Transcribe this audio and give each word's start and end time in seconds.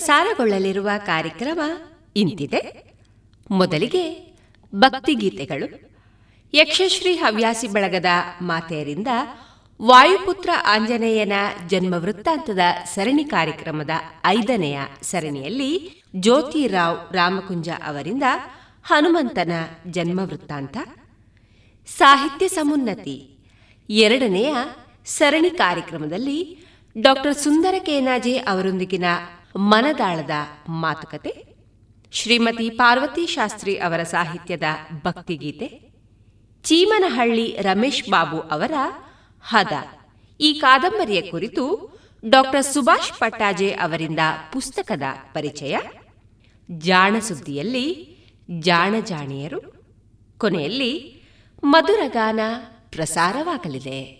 ಪ್ರಸಾರಗೊಳ್ಳಲಿರುವ 0.00 0.90
ಕಾರ್ಯಕ್ರಮ 1.06 1.60
ಇಂತಿದೆ. 2.16 2.60
ಮೊದಲಿಗೆ 3.50 4.02
ಭಕ್ತಿಗೀತೆಗಳು. 4.74 5.66
ಯಕ್ಷಶ್ರೀ 6.54 7.16
ಹವ್ಯಾಸಿ 7.16 7.68
ಬಳಗದ 7.68 8.10
ಮಾತೆಯರಿಂದ 8.42 9.08
ವಾಯುಪುತ್ರ 9.82 10.50
ಆಂಜನೇಯನ 10.66 11.32
ಜನ್ಮ 11.66 11.94
ವೃತ್ತಾಂತದ 11.94 12.58
ಸರಣಿ 12.94 13.24
ಕಾರ್ಯಕ್ರಮದ 13.24 13.90
ಐದನೆಯ 14.26 14.78
ಸರಣಿಯಲ್ಲಿ 15.02 16.02
ಜ್ಯೋತಿರಾವ್ 16.16 17.14
ರಾಮಕುಂಜ 17.14 17.68
ಅವರಿಂದ 17.68 18.22
ಹನುಮಂತನ 18.84 19.52
ಜನ್ಮ 19.86 20.20
ವೃತ್ತಾಂತ 20.20 20.76
ಸಾಹಿತ್ಯ 21.86 22.48
ಸಮುನ್ನತಿ. 22.48 23.38
ಎರಡನೆಯ 23.90 24.54
ಸರಣಿ 25.04 25.50
ಕಾರ್ಯಕ್ರಮದಲ್ಲಿ 25.50 26.58
ಡಾಕ್ಟರ್ 27.00 27.36
ಸುಂದರ 27.36 27.74
ಕೇನಾಜೆ 27.78 28.38
ಅವರೊಂದಿಗಿನ 28.38 29.04
ಮನದಾಳದ 29.56 30.30
ಮಾತುಕತೆ, 30.68 31.54
ಶ್ರೀಮತಿ 32.12 32.70
ಪಾರ್ವತಿ 32.70 33.26
ಶಾಸ್ತ್ರಿ 33.26 33.78
ಅವರ 33.78 34.02
ಸಾಹಿತ್ಯದ 34.02 34.62
ಭಕ್ತಿಗೀತೆ, 35.04 35.90
ಚೀಮನಹಳ್ಳಿ 36.62 37.56
ರಮೇಶ್ 37.60 38.10
ಬಾಬು 38.10 38.40
ಅವರ 38.40 38.72
ಹದ. 39.42 39.72
ಈ 40.40 40.52
ಕಾದಂಬರಿಯ 40.52 41.20
ಕುರಿತು 41.20 41.90
ಡಾಕ್ಟರ್ 42.28 42.64
ಸುಭಾಷ್ 42.64 43.18
ಪಟ್ಟಾಜೆ 43.18 43.72
ಅವರಿಂದ 43.72 44.18
ಪುಸ್ತಕದ 44.52 45.02
ಪರಿಚಯ. 45.32 45.78
ಜಾಣ 46.70 47.16
ಸುದ್ದಿಯಲ್ಲಿ 47.18 48.16
ಜಾಣ 48.60 48.94
ಜಾಣಿಯರು. 49.00 49.80
ಕೊನೆಯಲ್ಲಿ 50.38 51.22
ಮಧುರಗಾನ 51.64 52.40
ಪ್ರಸಾರವಾಗಲಿದೆ. 52.90 54.19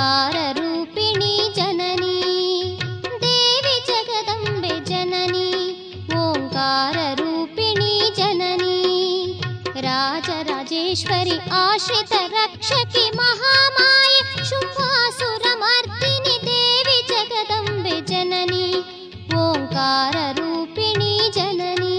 ओङ्काररूपिणी 0.00 1.32
जननी 1.56 2.18
देवि 3.24 3.74
जगदम्बे 3.88 4.70
जननी 4.90 5.48
ओङ्काररूपिणी 6.20 7.96
जननी 8.18 8.78
राजराजेश्वरी 9.88 11.36
आश्रितरक्षकि 11.60 13.04
महामाय 13.20 14.16
सुभासुरमर्तिनि 14.52 16.36
देवी 16.48 16.98
जगदम्बे 17.12 17.96
जननी 18.12 18.66
ओङ्काररूपिणि 19.44 21.12
जननि 21.38 21.89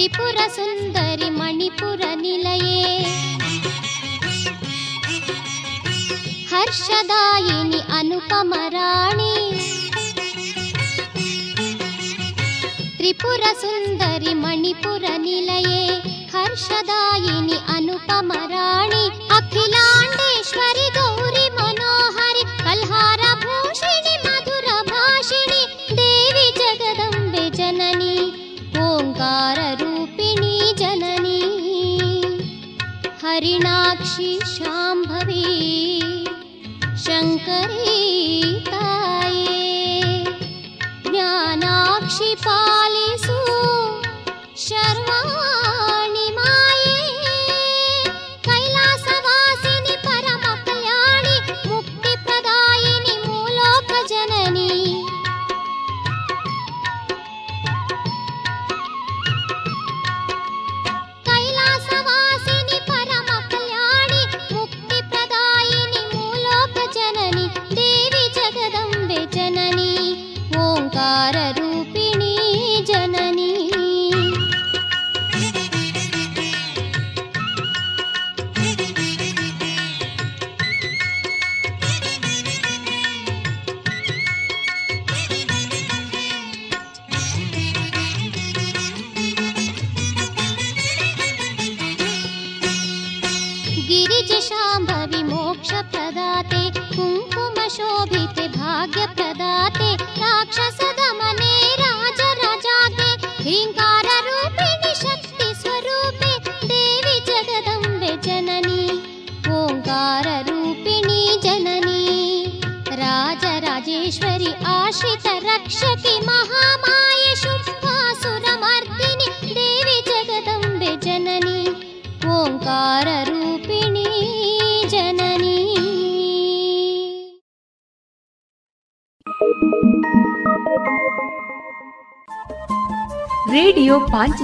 త్రిపుర 0.00 0.46
సుందరి 0.46 1.30
మణిపుర 1.30 2.14
నిలయే. 2.14 2.84
హర్షదాయిని 6.52 7.80
అనుపమరాణి 7.98 9.34
త్రిపుర 12.96 13.42
సుందరి 13.52 14.34
మణిపుర 14.34 15.16
నిలయే. 15.16 15.84
హర్షదాయిని 16.38 17.58
అనుపమరాణి 17.76 19.04
అఖిలాండేశ్వరి 19.36 20.88
గౌ 20.98 21.19
हरिणाक्षी 33.40 34.30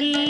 ಕಲ್ಲ 0.00 0.29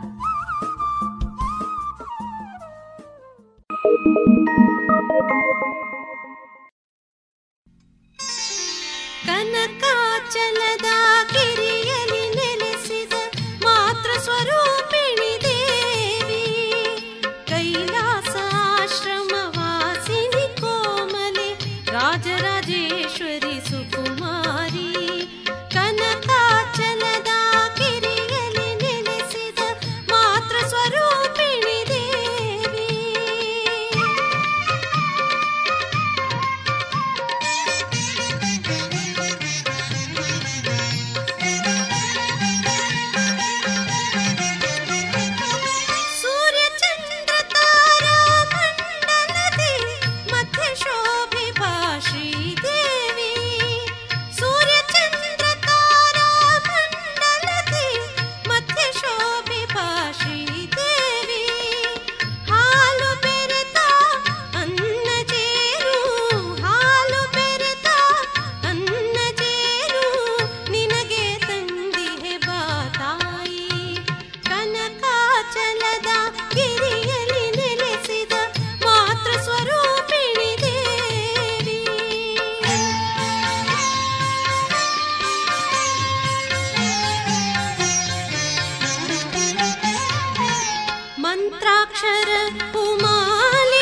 पुमालि 92.73 93.81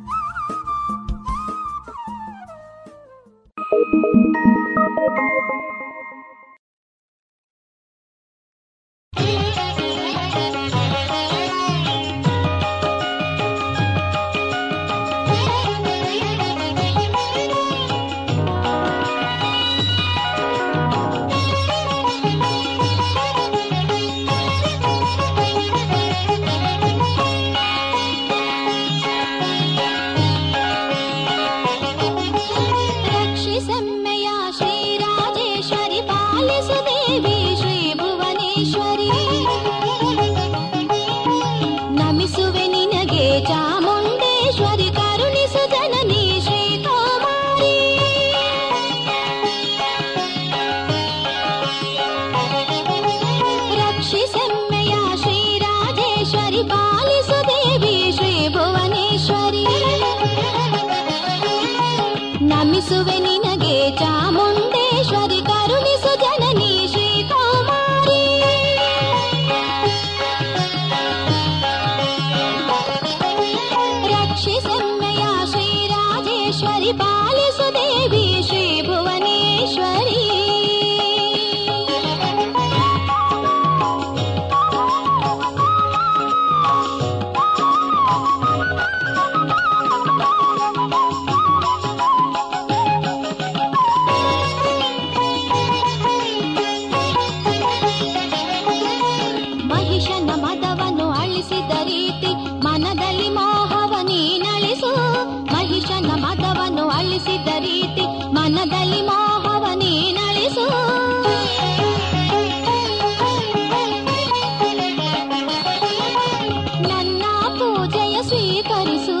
ಸ್ವೀಕರಿಸು 118.21 119.20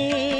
நீ 0.00 0.39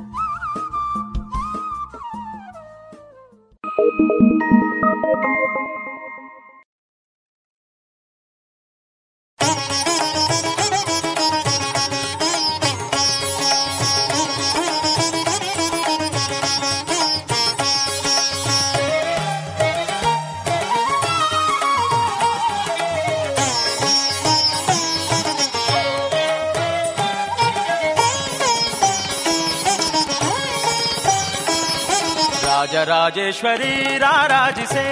ರಾಜರಾಜೇಶ್ವರಿ 33.43 33.75
ರಾರಾಜಿಸೆ 34.01 34.83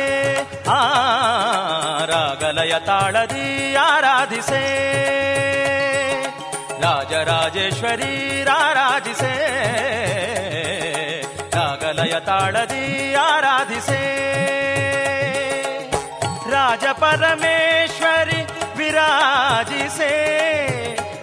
ಆ 0.68 0.80
ರಾಗಲಯ 2.06 2.74
ತಾಳದಿ 2.86 3.47
ಆರಾಧಿಸೆ 3.82 4.62
ರಾಜರಾಜೇಶ್ವರಿ 6.82 8.12
ರಾರಾಜಿಸೆ 8.43 9.34
ರಾಗಲಯ 11.54 12.16
ತಾಳದಿ 12.26 12.86
ಆರಾಧಿಸೆ 13.26 14.02
ರಾಜ 16.52 16.86
ಪರಮೇಶ್ವರಿ 17.00 18.41
ವಿರಾಜಿಸೆ 18.78 20.14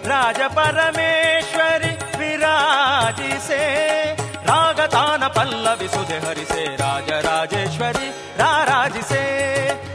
ರಾಜ 0.05 0.41
ಪರಮೇಶ್ವರಿ 0.55 1.93
ವಿರಾಜಿಸೆ 2.19 3.63
ರಾಗತಾನ 5.17 5.27
ಪಲ್ಲವಿಸುದೆ 5.37 6.17
ಹರಿಸೆ 6.25 6.63
ರಾಜರಾಜೇಶ್ವರಿ 6.77 8.07
ರಾರಾಜಿಸೆ 8.37 9.23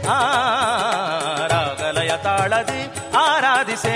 ಆ 0.07 0.19
ರಾಗಲಯ 1.53 2.11
ತಾಳದಿ 2.23 2.81
ಆರಾಧಿಸೆ. 3.23 3.95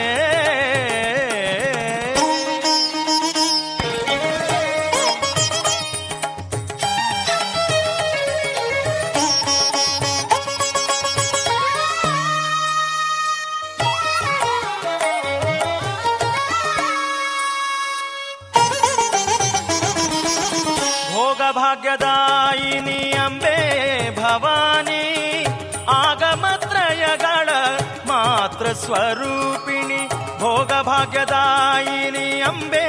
स्वरूपिणि 28.84 29.99
भोगभाग्यदायिनि 30.41 32.28
अम्बे 32.49 32.86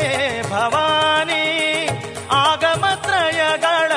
भवानी 0.51 1.45
आगमत्रयगण 2.41 3.93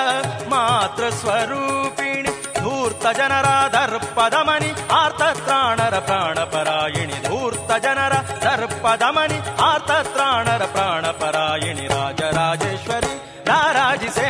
मातृस्वरूपिणि 0.51 2.31
धूर्तजनराधर्पदमनि 2.63 4.71
आर्तत्राणर 5.01 5.95
प्राणपरायणि 6.07 7.17
धूर्तजनर 7.27 8.13
दर्पदमनि 8.45 9.37
आर्तत्राणर 9.71 10.61
प्राणपरायणि 10.75 11.85
राजराजेश्वरि 11.93 13.13
राराजिसे 13.49 14.29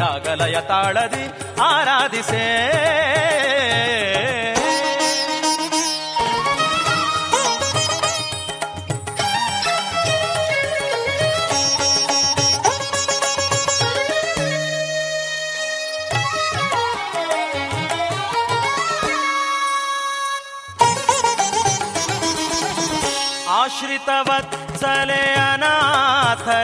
नागलय 0.00 0.56
ताळदि 0.70 1.24
आराधिसे 1.70 2.44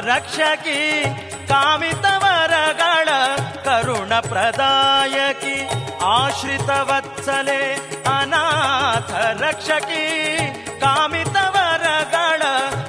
ರಕ್ಷಕಿ, 0.01 1.05
ಕಾಮಿತವರಗಳ 1.49 3.09
ಕರುಣಪ್ರದಾಯಕಿ, 3.65 5.69
ಆಶ್ರಿತವತ್ಸಲೆ, 6.05 7.79
ಅನಾಥ 8.19 9.43
ರಕ್ಷಕಿ, 9.43 10.37
ಕಾಮಿತವರಗಳ 10.81 12.43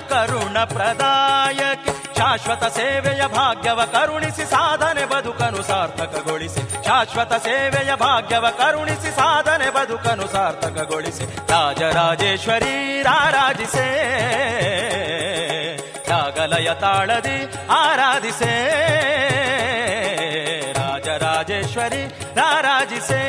ಕರುಣಪ್ರದಾಯಕಿ. 0.09 2.17
ಶಾಶ್ವತ 2.17 2.63
ಸೇವೆಯ 2.63 3.27
ಭಾಗ್ಯವ 3.27 3.85
ಕರುಣಿಸಿ 3.85 4.49
ಸಾಧನೆ 4.49 5.05
ಬದುಕನು 5.05 5.63
ಸಾರ್ಥಕಗೊಳಿಸಿ. 5.63 6.85
ಶಾಶ್ವತ 6.85 7.33
ಸೇವೆಯ 7.33 7.95
ಭಾಗ್ಯವ 7.95 8.49
ಕರುಣಿಸಿ 8.49 9.15
ಸಾಧನೆ 9.15 9.69
ಬದುಕನು 9.69 10.27
ಸಾರ್ಥಕಗೊಳಿಸಿ. 10.27 11.25
ರಾಜರಾಜೇಶ್ವರಿ 11.25 13.03
ರಾರಾಜಿಸೆ. 13.03 14.07
ರಾಗಲಯ 16.47 16.69
ತಾಳದಿ 16.79 17.37
ಆರಾಧಿಸೆ. 17.69 18.53
ರಾಜರಾಜೇಶ್ವರಿ 20.79 22.03
ರಾರಾಜಿಸೇ 22.35 23.23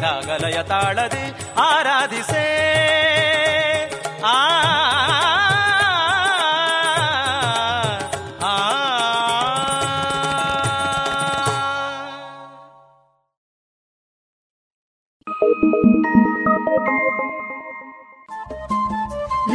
ರಾಗಲಯ 0.00 0.58
ತಾಳದಿ 0.62 1.24
ಆರಾಧಿಸೆ. 1.56 2.44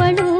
ಅವಳು 0.00 0.39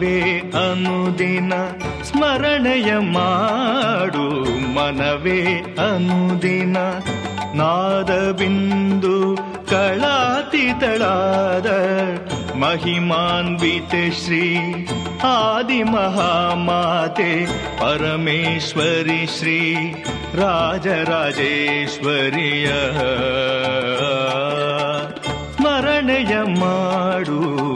ಬೇ 0.00 0.40
ಅನುದಿನ 0.40 1.52
ಸ್ಮರಣೆಯ 2.02 2.98
ಮಾಡು 2.98 4.74
ಮನವೇ 4.74 5.74
ಅನುದಿನ. 5.78 6.76
ನಾದ 7.54 8.30
ಬಿಂದು 8.30 9.38
ಕಳಾತಿತಳಾದ 9.70 11.66
ಮಹಿಮಾನ್ವಿತ 12.56 14.24
ಶ್ರೀ 14.24 14.64
ಆದಿ 15.24 15.82
ಮಹಾಮಾತೆ 15.82 17.46
ಪರಮೇಶ್ವರಿ 17.80 19.38
ಶ್ರೀ 19.38 19.76
ರಾಜರಾಜೇಶ್ವರಿಯ. 20.34 22.68
ಸ್ಮರಣೆಯ 25.56 26.42
ಮಾಡು 26.42 27.66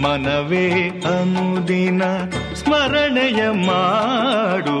ಮನವೇ 0.00 0.97
ಅನುದಿನ 1.17 2.03
ಸ್ಮರಣೆಯ 2.61 3.43
ಮಾಡು 3.69 4.77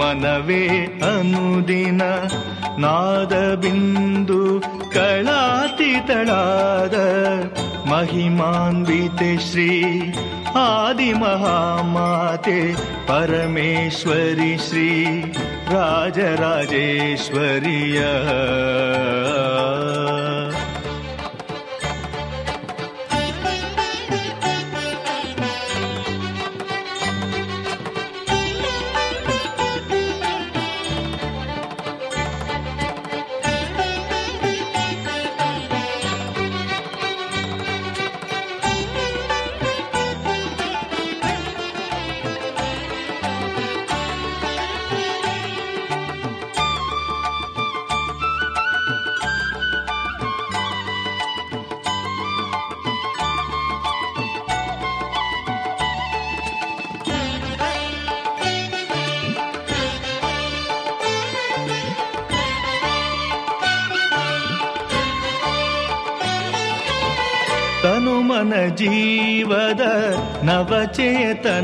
ಮನವೇ 0.00 0.64
ಅನುದಿನ 1.12 2.02
ನಾದ 2.84 3.34
ಬಿಂದು 3.64 4.40
ಕಳಾತಿತಳಾದ 4.96 6.96
महिमान्विते 7.86 9.36
श्री 9.46 9.70
आदिमहामाते 10.56 12.60
परमेश्वरि 13.08 14.56
श्री 14.66 14.88
राजराजेश्वर्य 15.74 16.54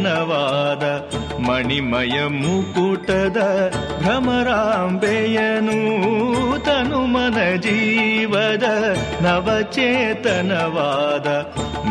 ನವಚೇತನವಾದ 0.05 0.83
ಮಣಿಮಯ 1.45 2.17
ಮುಕುಟದ 2.33 3.39
ಭ್ರಮರಾಂಬೆಯನು 4.01 5.77
ತನುಮನ 6.59 7.39
ಜೀವದ 7.65 8.65
ನವಚೇತನವಾದ 9.25 11.27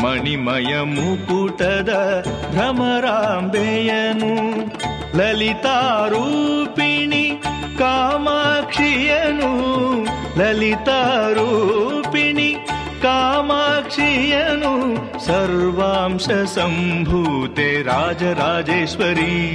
ಮಣಿಮಯ 0.03 0.73
ಮುಕುಟದ 0.93 1.91
ಭ್ರಮರಾಂಬೆಯನು 2.55 4.31
ಲಲಿತಾರೂಪಿಣಿ 5.19 7.25
ಕಾಮಾಕ್ಷಿಯನು 7.79 9.51
ಲಲಿತಾರೂಪಿಣಿ 10.39 12.49
ಕಾಮಾಕ್ಷಿಯನು 13.25 14.95
ಸರ್ವಾಂಶ 15.25 16.29
ಸಂಭೂತೆ 16.29 17.83
ರಾಜರಾಜೇಶ್ವರಿ. 17.83 19.51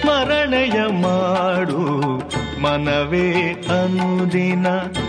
ಸ್ಮರಣೆಯ 0.00 0.82
ಮಾಡು 0.90 2.22
ಮನವೇ 2.62 3.62
ಅನುದಿನ. 3.80 4.66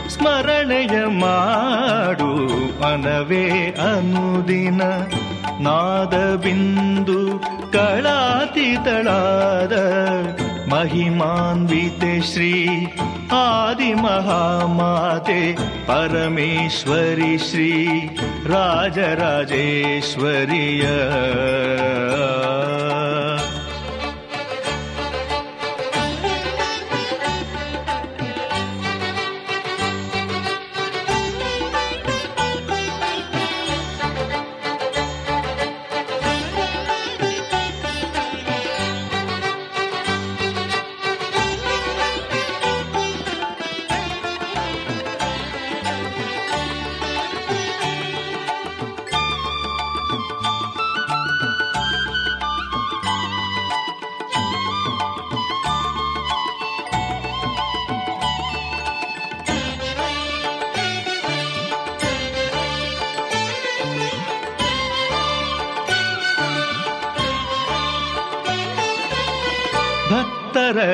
ಸ್ಮರಣೆಯ 0.07 1.05
ಮಾಡು 1.05 2.35
ಮನವೇ 2.81 3.71
ಅನುದಿನ. 3.71 4.81
ನಾದ 5.59 6.35
ಬಿಂದು 6.35 7.43
ಕಳಾತಿತಳಾದ 7.73 9.73
महिमान्विते 10.69 12.13
श्री 12.31 12.53
आदिमहामाते 13.33 15.41
परमेश्वरि 15.89 17.37
श्री 17.47 17.73
राजराजेश्वर्य 18.53 18.93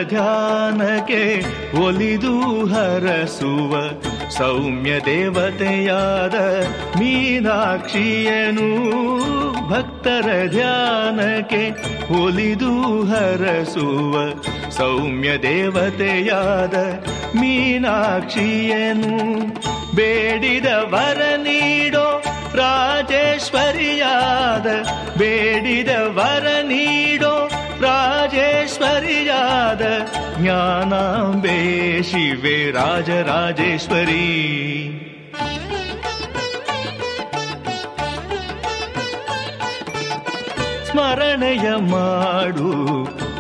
ಧ್ಯಾನಕ್ಕೆ 0.06 1.44
ಒಲಿದು 1.82 2.66
ಹರಸುವ 2.66 3.90
ಸೌಮ್ಯ 4.38 5.00
ದೇವತೆಯಾದ 5.06 6.36
ಮೀನಾಕ್ಷಿಯನು 7.00 8.70
ಭಕ್ತರ 9.70 10.50
ಧ್ಯಾನಕ್ಕೆ 10.50 11.72
ಒಲಿದು 12.20 13.04
ಹರಸುವ 13.04 14.32
ಸೌಮ್ಯ 14.72 15.42
ದೇವತೆಯಾದ 15.42 16.76
ಮೀನಾಕ್ಷಿಯನು 17.36 19.16
ಬೇಡಿದ 19.96 20.66
ವರ 20.94 21.22
ನೀಡೋ 21.44 22.22
ರಾಜೇಶ್ವರಿಯಾದ 22.60 24.68
ಬೇಡಿದ 25.18 25.90
ವರ 26.18 26.64
ನೀಡೋ 26.64 27.50
ರಾಜೇಶ್ವರಿಯಾದ 27.82 29.82
ಜ್ಞಾನಾಂಬೆ 30.42 32.04
ಶಿವೆ 32.04 32.72
ರಾಜರಾಜೇಶ್ವರಿ 32.72 34.50
ಸ್ಮರಣೆಯ 40.92 41.76
ಮಾಡು 41.76 42.74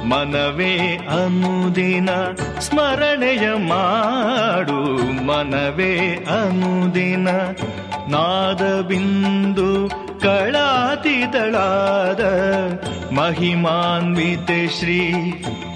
ಮನವೇ 0.05 0.97
ಅನುದಿನ. 0.97 2.09
ಸ್ಮರಣೆಯ 2.59 3.53
ಮಾಡು 3.53 5.23
ಮನವೇ 5.23 6.15
ಅನುದಿನ. 6.15 7.27
ನಾದ 8.07 8.81
ಬಿಂದು 8.81 9.89
ಕಳಾತಿತಳಾದ 10.19 12.21
ಶ್ರೀ 14.79 15.13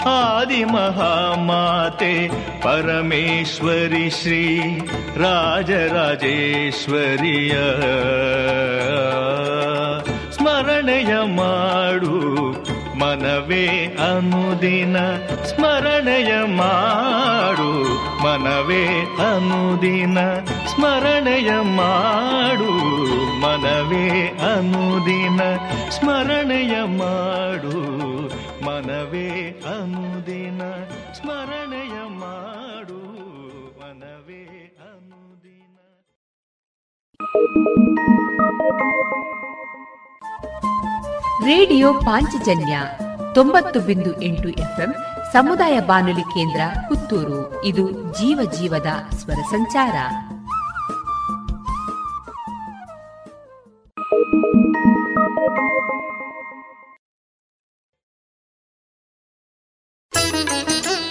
ಆದಿ 0.05 0.63
ಮಹಾಮಾತೆ 0.63 2.31
ಪರಮೇಶ್ವರಿ 2.61 4.09
ಶ್ರೀ 4.09 4.79
ರಾಜರಾಜೇಶ್ವರಿಯ. 5.17 7.53
ಸ್ಮರಣೆಯ 10.31 11.35
ಮಾಡು 11.35 12.33
ಮನವೇ 12.99 13.85
ಅನುದಿನ. 13.85 14.97
ಸ್ಮರಣೆಯ 15.43 16.45
ಮಾಡು 16.45 17.99
ಮನವೇ 18.23 19.15
ಅನುದಿನ. 19.31 20.17
ಸ್ಮರಣೆಯ 20.75 21.51
ಮಾಡು 21.61 22.71
ಮನವೇ 23.39 24.27
ಅನುದಿನ. 24.53 25.41
ಸ್ಮರಣೆಯ 25.89 26.83
ಮಾಡು 26.83 27.79
ಮನವೇ 28.65 29.61
ಅನುದಿನ. 29.79 30.61
ಸ್ಮರಣೆಯ 31.13 31.93
ಮಾಡು 32.07 32.99
ಮನವೇ 33.79 34.75
ಅನುದಿನ. 34.91 35.77
ರೇಡಿಯೋ 41.45 41.93
ಪಾಂಚಜನ್ಯ 41.93 42.79
ತೊಂಬತ್ತು 43.33 43.79
ಬಿಂದು 43.79 44.21
ಎಂಟು 44.21 44.49
ಎಫ್ಎಂ 44.49 44.95
ಸಮುದಾಯ 45.33 45.79
ಬಾನುಲಿ 45.79 46.21
ಕೇಂದ್ರ 46.21 46.61
ಪುತ್ತೂರು. 46.89 47.65
ಇದು 47.65 47.91
ಜೀವ 47.91 48.51
ಜೀವದ 48.59 48.87
ಸ್ವರ 49.15 49.41
ಸಂಚಾರ. 49.51 49.93
Thank 54.33 54.45
you. 60.87 61.02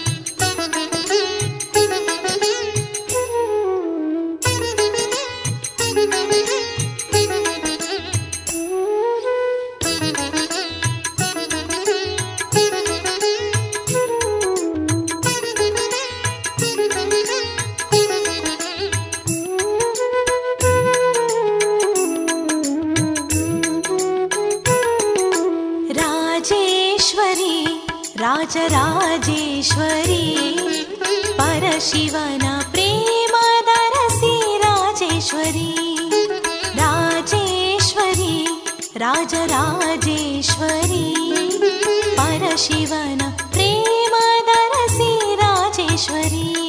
राजराजेश्वरी 28.42 30.24
परशिवन 31.38 32.44
प्रेमदरसि 32.72 34.34
राजेश्वरी। 34.64 35.70
राजेश्वरी 36.74 38.34
राजराजेश्वरी। 38.96 41.04
परशिवन 42.18 43.20
प्रेमदरसि 43.52 45.12
राजेश्वरी 45.42 46.61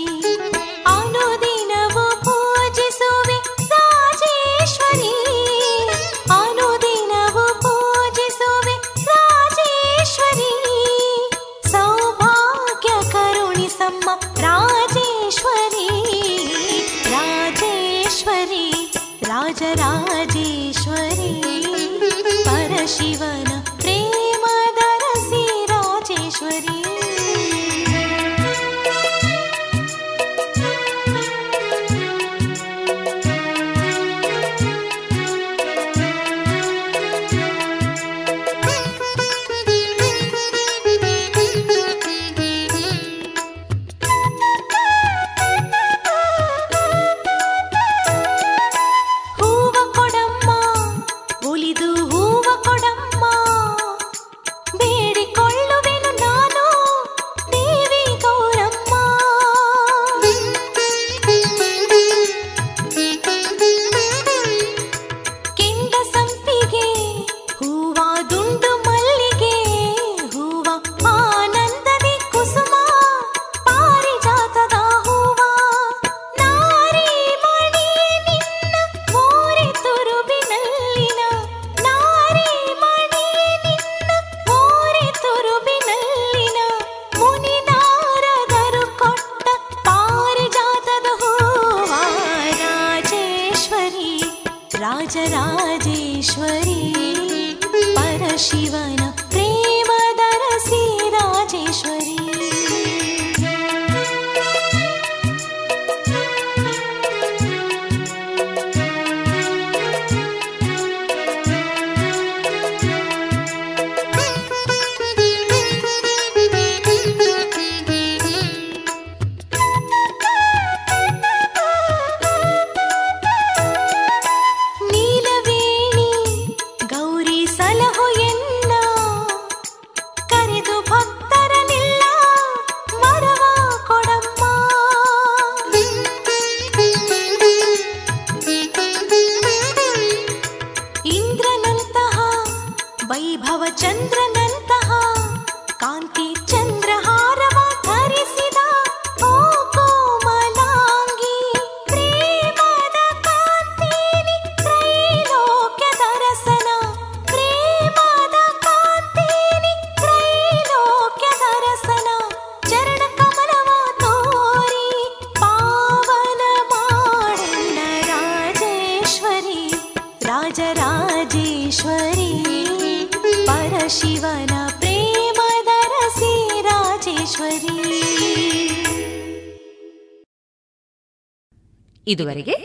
ಇದುವರೆಗೆ 182.24 182.56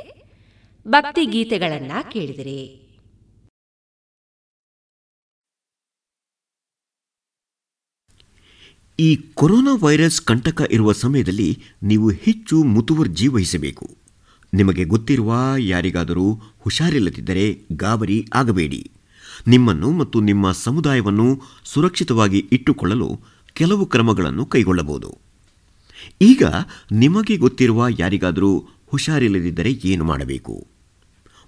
ಭಕ್ತಿ 0.86 1.22
ಗೀತೆಗಳನ್ನ 1.26 1.92
ಕೇಳಿದಿರಿ. 2.12 2.60
ಈ 8.98 9.08
ಕೊರೋನಾ 9.34 9.72
ವೈರಸ್ 9.82 10.20
ಕಂಟಕ 10.20 10.60
ಇರುವ 10.70 10.92
ಸಮಯದಲ್ಲಿ 10.92 11.50
ನೀವು 11.82 12.08
ಹೆಚ್ಚು 12.10 12.56
ಮುತುವರ್ಜಿ 12.74 13.26
ವಹಿಸಬೇಕು 13.28 13.86
ನಿಮಗೆ 14.54 14.84
ಗೊತ್ತಿರುವ 14.84 15.32
ಯಾರಿಗಾದರೂ 15.72 16.26
ಹುಷಾರಿಲ್ಲದಿದ್ದರೆ 16.58 17.46
ಗಾಬರಿ 17.72 18.18
ಆಗಬೇಡಿ. 18.34 18.82
ನಿಮ್ಮನ್ನು 19.46 19.90
ಮತ್ತು 19.90 20.20
ನಿಮ್ಮ 20.20 20.52
ಸಮುದಾಯವನ್ನು 20.52 21.28
ಸುರಕ್ಷಿತವಾಗಿ 21.64 22.40
ಇಟ್ಟುಕೊಳ್ಳಲು 22.52 23.10
ಕೆಲವು 23.52 23.86
ಕ್ರಮಗಳನ್ನು 23.86 24.46
ಕೈಗೊಳ್ಳಬಹುದು. 24.46 25.10
ಈಗ 26.22 26.42
ನಿಮಗೆ 26.92 27.36
ಗೊತ್ತಿರುವ 27.36 27.86
ಯಾರಿಗಾದರೂ 27.98 28.52
ಹುಷಾರಿಲ್ಲದಿದ್ದರೆ 28.90 29.72
ಏನು 29.84 30.04
ಮಾಡಬೇಕು? 30.04 30.66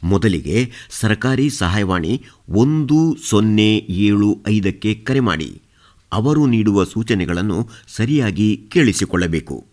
ಮೊದಲಿಗೆ 0.03 0.71
ಸರ್ಕಾರಿ 0.91 1.51
ಸಹಾಯವಾಣಿ 1.51 2.25
ಒಂದು 2.49 3.17
ಸೊನ್ನೆ 3.29 3.77
ಏಳು 3.77 4.41
ಐದಕ್ಕೆ 4.49 4.95
ಕರೆ 4.95 5.21
ಮಾಡಿ. 5.21 5.63
ಅವರು 6.13 6.47
ನೀಡುವ 6.47 6.85
ಸೂಚನೆಗಳನ್ನು 6.85 7.69
ಸರಿಯಾಗಿ 7.89 8.57
ಕೇಳಿಸಿಕೊಳ್ಳಬೇಕು. 8.69 9.67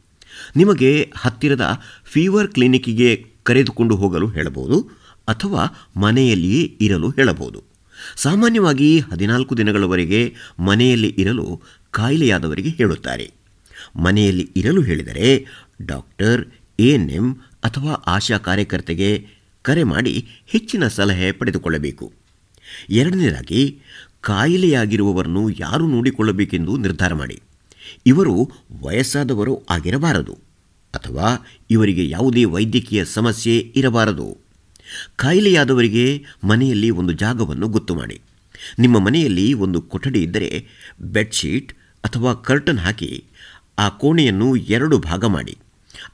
ನಿಮಗೆ 0.55 1.11
ಹತ್ತಿರದ 1.17 1.81
ಫೀವರ್ 2.05 2.47
ಕ್ಲಿನಿಕ್ಕಿಗೆ 2.47 3.25
ಕರೆದುಕೊಂಡು 3.43 3.95
ಹೋಗಲು 3.95 4.27
ಹೇಳಬಹುದು 4.27 4.81
ಅಥವಾ 5.27 5.91
ಮನೆಯಲ್ಲಿಯೇ 5.97 6.77
ಇರಲು 6.81 7.09
ಹೇಳಬಹುದು. 7.09 7.63
ಸಾಮಾನ್ಯವಾಗಿ 8.15 8.99
ಹದಿನಾಲ್ಕು 8.99 9.57
ದಿನಗಳವರೆಗೆ 9.57 10.35
ಮನೆಯಲ್ಲಿ 10.59 11.15
ಇರಲು 11.17 11.61
ಕಾಯಿಲೆಯಾದವರಿಗೆ 11.91 12.69
ಹೇಳುತ್ತಾರೆ. 12.69 13.31
ಮನೆಯಲ್ಲಿ 13.95 14.49
ಇರಲು 14.55 14.81
ಹೇಳಿದರೆ 14.81 15.45
ಡಾಕ್ಟರ್ 15.81 16.47
ಎಎನ್ಎಂ 16.79 17.37
ಅಥವಾ 17.63 17.91
ಆಶಾ 17.91 18.37
ಕಾರ್ಯಕರ್ತೆಗೆ 18.37 19.27
ಕರೆ 19.61 19.83
ಮಾಡಿ 19.83 20.27
ಹೆಚ್ಚಿನ 20.47 20.87
ಸಲಹೆ 20.87 21.31
ಪಡೆದುಕೊಳ್ಳಬೇಕು. 21.31 22.13
ಎರಡನೇದಾಗಿ, 22.89 23.79
ಕಾಯಿಲೆಯಾಗಿರುವವರನ್ನು 24.21 25.49
ಯಾರು 25.49 25.87
ನೋಡಿಕೊಳ್ಳಬೇಕೆಂದು 25.87 26.77
ನಿರ್ಧಾರ 26.77 27.13
ಮಾಡಿ. 27.13 27.41
ಇವರು 28.05 28.51
ವಯಸ್ಸಾದವರು 28.81 29.63
ಆಗಿರಬಾರದು 29.69 30.33
ಅಥವಾ 30.93 31.47
ಇವರಿಗೆ 31.69 32.09
ಯಾವುದೇ 32.09 32.45
ವೈದ್ಯಕೀಯ 32.45 33.05
ಸಮಸ್ಯೆ 33.05 33.73
ಇರಬಾರದು. 33.75 34.37
ಕಾಯಿಲೆಯಾದವರಿಗೆ 35.15 36.25
ಮನೆಯಲ್ಲಿ 36.43 36.89
ಒಂದು 36.89 37.13
ಜಾಗವನ್ನು 37.13 37.67
ಗೊತ್ತು 37.67 37.95
ಮಾಡಿ. 37.95 38.21
ನಿಮ್ಮ 38.79 38.99
ಮನೆಯಲ್ಲಿ 38.99 39.53
ಒಂದು 39.53 39.81
ಕೊಠಡಿ 39.81 40.23
ಇದ್ದರೆ 40.23 40.65
ಬೆಡ್ಶೀಟ್ 41.01 41.73
ಅಥವಾ 42.03 42.33
ಕರ್ಟನ್ 42.33 42.79
ಹಾಕಿ 42.79 43.23
ಆ 43.77 43.89
ಕೋಣೆಯನ್ನು 43.89 44.55
ಎರಡು 44.55 44.97
ಭಾಗ 44.97 45.25
ಮಾಡಿ. 45.25 45.57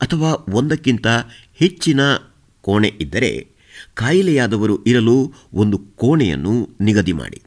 ಅಥವಾ 0.01 0.53
ಒಂದಕ್ಕಿಂತ 0.53 1.07
ಹೆಚ್ಚಿನ 1.53 1.99
ಕೋಣೆ 2.61 2.93
ಇದ್ದರೆ 3.01 3.47
ಕಾಯಿಲೆಯಾದವರು 3.93 4.83
ಇರಲು 4.83 5.33
ಒಂದು 5.53 5.77
ಕೋಣೆಯನ್ನು 5.77 6.69
ನಿಗದಿ 6.81 7.11
ಮಾಡಿ. 7.11 7.41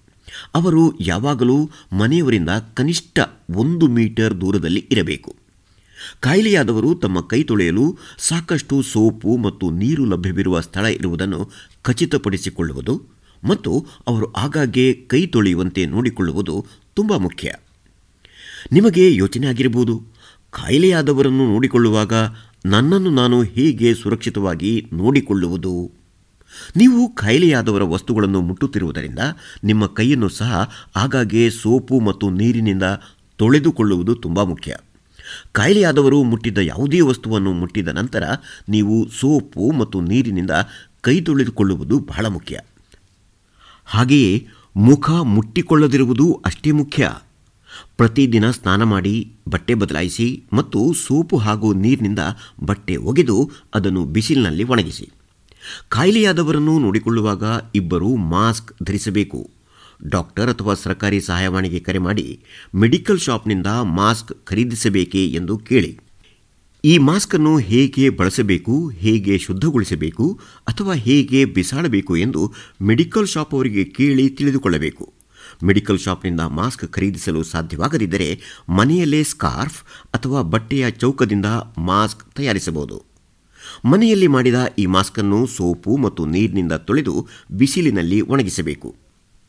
ಅವರು 0.54 0.98
ಯಾವಾಗಲೂ 1.00 1.70
ಮನೆಯವರಿಂದ 1.92 2.48
ಕನಿಷ್ಠ 2.74 3.18
ಒಂದು 3.50 3.86
ಮೀಟರ್ 3.86 4.40
ದೂರದಲ್ಲಿ 4.40 4.86
ಇರಬೇಕು. 4.90 5.36
ಕಾಯಿಲೆಯಾದವರು 6.20 6.94
ತಮ್ಮ 6.94 7.20
ಕೈ 7.20 7.42
ತೊಳೆಯಲು 7.42 7.98
ಸಾಕಷ್ಟು 8.18 8.82
ಸೋಪು 8.82 9.36
ಮತ್ತು 9.36 9.70
ನೀರು 9.70 10.04
ಲಭ್ಯವಿರುವ 10.04 10.60
ಸ್ಥಳ 10.60 10.86
ಇರುವುದನ್ನು 10.86 11.50
ಖಚಿತಪಡಿಸಿಕೊಳ್ಳುವುದು 11.82 13.02
ಮತ್ತು 13.44 13.86
ಅವರು 14.06 14.32
ಆಗಾಗ್ಗೆ 14.32 14.92
ಕೈ 14.92 15.26
ತೊಳೆಯುವಂತೆ 15.26 15.86
ನೋಡಿಕೊಳ್ಳುವುದು 15.86 16.66
ತುಂಬ 16.94 17.16
ಮುಖ್ಯ. 17.16 17.54
ನಿಮಗೆ 18.72 19.14
ಯೋಚನೆ 19.14 19.46
ಆಗಿರಬಹುದು. 19.46 20.15
ಕಾಯಿಲೆಯಾದವರನ್ನು 20.56 21.52
ನೋಡಿಕೊಳ್ಳುವಾಗ 21.52 22.12
ನನ್ನನ್ನು 22.66 23.10
ನಾನು 23.10 23.42
ಹೀಗೆ 23.42 23.94
ಸುರಕ್ಷಿತವಾಗಿ 23.94 24.86
ನೋಡಿಕೊಳ್ಳುವುದು. 24.92 25.90
ನೀವು 26.76 27.12
ಕಾಯಿಲೆಯಾದವರ 27.14 27.82
ವಸ್ತುಗಳನ್ನು 27.82 28.40
ಮುಟ್ಟುತ್ತಿರುವುದರಿಂದ 28.40 29.18
ನಿಮ್ಮ 29.64 29.86
ಕೈಯನ್ನು 29.86 30.28
ಸಹ 30.28 30.70
ಆಗಾಗ್ಗೆ 30.96 31.50
ಸೋಪು 31.50 32.00
ಮತ್ತು 32.00 32.30
ನೀರಿನಿಂದ 32.30 32.82
ತೊಳೆದುಕೊಳ್ಳುವುದು 33.36 34.14
ತುಂಬ 34.14 34.42
ಮುಖ್ಯ. 34.42 34.76
ಕಾಯಿಲೆಯಾದವರು 35.52 36.22
ಮುಟ್ಟಿದ್ದ 36.22 36.58
ಯಾವುದೇ 36.58 37.00
ವಸ್ತುವನ್ನು 37.00 37.52
ಮುಟ್ಟಿದ 37.52 37.88
ನಂತರ 37.88 38.24
ನೀವು 38.68 39.08
ಸೋಪು 39.20 39.70
ಮತ್ತು 39.70 40.00
ನೀರಿನಿಂದ 40.00 40.50
ಕೈ 41.00 41.20
ತೊಳೆದುಕೊಳ್ಳುವುದು 41.20 41.98
ಬಹಳ 41.98 42.26
ಮುಖ್ಯ. 42.26 42.60
ಹಾಗೆಯೇ 43.84 44.46
ಮುಖ 44.76 45.10
ಮುಟ್ಟಿಕೊಳ್ಳದಿರುವುದು 45.10 46.42
ಅಷ್ಟೇ 46.44 46.70
ಮುಖ್ಯ. 46.70 47.25
ಪ್ರತಿದಿನ 47.96 48.50
ಸ್ನಾನ 48.50 48.82
ಮಾಡಿ 48.82 49.32
ಬಟ್ಟೆ 49.48 49.74
ಬದಲಾಯಿಸಿ 49.74 50.44
ಮತ್ತು 50.52 50.92
ಸೋಪು 50.92 51.36
ಹಾಗೂ 51.36 51.74
ನೀರಿನಿಂದ 51.74 52.18
ಬಟ್ಟೆ 52.64 52.96
ಒಗೆದು 52.96 53.50
ಅದನ್ನು 53.74 54.04
ಬಿಸಿಲಿನಲ್ಲಿ 54.04 54.64
ಒಣಗಿಸಿ. 54.64 55.10
ಕಾಯಿಲೆಯಾದವರನ್ನು 55.88 56.78
ನೋಡಿಕೊಳ್ಳುವಾಗ 56.78 57.42
ಇಬ್ಬರು 57.74 58.16
ಮಾಸ್ಕ್ 58.16 58.84
ಧರಿಸಬೇಕು. 58.84 59.50
ಡಾಕ್ಟರ್ 60.08 60.48
ಅಥವಾ 60.48 60.74
ಸರ್ಕಾರಿ 60.74 61.20
ಸಹಾಯವಾಣಿಗೆ 61.20 61.80
ಕರೆ 61.80 61.98
ಮಾಡಿ 61.98 62.40
ಮೆಡಿಕಲ್ 62.74 63.18
ಶಾಪ್ನಿಂದ 63.18 63.66
ಮಾಸ್ಕ್ 63.66 64.32
ಖರೀದಿಸಬೇಕೇ 64.44 65.26
ಎಂದು 65.26 65.58
ಕೇಳಿ. 65.58 65.98
ಈ 66.84 66.98
ಮಾಸ್ಕನ್ನು 66.98 67.58
ಹೇಗೆ 67.58 68.10
ಬಳಸಬೇಕು, 68.10 68.88
ಹೇಗೆ 68.88 69.38
ಶುದ್ಧಗೊಳಿಸಬೇಕು 69.38 70.40
ಅಥವಾ 70.66 70.94
ಹೇಗೆ 70.94 71.44
ಬಿಸಾಡಬೇಕು 71.44 72.16
ಎಂದು 72.16 72.52
ಮೆಡಿಕಲ್ 72.82 73.26
ಶಾಪ್ 73.26 73.54
ಅವರಿಗೆ 73.54 73.84
ಕೇಳಿ 73.84 74.30
ತಿಳಿದುಕೊಳ್ಳಬೇಕು. 74.30 75.15
ಮೆಡಿಕಲ್ 75.62 75.98
ಶಾಪ್ನಿಂದ 75.98 76.40
ಮಾಸ್ಕ್ 76.40 76.92
ಖರೀದಿಸಲು 76.92 77.42
ಸಾಧ್ಯವಾಗದಿದ್ದರೆ 77.42 78.40
ಮನೆಯಲ್ಲೇ 78.68 79.22
ಸ್ಕಾರ್ಫ್ 79.22 79.82
ಅಥವಾ 80.14 80.42
ಬಟ್ಟೆಯ 80.42 80.90
ಚೌಕದಿಂದ 80.90 81.46
ಮಾಸ್ಕ್ 81.78 82.34
ತಯಾರಿಸಬಹುದು. 82.34 83.02
ಮನೆಯಲ್ಲಿ 83.84 84.26
ಮಾಡಿದ 84.26 84.54
ಈ 84.78 84.86
ಮಾಸ್ಕನ್ನು 84.86 85.46
ಸೋಪು 85.46 85.96
ಮತ್ತು 85.96 86.26
ನೀರಿನಿಂದ 86.26 86.72
ತೊಳೆದು 86.72 87.26
ಬಿಸಿಲಿನಲ್ಲಿ 87.52 88.20
ಒಣಗಿಸಬೇಕು. 88.20 88.94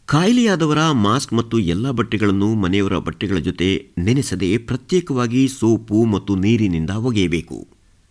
ಕಾಯಿಲೆಯಾದವರ 0.05 0.91
ಮಾಸ್ಕ್ 0.91 1.33
ಮತ್ತು 1.33 1.59
ಎಲ್ಲ 1.59 1.91
ಬಟ್ಟೆಗಳನ್ನು 1.91 2.55
ಮನೆಯವರ 2.55 2.97
ಬಟ್ಟೆಗಳ 2.97 3.37
ಜೊತೆ 3.37 3.87
ನೆನೆಸದೆ 3.97 4.57
ಪ್ರತ್ಯೇಕವಾಗಿ 4.57 5.47
ಸೋಪು 5.47 6.05
ಮತ್ತು 6.05 6.35
ನೀರಿನಿಂದ 6.35 6.89
ಒಗೆಯಬೇಕು. 6.89 7.67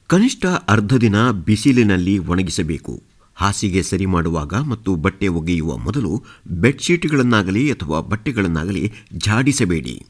ಕನಿಷ್ಠ 0.06 0.46
ಅರ್ಧ 0.46 0.94
ದಿನ 0.94 1.30
ಬಿಸಿಲಿನಲ್ಲಿ 1.30 2.18
ಒಣಗಿಸಬೇಕು. 2.18 3.15
ಹಾಸಿಗೆ 3.36 3.82
ಸರಿ 3.82 4.06
ಮಾಡುವಾಗ 4.06 4.54
ಮತ್ತು 4.54 4.96
ಬಟ್ಟೆ 4.96 5.28
ಒಗೆಯುವ 5.28 5.76
ಮೊದಲು 5.76 6.22
ಬೆಡ್ಶೀಟ್ಗಳನ್ನಾಗಲಿ 6.46 7.72
ಅಥವಾ 7.72 8.00
ಬಟ್ಟೆಗಳನ್ನಾಗಲಿ 8.00 8.92
ಝಾಡಿಸಬೇಡಿ. 9.12 10.06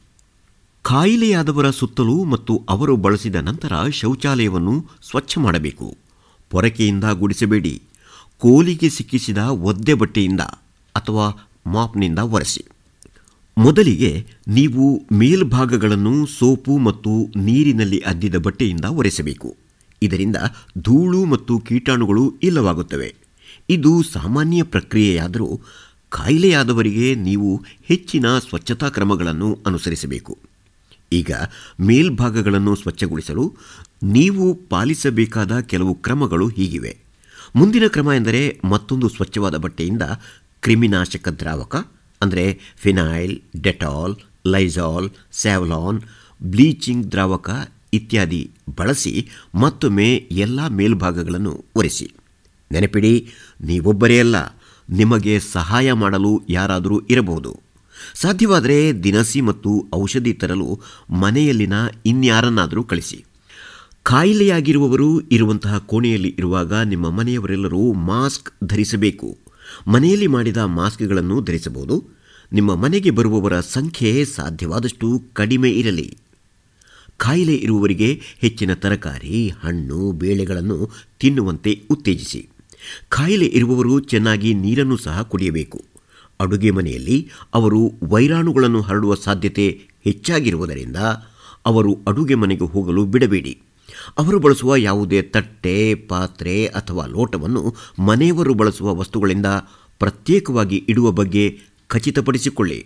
ಕಾಯಿಲೆಯಾದವರ 0.81 1.69
ಸುತ್ತಲೂ 1.69 2.23
ಮತ್ತು 2.23 2.61
ಅವರು 2.69 2.95
ಬಳಸಿದ 2.95 3.35
ನಂತರ 3.35 3.73
ಶೌಚಾಲಯವನ್ನು 3.89 4.85
ಸ್ವಚ್ಛ 5.09 5.37
ಮಾಡಬೇಕು. 5.37 5.97
ಪೊರಕೆಯಿಂದ 6.49 7.03
ಗುಡಿಸಬೇಡಿ. 7.03 7.81
ಕೋಲಿಗೆ 8.39 8.89
ಸಿಕ್ಕಿಸಿದ 8.89 9.37
ಒದ್ದೆ 9.37 9.93
ಬಟ್ಟೆಯಿಂದ 9.93 10.39
ಅಥವಾ 10.95 11.49
ಮಾಪ್ನಿಂದ 11.67 12.19
ಒರೆಸಿ. 12.19 12.65
ಮೊದಲಿಗೆ 13.57 14.25
ನೀವು 14.47 15.07
ಮೇಲ್ಭಾಗಗಳನ್ನು 15.11 16.25
ಸೋಪು 16.25 16.77
ಮತ್ತು 16.77 17.27
ನೀರಿನಲ್ಲಿ 17.35 17.99
ಅದ್ದಿದ 17.99 18.35
ಬಟ್ಟೆಯಿಂದ 18.35 18.85
ಒರೆಸಬೇಕು. 18.85 19.66
ಇದರಿಂದ 20.01 20.35
ಧೂಳು 20.79 21.25
ಮತ್ತು 21.25 21.59
ಕೀಟಾಣುಗಳು 21.59 22.33
ಇಲ್ಲವಾಗುತ್ತವೆ. 22.43 23.15
ಇದು 23.69 24.03
ಸಾಮಾನ್ಯ 24.03 24.63
ಪ್ರಕ್ರಿಯೆಯಾದರೂ 24.63 25.61
ಕಾಯಿಲೆಯಾದವರಿಗೆ 26.09 27.15
ನೀವು 27.15 27.61
ಹೆಚ್ಚಿನ 27.83 28.25
ಸ್ವಚ್ಛತಾ 28.37 28.89
ಕ್ರಮಗಳನ್ನು 28.89 29.59
ಅನುಸರಿಸಬೇಕು. 29.65 30.37
ಈಗ 31.11 31.31
ಮೇಲ್ಭಾಗಗಳನ್ನು 31.81 32.75
ಸ್ವಚ್ಛಗೊಳಿಸಲು 32.75 33.55
ನೀವು 34.03 34.53
ಪಾಲಿಸಬೇಕಾದ 34.53 35.59
ಕೆಲವು 35.59 35.95
ಕ್ರಮಗಳು 35.95 36.47
ಹೀಗಿವೆ. 36.47 36.97
ಮುಂದಿನ 37.55 37.87
ಕ್ರಮ 37.87 38.09
ಎಂದರೆ 38.15 38.59
ಮತ್ತೊಂದು 38.63 39.09
ಸ್ವಚ್ಛವಾದ 39.09 39.55
ಬಟ್ಟೆಯಿಂದ 39.55 40.01
ಕ್ರಿಮಿನಾಶಕ 40.61 41.27
ದ್ರಾವಕ, 41.27 41.75
ಅಂದರೆ 42.21 42.59
phenyl 42.77 43.39
Dettol 43.61 44.15
Lysol 44.47 45.09
Savlon, 45.31 46.01
bleaching 46.43 47.11
ದ್ರಾವಕ 47.11 47.49
ಇತ್ಯಾದಿ 47.93 48.51
ಬಳಸಿ 48.77 49.29
ಮತ್ತೊಮ್ಮೆ 49.55 50.27
ಎಲ್ಲ 50.31 50.67
ಮೇಲ್ಭಾಗಗಳನ್ನು 50.67 51.65
ಒರೆಸಿ. 51.75 52.13
ನೆನಪಿಡಿ, 52.71 53.27
ನೀವೊಬ್ಬರೇ 53.61 54.19
ಅಲ್ಲ, 54.19 54.35
ನಿಮಗೆ 54.89 55.39
ಸಹಾಯ 55.39 55.91
ಮಾಡಲು 55.91 56.41
ಯಾರಾದರೂ 56.49 57.01
ಇರಬಹುದು. 57.09 57.59
ಸಾಧ್ಯವಾದರೆ 58.15 59.03
ದಿನಸಿ 59.03 59.41
ಮತ್ತು 59.41 59.85
ಔಷಧಿ 59.95 60.33
ತರಲು 60.33 60.79
ಮನೆಯಲ್ಲಿನ 61.09 61.73
ಇನ್ಯಾರನ್ನಾದರೂ 62.05 62.83
ಕಳಿಸಿ. 62.83 63.25
ಕಾಯಿಲೆಯಾಗಿರುವವರು 64.03 65.19
ಇರುವಂತಹ 65.19 65.77
ಕೋಣೆಯಲ್ಲಿ 65.77 66.35
ಇರುವಾಗ 66.37 66.73
ನಿಮ್ಮ 66.73 67.09
ಮನೆಯವರೆಲ್ಲರೂ 67.09 67.93
ಮಾಸ್ಕ್ 67.93 68.51
ಧರಿಸಬೇಕು. 68.65 69.37
ಮನೆಯಲ್ಲಿ 69.87 70.27
ಮಾಡಿದ 70.27 70.57
ಮಾಸ್ಕ್ಗಳನ್ನು 70.57 71.41
ಧರಿಸಬಹುದು. 71.41 72.07
ನಿಮ್ಮ 72.53 72.75
ಮನೆಗೆ 72.75 73.11
ಬರುವವರ 73.11 73.59
ಸಂಖ್ಯೆ 73.59 74.25
ಸಾಧ್ಯವಾದಷ್ಟು 74.25 75.23
ಕಡಿಮೆ 75.33 75.69
ಇರಲಿ. 75.69 76.17
ಕಾಯಿಲೆ 77.17 77.55
ಇರುವವರಿಗೆ 77.55 78.21
ಹೆಚ್ಚಿನ 78.39 78.73
ತರಕಾರಿ, 78.73 79.49
ಹಣ್ಣು, 79.49 80.11
ಬೇಳೆಗಳನ್ನು 80.11 80.89
ತಿನ್ನುವಂತೆ 81.19 81.81
ಉತ್ತೇಜಿಸಿ. 81.89 82.49
ಕಾಯಿಲೆ 83.09 83.45
ಇರುವವರು 83.45 83.99
ಚೆನ್ನಾಗಿ 83.99 84.53
ನೀರನ್ನು 84.53 84.97
ಸಹ 84.97 85.21
ಕುಡಿಯಬೇಕು. 85.21 85.85
ಅಡುಗೆ 86.39 86.71
ಮನೆಯಲ್ಲಿ 86.71 87.29
ಅವರು 87.53 87.91
ವೈರಾಣುಗಳನ್ನು 88.03 88.81
ಹರಡುವ 88.81 89.15
ಸಾಧ್ಯತೆ 89.15 89.81
ಹೆಚ್ಚಾಗಿರುವುದರಿಂದ 90.03 90.97
ಅವರು 91.65 91.97
ಅಡುಗೆ 92.07 92.35
ಮನೆಗೆ 92.35 92.65
ಹೋಗಲು 92.65 93.05
ಬಿಡಬೇಡಿ. 93.05 93.61
ಅವರು 94.17 94.39
ಬಳಸುವ 94.39 94.75
ಯಾವುದೇ 94.75 95.21
ತಟ್ಟೆ, 95.21 95.95
ಪಾತ್ರೆ 95.95 96.65
ಅಥವಾ 96.65 97.05
ಲೋಟವನ್ನು 97.05 97.75
ಮನೆಯವರು 97.99 98.53
ಬಳಸುವ 98.53 98.95
ವಸ್ತುಗಳಿಂದ 98.95 99.45
ಪ್ರತ್ಯೇಕವಾಗಿ 99.99 100.85
ಇಡುವ 100.89 101.11
ಬಗ್ಗೆ 101.11 101.59
ಖಚಿತಪಡಿಸಿಕೊಳ್ಳಿ. 101.87 102.85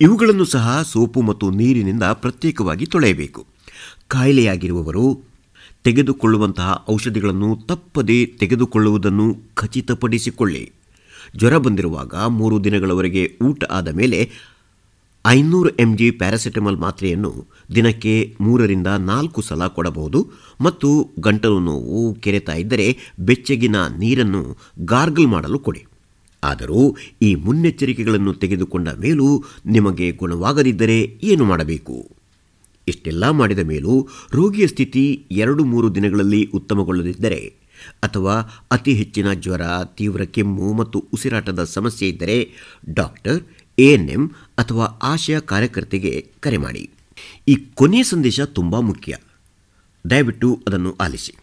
ಇವುಗಳನ್ನು 0.00 0.44
ಸಹ 0.44 0.82
ಸೋಪು 0.82 1.20
ಮತ್ತು 1.22 1.50
ನೀರಿನಿಂದ 1.50 2.02
ಪ್ರತ್ಯೇಕವಾಗಿ 2.02 2.86
ತೊಳೆಯಬೇಕು. 2.86 3.46
ಕಾಯಿಲೆಯಾಗಿರುವವರು 4.08 5.04
ತೆಗೆದುಕೊಳ್ಳುವಂತಹ 5.84 6.84
ಔಷಧಿಗಳನ್ನು 6.92 7.56
ತಪ್ಪದೇ 7.66 8.26
ತೆಗೆದುಕೊಳ್ಳುವುದನ್ನು 8.26 9.26
ಖಚಿತಪಡಿಸಿಕೊಳ್ಳಿ. 9.54 10.72
ಜ್ವರ 11.36 11.56
ಬಂದಿರುವಾಗ 11.56 12.14
ಮೂರು 12.14 12.64
ದಿನಗಳವರೆಗೆ 12.64 13.38
ಊಟ 13.42 13.64
ಆದ 13.70 13.88
ಮೇಲೆ 13.88 14.30
ಐನೂರು 15.26 15.68
ಎಂ 15.68 15.96
ಜಿ 15.96 16.10
ಪ್ಯಾರಾಸೆಟಮಾಲ್ 16.10 16.76
ಮಾತ್ರೆಯನ್ನು 16.76 17.30
ದಿನಕ್ಕೆ 17.74 18.36
ಮೂರರಿಂದ 18.40 18.86
ನಾಲ್ಕು 18.86 19.42
ಸಲ 19.42 19.66
ಕೊಡಬಹುದು 19.66 20.20
ಮತ್ತು 20.60 20.88
ಗಂಟಲು 21.18 21.60
ನೋವು 21.60 22.14
ಕೆರೆತ 22.14 22.48
ಇದ್ದರೆ 22.48 22.86
ಬೆಚ್ಚಗಿನ 23.20 23.76
ನೀರನ್ನು 23.98 24.42
ಗಾರ್ಗಲ್ 24.84 25.26
ಮಾಡಲು 25.26 25.58
ಕೊಡಿ. 25.58 25.82
ಆದರೂ 26.44 26.96
ಈ 27.22 27.34
ಮುನ್ನೆಚ್ಚರಿಕೆಗಳನ್ನು 27.34 28.34
ತೆಗೆದುಕೊಂಡ 28.34 28.88
ಮೇಲೂ 28.88 29.44
ನಿಮಗೆ 29.66 30.10
ಗುಣವಾಗದಿದ್ದರೆ 30.10 31.20
ಏನು 31.22 31.44
ಮಾಡಬೇಕು? 31.44 32.16
ಇಷ್ಟೆಲ್ಲ 32.88 33.30
ಮಾಡಿದ 33.30 33.58
ಮೇಲೂ 33.58 34.08
ರೋಗಿಯ 34.32 34.66
ಸ್ಥಿತಿ 34.66 35.26
ಎರಡು 35.30 35.64
ಮೂರು 35.64 35.94
ದಿನಗಳಲ್ಲಿ 35.94 36.50
ಉತ್ತಮಗೊಳ್ಳದಿದ್ದರೆ 36.54 37.54
ಅಥವಾ 38.02 38.34
ಅತಿ 38.70 38.94
ಹೆಚ್ಚಿನ 38.94 39.32
ಜ್ವರ, 39.32 39.60
ತೀವ್ರ 39.96 40.24
ಕೆಮ್ಮು 40.24 40.72
ಮತ್ತು 40.72 41.04
ಉಸಿರಾಟದ 41.12 41.64
ಸಮಸ್ಯೆ 41.64 42.08
ಇದ್ದರೆ 42.08 42.50
ಡಾಕ್ಟರ್ 42.88 43.42
ಎಎನ್ಎಂ 43.78 44.28
ಅಥವಾ 44.58 44.84
ಆಶಯ 44.84 45.40
ಕಾರ್ಯಕರ್ತೆಗೆ 45.40 46.30
ಕರೆ 46.40 46.56
ಮಾಡಿ. 46.56 46.90
ಈ 47.48 47.56
ಕೊನೆಯ 47.74 48.02
ಸಂದೇಶ 48.02 48.40
ತುಂಬ 48.40 48.78
ಮುಖ್ಯ. 48.78 49.16
ದಯವಿಟ್ಟು 50.10 50.62
ಅದನ್ನು 50.66 50.96
ಆಲಿಸಿ. 51.00 51.34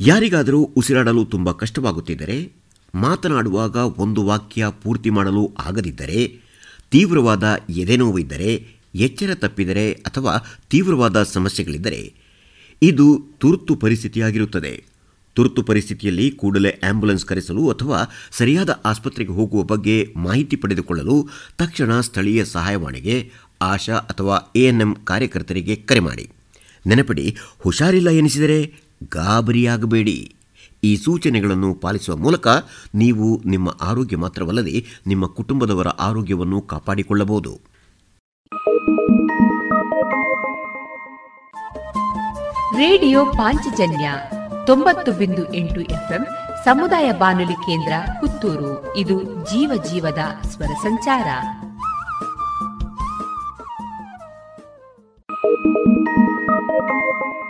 ಯಾರಿಗಾದರೂ 0.00 0.60
ಉಸಿರಾಡಲು 0.76 1.24
ತುಂಬ 1.24 1.52
ಕಷ್ಟವಾಗುತ್ತಿದ್ದರೆ 1.52 2.59
ಮಾತನಾಡುವಾಗ 2.94 3.76
ಒಂದು 3.76 4.24
ವಾಕ್ಯ 4.24 4.66
ಪೂರ್ತಿ 4.82 5.10
ಮಾಡಲು 5.10 5.52
ಆಗದಿದ್ದರೆ, 5.58 6.40
ತೀವ್ರವಾದ 6.90 7.56
ಎದೆನೋವಿದ್ದರೆ 7.70 8.66
ಎಚ್ಚರ 8.94 9.34
ತಪ್ಪಿದರೆ 9.34 9.92
ಅಥವಾ 9.92 10.36
ತೀವ್ರವಾದ 10.70 11.22
ಸಮಸ್ಯೆಗಳಿದ್ದರೆ, 11.22 12.14
ಇದು 12.82 13.26
ತುರ್ತು 13.38 13.76
ಪರಿಸ್ಥಿತಿಯಾಗಿರುತ್ತದೆ. 13.76 14.84
ತುರ್ತು 15.34 15.62
ಪರಿಸ್ಥಿತಿಯಲ್ಲಿ 15.62 16.30
ಕೂಡಲೇ 16.30 16.70
ಆಂಬ್ಯುಲೆನ್ಸ್ 16.70 17.26
ಕರೆಸಲು 17.26 17.70
ಅಥವಾ 17.70 18.02
ಸರಿಯಾದ 18.30 18.70
ಆಸ್ಪತ್ರೆಗೆ 18.84 19.30
ಹೋಗುವ 19.30 19.62
ಬಗ್ಗೆ 19.62 20.14
ಮಾಹಿತಿ 20.16 20.56
ಪಡೆದುಕೊಳ್ಳಲು 20.56 21.28
ತಕ್ಷಣ 21.58 22.00
ಸ್ಥಳೀಯ 22.00 22.44
ಸಹಾಯವಾಣಿಗೆ, 22.44 23.30
ಆಶಾ 23.62 23.94
ಅಥವಾ 23.94 24.52
ಎಎನ್ಎಂ 24.56 24.96
ಕಾರ್ಯಕರ್ತರಿಗೆ 25.04 25.76
ಕರೆ 25.76 26.00
ಮಾಡಿ. 26.00 26.30
ನೆನಪಡಿ, 26.86 27.36
ಹುಷಾರಿಲ್ಲ 27.58 28.10
ಎನಿಸಿದರೆ 28.10 28.74
ಗಾಬರಿಯಾಗಬೇಡಿ. 29.08 30.34
ಈ 30.82 30.92
ಸೂಚನೆಗಳನ್ನು 30.96 31.70
ಪಾಲಿಸುವ 31.74 32.16
ಮೂಲಕ 32.16 32.48
ನೀವು 32.94 33.26
ನಿಮ್ಮ 33.46 33.68
ಆರೋಗ್ಯ 33.82 34.16
ಮಾತ್ರವಲ್ಲದೆ 34.16 34.76
ನಿಮ್ಮ 35.06 35.26
ಕುಟುಂಬದವರ 35.34 35.88
ಆರೋಗ್ಯವನ್ನು 36.00 36.60
ಕಾಪಾಡಿಕೊಳ್ಳಬಹುದು 36.62 37.52
ರೇಡಿಯೋ 42.76 43.20
ಪಾಂಚಜನ್ಯ 43.24 44.06
ತೊಂಬತ್ತು 44.66 45.12
ಬಿಂದು 45.12 45.44
ಎಂಟು 45.54 45.80
ಎಫ್ಎಂ 45.90 46.22
ಸಮುದಾಯ 46.64 47.08
ಬಾನುಲಿ 47.12 47.58
ಕೇಂದ್ರ 47.60 47.92
ಪುತ್ತೂರು 48.20 48.72
ಇದು 48.96 49.16
ಜೀವ 49.44 49.82
ಜೀವದ 49.90 50.22
ಸ್ವರ 50.48 50.72
ಸಂಚಾರ 50.82 51.26
Thank 56.72 57.34
you. 57.34 57.49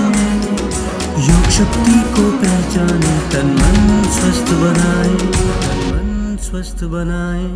योग 1.26 1.44
शक्ति 1.50 1.98
को 2.14 2.24
पहचाने 2.40 3.14
तन 3.32 3.50
मन 3.58 3.78
स्वस्थ 4.16 4.48
बनाए 4.62 5.14
तन 5.62 5.82
मन 5.90 6.10
स्वस्थ 6.46 6.84
बनाए 6.94 7.48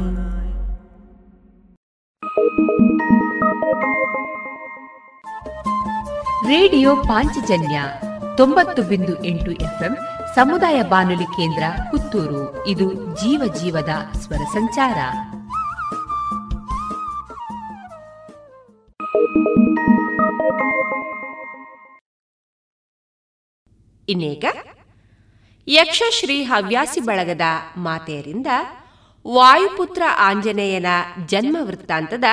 ರೇಡಿಯೋ 6.50 6.90
ಪಾಂಚಜನ್ಯ 7.08 7.76
ತೊಂಬತ್ತು 8.36 8.80
ಬಿಂದು 8.82 9.14
ಎಂಟು 9.24 9.50
ಎಫ್ಎಂ 9.66 9.94
ಸಮುದಾಯ 10.34 10.78
ಬಾನುಲಿ 10.82 11.28
ಕೇಂದ್ರ 11.36 11.64
ಪುತ್ತೂರು 11.90 12.42
ಇದು 12.66 12.86
ಜೀವ 13.14 13.42
ಜೀವದ 13.61 13.92
ಸ್ವರ 14.22 14.42
ಸಂಚಾರ 14.48 14.98
ಇನ್ನೇಗ 24.09 24.45
ಯಕ್ಷಶ್ರೀ 25.67 26.43
ಹವ್ಯಾಸಿ 26.43 26.99
ಬಳಗದ 26.99 27.41
ಮಾತೆಯರಿಂದ 27.77 28.47
ವಾಯುಪುತ್ರ 29.27 30.01
ಆಂಜನೇಯನ 30.17 30.85
ಜನ್ಮ 31.25 31.57
ವೃತ್ತಾಂತದ 31.61 32.23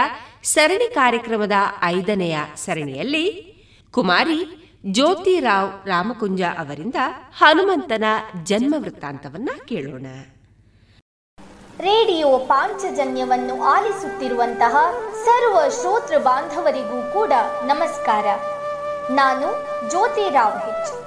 ಸರಣಿ 0.43 0.95
ಕಾರ್ಯಕ್ರಮದ 0.95 1.53
ಐದನೆಯ 1.83 2.39
ಸರಣಿಯಲ್ಲಿ 2.57 3.53
ಕುಮಾರಿ 3.91 4.71
ಜ್ಯೋತಿರಾವ್ 4.93 5.89
ರಾಮಕುಂಜ 5.89 6.43
ಅವರಿಂದ 6.59 6.95
ಹನುಮಂತನ 7.39 8.05
ಜನ್ಮ 8.45 8.75
ವೃತ್ತಾಂತವನ್ನ 8.79 9.49
ಕೇಳೋಣ. 9.69 10.07
ರೇಡಿಯೋ 11.79 12.39
ಪಾಂಚಜನ್ಯವನ್ನು 12.39 13.63
ಆಲಿಸುತ್ತಿರುವಂತಹ 13.63 14.77
ಸರ್ವ 15.25 15.69
ಶ್ರೋತೃ 15.69 16.19
ಬಾಂಧವರಿಗೂ 16.19 17.13
ಕೂಡ 17.13 17.33
ನಮಸ್ಕಾರ. 17.67 18.27
ನಾನು 19.11 19.47
ಜ್ಯೋತಿರಾವ್ 19.91 20.55
ಹೆಚ್. 20.55 21.02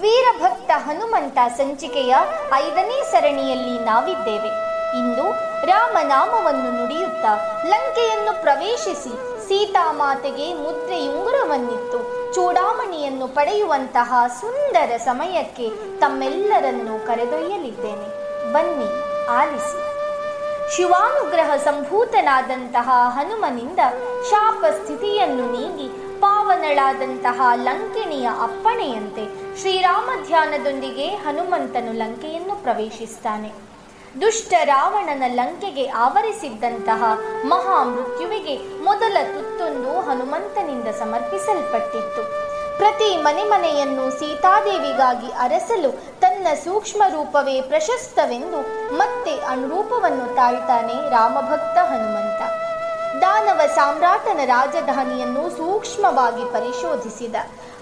ವೀರಭಕ್ತ 0.00 0.70
ಹನುಮಂತ 0.74 1.38
ಸಂಚಿಕೆಯ 1.56 2.14
ಐದನೇ 2.54 3.10
ಸರಣಿಯಲ್ಲಿ 3.10 3.84
ನಾವಿದ್ದೇವೆ. 3.84 4.50
ಇಂದು 4.98 5.30
ರಾಮನಾಮವನ್ನು 5.66 6.80
ನುಡಿಯುತ್ತಾ 6.80 7.62
ಲಂಕೆಯನ್ನು 7.66 8.42
ಪ್ರವೇಶಿಸಿ 8.42 9.12
ಸೀತಾಮಾತೆಗೆ 9.48 10.54
ಮುದ್ರೆಯುಂಗುರವನ್ನಿತ್ತು. 10.54 11.98
ಚೂಡಾಮಣಿಯನ್ನು 12.34 13.28
ಪಡೆಯುವಂತಹ 13.28 14.14
ಸುಂದರ 14.40 14.96
ಸಮಯಕ್ಕೆ 14.96 15.98
ತಮ್ಮೆಲ್ಲರನ್ನು 16.00 17.06
ಕರೆದೊಯ್ಯಲಿದ್ದೇನೆ. 17.06 18.08
ಬನ್ನಿ, 18.52 18.90
ಆಲಿಸಿ. 19.26 19.80
ಶಿವಾನುಗ್ರಹ 20.76 21.56
ಸಂಭೂತನಾದಂತಹ 21.56 22.90
ಹನುಮನಿಂದ 23.08 23.78
ಶಾಪ 24.30 24.64
ಸ್ಥಿತಿಯನ್ನು 24.64 25.44
ನೀಗಿ 25.52 26.05
ಪಾವನಳಾದಂತಹ 26.20 27.40
ಲಂಕಿಣಿಯ 27.54 28.28
ಅಪ್ಪಣೆಯಂತೆ 28.42 29.24
ಶ್ರೀರಾಮ 29.60 30.08
ಧ್ಯಾನದೊಂದಿಗೆ 30.26 31.06
ಹನುಮಂತನು 31.06 31.92
ಲಂಕೆಯನ್ನು 31.92 32.56
ಪ್ರವೇಶಿಸ್ತಾನೆ. 32.62 33.52
ದುಷ್ಟ 34.20 34.52
ರಾವಣನ 34.64 35.22
ಲಂಕೆಗೆ 35.34 35.88
ಆವರಿಸಿದ್ದಂತಹ 35.88 37.04
ಮಹಾಮೃತ್ಯುವಿಗೆ 37.44 38.56
ಮೊದಲ 38.84 39.16
ತುತ್ತೊಂದು 39.34 40.00
ಹನುಮಂತನಿಂದ 40.00 40.88
ಸಮರ್ಪಿಸಲ್ಪಟ್ಟಿತ್ತು. 40.88 42.22
ಪ್ರತಿ 42.78 43.16
ಮನೆ 43.16 43.44
ಮನೆಯನ್ನು 43.44 44.10
ಸೀತಾದೇವಿಗಾಗಿ 44.18 45.32
ಅರಸಲು 45.32 45.90
ತನ್ನ 46.20 46.46
ಸೂಕ್ಷ್ಮ 46.64 47.02
ರೂಪವೇ 47.08 47.60
ಪ್ರಶಸ್ತವೆಂದು 47.60 48.60
ಮತ್ತೆ 48.96 49.34
ಅನುರೂಪವನ್ನು 49.44 50.34
ತಾಳ್ತಾನೆ 50.34 50.96
ರಾಮಭಕ್ತ 51.10 51.78
ಹನುಮಂತ. 51.78 52.40
ದಾನವ 53.20 53.60
ಸಾಮ್ರಾಟನ 53.74 54.40
ರಾಜಧಾನಿಯನ್ನು 54.44 55.50
ಸೂಕ್ಷ್ಮವಾಗಿ 55.50 56.44
ಪರಿಶೋಧಿಸಿದ. 56.52 57.34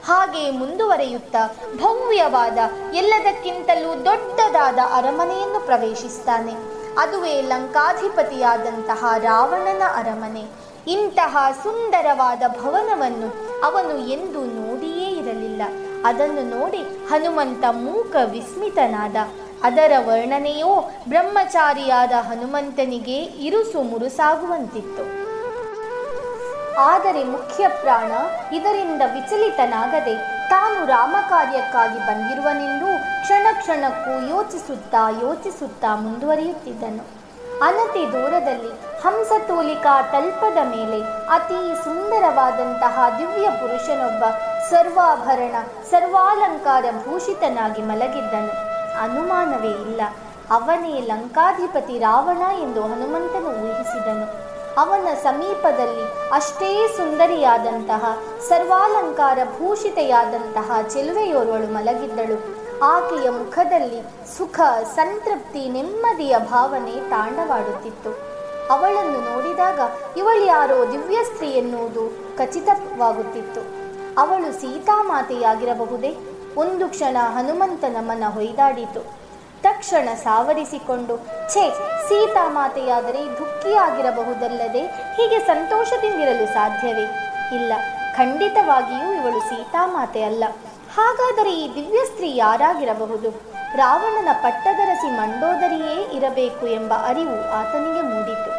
ಹಾಗೆ 0.05 0.51
ಮುಂದುವರೆಯುತ್ತಾ 0.51 1.57
ಭವ್ಯವಾದ 1.77 2.59
ಎಲ್ಲದಕ್ಕಿಂತಲೂ 2.95 4.05
ದೊಡ್ಡದಾದ 4.05 4.79
ಅರಮನೆಯನ್ನು 4.95 5.61
ಪ್ರವೇಶಿಸ್ತಾನೆ. 5.61 6.55
ಅದುವೇ 6.99 7.41
ಲಂಕಾಧಿಪತಿಯಾದಂತಹ 7.41 9.05
ರಾವಣನ 9.18 9.83
ಅರಮನೆ. 9.97 10.45
ಇಂತಹ 10.87 11.37
ಸುಂದರವಾದ 11.62 12.43
ಭವನವನ್ನು 12.49 13.29
ಅವನು 13.64 13.99
ಎಂದು 13.99 14.41
ನೋಡಿಯೇ 14.41 15.09
ಇರಲಿಲ್ಲ. 15.11 15.62
ಅದನ್ನು 16.05 16.59
ನೋಡಿ 16.59 16.83
ಹನುಮಂತ 17.09 17.64
ಮೂಕ 17.70 18.16
ವಿಸ್ಮಿತನಾದ. 18.31 19.16
ಅದರ 19.65 19.93
ವರ್ಣನೆಯೋ 19.99 20.73
ಬ್ರಹ್ಮಚಾರಿಯಾದ 21.09 22.12
ಹನುಮಂತನಿಗೆ 22.29 23.19
ಇರುಸು 23.47 23.83
ಮುರುಸಾಗುವಂತಿತ್ತು. 23.83 25.05
ಆದರೆ 26.81 27.25
ಮುಖ್ಯ 27.25 27.69
ಪ್ರಾಣ 27.69 28.12
ಇದರಿಂದ 28.55 29.03
ವಿಚಲಿತನಾಗದೆ 29.15 30.15
ತಾನು 30.49 30.87
ರಾಮಕಾರ್ಯಕ್ಕಾಗಿ 30.87 31.99
ಬಂದಿರುವನೆಂದು 31.99 32.89
ಕ್ಷಣ 33.23 33.47
ಕ್ಷಣಕ್ಕೂ 33.61 34.37
ಯೋಚಿಸುತ್ತಾ 34.37 35.05
ಯೋಚಿಸುತ್ತಾ 35.23 35.95
ಮುಂದುವರಿಯುತ್ತಿದ್ದನು. 35.95 37.05
ಅನತಿ 37.62 38.03
ದೂರದಲ್ಲಿ 38.12 38.73
ಹಂಸತೋಲಿಕಾ 39.05 40.03
ತಲ್ಪದ 40.03 40.59
ಮೇಲೆ 40.65 41.01
ಅತಿ 41.31 41.61
ಸುಂದರವಾದಂತಹ 41.85 42.97
ದಿವ್ಯ 43.19 43.49
ಪುರುಷನೊಬ್ಬ 43.51 44.25
ಸರ್ವಾಭರಣ, 44.71 45.55
ಸರ್ವಾಲಂಕಾರ 45.91 46.85
ಭೂಷಿತನಾಗಿ 47.05 47.83
ಮಲಗಿದ್ದನು. 47.83 48.74
ಅನುಮಾನವೇ 49.01 49.68
ಇಲ್ಲ. 49.68 50.01
ಅವನೇ 50.51 51.01
ಲಂಕಾಧಿಪತಿ 51.01 51.99
ರಾವಣ 51.99 52.59
ಎಂದು 52.62 52.82
ಹನುಮಂತನು 52.82 53.49
ಊಹಿಸಿದನು. 53.49 54.55
ಅವನ 54.80 55.14
ಸಮೀಪದಲ್ಲಿ 55.14 56.30
ಅಷ್ಟೇ 56.32 56.88
ಸುಂದರಿಯಾದಂತಹ, 56.97 58.18
ಸರ್ವಾಲಂಕಾರ 58.49 59.38
ಭೂಷಿತೆಯಾದಂತಹ 59.45 60.80
ಚೆಲುವೆಯೋರ್ವಳು 60.88 61.74
ಮಲಗಿದ್ದಳು. 61.74 62.64
ಆಕೆಯ 62.82 63.30
ಮುಖದಲ್ಲಿ 63.30 64.03
ಸುಖ, 64.38 64.61
ಸಂತೃಪ್ತಿ, 64.97 65.68
ನೆಮ್ಮದಿಯ 65.68 66.36
ಭಾವನೆ 66.38 67.11
ತಾಂಡವಾಡುತ್ತಿತ್ತು. 67.11 68.34
ಅವಳನ್ನು 68.70 69.34
ನೋಡಿದಾಗ 69.34 69.80
ಇವಳು 70.16 70.45
ಯಾರೋ 70.45 70.92
ದಿವ್ಯ 70.92 71.24
ಸ್ತ್ರೀ 71.24 71.51
ಎನ್ನುವುದು 71.51 72.36
ಖಚಿತವಾಗುತ್ತಿತ್ತು. 72.38 73.61
ಅವಳು 74.20 74.61
ಸೀತಾಮಾತೆಯಾಗಿರಬಹುದೇ? 74.61 76.16
ಒಂದು 76.57 76.88
ಕ್ಷಣ 76.88 77.16
ಹನುಮಂತನ 77.20 77.96
ಮನ 78.00 78.24
ಹೊಯ್ದಾಡಿತು. 78.28 79.00
ತಕ್ಷಣ 79.62 80.09
ಸಾವರಿಸಿಕೊಂಡು, 80.14 81.16
ಛೇ 81.52 81.70
ಸೀತಾಮಾತೆಯಾದರೆ 82.09 83.22
ದುಃಖಿಯಾಗಿರಬಹುದಲ್ಲದೆ 83.38 84.82
ಹೀಗೆ 84.86 85.38
ಸಂತೋಷದಿಂದಿರಲು 85.38 86.46
ಸಾಧ್ಯವೇ? 86.46 87.07
ಇಲ್ಲ, 87.57 87.72
ಖಂಡಿತವಾಗಿಯೂ 88.16 89.09
ಇವಳು 89.12 89.40
ಸೀತಾಮಾತೆ 89.40 90.22
ಅಲ್ಲ. 90.22 90.44
ಹಾಗಾದರೆ 90.96 91.52
ಈ 91.55 91.74
ದಿವ್ಯ 91.74 92.05
ಸ್ತ್ರೀ 92.05 92.36
ಯಾರಾಗಿರಬಹುದು? 92.36 93.30
ರಾವಣನ 93.76 94.28
ಪಟ್ಟದರಸಿ 94.32 95.11
ಮಂಡೋದರಿಯೇ 95.16 95.96
ಇರಬೇಕು 96.12 96.66
ಎಂಬ 96.66 96.92
ಅರಿವು 96.94 97.38
ಆತನಿಗೆ 97.50 98.02
ಮೂಡಿತು. 98.02 98.50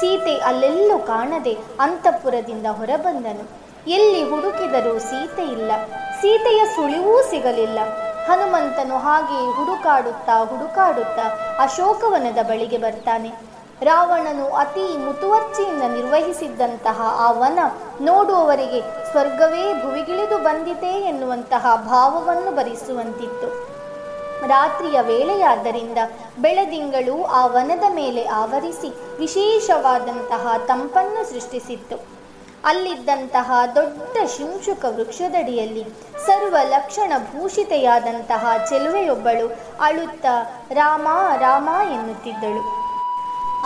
ಸೀತೆ 0.00 0.38
ಅಲ್ಲೆಲ್ಲೂ 0.38 0.98
ಕಾಣದೆ 0.98 1.56
ಅಂತಃಪುರದಿಂದ 1.80 2.66
ಹೊರಬಂದನು. 2.66 3.44
ಎಲ್ಲಿ 3.90 4.30
ಹುಡುಕಿದರೂ 4.30 4.98
ಸೀತೆ 4.98 5.42
ಇಲ್ಲ. 5.42 5.72
ಸೀತೆಯ 6.20 6.64
ಸುಳಿವೂ 6.76 7.22
ಸಿಗಲಿಲ್ಲ. 7.22 7.78
ಹನುಮಂತನು 8.26 8.98
ಹಾಗೆ 8.98 9.38
ಹುಡುಕಾಡುತ್ತಾ 9.56 10.44
ಹುಡುಕಾಡುತ್ತಾ 10.44 11.26
ಅಶೋಕವನದ 11.58 12.42
ಬಳಿಗೆ 12.42 12.78
ಬರ್ತಾನೆ. 12.78 13.28
ರಾವಣನು 13.82 14.46
ಅತಿ 14.54 14.96
ಮುತುವರ್ಚಿಯಿಂದ 15.04 15.82
ನಿರ್ವಹಿಸಿದ್ದಂತಹ 15.82 17.00
ಆ 17.26 17.30
ವನ 17.30 17.58
ನೋಡುವವರಿಗೆ 18.00 18.80
ಸ್ವರ್ಗವೇ 19.10 19.82
ಭುವಿಗಿಳಿದು 19.82 20.38
ಬಂದಿದೆ 20.38 20.92
ಎನ್ನುವಂತಹ 21.04 21.76
ಭಾವವನ್ನು 21.76 22.56
ಭರಿಸುವಂತಿತ್ತು. 22.56 23.48
ರಾತ್ರಿಯ 24.46 25.00
ವೇಳೆಯಾದ್ದರಿಂದ 25.00 25.98
ಬೆಳದಿಂಗಳು 26.38 27.24
ಆ 27.24 27.46
ವನದ 27.46 27.94
ಮೇಲೆ 27.94 28.24
ಆವರಿಸಿ 28.24 28.90
ವಿಶೇಷವಾದಂತಹ 29.18 30.56
ತಂಪನ್ನು 30.66 31.32
ಸೃಷ್ಟಿಸಿತ್ತು. 31.32 32.17
ಅಲ್ಲಿದ್ದಂತಹ 32.64 33.52
ದೊಡ್ಡ 33.74 34.26
ಶಿಂಶುಕ 34.26 34.84
ವೃಕ್ಷದಡಿಯಲ್ಲಿ 34.88 35.84
ಸರ್ವ 36.26 36.56
ಲಕ್ಷಣ 36.68 37.12
ಭೂಷಿತೆಯಾದಂತಹ 37.18 38.52
ಚೆಲುವೆಯೊಬ್ಬಳು 38.68 39.56
ಅಳುತ್ತಾ 39.80 40.66
ರಾಮ 40.72 41.08
ರಾಮ 41.38 41.68
ಎನ್ನುತ್ತಿದ್ದಳು. 41.92 42.88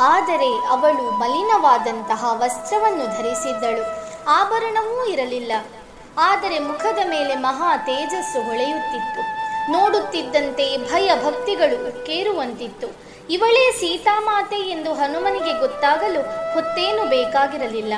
ಆದರೆ 0.01 0.69
ಅವಳು 0.69 1.11
ಮಲಿನವಾದಂತಹ 1.11 2.25
ವಸ್ತ್ರವನ್ನು 2.33 3.07
ಧರಿಸಿದ್ದಳು. 3.07 3.83
ಆಭರಣವೂ 4.29 5.05
ಇರಲಿಲ್ಲ. 5.05 5.53
ಆದರೆ 6.19 6.59
ಮುಖದ 6.59 6.99
ಮೇಲೆ 7.09 7.37
ಮಹಾ 7.37 7.77
ತೇಜಸ್ಸು 7.77 8.47
ಹೊಳೆಯುತ್ತಿತ್ತು. 8.47 9.43
ನೋಡುತ್ತಿದ್ದಂತೆ 9.73 10.93
ಭಯ 10.93 11.11
ಭಕ್ತಿಗಳು 11.25 12.07
ಕೇರುವಂತಿತ್ತು 12.07 12.87
ಇವಳೇ 13.31 13.73
ಸೀತಾಮಾತೆ 13.73 14.57
ಎಂದು 14.57 14.95
ಹನುಮನಿಗೆ 14.95 15.61
ಗೊತ್ತಾಗಲು 15.61 16.21
ಹೊತ್ತೇನು 16.55 17.09
ಬೇಕಾಗಿರಲಿಲ್ಲ. 17.09 17.95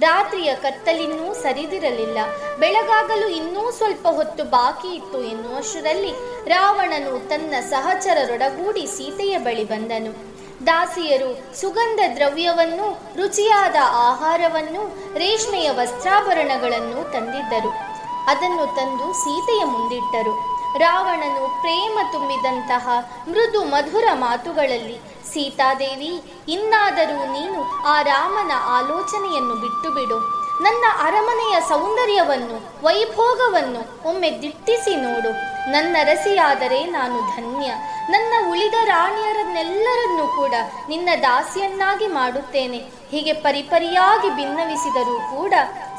ರಾತ್ರಿಯ 0.00 0.54
ಕತ್ತಲಿನ್ನೂ 0.54 1.34
ಸರಿದಿರಲಿಲ್ಲ. 1.34 2.18
ಬೆಳಗಾಗಲು 2.58 3.28
ಇನ್ನೂ 3.28 3.70
ಸ್ವಲ್ಪ 3.70 4.08
ಹೊತ್ತು 4.08 4.44
ಬಾಕಿ 4.44 4.88
ಇತ್ತು 4.88 5.22
ಎನ್ನುವಷ್ಟರಲ್ಲಿ 5.22 6.14
ರಾವಣನು 6.48 7.28
ತನ್ನ 7.28 7.54
ಸಹಚರರೊಡಗೂಡಿ 7.70 8.86
ಸೀತೆಯ 8.86 9.38
ಬಳಿ 9.38 9.64
ಬಂದನು. 9.64 10.34
ದಾಸಿಯರು 10.66 11.60
ಸುಗಂಧ 11.60 12.00
ದ್ರವ್ಯವನ್ನು, 12.16 12.92
ರುಚಿಯಾದ 13.16 13.76
ಆಹಾರವನ್ನು, 13.82 15.14
ರೇಷ್ಮೆಯ 15.18 15.70
ವಸ್ತ್ರಾಭರಣಗಳನ್ನು 15.70 17.12
ತಂದಿದ್ದರು. 17.12 17.94
ಅದನ್ನು 18.26 18.66
ತಂದು 18.66 19.12
ಸೀತೆಯ 19.12 19.64
ಮುಂದಿಟ್ಟರು. 19.64 20.53
ರಾವಣನು 20.78 21.60
ಪ್ರೇಮ 21.60 21.98
ತುಂಬಿದಂತಹ 22.12 22.88
ಮೃದು 23.28 23.64
ಮಧುರ 23.64 24.04
ಮಾತುಗಳಲ್ಲಿ, 24.12 24.98
ಸೀತಾದೇವಿ, 25.32 26.22
ಇನ್ನಾದರೂ 26.48 27.32
ನೀನು 27.32 27.82
ಆ 27.86 28.02
ರಾಮನ 28.02 28.52
ಆಲೋಚನೆಯನ್ನು 28.66 29.54
ಬಿಟ್ಟು 29.54 29.90
ಬಿಡು 29.94 30.44
ನನ್ನ 30.62 30.84
ಅರಮನೆಯ 31.02 31.60
ಸೌಂದರ್ಯವನ್ನು, 31.68 32.84
ವೈಭೋಗವನ್ನು 32.84 34.08
ಒಮ್ಮೆ 34.08 34.42
ದಿಟ್ಟಿಸಿ 34.42 34.96
ನೋಡು. 34.96 35.32
ನನ್ನ 35.70 35.96
ರಸಿಯಾದರೆ 36.04 36.84
ನಾನು 36.84 37.20
ಧನ್ಯ. 37.36 37.72
ನನ್ನ 38.10 38.50
ಉಳಿದ 38.50 38.74
ರಾಣಿಯರನ್ನೆಲ್ಲರನ್ನೂ 38.84 40.26
ಕೂಡ 40.26 40.54
ನಿನ್ನ 40.88 41.08
ದಾಸಿಯನ್ನಾಗಿ 41.22 42.06
ಮಾಡುತ್ತೇನೆ. 42.06 42.78
ಹೀಗೆ 43.10 43.32
ಪರಿಪರಿಯಾಗಿ 43.32 44.30
ಭಿನ್ನವಿಸಿದರೂ 44.30 45.36
ಕೂಡ 45.36 45.54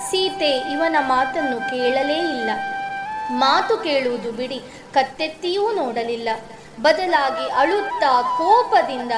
ಸೀತೆ 0.09 0.73
ಇವನ 0.73 0.95
ಮಾತನ್ನು 0.99 1.69
ಕೇಳಲೇ 1.69 2.19
ಇಲ್ಲ. 2.19 2.49
ಮಾತು 3.31 3.77
ಕೇಳುವುದು 3.77 4.31
ಬಿಡಿ, 4.31 4.61
ಕತ್ತೆತ್ತಿಯೂ 4.93 5.71
ನೋಡಲಿಲ್ಲ. 5.71 6.29
ಬದಲಾಗಿ 6.81 7.49
ಅಳುತ್ತಾ 7.49 8.21
ಕೋಪದಿಂದ, 8.21 9.11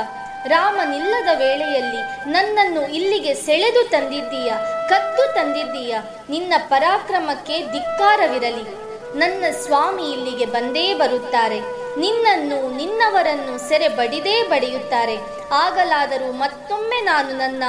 ರಾಮನಿಲ್ಲದ 0.47 1.37
ವೇಳೆಯಲ್ಲಿ 1.37 2.31
ನನ್ನನ್ನು 2.31 2.87
ಇಲ್ಲಿಗೆ 2.93 3.33
ಸೆಳೆದು 3.33 3.89
ತಂದಿದ್ದೀಯ, 3.89 4.53
ಕದ್ದು 4.89 5.33
ತಂದಿದ್ದೀಯ, 5.33 5.97
ನಿನ್ನ 6.29 6.53
ಪರಾಕ್ರಮಕ್ಕೆ 6.67 7.59
ಧಿಕ್ಕಾರವಿರಲಿ. 7.71 8.87
ನನ್ನ 9.19 9.45
ಸ್ವಾಮಿ 9.65 10.11
ಇಲ್ಲಿಗೆ 10.11 10.45
ಬಂದೇ 10.45 10.93
ಬರುತ್ತಾರೆ. 10.93 11.59
ನಿನ್ನನ್ನು, 11.99 12.77
ನಿನ್ನವರನ್ನು 12.77 13.69
ಸೆರೆ 13.69 13.87
ಬಡಿದೇ 13.87 14.43
ಬಡಿಯುತ್ತಾರೆ. 14.43 15.17
ಆಗಲಾದರೂ 15.51 16.31
ಮತ್ತೊಮ್ಮೆ 16.31 17.01
ನಾನು 17.01 17.29
ನನ್ನ 17.37 17.63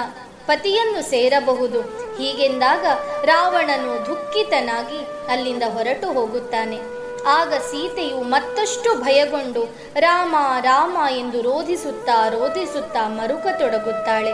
ಪತಿಯನ್ನು 0.48 1.10
ಸೇರಬಹುದು. 1.10 1.80
ಹೀಗೆಂದಾಗ 2.16 2.86
ರಾವಣನು 3.24 4.06
ದುಃಖಿತನಾಗಿ 4.06 5.00
ಅಲ್ಲಿಂದ 5.32 5.62
ಹೊರಟು 5.62 6.12
ಹೋಗುತ್ತಾನೆ. 6.12 6.78
ಆಗ 7.26 7.52
ಸೀತೆಯು 7.54 8.22
ಮತ್ತಷ್ಟು 8.22 8.90
ಭಯಗೊಂಡು, 9.02 9.62
ರಾಮ 10.00 10.34
ರಾಮ 10.60 10.96
ಎಂದು 11.10 11.42
ರೋಧಿಸುತ್ತಾ 11.42 12.28
ರೋಧಿಸುತ್ತಾ 12.28 13.08
ಮರುಕತೊಡಗುತ್ತಾಳೆ. 13.08 14.32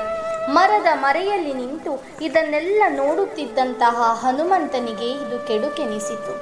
ಮರದ 0.51 0.87
ಮರೆಯಲ್ಲಿ 1.01 1.53
ನಿಂತು 1.53 1.93
ಇದನ್ನೆಲ್ಲ 2.23 2.83
ನೋಡುತ್ತಿದ್ದಂತಹ 2.89 3.97
ಹನುಮಂತನಿಗೆ 4.23 5.09
ಇದು 5.11 5.47
ಕೆಡುಕೆನಿಸಿತು. 5.47 6.35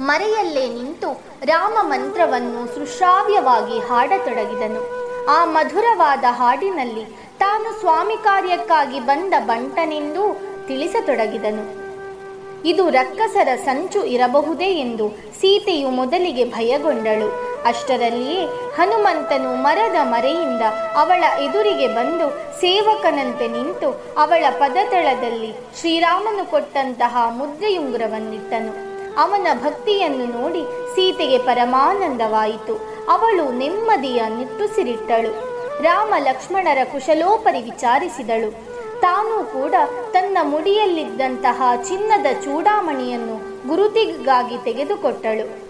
ಮರೆಯಲ್ಲೇ 0.00 0.68
ನಿಂತು 0.68 1.10
ರಾಮ 1.44 1.76
ಮಂತ್ರವನ್ನು 1.82 2.66
ಸುಶ್ರಾವ್ಯವಾಗಿ 2.74 3.78
ಹಾಡತೊಡಗಿದನು. 3.78 4.82
ಆ 5.28 5.44
ಮಧುರವಾದ 5.44 6.24
ಹಾಡಿನಲ್ಲಿ 6.28 7.25
ತಾನು 7.38 7.80
ಸ್ವಾಮಿ 7.80 8.16
ಕಾರ್ಯಕ್ಕಾಗಿ 8.24 9.00
ಬಂದ 9.00 9.34
ಬಂಟನೆಂದು 9.38 10.22
ತಿಳಿಸತೊಡಗಿದನು. 10.66 11.86
ಇದು 12.68 12.90
ರಕ್ಕಸರ 12.90 13.48
ಸಂಚು 13.64 14.04
ಇರಬಹುದೇ 14.04 14.64
ಎಂದು 14.64 15.08
ಸೀತೆಯು 15.08 15.90
ಮೊದಲಿಗೆ 15.90 16.44
ಭಯಗೊಂಡಳು. 16.44 17.28
ಅಷ್ಟರಲ್ಲಿಯೇ 17.64 18.44
ಹನುಮಂತನು 18.76 19.62
ಮರದ 19.62 19.96
ಮರೆಯಿಂದ 20.02 20.62
ಅವಳ 20.96 21.24
ಎದುರಿಗೆ 21.40 21.88
ಬಂದು 21.88 22.30
ಸೇವಕನಂತೆ 22.60 23.48
ನಿಂತು 23.48 23.90
ಅವಳ 24.18 24.44
ಪದತಳದಲ್ಲಿ 24.50 25.52
ಶ್ರೀರಾಮನು 25.80 26.50
ಕೊಟ್ಟಂತಹ 26.50 27.16
ಮುದ್ರೆಯುಂಗುರವನ್ನಿಟ್ಟನು. 27.28 28.72
ಅವನ 29.22 29.46
ಭಕ್ತಿಯನ್ನು 29.62 30.40
ನೋಡಿ 30.40 30.62
ಸೀತೆಗೆ 30.94 31.38
ಪರಮಾನಂದವಾಯಿತು. 31.38 32.74
ಅವಳು 33.08 33.52
ನೆಮ್ಮದಿಯ 33.52 34.22
ನಿಟ್ಟುಸಿರಿಟ್ಟಳು. 34.38 35.55
ರಾಮ 35.82 36.14
ಲಕ್ಷ್ಮಣರ 36.18 36.78
ಕುಶಲೋಪರಿ 36.92 37.62
ವಿಚಾರಿಸಿದಳು. 37.62 38.50
ತಾನೂ 39.00 39.44
ಕೂಡ 39.44 39.74
ತನ್ನ 40.12 40.38
ಮುಡಿಯಲ್ಲಿದ್ದಂತಹ 40.42 41.62
ಚಿನ್ನದ 41.88 42.26
ಚೂಡಾಮಣಿಯನ್ನು 42.44 43.68
ಗುರುತಿಗಾಗಿ 43.68 44.64
ತೆಗೆದುಕೊಟ್ಟಳು. 44.64 45.66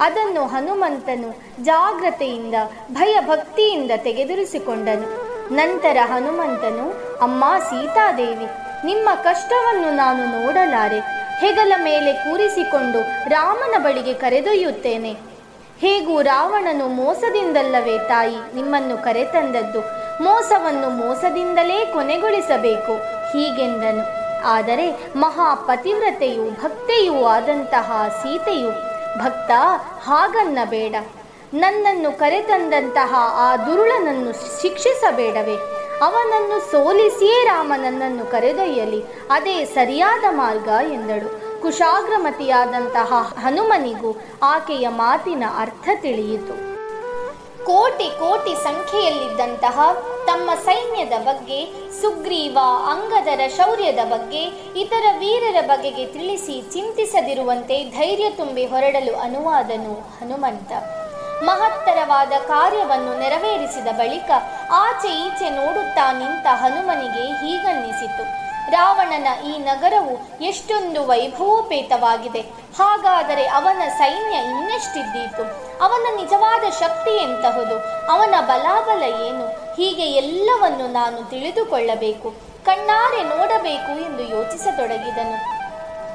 ಅದನ್ನು 0.00 0.46
ಹನುಮಂತನು 0.46 1.62
ಜಾಗ್ರತೆಯಿಂದ, 1.64 2.54
ಭಯಭಕ್ತಿಯಿಂದ 2.92 3.90
ತೆಗೆದುರಿಸಿಕೊಂಡನು. 3.96 5.26
ನಂತರ 5.54 5.96
ಹನುಮಂತನು, 6.04 7.16
ಅಮ್ಮ 7.20 7.44
ಸೀತಾದೇವಿ, 7.70 8.46
ನಿಮ್ಮ 8.86 9.08
ಕಷ್ಟವನ್ನು 9.14 9.90
ನಾನು 9.90 10.46
ನೋಡಲಾರೆ. 10.46 11.00
ಹೆಗಲ 11.40 11.72
ಮೇಲೆ 11.76 12.12
ಕೂರಿಸಿಕೊಂಡು 12.12 13.28
ರಾಮನ 13.28 13.82
ಬಳಿಗೆ 13.82 14.14
ಕರೆದೊಯ್ಯುತ್ತೇನೆ. 14.14 15.35
ಹೇಗೂ 15.80 16.22
ರಾವಣನು 16.22 16.88
ಮೋಸದಿಂದಲ್ಲವೇ 16.88 17.98
ತಾಯಿ, 17.98 18.54
ನಿಮ್ಮನ್ನು 18.54 19.04
ಕರೆತಂದದ್ದು. 19.04 19.80
ಮೋಸವನ್ನು 20.24 20.90
ಮೋಸದಿಂದಲೇ 20.90 21.84
ಕೊನೆಗೊಳಿಸಬೇಕು, 21.84 22.92
ಹೀಗೆಂದನು. 23.32 24.26
ಆದರೆ 24.46 25.10
ಮಹಾಪತಿವ್ರತೆಯು 25.16 26.50
ಭಕ್ತೆಯೂ 26.50 27.24
ಆದಂತಹ 27.24 28.08
ಸೀತೆಯು, 28.22 28.70
ಭಕ್ತ, 29.18 29.50
ಹಾಗನ್ನಬೇಡ. 30.04 30.94
ನನ್ನನ್ನು 31.54 32.18
ಕರೆತಂದಂತಹ 32.18 33.14
ಆ 33.16 33.56
ದುರುಳನನ್ನು 33.56 34.62
ಶಿಕ್ಷಿಸಬೇಡವೇ. 34.62 35.56
ಅವನನ್ನು 36.02 36.70
ಸೋಲಿಸಿಯೇ 36.70 37.44
ರಾಮ 37.44 37.72
ನನ್ನನ್ನು 37.76 38.24
ಕರೆದೊಯ್ಯಲಿ. 38.30 39.04
ಅದೇ 39.30 39.64
ಸರಿಯಾದ 39.64 40.24
ಮಾರ್ಗ 40.30 40.68
ಎಂದಳು. 40.92 41.45
ಕುಶಾಗ್ರಮತಿಯಾದಂತಹ 41.62 43.14
ಹನುಮನಿಗೂ 43.42 44.10
ಆಕೆಯ 44.42 44.88
ಮಾತಿನ 44.88 45.44
ಅರ್ಥ 45.58 45.88
ತಿಳಿಯಿತು. 46.00 46.76
ಕೋಟಿ 47.64 48.04
ಕೋಟಿ 48.04 48.54
ಸಂಖ್ಯೆಯಲ್ಲಿದ್ದಂತಹ 48.54 49.80
ತಮ್ಮ 50.26 50.50
ಸೈನ್ಯದ 50.54 51.16
ಬಗ್ಗೆ, 51.24 51.90
ಸುಗ್ರೀವ 52.00 52.58
ಅಂಗದರ 52.90 53.40
ಶೌರ್ಯದ 53.56 54.04
ಬಗ್ಗೆ, 54.04 54.42
ಇತರ 54.80 55.04
ವೀರರ 55.18 55.56
ಬಗೆಗೆ 55.66 56.06
ತಿಳಿಸಿ 56.06 56.62
ಚಿಂತಿಸದಿರುವಂತೆ 56.72 57.84
ಧೈರ್ಯ 57.84 58.30
ತುಂಬಿ 58.30 58.64
ಹೊರಡಲು 58.64 59.16
ಅನುವಾದನು 59.16 59.94
ಹನುಮಂತ. 60.18 60.72
ಮಹತ್ತರವಾದ 61.44 62.32
ಕಾರ್ಯವನ್ನು 62.46 63.18
ನೆರವೇರಿಸಿದ 63.18 63.86
ಬಳಿಕ 63.86 64.30
ಆಚೆ 64.70 65.08
ಈಚೆ 65.08 65.50
ನೋಡುತ್ತಾ 65.50 66.12
ನಿಂತ 66.12 66.46
ಹನುಮನಿಗೆ 66.52 67.24
ಹೀಗನ್ನಿಸಿತು. 67.40 68.45
ರಾವಣನ 68.70 69.26
ಈ 69.44 69.58
ನಗರವು 69.58 70.42
ಎಷ್ಟೊಂದು 70.42 71.06
ವೈಭವೋಪೇತವಾಗಿದೆ. 71.06 72.40
ಹಾಗಾದರೆ 72.78 73.48
ಅವನ 73.48 73.88
ಸೈನ್ಯ 73.88 74.36
ಇನ್ನೆಷ್ಟಿದ್ದೀತು? 74.36 75.42
ಅವನ 75.82 76.16
ನಿಜವಾದ 76.16 76.70
ಶಕ್ತಿ 76.70 77.10
ಎಂತಹುದು? 77.10 78.08
ಅವನ 78.12 78.34
ಬಲಾಬಲ 78.40 79.02
ಏನು? 79.02 79.46
ಹೀಗೆ 79.74 80.02
ಎಲ್ಲವನ್ನು 80.02 80.86
ನಾನು 80.92 81.30
ತಿಳಿದುಕೊಳ್ಳಬೇಕು. 81.30 82.34
ಕಣ್ಣಾರೆ 82.64 83.22
ನೋಡಬೇಕು 83.22 84.00
ಎಂದು 84.00 84.22
ಯೋಚಿಸತೊಡಗಿದನು. 84.22 85.55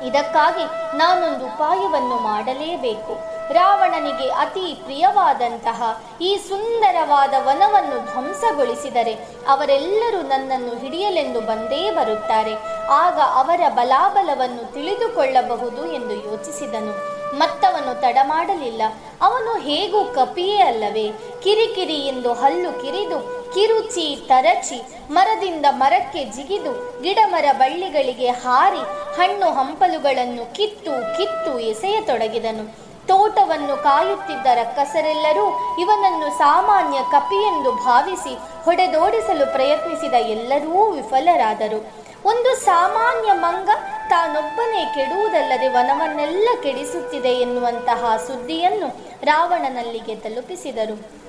ಇದಕ್ಕಾಗಿ 0.08 0.98
ನಾನೊಂದು 0.98 1.46
ಉಪಾಯವನ್ನು 1.46 2.16
ಮಾಡಲೇಬೇಕು. 2.24 3.32
ರಾವಣನಿಗೆ 3.54 4.30
ಅತಿ 4.30 4.80
ಪ್ರಿಯವಾದಂತಹ 4.84 6.02
ಈ 6.22 6.38
ಸುಂದರವಾದ 6.38 7.34
ವನವನ್ನು 7.38 8.12
ಧ್ವಂಸಗೊಳಿಸಿದರೆ 8.12 9.14
ಅವರೆಲ್ಲರೂ 9.48 10.22
ನನ್ನನ್ನು 10.22 10.78
ಹಿಡಿಯಲೆಂದು 10.78 11.42
ಬಂದೇ 11.42 11.92
ಬರುತ್ತಾರೆ. 11.92 12.54
ಆಗ 12.90 13.20
ಅವರ 13.36 13.62
ಬಲಾಬಲವನ್ನು 13.70 14.74
ತಿಳಿದುಕೊಳ್ಳಬಹುದು 14.74 15.94
ಎಂದು 15.94 16.14
ಯೋಚಿಸಿದನು. 16.32 17.21
ಮತ್ತವನು 17.34 18.02
ತಡ 18.02 18.18
ಮಾಡಲಿಲ್ಲ 18.24 18.82
ಅವನು 19.22 19.60
ಹೇಗೂ 19.60 20.04
ಕಪಿಯೇ 20.06 20.58
ಅಲ್ಲವೇ. 20.62 21.12
ಕಿರಿಕಿರಿ 21.44 22.00
ಎಂದು 22.08 22.34
ಹಲ್ಲು 22.34 22.82
ಕಿರಿದು, 22.82 23.20
ಕಿರುಚಿ 23.54 24.26
ತರಚಿ, 24.28 24.82
ಮರದಿಂದ 25.12 25.66
ಮರಕ್ಕೆ 25.70 26.26
ಜಿಗಿದು, 26.26 27.02
ಗಿಡಮರ 27.02 27.46
ಬಳ್ಳಿಗಳಿಗೆ 27.52 28.28
ಹಾರಿ, 28.28 28.82
ಹಣ್ಣು 29.16 29.54
ಹಂಪಲುಗಳನ್ನು 29.54 30.54
ಕಿತ್ತು 30.54 31.18
ಕಿತ್ತು 31.18 31.60
ಎಸೆಯತೊಡಗಿದನು. 31.60 32.92
ತೋಟವನ್ನು 33.08 33.84
ಕಾಯುತ್ತಿದ್ದ 33.84 34.48
ರಕ್ಕಸರೆಲ್ಲರೂ 34.54 35.46
ಇವನನ್ನು 35.80 36.38
ಸಾಮಾನ್ಯ 36.38 37.00
ಕಪಿಯೆಂದು 37.12 37.72
ಭಾವಿಸಿ 37.72 38.34
ಹೊಡೆದೋಡಿಸಲು 38.66 39.46
ಪ್ರಯತ್ನಿಸಿದ 39.46 40.14
ಎಲ್ಲರೂ 40.14 40.92
ವಿಫಲರಾದರು. 40.92 42.01
ಒಂದು 42.26 42.56
ಸಾಮಾನ್ಯ 42.56 43.32
ಮಂಗ 43.34 43.70
ತಾನೊಬ್ಬನೇ 44.10 44.86
ಕೆಡುವುದಲ್ಲದೆ 44.96 45.68
ವನವನ್ನೆಲ್ಲ 45.68 46.50
ಕೆಡಿಸುತ್ತಿದೆ 46.64 47.30
ಎನ್ನುವಂತಹ 47.30 48.18
ಸುದ್ದಿಯನ್ನು 48.28 48.88
ರಾವಣನಲ್ಲಿಗೆ 49.24 50.16
ತಲುಪಿಸಿದರು. 50.16 51.22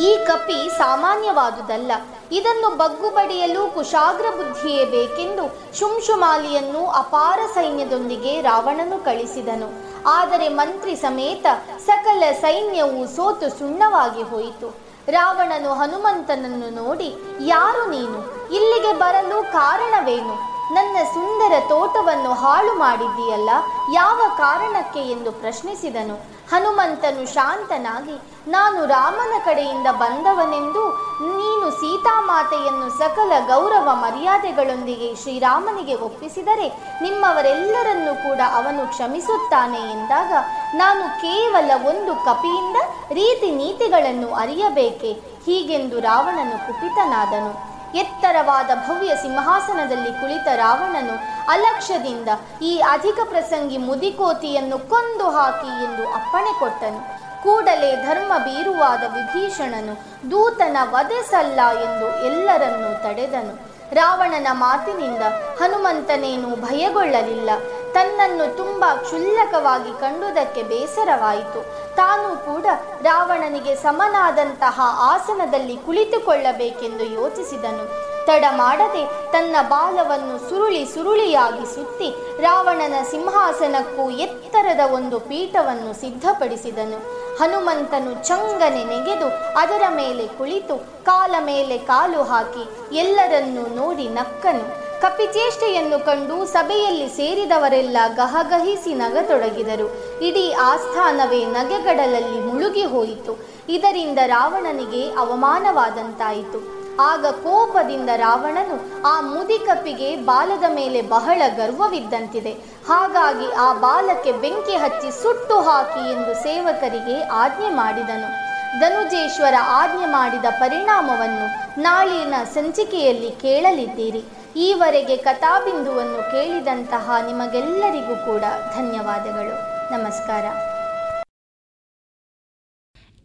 ಈ 0.00 0.24
ಕಪಿ 0.26 0.78
ಸಾಮಾನ್ಯವಾದುದಲ್ಲ. 0.78 1.92
ಇದನ್ನು 2.32 2.76
ಬಗ್ಗುಬಡಿಯಲು 2.76 3.74
ಕುಶಾಗ್ರ 3.74 4.24
ಬುದ್ಧಿಯೇ 4.30 4.84
ಬೇಕೆಂದು 4.84 5.76
ಶುಂಶುಮಾಲಿಯನ್ನು 5.78 6.86
ಅಪಾರ 6.86 7.40
ಸೈನ್ಯದೊಂದಿಗೆ 7.54 8.40
ರಾವಣನು 8.40 9.04
ಕಳಿಸಿದನು. 9.04 9.68
ಆದರೆ 10.06 10.48
ಮಂತ್ರಿ 10.48 10.96
ಸಮೇತ 10.96 11.46
ಸಕಲ 11.86 12.22
ಸೈನ್ಯವು 12.40 13.16
ಸೋತು 13.16 13.58
ಸುಣ್ಣವಾಗಿ 13.58 14.22
ಹೋಯಿತು. 14.22 14.87
ರಾವಣನು 15.10 15.74
ಹನುಮಂತನನ್ನು 15.74 16.84
ನೋಡಿ, 16.84 17.14
ಯಾರು 17.40 17.90
ನೀನು? 17.90 18.18
ಇಲ್ಲಿಗೆ 18.54 18.92
ಬರಲು 18.92 19.52
ಕಾರಣವೇನು? 19.52 20.34
ನನ್ನ 20.74 20.96
ಸುಂದರ 21.14 21.52
ತೋಟವನ್ನು 21.68 22.34
ಹಾಳು 22.34 22.74
ಮಾಡಿದ್ದೀಯಲ್ಲ 22.74 23.50
ಯಾವ 23.92 24.20
ಕಾರಣಕ್ಕೆ? 24.38 25.00
ಎಂದು 25.00 25.32
ಪ್ರಶ್ನಿಸಿದನು. 25.32 26.37
ಹನುಮಂತನು 26.52 27.26
ಶಾಂತನಾಗಿ, 27.26 28.16
ನಾನು 28.48 28.86
ರಾಮನ 28.86 29.34
ಕಡೆಯಿಂದ 29.44 29.86
ಬಂದವನೆಂದು 29.92 30.88
ನೀನು 31.20 31.70
ಸೀತಾಮಾತೆಯನ್ನು 31.70 32.98
ಸಕಲ 32.98 33.32
ಗೌರವ 33.46 33.88
ಮರ್ಯಾದೆಗಳೊಂದಿಗೆ 33.94 35.22
ಶ್ರೀರಾಮನಿಗೆ 35.22 35.94
ಒಪ್ಪಿಸಿದರೆ 35.94 36.68
ನಿಮ್ಮವರೆಲ್ಲರನ್ನೂ 37.02 38.14
ಕೂಡ 38.14 38.40
ಅವನು 38.54 38.86
ಕ್ಷಮಿಸುತ್ತಾನೆ 38.86 39.78
ಎಂದಾಗ, 39.78 40.32
ನಾನು 40.74 41.04
ಕೇವಲ 41.20 41.70
ಒಂದು 41.84 42.14
ಕಪಿಯಿಂದ 42.24 42.76
ರೀತಿ 43.12 43.50
ನೀತಿಗಳನ್ನು 43.50 44.34
ಅರಿಯಬೇಕೆ? 44.34 45.12
ಹೀಗೆಂದು 45.46 46.00
ರಾವಣನು 46.00 46.66
ಕುಪಿತನಾದನು. 46.66 47.67
ಎತ್ತರವಾದ 47.94 48.70
ಭವ್ಯ 48.88 49.16
ಸಿಂಹಾಸನದಲ್ಲಿ 49.22 50.12
ಕುಳಿತ 50.20 50.48
ರಾವಣನು 50.54 51.14
ಅಲಕ್ಷ್ಯದಿಂದ 51.48 52.28
ಈ 52.62 52.78
ಅಧಿಕ 52.78 53.18
ಪ್ರಸಂಗಿ 53.24 53.76
ಮುದಿಕೋತಿಯನ್ನು 53.76 54.78
ಕೊಂದು 54.78 55.30
ಹಾಕಿ 55.30 55.84
ಎಂದು 55.84 56.12
ಅಪ್ಪಣೆ 56.12 56.58
ಕೊಟ್ಟನು. 56.58 57.28
ಕೂಡಲೇ 57.42 57.96
ಧರ್ಮ 57.96 58.32
ಬೀರುವಾದ 58.38 59.02
ವಿಭೀಷಣನು 59.14 59.94
ದೂತನ 60.30 60.76
ವಧೆಸಲ್ಲ 60.90 61.60
ಎಂದು 61.70 62.24
ಎಲ್ಲರನ್ನೂ 62.24 63.02
ತಡೆದನು. 63.02 63.77
ರಾವಣನ 63.92 64.46
ಮಾತಿನಿಂದ 64.52 65.22
ಹನುಮಂತನೇನು 65.60 66.56
ಭಯಗೊಳ್ಳಲಿಲ್ಲ. 66.56 67.50
ತನ್ನನ್ನು 67.92 68.56
ತುಂಬ 68.56 68.84
ಕ್ಷುಲ್ಲಕವಾಗಿ 68.96 70.00
ಕಂಡುದಕ್ಕೆ 70.00 70.62
ಬೇಸರವಾಯಿತು. 70.62 71.60
ತಾನು 71.94 72.36
ಕೂಡ 72.36 72.66
ರಾವಣನಿಗೆ 73.02 73.74
ಸಮನಾದಂತಹ 73.74 74.80
ಆಸನದಲ್ಲಿ 74.84 75.76
ಕುಳಿತುಕೊಳ್ಳಬೇಕೆಂದು 75.76 77.04
ಯೋಚಿಸಿದನು. 77.04 78.07
ತಡ 78.28 78.44
ಮಾಡದೆ 78.56 79.32
ತನ್ನ 79.32 79.56
ಬಾಲವನ್ನು 79.68 80.48
ಸುರುಳಿ 80.48 80.84
ಸುರುಳಿಯಾಗಿ 80.84 81.74
ಸುತ್ತಿ 81.74 82.08
ರಾವಣನ 82.42 82.94
ಸಿಂಹಾಸನಕ್ಕೂ 83.10 84.10
ಎತ್ತರದ 84.10 84.80
ಒಂದು 84.92 85.20
ಪೀಠವನ್ನು 85.20 86.00
ಸಿದ್ಧಪಡಿಸಿದನು. 86.00 86.98
ಹನುಮಂತನು 87.38 88.28
ಚಂಗನೆ 88.28 88.84
ನೆಗೆದು 88.84 89.28
ಅದರ 89.56 89.82
ಮೇಲೆ 89.88 90.26
ಕುಳಿತು 90.26 91.04
ಕಾಲ 91.04 91.34
ಮೇಲೆ 91.40 91.78
ಕಾಲು 91.78 92.22
ಹಾಕಿ 92.22 92.96
ಎಲ್ಲರನ್ನೂ 92.96 93.62
ನೋಡಿ 93.74 94.08
ನಕ್ಕನು. 94.08 94.64
ಕಪಿಚೇಷ್ಟೆಯನ್ನು 95.00 95.98
ಕಂಡು 96.04 96.44
ಸಭೆಯಲ್ಲಿ 96.44 97.08
ಸೇರಿದವರೆಲ್ಲ 97.08 97.96
ಗಹಗಹಿಸಿ 98.14 98.94
ನಗತೊಡಗಿದರು. 98.94 99.86
ಇಡೀ 100.24 100.52
ಆಸ್ಥಾನವೇ 100.52 101.44
ನಗೆಗಡಲಲ್ಲಿ 101.44 102.40
ಮುಳುಗಿ 102.40 102.84
ಹೋಯಿತು. 102.84 103.34
ಇದರಿಂದ 103.68 104.18
ರಾವಣನಿಗೆ 104.26 105.04
ಅವಮಾನವಾದಂತಾಯಿತು. 105.18 106.77
ಆಗ 107.00 107.26
ಕೋಪದಿಂದ 107.26 108.08
ರಾವಣನು 108.16 109.02
ಆ 109.02 109.20
ಮುದಿಕಪ್ಪಿಗೆ 109.20 110.16
ಬಾಲದ 110.16 110.64
ಮೇಲೆ 110.74 111.02
ಬಹಳ 111.02 111.42
ಗರ್ವವಿದ್ದಂತಿದೆ. 111.56 112.52
ಹಾಗಾಗಿ 112.88 113.52
ಆ 113.52 113.72
ಬಾಲಕ್ಕೆ 113.72 114.32
ಬೆಂಕಿ 114.32 114.76
ಹಚ್ಚಿ 114.76 115.22
ಸುಟ್ಟು 115.22 115.60
ಹಾಕಿ 115.60 116.12
ಎಂದು 116.12 116.34
ಸೇವಕರಿಗೆ 116.42 117.22
ಆಜ್ಞೆ 117.22 117.68
ಮಾಡಿದನು. 117.68 118.48
ಧನುಜೇಶ್ವರ 118.80 119.54
ಆಜ್ಞೆ 119.66 120.06
ಮಾಡಿದ 120.06 120.44
ಪರಿಣಾಮವನ್ನು 120.44 121.80
ನಾಳಿನ 121.82 122.34
ಸಂಚಿಕೆಯಲ್ಲಿ 122.54 123.30
ಕೇಳಲಿದ್ದೀರಿ. 123.30 124.24
ಈವರೆಗೆ 124.56 125.16
ಕಥಾಬಿಂದುವನ್ನು 125.16 126.30
ಕೇಳಿದಂತಹ 126.30 127.10
ನಿಮಗೆಲ್ಲರಿಗೂ 127.26 128.16
ಕೂಡ 128.16 128.42
ಧನ್ಯವಾದಗಳು. 128.76 129.56
ನಮಸ್ಕಾರ. 129.92 130.44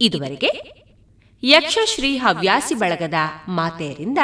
ಇದುವರೆಗೆ 0.02 0.83
ಯಕ್ಷಶ್ರೀ 1.44 2.18
ಹವ್ಯಾಸಿ 2.18 2.76
ಬಳಗದ 2.76 3.14
ಮಾತೆಯರಿಂದ 3.48 4.18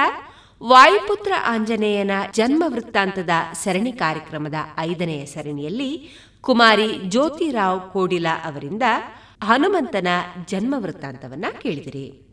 ವಾಯುಪುತ್ರ 0.61 1.33
ಆಂಜನೇಯನ 1.45 2.11
ಜನ್ಮ 2.33 2.63
ವೃತ್ತಾಂತದ 2.67 3.29
ಸರಣಿ 3.53 3.91
ಕಾರ್ಯಕ್ರಮದ 3.91 4.55
ಐದನೆಯ 4.79 5.25
ಸರಣಿಯಲ್ಲಿ 5.25 6.09
ಕುಮಾರಿ 6.41 7.09
ಜ್ಯೋತಿರಾವ್ 7.09 7.93
ಕೋಡಿಲಾ 7.93 8.35
ಅವರಿಂದ 8.45 8.83
ಹನುಮಂತನ 9.43 10.07
ಜನ್ಮ 10.45 10.75
ವೃತ್ತಾಂತವನ್ನ 10.77 11.45
ಕೇಳಿದಿರಿ. 11.61 12.28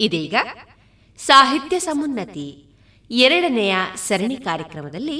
ಇದೀಗ 0.00 0.34
ಸಾಹಿತ್ಯ 1.18 1.78
ಸಮುನ್ನತಿ 1.78 2.48
ಎರಡನೆಯ 3.10 3.74
ಸರಣಿ 3.96 4.36
ಕಾರ್ಯಕ್ರಮದಲ್ಲಿ 4.36 5.18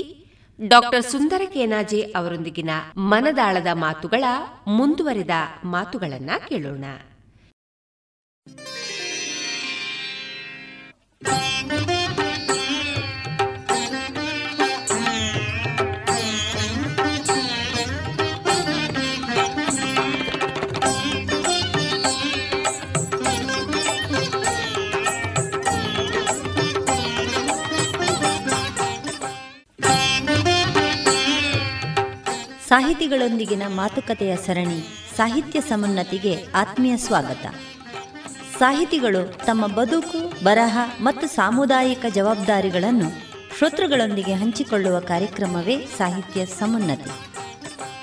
ಡಾಕ್ಟರ್ 0.60 1.02
ಸುಂದರ 1.02 1.42
ಕೇನಾಜೆ 1.54 2.00
ಅವರೊಂದಿಗಿನ 2.16 2.70
ಮನದಾಳದ 2.96 3.66
ಮಾತುಗಳ 3.74 4.24
ಮುಂದುವರಿದ 4.66 5.30
ಮಾತುಗಳನ್ನ 5.64 6.30
ಕೇಳೋಣ. 6.48 6.84
ಸಾಹಿತಿಗಳೊಂದಿಗಿನ 32.68 33.62
ಮಾತುಕತೆಯ 33.66 34.36
ಸರಣಿ 34.36 35.08
ಸಾಹಿತ್ಯ 35.16 35.60
ಸಮುನ್ನತಿಗೆ 35.60 36.44
ಆತ್ಮೀಯ 36.54 36.96
ಸ್ವಾಗತ. 36.96 37.46
ಸಾಹಿತಿಗಳು 38.58 39.46
ತಮ್ಮ 39.46 39.66
ಬದುಕು, 39.66 40.44
ಬರಹ 40.44 40.78
ಮತ್ತು 41.00 41.26
ಸಾಮುದಾಯಿಕ 41.26 42.04
ಜವಾಬ್ದಾರಿಗಳನ್ನು 42.14 43.08
ಶ್ರೋತೃಗಳೊಂದಿಗೆ 43.58 44.32
ಹಂಚಿಕೊಳ್ಳುವ 44.32 45.00
ಕಾರ್ಯಕ್ರಮವೇ 45.00 45.86
ಸಾಹಿತ್ಯ 45.98 46.46
ಸಮುನ್ನತಿ. 46.46 47.10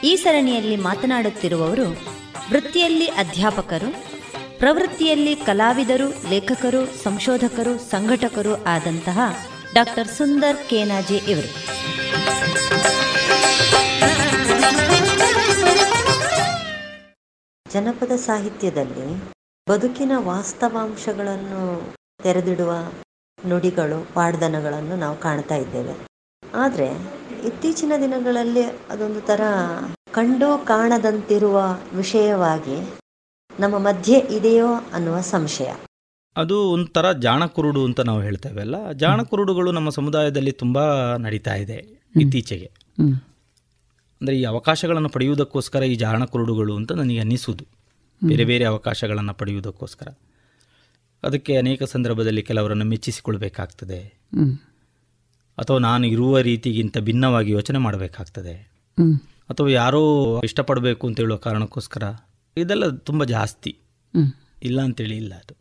ಈ 0.07 0.15
ಸರಣಿಯಲ್ಲಿ 0.15 0.76
ಮಾತನಾಡುತ್ತಿರುವವರು 0.76 1.90
ವೃತ್ತಿಯಲ್ಲಿ 2.52 3.06
ಅಧ್ಯಾಪಕರು, 3.06 3.95
ಪ್ರವೃತ್ತಿಯಲ್ಲಿ 4.60 5.35
ಕಲಾವಿದರು, 5.35 6.30
ಲೇಖಕರು, 6.30 7.03
ಸಂಶೋಧಕರು, 7.03 7.77
ಸಂಘಟಕರು 7.91 8.64
ಆದಂತಹ 8.64 9.19
ಡಾಕ್ಟರ್ 9.73 10.07
ಸುಂದರ್ 10.07 10.69
ಕೇನಾಜೆ 10.69 11.15
ಇವರು. 11.15 11.73
ಜನಪದ 17.74 18.12
ಸಾಹಿತ್ಯದಲ್ಲಿ 18.16 19.24
ಬದುಕಿನ 19.70 20.12
ವಾಸ್ತವಾಂಶಗಳನ್ನು 20.18 21.94
ತೆರೆದಿಡುವ 22.24 22.72
ನುಡಿಗಳು 23.48 24.14
ಪಾಡ್ದನಗಳನ್ನು 24.14 24.95
ನಾವು 24.95 25.18
ಕಾಣ್ತಾ 25.18 25.56
ಇದ್ದೇವೆ. 25.56 25.95
ಆದರೆ 26.54 26.88
ಇತ್ತೀಚಿನ 27.48 27.94
ದಿನಗಳಲ್ಲಿ 28.02 28.64
ಅದೊಂದು 28.64 29.22
ಥರ 29.22 29.41
ಕಂಡು 30.12 30.66
ಕಾಣದಂತಿರುವ 30.66 31.62
ವಿಷಯವಾಗಿ 31.95 32.94
ನಮ್ಮ 33.60 33.78
ಮಧ್ಯೆ 33.78 34.20
ಇದೆಯೋ 34.20 34.68
ಅನ್ನುವ 34.94 35.22
ಸಂಶಯ. 35.22 35.72
ಅದು 36.38 36.72
ಒಂಥರ 36.72 37.12
ಜಾಣಕುರುಡು 37.12 37.86
ಅಂತ 37.86 38.00
ನಾವು 38.00 38.22
ಹೇಳ್ತೇವೆ 38.22 38.62
ಅಲ್ಲ? 38.62 38.91
ಜಾಣಕುರುಡುಗಳು 38.91 39.72
ನಮ್ಮ 39.72 39.90
ಸಮುದಾಯದಲ್ಲಿ 39.90 40.52
ತುಂಬಾ 40.52 41.16
ನಡೀತಾ 41.18 41.56
ಇದೆ 41.56 42.04
ಇತ್ತೀಚೆಗೆ. 42.22 42.72
ಅಂದರೆ 44.22 44.40
ಈ 44.40 44.44
ಅವಕಾಶಗಳನ್ನು 44.44 45.10
ಪಡೆಯುವುದಕ್ಕೋಸ್ಕರ 45.10 45.84
ಈ 45.84 45.95
ಜಾಣ 45.95 46.26
ಕುರುಡುಗಳು 46.26 46.76
ಅಂತ 46.76 46.91
ನನಗೆ 46.91 47.19
ಅನ್ನಿಸುವುದು. 47.19 47.65
ಬೇರೆ 48.27 48.45
ಬೇರೆ 48.45 48.64
ಅವಕಾಶಗಳನ್ನು 48.64 49.34
ಪಡೆಯುವುದಕ್ಕೋಸ್ಕರ. 49.34 50.07
ಅದಕ್ಕೆ 51.23 51.57
ಅನೇಕ 51.57 51.84
ಸಂದರ್ಭದಲ್ಲಿ 51.84 52.44
ಕೆಲವರನ್ನು 52.44 52.85
ಮೆಚ್ಚಿಸಿಕೊಳ್ಬೇಕಾಗ್ತದೆ. 52.85 53.99
ಅಥವಾ 55.57 55.77
ನಾನು 55.77 56.07
ಇರುವ 56.07 56.40
ರೀತಿಗಿಂತ 56.40 56.98
ಭಿನ್ನವಾಗಿ 56.98 57.52
ಯೋಚನೆ 57.52 57.77
ಮಾಡಬೇಕಾಗ್ತದೆ. 57.77 58.72
ಅಥವಾ 59.49 59.69
ಯಾರೋ 59.69 60.41
ಇಷ್ಟಪಡಬೇಕು 60.44 61.07
ಅಂತ 61.07 61.19
ಹೇಳೋ 61.19 61.38
ಕಾರಣಕ್ಕೋಸ್ಕರ. 61.38 62.03
ಇದೆಲ್ಲ 62.57 62.90
ತುಂಬ 62.90 63.26
ಜಾಸ್ತಿ. 63.26 63.77
ಇಲ್ಲ 64.64 64.81
ಅಂತೇಳಿ 64.81 65.18
ಇಲ್ಲ 65.18 65.34
ಅದು. 65.34 65.56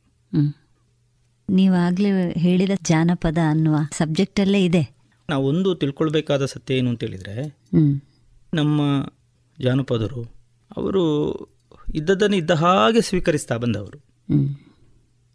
ನೀವಾಗಲೇ 1.51 2.33
ಹೇಳಿದ 2.39 2.71
ಜಾನಪದ 2.83 3.39
ಅನ್ನುವ 3.51 3.77
ಸಬ್ಜೆಕ್ಟಲ್ಲೇ 3.93 4.65
ಇದೆ. 4.65 4.97
ನಾವು 5.31 5.47
ಒಂದು 5.47 5.75
ತಿಳ್ಕೊಳ್ಬೇಕಾದ 5.75 6.45
ಸತ್ಯ 6.45 6.75
ಏನು 6.75 6.91
ಅಂತೇಳಿದರೆ 6.91 7.59
ನಮ್ಮ 8.55 8.81
ಜಾನಪದರು 9.61 10.23
ಅವರು 10.77 11.03
ಇದ್ದದನ್ನು 11.95 12.37
ಇದ್ದ 12.37 12.51
ಹಾಗೆ 12.51 13.01
ಸ್ವೀಕರಿಸ್ತಾ 13.01 13.57
ಬಂದವರು. 13.57 13.99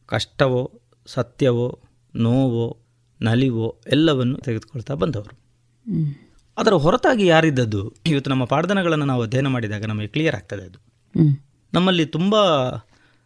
ಕಷ್ಟವೋ 0.06 0.81
ಸತ್ಯವೋ 1.06 1.80
ನೋವೋ 2.15 2.77
ನಲಿವೋ 3.22 3.81
ಎಲ್ಲವನ್ನು 3.88 4.38
ತೆಗೆದುಕೊಳ್ತಾ 4.38 4.94
ಬಂದವರು. 4.94 5.39
ಅದರ 6.57 6.73
ಹೊರತಾಗಿ 6.73 7.26
ಯಾರಿದ್ದದ್ದು? 7.26 7.94
ಇವತ್ತು 8.06 8.30
ನಮ್ಮ 8.30 8.45
ಪಾಡ್ದನಗಳನ್ನು 8.45 9.06
ನಾವು 9.06 9.23
ಅಧ್ಯಯನ 9.23 9.48
ಮಾಡಿದಾಗ 9.48 9.85
ನಮಗೆ 9.85 10.07
ಕ್ಲಿಯರ್ 10.07 10.35
ಆಗ್ತದೆ 10.35 10.64
ಅದು. 10.64 10.80
ನಮ್ಮಲ್ಲಿ 11.73 12.06
ತುಂಬ 12.06 12.35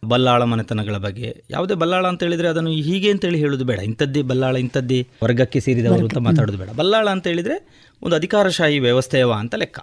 ಬಲ್ಲಾಳ 0.04 0.42
ಮನೆತನಗಳ 0.42 0.96
ಬಗ್ಗೆ 0.96 1.44
ಯಾವುದೇ 1.50 1.74
ಬಲ್ಲಾಳ 1.74 2.06
ಅಂತ 2.06 2.22
ಹೇಳಿದರೆ 2.22 2.48
ಅದನ್ನು 2.48 2.70
ಹೀಗೆ 2.70 3.10
ಅಂತೇಳಿ 3.10 3.38
ಹೇಳೋದು 3.38 3.64
ಬೇಡ. 3.64 3.78
ಇಂಥದ್ದೇ 3.78 4.22
ಬಲ್ಲಾಳ 4.22 4.56
ಇಂಥದ್ದೇ 4.56 5.08
ವರ್ಗಕ್ಕೆ 5.24 5.60
ಸೇರಿದವರು 5.60 6.04
ಅಂತ 6.04 6.18
ಮಾತಾಡೋದು 6.18 6.58
ಬೇಡ. 6.58 6.70
ಬಲ್ಲಾಳ 6.76 7.08
ಅಂತ 7.08 7.26
ಹೇಳಿದರೆ 7.26 7.82
ಒಂದು 8.02 8.16
ಅಧಿಕಾರಶಾಹಿ 8.16 8.78
ವ್ಯವಸ್ಥೆಯವ 8.78 9.32
ಅಂತ 9.32 9.54
ಲೆಕ್ಕ. 9.54 9.78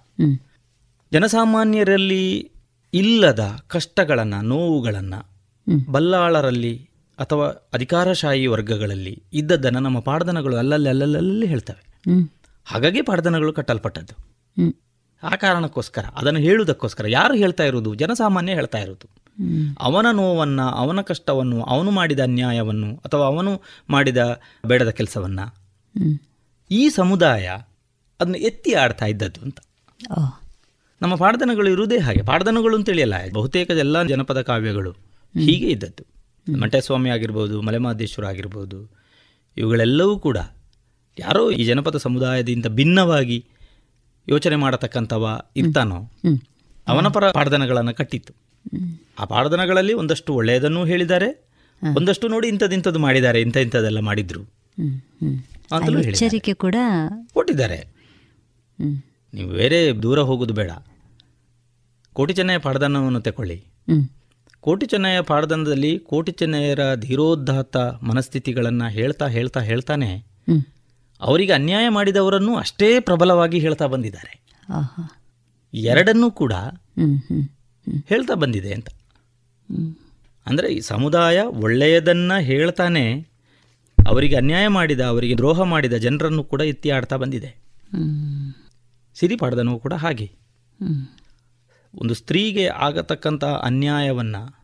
ಜನಸಾಮಾನ್ಯರಲ್ಲಿ 1.12 2.52
ಇಲ್ಲದ 2.94 3.60
ಕಷ್ಟಗಳನ್ನು 3.68 4.42
ನೋವುಗಳನ್ನು 4.42 5.20
ಬಲ್ಲಾಳರಲ್ಲಿ 5.92 6.90
ಅಥವಾ 7.20 7.48
ಅಧಿಕಾರಶಾಹಿ 7.74 8.48
ವರ್ಗಗಳಲ್ಲಿ 8.48 9.24
ಇದ್ದದ್ದನ್ನು 9.34 9.80
ನಮ್ಮ 9.80 10.00
ಪಾಡ್ದನಗಳು 10.00 10.58
ಅಲ್ಲಲ್ಲಿ 10.58 10.90
ಅಲ್ಲಲ್ಲಿ 10.90 11.48
ಹೇಳ್ತವೆ. 11.48 11.84
ಹಾಗಾಗಿ 12.66 13.02
ಪಾಡ್ದನಗಳು 13.02 13.54
ಕಟ್ಟಲ್ಪಟ್ಟದ್ದು. 13.54 14.16
ಆ 15.24 15.36
ಕಾರಣಕ್ಕೋಸ್ಕರ 15.36 16.06
ಅದನ್ನು 16.16 16.40
ಹೇಳುವುದಕ್ಕೋಸ್ಕರ 16.40 17.06
ಯಾರು 17.08 17.34
ಹೇಳ್ತಾ 17.34 17.64
ಇರೋದು 17.64 17.96
ಜನಸಾಮಾನ್ಯ 17.96 18.54
ಹೇಳ್ತಾ 18.54 18.78
ಇರೋದು 18.78 19.08
ಅವನ 19.80 20.06
ನೋವನ್ನು 20.12 20.64
ಅವನ 20.64 21.02
ಕಷ್ಟವನ್ನು 21.02 21.64
ಅವನು 21.64 21.92
ಮಾಡಿದ 21.92 22.20
ಅನ್ಯಾಯವನ್ನು 22.20 22.96
ಅಥವಾ 22.96 23.26
ಅವನು 23.26 23.62
ಮಾಡಿದ 23.90 24.42
ಬೇಡದ 24.66 24.90
ಕೆಲಸವನ್ನು 24.90 25.46
ಈ 26.72 26.90
ಸಮುದಾಯ 26.90 27.50
ಅದನ್ನು 28.20 28.38
ಎತ್ತಿ 28.38 28.74
ಆಡ್ತಾ 28.74 29.06
ಇದ್ದದ್ದು 29.06 29.42
ಅಂತ. 29.42 29.60
ನಮ್ಮ 31.02 31.16
ಪಾಡ್ದನಗಳು 31.16 31.70
ಇರುವುದೇ 31.70 31.98
ಹಾಗೆ. 31.98 32.22
ಪಾಡ್ದನಗಳು 32.22 32.76
ಅಂತೇಳಿ 32.76 33.02
ಹೇಳಿಯಲ್ಲ 33.02 33.34
ಬಹುತೇಕ 33.34 33.72
ಎಲ್ಲ 33.72 34.04
ಜನಪದ 34.04 34.42
ಕಾವ್ಯಗಳು 34.42 34.92
ಹೀಗೆ 35.40 35.68
ಇದ್ದದ್ದು. 35.68 36.04
ಮಂಟೇಸ್ವಾಮಿ 36.60 37.10
ಆಗಿರ್ಬೋದು 37.10 37.62
ಮಲೆಮಹದೇಶ್ವರ 37.62 38.26
ಆಗಿರ್ಬೋದು 38.26 38.92
ಇವುಗಳೆಲ್ಲವೂ 39.58 40.20
ಕೂಡ 40.20 40.38
ಯಾರೋ 41.20 41.52
ಈ 41.52 41.66
ಜನಪದ 41.66 41.98
ಸಮುದಾಯದಿಂದ 41.98 42.66
ಭಿನ್ನವಾಗಿ 42.66 43.46
ಯೋಚನೆ 44.28 44.56
ಮಾಡತಕ್ಕಂಥವ 44.56 45.40
ಇರ್ತಾನೋ 45.56 46.12
ಅವನ 46.88 47.08
ಪರ 47.08 47.32
ಪಾಡ್ದನಗಳನ್ನು 47.32 47.94
ಕಟ್ಟಿತ್ತು. 47.94 48.34
ಆ 49.20 49.26
ಪಾಡ್ದನಗಳಲ್ಲಿ 49.26 49.94
ಒಂದಷ್ಟು 49.94 50.34
ಒಳ್ಳೆಯದನ್ನು 50.34 50.86
ಹೇಳಿದ್ದಾರೆ 50.86 51.50
ಒಂದಷ್ಟು 51.96 52.28
ನೋಡಿ 52.28 52.48
ಇಂಥದ್ದು 52.48 53.00
ಮಾಡಿದ್ದಾರೆ 53.00 53.42
ಇಂಥ 53.42 53.58
ಇಂಥದ್ದೆಲ್ಲ 53.58 54.00
ಮಾಡಿದ್ರು 54.00 54.42
ಕೂಡ 56.54 56.76
ಕೊಟ್ಟಿದ್ದಾರೆ. 57.34 57.99
ನೀವು 59.34 59.50
ಬೇರೆ 59.52 60.02
ದೂರ 60.04 60.20
ಹೋಗೋದು 60.20 60.54
ಬೇಡ. 60.54 60.72
ಕೋಟಿ 62.14 62.34
ಚೆನ್ನಯ್ಯ 62.34 62.60
ಪಾಡ್ದನವನ್ನು 62.60 63.22
ತಗೊಳ್ಳಿ 63.22 63.58
ಕೋಟಿ 64.64 64.86
ಚೆನ್ನಯ್ಯ 64.86 65.22
ಪಾಡ್ದನದಲ್ಲಿ 65.22 66.00
ಕೋಟಿ 66.00 66.32
ಚೆನ್ನಯ್ಯರ 66.32 66.96
ಧೀರೋದ್ಧಾತ 66.96 67.78
ಮನಸ್ಥಿತಿಗಳನ್ನು 67.78 68.88
ಹೇಳ್ತಾ 68.90 69.28
ಹೇಳ್ತಾ 69.28 69.60
ಹೇಳ್ತಾನೆ 69.60 70.10
ಅವರಿಗೆ 71.22 71.54
ಅನ್ಯಾಯ 71.54 71.90
ಮಾಡಿದವರನ್ನು 71.90 72.56
ಅಷ್ಟೇ 72.56 73.00
ಪ್ರಬಲವಾಗಿ 73.00 73.60
ಹೇಳ್ತಾ 73.60 73.86
ಬಂದಿದ್ದಾರೆ. 73.86 74.34
ಎರಡನ್ನೂ 75.74 76.32
ಕೂಡ 76.32 76.54
ಹೇಳ್ತಾ 78.08 78.34
ಬಂದಿದೆ 78.34 78.74
ಅಂತ. 78.74 78.90
ಅಂದರೆ 80.46 80.68
ಈ 80.68 80.80
ಸಮುದಾಯ 80.80 81.40
ಒಳ್ಳೆಯದನ್ನು 81.64 82.38
ಹೇಳ್ತಾನೆ 82.42 83.06
ಅವರಿಗೆ 83.98 84.36
ಅನ್ಯಾಯ 84.36 84.68
ಮಾಡಿದ 84.68 85.02
ಅವರಿಗೆ 85.02 85.38
ದ್ರೋಹ 85.38 85.62
ಮಾಡಿದ 85.64 85.94
ಜನರನ್ನು 85.94 86.44
ಕೂಡ 86.44 86.62
ಎತ್ತಿ 86.62 86.90
ಆಡ್ತಾ 86.90 87.16
ಬಂದಿದೆ. 87.16 87.52
ಸಿರಿಪಾಡ್ದನೂ 89.16 89.80
ಕೂಡ 89.80 89.94
ಹಾಗೆ. 89.94 90.32
ಒಂದು 91.96 92.14
ಸ್ತ್ರೀಗೆ 92.14 92.68
ಆಗತಕ್ಕಂಥ 92.68 93.44
ಅನ್ಯಾಯವನ್ನು 93.44 94.60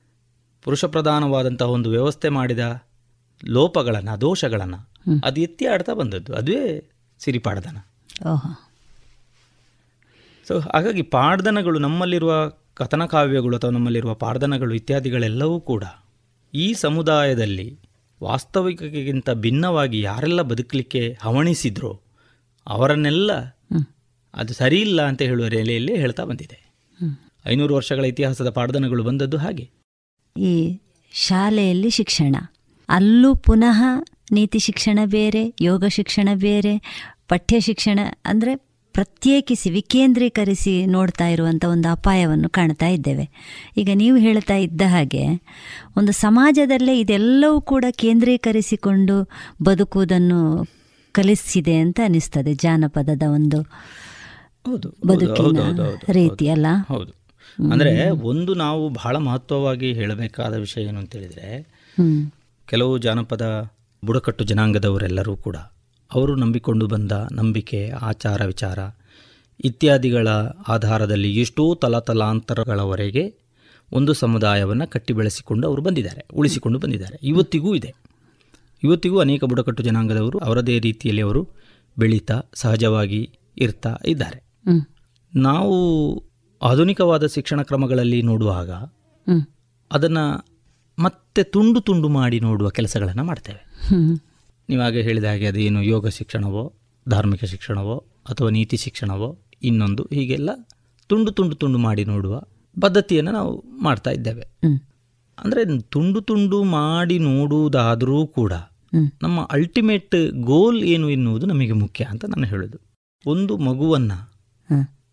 ಪುರುಷ 0.64 0.86
ಪ್ರಧಾನವಾದಂತಹ 0.86 1.70
ಒಂದು 1.70 1.90
ವ್ಯವಸ್ಥೆ 1.90 2.30
ಮಾಡಿದ 2.30 2.84
ಲೋಪಗಳನ್ನು 3.46 4.22
ದೋಷಗಳನ್ನು 4.22 4.92
ಅದು 5.24 5.42
ಎತ್ತಿ 5.42 5.66
ಆಡ್ತಾ 5.66 5.94
ಬಂದದ್ದು. 5.94 6.34
ಅದುವೇ 6.34 6.92
ಸಿರಿಪಾಡ್ದನ. 7.20 7.78
ಸೊ 10.48 10.60
ಹಾಗಾಗಿ 10.60 11.02
ಪಾಡ್ದನಗಳು 11.02 11.80
ನಮ್ಮಲ್ಲಿರುವ 11.80 12.52
ಕಥನ 12.74 13.06
ಕಾವ್ಯಗಳು 13.06 13.58
ಅಥವಾ 13.58 13.70
ನಮ್ಮಲ್ಲಿರುವ 13.70 14.14
ಪಾಡ್ದನಗಳು 14.14 14.74
ಇತ್ಯಾದಿಗಳೆಲ್ಲವೂ 14.74 15.62
ಕೂಡ 15.62 15.84
ಈ 16.54 16.74
ಸಮುದಾಯದಲ್ಲಿ 16.74 17.80
ವಾಸ್ತವಿಕಕ್ಕಿಂತ 18.24 19.30
ಭಿನ್ನವಾಗಿ 19.30 20.02
ಯಾರೆಲ್ಲ 20.02 20.42
ಬದುಕಲಿಕ್ಕೆ 20.42 21.18
ಹವಣಿಸಿದ್ರೋ 21.22 22.02
ಅವರನ್ನೆಲ್ಲ 22.68 23.32
ಅದು 24.36 24.54
ಸರಿಯಿಲ್ಲ 24.54 25.02
ಅಂತ 25.02 25.22
ಹೇಳುವ 25.22 25.48
ನೆಲೆಯಲ್ಲಿ 25.48 25.96
ಹೇಳ್ತಾ 25.96 26.24
ಬಂದಿದೆ. 26.24 26.72
ಐನೂರು 27.48 27.76
ವರ್ಷಗಳ 27.76 28.06
ಇತಿಹಾಸದ 28.06 28.50
ಪಾಡದನಗಳು 28.50 29.04
ಬಂದದ್ದು 29.04 29.38
ಹಾಗೆ. 29.38 29.70
ಈ 30.38 30.80
ಶಾಲೆಯಲ್ಲಿ 31.12 31.90
ಶಿಕ್ಷಣ. 31.90 32.36
ಅಲ್ಲೂ 32.90 33.36
ಪುನಃ 33.36 33.84
ನೀತಿ 34.32 34.60
ಶಿಕ್ಷಣ 34.60 35.00
ಬೇರೆ 35.06 35.54
ಯೋಗ 35.62 35.84
ಶಿಕ್ಷಣ 35.88 36.30
ಬೇರೆ 36.34 36.74
ಪಠ್ಯ 37.28 37.60
ಶಿಕ್ಷಣ 37.60 38.00
ಅಂದರೆ 38.26 38.56
ಪ್ರತ್ಯೇಕಿಸಿ 38.96 39.70
ವಿಕೇಂದ್ರೀಕರಿಸಿ 39.70 40.86
ನೋಡ್ತಾ 40.86 41.28
ಇರುವಂಥ 41.28 41.66
ಒಂದು 41.66 41.88
ಅಪಾಯವನ್ನು 41.88 42.50
ಕಾಣ್ತಾ 42.50 42.88
ಇದ್ದೇವೆ. 42.88 43.30
ಈಗ 43.78 43.90
ನೀವು 43.94 44.18
ಹೇಳ್ತಾ 44.18 44.56
ಇದ್ದ 44.56 44.82
ಹಾಗೆ 44.88 45.24
ಒಂದು 45.98 46.12
ಸಮಾಜದಲ್ಲೇ 46.12 47.00
ಇದೆಲ್ಲವೂ 47.00 47.62
ಕೂಡ 47.62 47.86
ಕೇಂದ್ರೀಕರಿಸಿಕೊಂಡು 47.92 49.30
ಬದುಕುವುದನ್ನು 49.64 50.66
ಕಲಿಸಿದೆ 51.12 51.76
ಅಂತ 51.76 52.00
ಅನಿಸ್ತದೆ 52.04 52.54
ಜಾನಪದದ 52.54 53.24
ಒಂದು 53.28 53.60
ಬದುಕಿನ 55.08 55.80
ರೀತಿ 56.12 56.50
ಅಲ್ಲ? 56.50 56.66
ಹೌದು. 56.88 57.26
ಅಂದ್ರೆ 57.72 58.10
ಒಂದು 58.10 58.54
ನಾವು 58.54 58.90
ಬಹಳ 58.90 59.18
ಮಹತ್ವವಾಗಿ 59.18 59.94
ಹೇಳಬೇಕಾದ 59.94 60.54
ವಿಷಯ 60.54 60.82
ಏನು 60.82 61.00
ಅಂತ 61.00 61.16
ಹೇಳಿದ್ರೆ 61.16 61.76
ಕೆಲವು 62.68 62.98
ಜಾನಪದ 62.98 63.72
ಬುಡಕಟ್ಟು 64.06 64.44
ಜನಾಂಗದವರೆಲ್ಲರೂ 64.44 65.36
ಕೂಡ 65.36 65.56
ಅವರು 66.14 66.36
ನಂಬಿಕೊಂಡು 66.36 66.88
ಬಂದ 66.88 67.12
ನಂಬಿಕೆ 67.32 67.90
ಆಚಾರ 67.90 68.46
ವಿಚಾರ 68.46 68.80
ಇತ್ಯಾದಿಗಳ 69.64 70.28
ಆಧಾರದಲ್ಲಿ 70.68 71.36
ಎಷ್ಟೋ 71.36 71.76
ತಲತಲಾಂತರಗಳವರೆಗೆ 71.76 73.36
ಒಂದು 73.94 74.14
ಸಮುದಾಯವನ್ನು 74.14 74.88
ಕಟ್ಟಿ 74.88 75.14
ಬೆಳೆಸಿಕೊಂಡು 75.14 75.68
ಅವರು 75.68 75.82
ಬಂದಿದ್ದಾರೆ 75.82 76.26
ಉಳಿಸಿಕೊಂಡು 76.34 76.80
ಬಂದಿದ್ದಾರೆ. 76.80 77.20
ಇವತ್ತಿಗೂ 77.24 77.76
ಇದೆ. 77.76 77.94
ಇವತ್ತಿಗೂ 78.84 79.20
ಅನೇಕ 79.20 79.44
ಬುಡಕಟ್ಟು 79.44 79.84
ಜನಾಂಗದವರು 79.84 80.38
ಅವರದೇ 80.38 80.80
ರೀತಿಯಲ್ಲಿ 80.80 81.22
ಅವರು 81.22 81.50
ಬೆಳೀತಾ 82.00 82.42
ಸಹಜವಾಗಿ 82.54 83.30
ಇರ್ತಾ 83.58 83.98
ಇದ್ದಾರೆ. 84.08 84.45
ನಾವು 85.36 85.76
ಆಧುನಿಕವಾದ 86.62 87.26
ಶಿಕ್ಷಣ 87.26 87.62
ಕ್ರಮಗಳಲ್ಲಿ 87.62 88.22
ನೋಡುವಾಗ 88.22 88.72
ಅದನ್ನು 89.92 90.46
ಮತ್ತೆ 91.00 91.44
ತುಂಡು 91.44 91.82
ತುಂಡು 91.82 92.10
ಮಾಡಿ 92.10 92.40
ನೋಡುವ 92.40 92.70
ಕೆಲಸಗಳನ್ನು 92.70 93.24
ಮಾಡ್ತೇವೆ. 93.24 93.62
ನೀವಾಗ 94.70 94.94
ಹೇಳಿದ 94.94 95.24
ಹಾಗೆ 95.24 95.48
ಅದೇನು 95.48 95.84
ಯೋಗ 95.84 96.08
ಶಿಕ್ಷಣವೋ 96.08 96.74
ಧಾರ್ಮಿಕ 97.10 97.44
ಶಿಕ್ಷಣವೋ 97.46 97.98
ಅಥವಾ 98.30 98.50
ನೀತಿ 98.50 98.78
ಶಿಕ್ಷಣವೋ 98.78 99.40
ಇನ್ನೊಂದು 99.64 100.10
ಹೀಗೆಲ್ಲ 100.14 100.50
ತುಂಡು 101.08 101.32
ತುಂಡು 101.32 101.56
ತುಂಡು 101.56 101.78
ಮಾಡಿ 101.78 102.06
ನೋಡುವ 102.06 102.42
ಪದ್ಧತಿಯನ್ನು 102.82 103.32
ನಾವು 103.32 103.64
ಮಾಡ್ತಾ 103.84 104.12
ಇದ್ದೇವೆ. 104.12 104.60
ಅಂದರೆ 105.44 105.80
ತುಂಡು 105.80 106.22
ತುಂಡು 106.22 106.64
ಮಾಡಿ 106.64 107.20
ನೋಡುವುದಾದರೂ 107.20 108.28
ಕೂಡ 108.28 108.54
ನಮ್ಮ 109.22 109.48
ಅಲ್ಟಿಮೇಟ್ 109.52 110.32
ಗೋಲ್ 110.32 110.84
ಏನು 110.84 111.10
ಎನ್ನುವುದು 111.10 111.46
ನಮಗೆ 111.46 111.72
ಮುಖ್ಯ 111.72 112.04
ಅಂತ 112.04 112.26
ನಾನು 112.26 112.48
ಹೇಳೋದು. 112.48 112.78
ಒಂದು 113.26 113.58
ಮಗುವನ್ನು. 113.58 114.35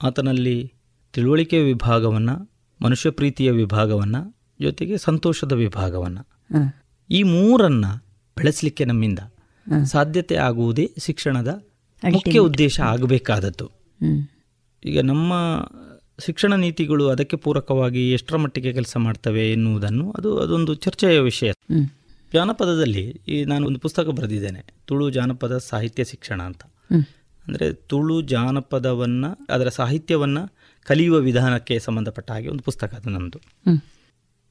ಆತನಲ್ಲಿ 0.02 0.72
ತಿಳುವಳಿಕೆ 1.12 1.62
ವಿಭಾಗವನ್ನು 1.62 2.50
ಮನುಷ್ಯ 2.82 3.10
ಪ್ರೀತಿಯ 3.10 3.50
ವಿಭಾಗವನ್ನು 3.50 4.36
ಜೊತೆಗೆ 4.60 4.98
ಸಂತೋಷದ 4.98 5.52
ವಿಭಾಗವನ್ನು. 5.52 6.26
ಈ 7.10 7.22
ಮೂರನ್ನು 7.22 7.96
ಬೆಳೆಸಲಿಕ್ಕೆ 8.36 8.84
ನಮ್ಮಿಂದ 8.84 9.18
ಸಾಧ್ಯತೆ 9.84 10.36
ಆಗುವುದೇ 10.36 10.94
ಶಿಕ್ಷಣದ 10.98 11.48
ಮುಖ್ಯ 12.12 12.38
ಉದ್ದೇಶ 12.38 12.80
ಆಗಬೇಕಾದದ್ದು. 12.80 13.70
ಈಗ 14.84 15.00
ನಮ್ಮ 15.00 15.32
ಶಿಕ್ಷಣ 16.26 16.54
ನೀತಿಗಳು 16.54 17.08
ಅದಕ್ಕೆ 17.08 17.36
ಪೂರಕವಾಗಿ 17.36 18.12
ಎಷ್ಟರ 18.12 18.36
ಮಟ್ಟಿಗೆ 18.36 18.72
ಕೆಲಸ 18.72 18.96
ಮಾಡ್ತವೆ 18.96 19.52
ಎನ್ನುವುದನ್ನು 19.52 20.10
ಅದು 20.10 20.38
ಅದೊಂದು 20.38 20.74
ಚರ್ಚೆಯ 20.74 21.20
ವಿಷಯ. 21.20 21.52
ಜಾನಪದದಲ್ಲಿ 22.32 23.20
ಈ 23.28 23.44
ನಾನು 23.44 23.66
ಒಂದು 23.66 23.80
ಪುಸ್ತಕ 23.80 24.06
ಬರೆದಿದ್ದೇನೆ 24.06 24.64
ತುಳು 24.86 25.10
ಜಾನಪದ 25.10 25.58
ಸಾಹಿತ್ಯ 25.58 26.04
ಶಿಕ್ಷಣ 26.04 26.42
ಅಂತ. 26.42 26.60
ಅಂದರೆ 27.48 27.73
ತುಳು 27.73 28.23
ಜಾನಪದವನ್ನು 28.23 29.47
ಅದರ 29.48 29.69
ಸಾಹಿತ್ಯವನ್ನು 29.69 30.43
ಕಲಿಯುವ 30.86 31.16
ವಿಧಾನಕ್ಕೆ 31.19 31.78
ಸಂಬಂಧಪಟ್ಟ 31.78 32.31
ಹಾಗೆ 32.31 32.48
ಒಂದು 32.48 32.62
ಪುಸ್ತಕ 32.62 32.94
ಅದು 32.94 33.10
ನಮ್ಮದು 33.10 33.39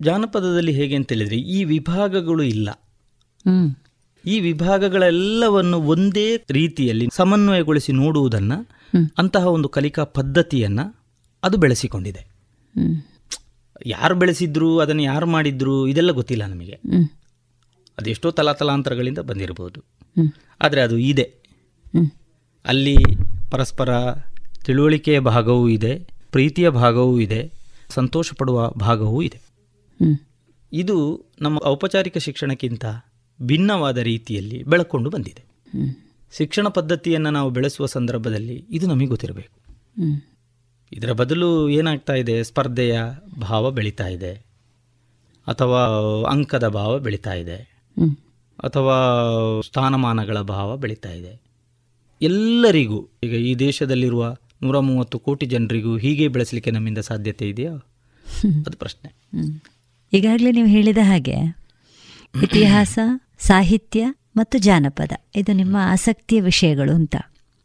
ಜಾನಪದದಲ್ಲಿ 0.02 0.72
ಹೇಗೆ 0.72 0.96
ಅಂತ 0.96 1.10
ಹೇಳಿದರೆ 1.14 1.38
ಈ 1.38 1.64
ವಿಭಾಗಗಳು 1.64 2.44
ಇಲ್ಲ. 2.44 2.70
ಈ 4.26 4.40
ವಿಭಾಗಗಳೆಲ್ಲವನ್ನು 4.40 5.78
ಒಂದೇ 5.82 6.46
ರೀತಿಯಲ್ಲಿ 6.50 7.08
ಸಮನ್ವಯಗೊಳಿಸಿ 7.14 7.92
ನೋಡುವುದನ್ನು 7.92 8.58
ಅಂತಹ 9.18 9.46
ಒಂದು 9.48 9.70
ಕಲಿಕಾ 9.70 10.04
ಪದ್ಧತಿಯನ್ನು 10.04 10.86
ಅದು 11.44 11.58
ಬೆಳೆಸಿಕೊಂಡಿದೆ. 11.58 12.22
ಯಾರು 13.86 14.16
ಬೆಳೆಸಿದ್ರು 14.16 14.80
ಅದನ್ನು 14.80 15.04
ಯಾರು 15.04 15.28
ಮಾಡಿದ್ರು 15.28 15.88
ಇದೆಲ್ಲ 15.88 16.12
ಗೊತ್ತಿಲ್ಲ 16.12 16.46
ನಮಗೆ. 16.46 16.76
ಅದೆಷ್ಟೋ 17.98 18.32
ತಲಾತಲಾಂತರಗಳಿಂದ 18.32 19.18
ಬಂದಿರಬಹುದು. 19.20 19.80
ಆದರೆ 20.62 20.82
ಅದು 20.82 20.98
ಇದೆ. 20.98 21.26
ಅಲ್ಲಿ 22.66 22.96
ಪರಸ್ಪರ 23.52 23.90
ತಿಳುವಳಿಕೆಯ 24.66 25.20
ಭಾಗವೂ 25.20 25.68
ಇದೆ 25.68 26.08
ಪ್ರೀತಿಯ 26.32 26.70
ಭಾಗವೂ 26.70 27.20
ಇದೆ 27.20 27.52
ಸಂತೋಷ 27.90 28.32
ಪಡುವ 28.38 28.70
ಭಾಗವೂ 28.70 29.22
ಇದೆ. 29.22 29.42
ಇದು 30.74 31.26
ನಮ್ಮ 31.42 31.60
ಔಪಚಾರಿಕ 31.66 32.18
ಶಿಕ್ಷಣಕ್ಕಿಂತ 32.18 32.86
ಭಿನ್ನವಾದ 33.42 33.98
ರೀತಿಯಲ್ಲಿ 33.98 34.64
ಬೆಳಕೊಂಡು 34.64 35.10
ಬಂದಿದೆ. 35.10 35.44
ಶಿಕ್ಷಣ 36.38 36.68
ಪದ್ಧತಿಯನ್ನು 36.68 37.32
ನಾವು 37.32 37.50
ಬೆಳೆಸುವ 37.50 37.86
ಸಂದರ್ಭದಲ್ಲಿ 37.86 38.66
ಇದು 38.70 38.88
ನಮಗೆ 38.88 39.06
ಗೊತ್ತಿರಬೇಕು. 39.06 39.74
ಇದರ 40.92 41.12
ಬದಲು 41.12 41.70
ಏನಾಗ್ತಾ 41.70 42.14
ಇದೆ? 42.14 42.44
ಸ್ಪರ್ಧೆಯ 42.44 43.02
ಭಾವ 43.42 43.72
ಬೆಳೀತಾ 43.72 44.08
ಇದೆ. 44.08 44.34
ಅಥವಾ 45.48 45.82
ಅಂಕದ 46.32 46.68
ಭಾವ 46.68 47.00
ಬೆಳೀತಾ 47.00 47.34
ಇದೆ. 47.34 47.86
ಅಥವಾ 48.64 48.94
ಸ್ಥಾನಮಾನಗಳ 49.62 50.42
ಭಾವ 50.42 50.78
ಬೆಳೀತಾ 50.78 51.10
ಇದೆ. 51.10 51.51
ಎಲ್ಲರಿಗೂ 52.22 53.10
ಈಗ 53.24 53.34
ಈ 53.34 53.56
ದೇಶದಲ್ಲಿರುವ 53.56 54.36
ನೂರ 54.64 54.80
ಮೂವತ್ತು 54.80 55.20
ಕೋಟಿ 55.20 55.46
ಜನರಿಗೂ 55.46 55.98
ಹೀಗೆ 55.98 56.28
ಬೆಳೆಸಲಿಕ್ಕೆ 56.28 56.72
ನಮ್ಮಿಂದ 56.72 56.98
ಸಾಧ್ಯತೆ 56.98 57.50
ಇದೆಯಾ? 57.50 57.72
ಅದು 58.66 58.78
ಪ್ರಶ್ನೆ. 58.78 59.14
ಈಗಾಗಲೇ 60.14 60.52
ನೀವು 60.52 60.68
ಹೇಳಿದ 60.68 60.98
ಹಾಗೆ 61.02 61.56
ಇತಿಹಾಸ 62.44 63.00
ಸಾಹಿತ್ಯ 63.40 64.14
ಮತ್ತು 64.36 64.58
ಜಾನಪದ 64.58 65.12
ಇದು 65.36 65.54
ನಿಮ್ಮ 65.54 65.78
ಆಸಕ್ತಿಯ 65.80 66.42
ವಿಷಯಗಳು 66.42 66.94
ಅಂತ. 66.94 67.16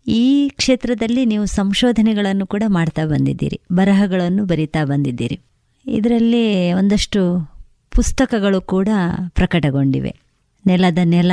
ಈ 0.06 0.48
ಕ್ಷೇತ್ರದಲ್ಲಿ 0.48 1.24
ನೀವು 1.24 1.46
ಸಂಶೋಧನೆಗಳನ್ನು 1.46 2.46
ಕೂಡ 2.46 2.62
ಮಾಡ್ತಾ 2.66 3.06
ಬಂದಿದ್ದೀರಿ 3.06 3.60
ಬರಹಗಳನ್ನು 3.72 4.44
ಬರಿತಾ 4.44 4.84
ಬಂದಿದ್ದೀರಿ. 4.84 5.40
ಇದರಲ್ಲಿ 5.86 6.72
ಒಂದಷ್ಟು 6.72 7.20
ಪುಸ್ತಕಗಳು 7.90 8.60
ಕೂಡ 8.60 8.88
ಪ್ರಕಟಗೊಂಡಿವೆ. 9.28 10.14
ನೆಲದ 10.66 10.98
ನೆಲ 11.04 11.32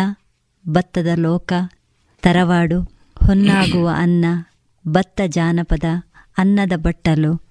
ಭತ್ತದ 0.70 1.08
ಲೋಕ 1.16 1.54
ತರವಾಡು 2.22 2.93
ಹೊನ್ನಾಗುವ 3.28 3.90
ಅನ್ನ 3.96 4.26
ಭತ್ತ 4.88 5.22
ಜಾನಪದ 5.28 5.84
ಅನ್ನದ 6.38 6.72
ಬಟ್ಟಲು 6.76 7.42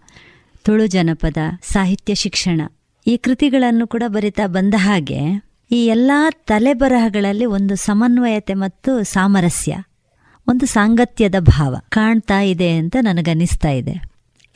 ತುಳು 0.64 0.86
ಜನಪದ 0.86 1.36
ಸಾಹಿತ್ಯ 1.62 2.14
ಶಿಕ್ಷಣ 2.14 2.60
ಈ 3.06 3.16
ಕೃತಿಗಳನ್ನು 3.16 3.86
ಕೂಡ 3.86 4.02
ಬರಿತಾ 4.06 4.46
ಬಂದ 4.46 4.74
ಹಾಗೆ 4.76 5.18
ಈ 5.70 5.86
ಎಲ್ಲ 5.86 6.10
ತಲೆಬರಹಗಳಲ್ಲಿ 6.30 7.44
ಒಂದು 7.44 7.76
ಸಮನ್ವಯತೆ 7.76 8.54
ಮತ್ತು 8.54 9.02
ಸಾಮರಸ್ಯ 9.02 9.76
ಒಂದು 10.48 10.66
ಸಾಂಗತ್ಯದ 10.66 11.34
ಭಾವ 11.38 11.76
ಕಾಣ್ತಾ 11.88 12.40
ಇದೆ 12.40 12.76
ಅಂತ 12.76 12.96
ನನಗನ್ನಿಸ್ತಾ 13.00 13.70
ಇದೆ. 13.70 14.02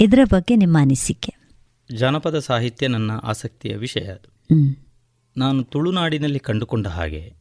ಇದರ 0.01 0.19
ಬಗ್ಗೆ 0.25 0.57
ನಿಮ್ಮ 0.57 0.79
ಅನಿಸಿಕೆ? 0.81 1.35
ಜಾನಪದ 1.97 2.39
ಸಾಹಿತ್ಯ 2.39 2.89
ನನ್ನ 2.89 3.11
ಆಸಕ್ತಿಯ 3.23 3.77
ವಿಷಯ 3.77 4.01
ಅದು. 4.01 4.29
ನಾನು 5.37 5.63
ತುಳುನಾಡಿನಲ್ಲಿ 5.63 6.39
ಕಂಡುಕೊಂಡ 6.39 6.87
ಹಾಗೆ 6.87 7.35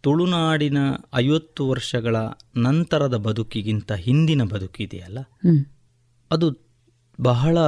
ತುಳುನಾಡಿನ 0.00 0.78
ಐವತ್ತು 1.14 1.68
ವರ್ಷಗಳ 1.68 2.16
ನಂತರದ 2.56 3.16
ಬದುಕಿಗಿಂತ 3.16 3.92
ಹಿಂದಿನ 3.92 4.42
ಬದುಕಿದೆಯಲ್ಲ 4.42 5.18
ಅದು 6.30 6.46
ಬಹಳ 7.20 7.58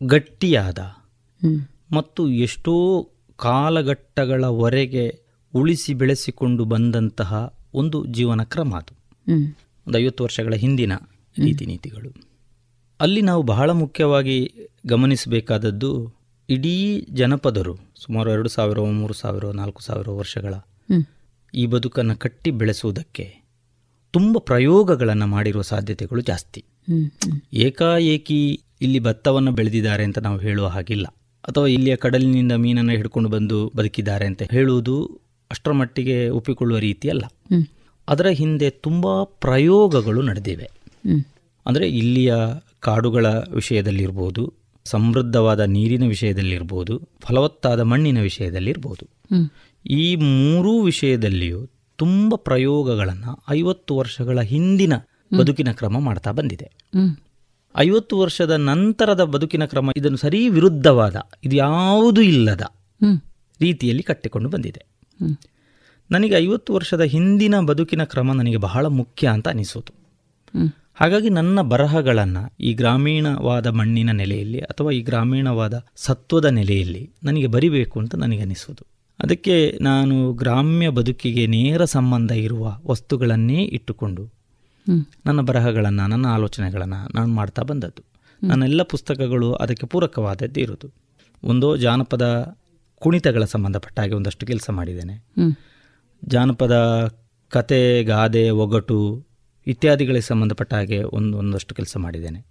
ಗಟ್ಟಿಯಾದ 0.00 0.78
ಮತ್ತು 1.92 2.28
ಎಷ್ಟೋ 2.30 2.74
ಕಾಲಘಟ್ಟಗಳವರೆಗೆ 3.36 5.20
ಉಳಿಸಿ 5.54 5.94
ಬೆಳೆಸಿಕೊಂಡು 5.94 6.64
ಬಂದಂತಹ 6.64 7.32
ಒಂದು 7.74 8.04
ಜೀವನ 8.06 8.42
ಕ್ರಮ 8.42 8.76
ಅದು. 8.76 8.94
ಒಂದು 9.86 9.98
ಐವತ್ತು 9.98 10.24
ವರ್ಷಗಳ 10.24 10.54
ಹಿಂದಿನ 10.54 10.92
ರೀತಿ 11.36 11.66
ನೀತಿಗಳು 11.66 12.10
ಅಲ್ಲಿ 13.00 13.22
ನಾವು 13.22 13.42
ಬಹಳ 13.42 13.70
ಮುಖ್ಯವಾಗಿ 13.70 14.36
ಗಮನಿಸಬೇಕಾದದ್ದು 14.86 15.90
ಇಡೀ 16.48 16.74
ಜನಪದರು 17.10 17.74
ಸುಮಾರು 17.96 18.30
ಎರಡು 18.30 18.48
ಸಾವಿರ 18.48 18.80
ಮೂರು 18.80 19.14
ಸಾವಿರ 19.14 19.44
ನಾಲ್ಕು 19.54 19.82
ಸಾವಿರ 19.82 20.10
ವರ್ಷಗಳ. 20.10 20.54
ಈ 21.54 21.66
ಬದುಕನ್ನು 21.66 22.16
ಕಟ್ಟಿ 22.16 22.50
ಬೆಳೆಸುವುದಕ್ಕೆ 22.50 23.24
ತುಂಬ 24.14 24.38
ಪ್ರಯೋಗಗಳನ್ನು 24.38 25.26
ಮಾಡಿರುವ 25.26 25.62
ಸಾಧ್ಯತೆಗಳು 25.62 26.20
ಜಾಸ್ತಿ 26.20 26.64
ಏಕಾಏಕಿ 27.54 28.60
ಇಲ್ಲಿ 28.80 28.98
ಭತ್ತವನ್ನು 28.98 29.52
ಬೆಳೆದಿದ್ದಾರೆ 29.52 30.04
ಅಂತ 30.04 30.18
ನಾವು 30.18 30.38
ಹೇಳುವ 30.38 30.66
ಹಾಗಿಲ್ಲ 30.66 31.06
ಅಥವಾ 31.48 31.66
ಇಲ್ಲಿಯ 31.66 31.96
ಕಡಲಿನಿಂದ 31.96 32.52
ಮೀನನ್ನು 32.52 32.92
ಹಿಡ್ಕೊಂಡು 32.92 33.28
ಬಂದು 33.28 33.72
ಬದುಕಿದ್ದಾರೆ 33.76 34.26
ಅಂತ 34.26 34.42
ಹೇಳುವುದು 34.50 35.20
ಅಷ್ಟರ 35.50 35.72
ಮಟ್ಟಿಗೆ 35.72 36.28
ಒಪ್ಪಿಕೊಳ್ಳುವ 36.28 36.78
ರೀತಿಯಲ್ಲ 36.78 37.24
ಅದರ 38.08 38.26
ಹಿಂದೆ 38.26 38.70
ತುಂಬ 38.70 39.22
ಪ್ರಯೋಗಗಳು 39.22 40.22
ನಡೆದಿವೆ. 40.22 40.68
ಅಂದರೆ 41.66 41.88
ಇಲ್ಲಿಯ 41.88 42.34
ಕಾಡುಗಳ 42.80 43.26
ವಿಷಯದಲ್ಲಿರ್ಬೋದು, 43.26 44.42
ಸಮೃದ್ಧವಾದ 44.86 45.60
ನೀರಿನ 45.60 46.04
ವಿಷಯದಲ್ಲಿರ್ಬೋದು, 46.08 46.94
ಫಲವತ್ತಾದ 47.22 47.80
ಮಣ್ಣಿನ 47.80 48.20
ವಿಷಯದಲ್ಲಿರ್ಬೋದು. 48.20 49.04
ಈ 49.86 50.16
ಮೂರೂ 50.16 50.82
ವಿಷಯದಲ್ಲಿಯೂ 50.82 51.70
ತುಂಬ 51.96 52.34
ಪ್ರಯೋಗಗಳನ್ನು 52.34 53.42
ಐವತ್ತು 53.50 53.96
ವರ್ಷಗಳ 53.96 54.40
ಹಿಂದಿನ 54.40 54.92
ಬದುಕಿನ 55.38 55.72
ಕ್ರಮ 55.72 55.98
ಮಾಡ್ತಾ 55.98 56.30
ಬಂದಿದೆ. 56.30 56.72
ಐವತ್ತು 57.76 58.18
ವರ್ಷದ 58.18 58.50
ನಂತರದ 58.50 59.24
ಬದುಕಿನ 59.24 59.64
ಕ್ರಮ 59.64 59.90
ಇದನ್ನು 59.96 60.16
ಸರಿ 60.16 60.48
ವಿರುದ್ಧವಾದ 60.48 61.16
ಇದು 61.44 61.56
ಯಾವುದೂ 61.56 62.20
ಇಲ್ಲದ 62.20 62.62
ರೀತಿಯಲ್ಲಿ 63.60 64.02
ಕಟ್ಟಿಕೊಂಡು 64.02 64.48
ಬಂದಿದೆ. 64.48 64.84
ನನಗೆ 66.10 66.34
ಐವತ್ತು 66.34 66.74
ವರ್ಷದ 66.74 67.00
ಹಿಂದಿನ 67.00 67.60
ಬದುಕಿನ 67.60 68.04
ಕ್ರಮ 68.04 68.32
ನನಗೆ 68.32 68.56
ಬಹಳ 68.56 68.86
ಮುಖ್ಯ 68.86 69.28
ಅಂತ 69.28 69.48
ಅನಿಸೋದು. 69.48 69.94
ಹಾಗಾಗಿ 70.94 71.30
ನನ್ನ 71.30 71.60
ಬರಹಗಳನ್ನು 71.60 72.54
ಈ 72.60 72.74
ಗ್ರಾಮೀಣವಾದ 72.74 73.66
ಮಣ್ಣಿನ 73.66 74.10
ನೆಲೆಯಲ್ಲಿ 74.10 74.58
ಅಥವಾ 74.58 74.90
ಈ 74.90 75.00
ಗ್ರಾಮೀಣವಾದ 75.00 75.84
ಸತ್ವದ 75.96 76.44
ನೆಲೆಯಲ್ಲಿ 76.44 77.10
ನನಗೆ 77.22 77.46
ಬರಿಬೇಕು 77.46 78.00
ಅಂತ 78.00 78.14
ನನಗನಿಸೋದು 78.14 78.93
ಅದಕ್ಕೆ 79.18 79.78
ನಾನು 79.80 80.32
ಗ್ರಾಮ್ಯ 80.32 80.88
ಬದುಕಿಗೆ 80.88 81.46
ನೇರ 81.46 81.84
ಸಂಬಂಧ 81.84 82.30
ಇರುವ 82.30 82.78
ವಸ್ತುಗಳನ್ನೇ 82.86 83.62
ಇಟ್ಟುಕೊಂಡು 83.64 84.32
ನನ್ನ 85.26 85.40
ಬರಹಗಳನ್ನು 85.40 86.06
ನನ್ನ 86.06 86.26
ಆಲೋಚನೆಗಳನ್ನು 86.26 87.14
ನಾನು 87.14 87.34
ಮಾಡ್ತಾ 87.34 87.62
ಬಂದದ್ದು. 87.62 88.02
ನನ್ನೆಲ್ಲ 88.46 88.82
ಪುಸ್ತಕಗಳು 88.82 89.52
ಅದಕ್ಕೆ 89.52 89.86
ಪೂರಕವಾದದ್ದು 89.86 90.60
ಇರೋದು 90.60 90.94
ಒಂದು 91.44 91.76
ಜಾನಪದ 91.76 92.56
ಕುಣಿತಗಳ 92.98 93.44
ಸಂಬಂಧಪಟ್ಟ 93.44 94.00
ಹಾಗೆ 94.00 94.14
ಒಂದಷ್ಟು 94.14 94.46
ಕೆಲಸ 94.46 94.70
ಮಾಡಿದ್ದೇನೆ. 94.70 95.24
ಜಾನಪದ 96.24 96.74
ಕತೆ 97.48 98.04
ಗಾದೆ 98.04 98.50
ಒಗಟು 98.50 99.26
ಇತ್ಯಾದಿಗಳಿಗೆ 99.66 100.20
ಸಂಬಂಧಪಟ್ಟ 100.20 100.74
ಹಾಗೆ 100.74 101.02
ಒಂದು 101.02 101.38
ಒಂದಷ್ಟು 101.38 101.74
ಕೆಲಸ 101.74 101.96
ಮಾಡಿದ್ದೇನೆ. 101.96 102.46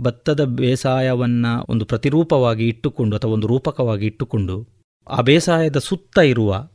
ಭತ್ತದ 0.00 0.44
ಬೇಸಾಯವನ್ನು 0.44 1.66
ಒಂದು 1.68 1.84
ಪ್ರತಿರೂಪವಾಗಿ 1.84 2.68
ಇಟ್ಟುಕೊಂಡು 2.68 3.16
ಅಥವಾ 3.16 3.30
ಒಂದು 3.30 3.46
ರೂಪಕವಾಗಿ 3.46 4.06
ಇಟ್ಟುಕೊಂಡು 4.06 4.68
ಆ 5.06 5.20
ಬೇಸಾಯದ 5.20 5.78
ಸುತ್ತ 5.78 6.18
ಇರುವ 6.18 6.68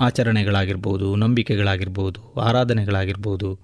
ಆಚರಣೆಗಳಾಗಿರ್ಬೋದು 0.00 1.16
ನಂಬಿಕೆಗಳಾಗಿರ್ಬೋದು 1.16 2.40
ಆರಾಧನೆಗಳಾಗಿರ್ಬೋದು 2.40 3.54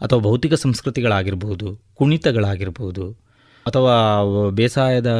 ಅಥವಾ 0.00 0.18
ಭೌತಿಕ 0.18 0.54
ಸಂಸ್ಕೃತಿಗಳಾಗಿರ್ಬೋದು 0.54 1.80
ಕುಣಿತಗಳಾಗಿರ್ಬೋದು 1.94 3.10
ಅಥವಾ 3.66 3.94
ಬೇಸಾಯದ 4.50 5.10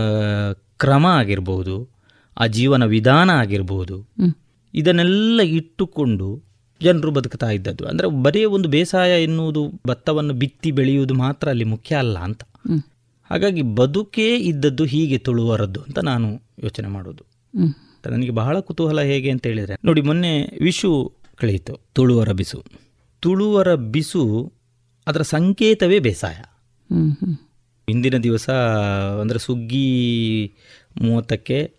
ಕ್ರಮ 0.78 1.06
ಆಗಿರ್ಬೋದು 1.06 1.97
ಆ 2.38 2.47
ಜೀವನ 2.47 2.84
ವಿಧಾನ 2.84 3.30
ಆಗಿರ್ಬೋದು 3.30 4.09
ಇದನ್ನೆಲ್ಲ 4.74 5.40
ಇಟ್ಟುಕೊಂಡು 5.40 6.43
ಜನರು 6.82 7.10
ಬದುಕ್ತಾ 7.10 7.51
ಇದ್ದದ್ದು. 7.51 7.86
ಅಂದರೆ 7.86 8.22
ಬರೀ 8.22 8.44
ಒಂದು 8.44 8.68
ಬೇಸಾಯ 8.68 9.22
ಎನ್ನುವುದು 9.22 9.72
ಭತ್ತವನ್ನು 9.86 10.34
ಬಿತ್ತಿ 10.34 10.70
ಬೆಳೆಯುವುದು 10.70 11.14
ಮಾತ್ರ 11.14 11.48
ಅಲ್ಲಿ 11.48 11.64
ಮುಖ್ಯ 11.64 11.97
ಅಲ್ಲ 11.97 12.18
ಅಂತ. 12.18 12.43
ಹಾಗಾಗಿ 13.30 13.62
ಬದುಕೇ 13.62 14.36
ಇದ್ದದ್ದು 14.36 14.84
ಹೀಗೆ 14.84 15.18
ತುಳುವರದ್ದು 15.18 15.80
ಅಂತ 15.80 15.98
ನಾನು 15.98 16.43
ಯೋಚನೆ 16.62 16.88
ಮಾಡೋದು. 16.88 17.24
ನನಗೆ 18.11 18.31
ಬಹಳ 18.31 18.61
ಕುತೂಹಲ 18.61 19.01
ಹೇಗೆ 19.01 19.31
ಅಂತ 19.31 19.47
ಹೇಳಿದರೆ 19.47 19.77
ನೋಡಿ 19.85 20.01
ಮೊನ್ನೆ 20.01 20.59
ವಿಶು 20.62 21.12
ಕಳೆಯಿತು 21.37 21.81
ತುಳುವರ 21.93 22.33
ಬಿಸು. 22.33 22.65
ತುಳುವರ 23.20 23.74
ಬಿಸು 23.74 24.53
ಅದರ 25.07 25.23
ಸಂಕೇತವೇ 25.23 25.99
ಬೇಸಾಯ. 25.99 26.37
ಇಂದಿನ 27.89 28.16
ದಿವಸ 28.16 28.51
ಅಂದರೆ 29.20 29.39
ಸುಗ್ಗಿ 29.39 29.89
ಮೂವತ್ತಕ್ಕೆ 31.01 31.73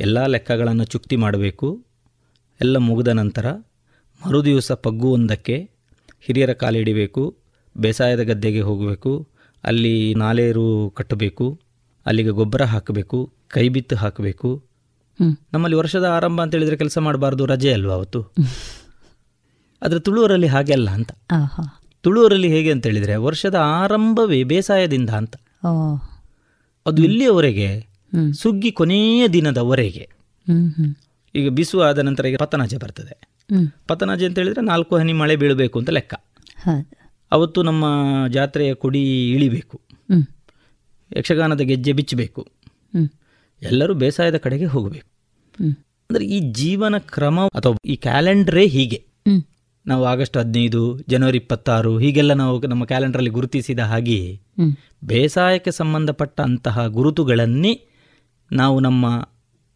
ಎಲ್ಲ 0.00 0.26
ಲೆಕ್ಕಗಳನ್ನು 0.26 0.84
ಚುಕ್ತಿ 0.84 1.16
ಮಾಡಬೇಕು. 1.16 1.84
ಎಲ್ಲ 2.60 2.76
ಮುಗಿದ 2.76 3.08
ನಂತರ 3.08 3.52
ಮರುದಿವಸ 4.26 4.72
ಪಗ್ಗುವೊಂದಕ್ಕೆ 4.72 5.56
ಹಿರಿಯರ 6.20 6.52
ಕಾಲಿಡಿಬೇಕು 6.52 7.36
ಬೇಸಾಯದ 7.78 8.20
ಗದ್ದೆಗೆ 8.20 8.60
ಹೋಗಬೇಕು 8.60 9.28
ಅಲ್ಲಿ 9.64 10.14
ನಾಲೇರು 10.14 10.90
ಕಟ್ಟಬೇಕು 10.90 11.60
ಅಲ್ಲಿಗೆ 12.06 12.28
ಗೊಬ್ಬರ 12.28 12.62
ಹಾಕಬೇಕು 12.62 13.32
ಕೈ 13.48 13.68
ಬಿತ್ತು 13.68 13.96
ಹಾಕಬೇಕು 13.96 14.62
ನಮ್ಮಲ್ಲಿ 15.52 15.76
ವರ್ಷದ 15.76 16.04
ಆರಂಭ 16.04 16.42
ಅಂತ 16.42 16.54
ಹೇಳಿದ್ರೆ 16.54 16.76
ಕೆಲಸ 16.76 16.98
ಮಾಡಬಾರ್ದು 16.98 17.46
ರಜೆ 17.46 17.72
ಅಲ್ವಾ 17.72 17.94
ಅವತ್ತು? 17.94 18.22
ಆದರೆ 19.82 20.00
ತುಳುವರಲ್ಲಿ 20.00 20.46
ಹಾಗೆ 20.46 20.72
ಅಲ್ಲ 20.72 20.90
ಅಂತ. 20.90 21.10
ತುಳುವರಲ್ಲಿ 22.00 22.48
ಹೇಗೆ 22.48 22.72
ಅಂತ 22.72 22.86
ಹೇಳಿದ್ರೆ 22.86 23.16
ವರ್ಷದ 23.16 23.54
ಆರಂಭವೇ 23.54 24.44
ಬೇಸಾಯದಿಂದ 24.44 25.10
ಅಂತ. 25.10 25.36
ಅದು 26.86 27.04
ಇಲ್ಲಿಯವರೆಗೆ 27.04 27.86
ಸುಗ್ಗಿ 28.32 28.72
ಕೊನೆಯ 28.72 29.28
ದಿನದವರೆಗೆ. 29.28 30.08
ಈಗ 31.34 31.48
ಬಿಸು 31.48 31.80
ಆದ 31.80 31.98
ನಂತರ 31.98 32.26
ಈಗ 32.26 32.36
ಪತನಾಜೆ 32.36 32.76
ಬರ್ತದೆ. 32.76 33.14
ಪತನಾಜೆ 33.88 34.26
ಅಂತ 34.26 34.38
ಹೇಳಿದ್ರೆ 34.38 34.64
ನಾಲ್ಕು 34.64 34.96
ಹನಿ 34.96 35.12
ಮಳೆ 35.12 35.36
ಬೀಳಬೇಕು 35.36 35.78
ಅಂತ 35.78 35.90
ಲೆಕ್ಕ. 35.90 36.14
ಅವತ್ತು 37.32 37.62
ನಮ್ಮ 37.62 37.84
ಜಾತ್ರೆಯ 38.28 38.74
ಕೊಡಿ 38.74 39.30
ಇಳಿಬೇಕು. 39.30 39.80
ಯಕ್ಷಗಾನದ 41.16 41.60
ಗೆಜ್ಜೆ 41.60 41.92
ಬಿಚ್ಚಬೇಕು. 41.92 42.48
ಎಲ್ಲರೂ 43.62 43.94
ಬೇಸಾಯದ 43.94 44.36
ಕಡೆಗೆ 44.36 44.64
ಹೋಗಬೇಕು. 44.64 45.08
ಅಂದರೆ 46.10 46.24
ಈ 46.24 46.40
ಜೀವನ 46.40 46.98
ಕ್ರಮ 46.98 47.46
ಅಥವಾ 47.46 47.76
ಈ 47.84 47.96
ಕ್ಯಾಲೆಂಡರೇ 47.96 48.66
ಹೀಗೆ. 48.66 48.98
ನಾವು 49.86 50.04
ಆಗಸ್ಟ್ 50.04 50.36
ಹದಿನೈದು 50.36 50.98
ಜನವರಿ 51.08 51.38
ಇಪ್ಪತ್ತಾರು 51.38 51.98
ಹೀಗೆಲ್ಲ 51.98 52.32
ನಾವು 52.32 52.66
ನಮ್ಮ 52.66 52.84
ಕ್ಯಾಲೆಂಡರಲ್ಲಿ 52.84 53.30
ಗುರುತಿಸಿದ 53.30 53.78
ಹಾಗೆಯೇ 53.78 54.32
ಬೇಸಾಯಕ್ಕೆ 55.04 55.70
ಸಂಬಂಧಪಟ್ಟ 55.70 56.40
ಅಂತಹ 56.40 56.86
ಗುರುತುಗಳನ್ನೇ 56.86 57.86
ನಾವು 58.52 58.80
ನಮ್ಮ 58.80 59.06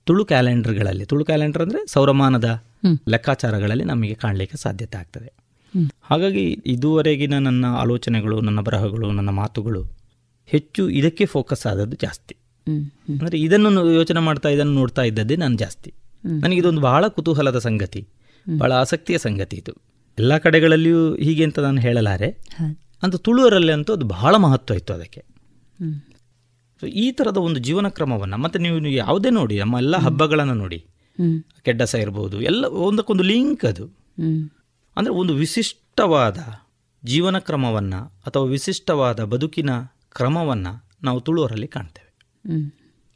ತುಳು 0.04 0.24
ಕ್ಯಾಲೆಂಡರ್ಗಳಲ್ಲಿ 0.24 1.04
ತುಳು 1.04 1.24
ಕ್ಯಾಲೆಂಡರ್ 1.24 1.62
ಅಂದರೆ 1.62 1.86
ಸೌರಮಾನದ 1.86 2.64
ಲೆಕ್ಕಾಚಾರಗಳಲ್ಲಿ 3.08 3.84
ನಮಗೆ 3.84 4.14
ಕಾಣಲಿಕ್ಕೆ 4.14 4.56
ಸಾಧ್ಯತೆ 4.56 4.98
ಆಗ್ತದೆ. 4.98 5.30
ಹಾಗಾಗಿ 6.00 6.62
ಇದುವರೆಗಿನ 6.66 7.38
ನನ್ನ 7.38 7.66
ಆಲೋಚನೆಗಳು 7.66 8.40
ನನ್ನ 8.40 8.60
ಬರಹಗಳು 8.60 9.10
ನನ್ನ 9.10 9.30
ಮಾತುಗಳು 9.30 9.82
ಹೆಚ್ಚು 10.46 10.90
ಇದಕ್ಕೆ 10.90 11.26
ಫೋಕಸ್ 11.26 11.66
ಆದದ್ದು 11.66 11.96
ಜಾಸ್ತಿ. 11.96 12.36
ಅಂದರೆ 13.10 13.38
ಇದನ್ನು 13.38 13.90
ಯೋಚನೆ 13.90 14.20
ಮಾಡ್ತಾ 14.20 14.48
ಇದನ್ನು 14.48 14.72
ನೋಡ್ತಾ 14.72 15.02
ಇದ್ದದ್ದೇ 15.02 15.36
ನಾನು 15.36 15.56
ಜಾಸ್ತಿ. 15.56 15.90
ನನಗೆ 16.24 16.59
ಇದೊಂದು 16.59 16.80
ಬಹಳ 16.80 17.09
ಕುತೂಹಲದ 17.09 17.59
ಸಂಗತಿ 17.59 18.01
ಬಹಳ 18.47 18.72
ಆಸಕ್ತಿಯ 18.72 19.18
ಸಂಗತಿ 19.18 19.56
ಇದು. 19.56 19.72
ಎಲ್ಲ 20.18 20.38
ಕಡೆಗಳಲ್ಲಿಯೂ 20.38 21.14
ಹೀಗೆ 21.16 21.44
ಅಂತ 21.44 21.59
ನಾನು 21.59 21.80
ಹೇಳಲಾರೆ. 21.80 22.28
ಅಂತ 23.02 23.16
ತುಳುವರಲ್ಲಿ 23.16 23.72
ಅಂತೂ 23.72 23.93
ಅದು 23.93 24.06
ಬಹಳ 24.06 24.34
ಮಹತ್ವ 24.36 24.74
ಇತ್ತು 24.74 24.93
ಅದಕ್ಕೆ. 24.93 25.20
ಸೊ 26.82 26.86
ಈ 26.86 27.10
ಥರದ 27.10 27.36
ಒಂದು 27.36 27.60
ಜೀವನ 27.60 27.88
ಕ್ರಮವನ್ನು 27.88 28.36
ಮತ್ತು 28.36 28.59
ನೀವು 28.59 28.86
ಯಾವುದೇ 28.86 29.30
ನೋಡಿ 29.30 29.59
ನಮ್ಮ 29.59 29.76
ಎಲ್ಲ 29.76 29.97
ಹಬ್ಬಗಳನ್ನು 29.97 30.55
ನೋಡಿ. 30.55 30.78
ಕೆಡ್ಡಸ 31.64 31.94
ಇರ್ಬೋದು 31.94 32.43
ಎಲ್ಲ 32.43 32.64
ಒಂದಕ್ಕೊಂದು 32.64 33.22
ಲಿಂಕ್ 33.22 33.64
ಅದು. 33.64 33.86
ಅಂದರೆ 34.97 35.12
ಒಂದು 35.12 35.34
ವಿಶಿಷ್ಟವಾದ 35.34 36.38
ಜೀವನ 37.05 37.38
ಕ್ರಮವನ್ನು 37.38 38.01
ಅಥವಾ 38.26 38.44
ವಿಶಿಷ್ಟವಾದ 38.44 39.20
ಬದುಕಿನ 39.24 39.70
ಕ್ರಮವನ್ನು 40.10 40.72
ನಾವು 41.02 41.20
ತುಳುವರಲ್ಲಿ 41.20 41.66
ಕಾಣ್ತೇವೆ. 41.66 42.05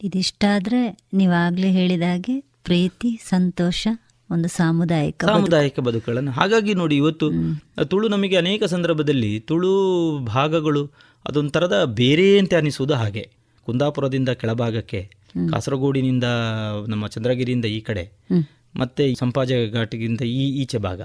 ಇದಿಷ್ಟಾದರೆ 0.01 0.81
ನೀವಾಗಲೇ 1.13 1.71
ಹೇಳಿದ 1.71 2.03
ಹಾಗೆ 2.03 2.41
ಪ್ರೀತಿ 2.41 3.11
ಸಂತೋಷ 3.29 3.89
ಒಂದು 4.31 4.49
ಸಾಮುದಾಯಿಕ 4.49 5.25
ಸಾಮುದಾಯಿಕ 5.25 5.81
ಬದುಕುಗಳನ್ನು. 5.81 6.31
ಹಾಗಾಗಿ 6.31 6.75
ನೋಡಿ 6.75 6.97
ಇವತ್ತು 6.97 7.27
ತುಳು 7.85 8.09
ನಮಗೆ 8.09 8.37
ಅನೇಕ 8.37 8.65
ಸಂದರ್ಭದಲ್ಲಿ 8.65 9.41
ತುಳು 9.41 9.73
ಭಾಗಗಳು 10.25 10.83
ಅದೊಂಥರದ 11.25 11.85
ಬೇರೆ 11.85 12.39
ಅಂತ 12.39 12.55
ಅನಿಸುವುದು 12.55 12.95
ಹಾಗೆ. 12.95 13.25
ಕುಂದಾಪುರದಿಂದ 13.67 14.29
ಕೆಳಭಾಗಕ್ಕೆ 14.29 15.01
ಕಾಸರಗೋಡಿನಿಂದ 15.51 16.25
ನಮ್ಮ 16.89 17.07
ಚಂದ್ರಗಿರಿಯಿಂದ 17.07 17.65
ಈ 17.65 17.81
ಕಡೆ 17.81 18.05
ಮತ್ತೆ 18.77 19.15
ಸಂಪಾಜ 19.15 19.53
ಘಾಟಿಗಿಂತ 19.73 20.23
ಈ 20.23 20.45
ಈಚೆ 20.63 20.79
ಭಾಗ. 20.79 21.01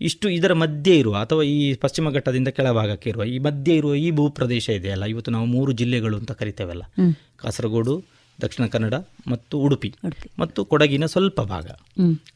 ಇಷ್ಟು 0.00 0.28
ಇದರ 0.28 0.52
ಮಧ್ಯೆ 0.52 0.98
ಇರುವ 0.98 1.16
ಅಥವಾ 1.16 1.42
ಈ 1.42 1.74
ಪಶ್ಚಿಮ 1.74 2.10
ಘಟ್ಟದಿಂದ 2.10 2.48
ಕೆಳಭಾಗಕ್ಕೆ 2.48 3.10
ಇರುವ 3.10 3.24
ಈ 3.24 3.38
ಮಧ್ಯೆ 3.38 3.76
ಇರುವ 3.76 3.94
ಈ 3.94 4.10
ಭೂಪ್ರದೇಶ 4.10 4.68
ಇದೆಯಲ್ಲ 4.68 5.04
ಇವತ್ತು 5.04 5.30
ನಾವು 5.30 5.46
ಮೂರು 5.46 5.72
ಜಿಲ್ಲೆಗಳು 5.72 6.16
ಅಂತ 6.16 6.32
ಕರಿತೇವಲ್ಲ. 6.32 6.82
ಕಾಸರಗೋಡು 7.36 8.04
ದಕ್ಷಿಣ 8.42 8.66
ಕನ್ನಡ 8.66 8.94
ಮತ್ತು 9.26 9.58
ಉಡುಪಿ 9.58 9.94
ಮತ್ತು 10.38 10.64
ಕೊಡಗಿನ 10.64 11.06
ಸ್ವಲ್ಪ 11.06 11.40
ಭಾಗ. 11.40 11.66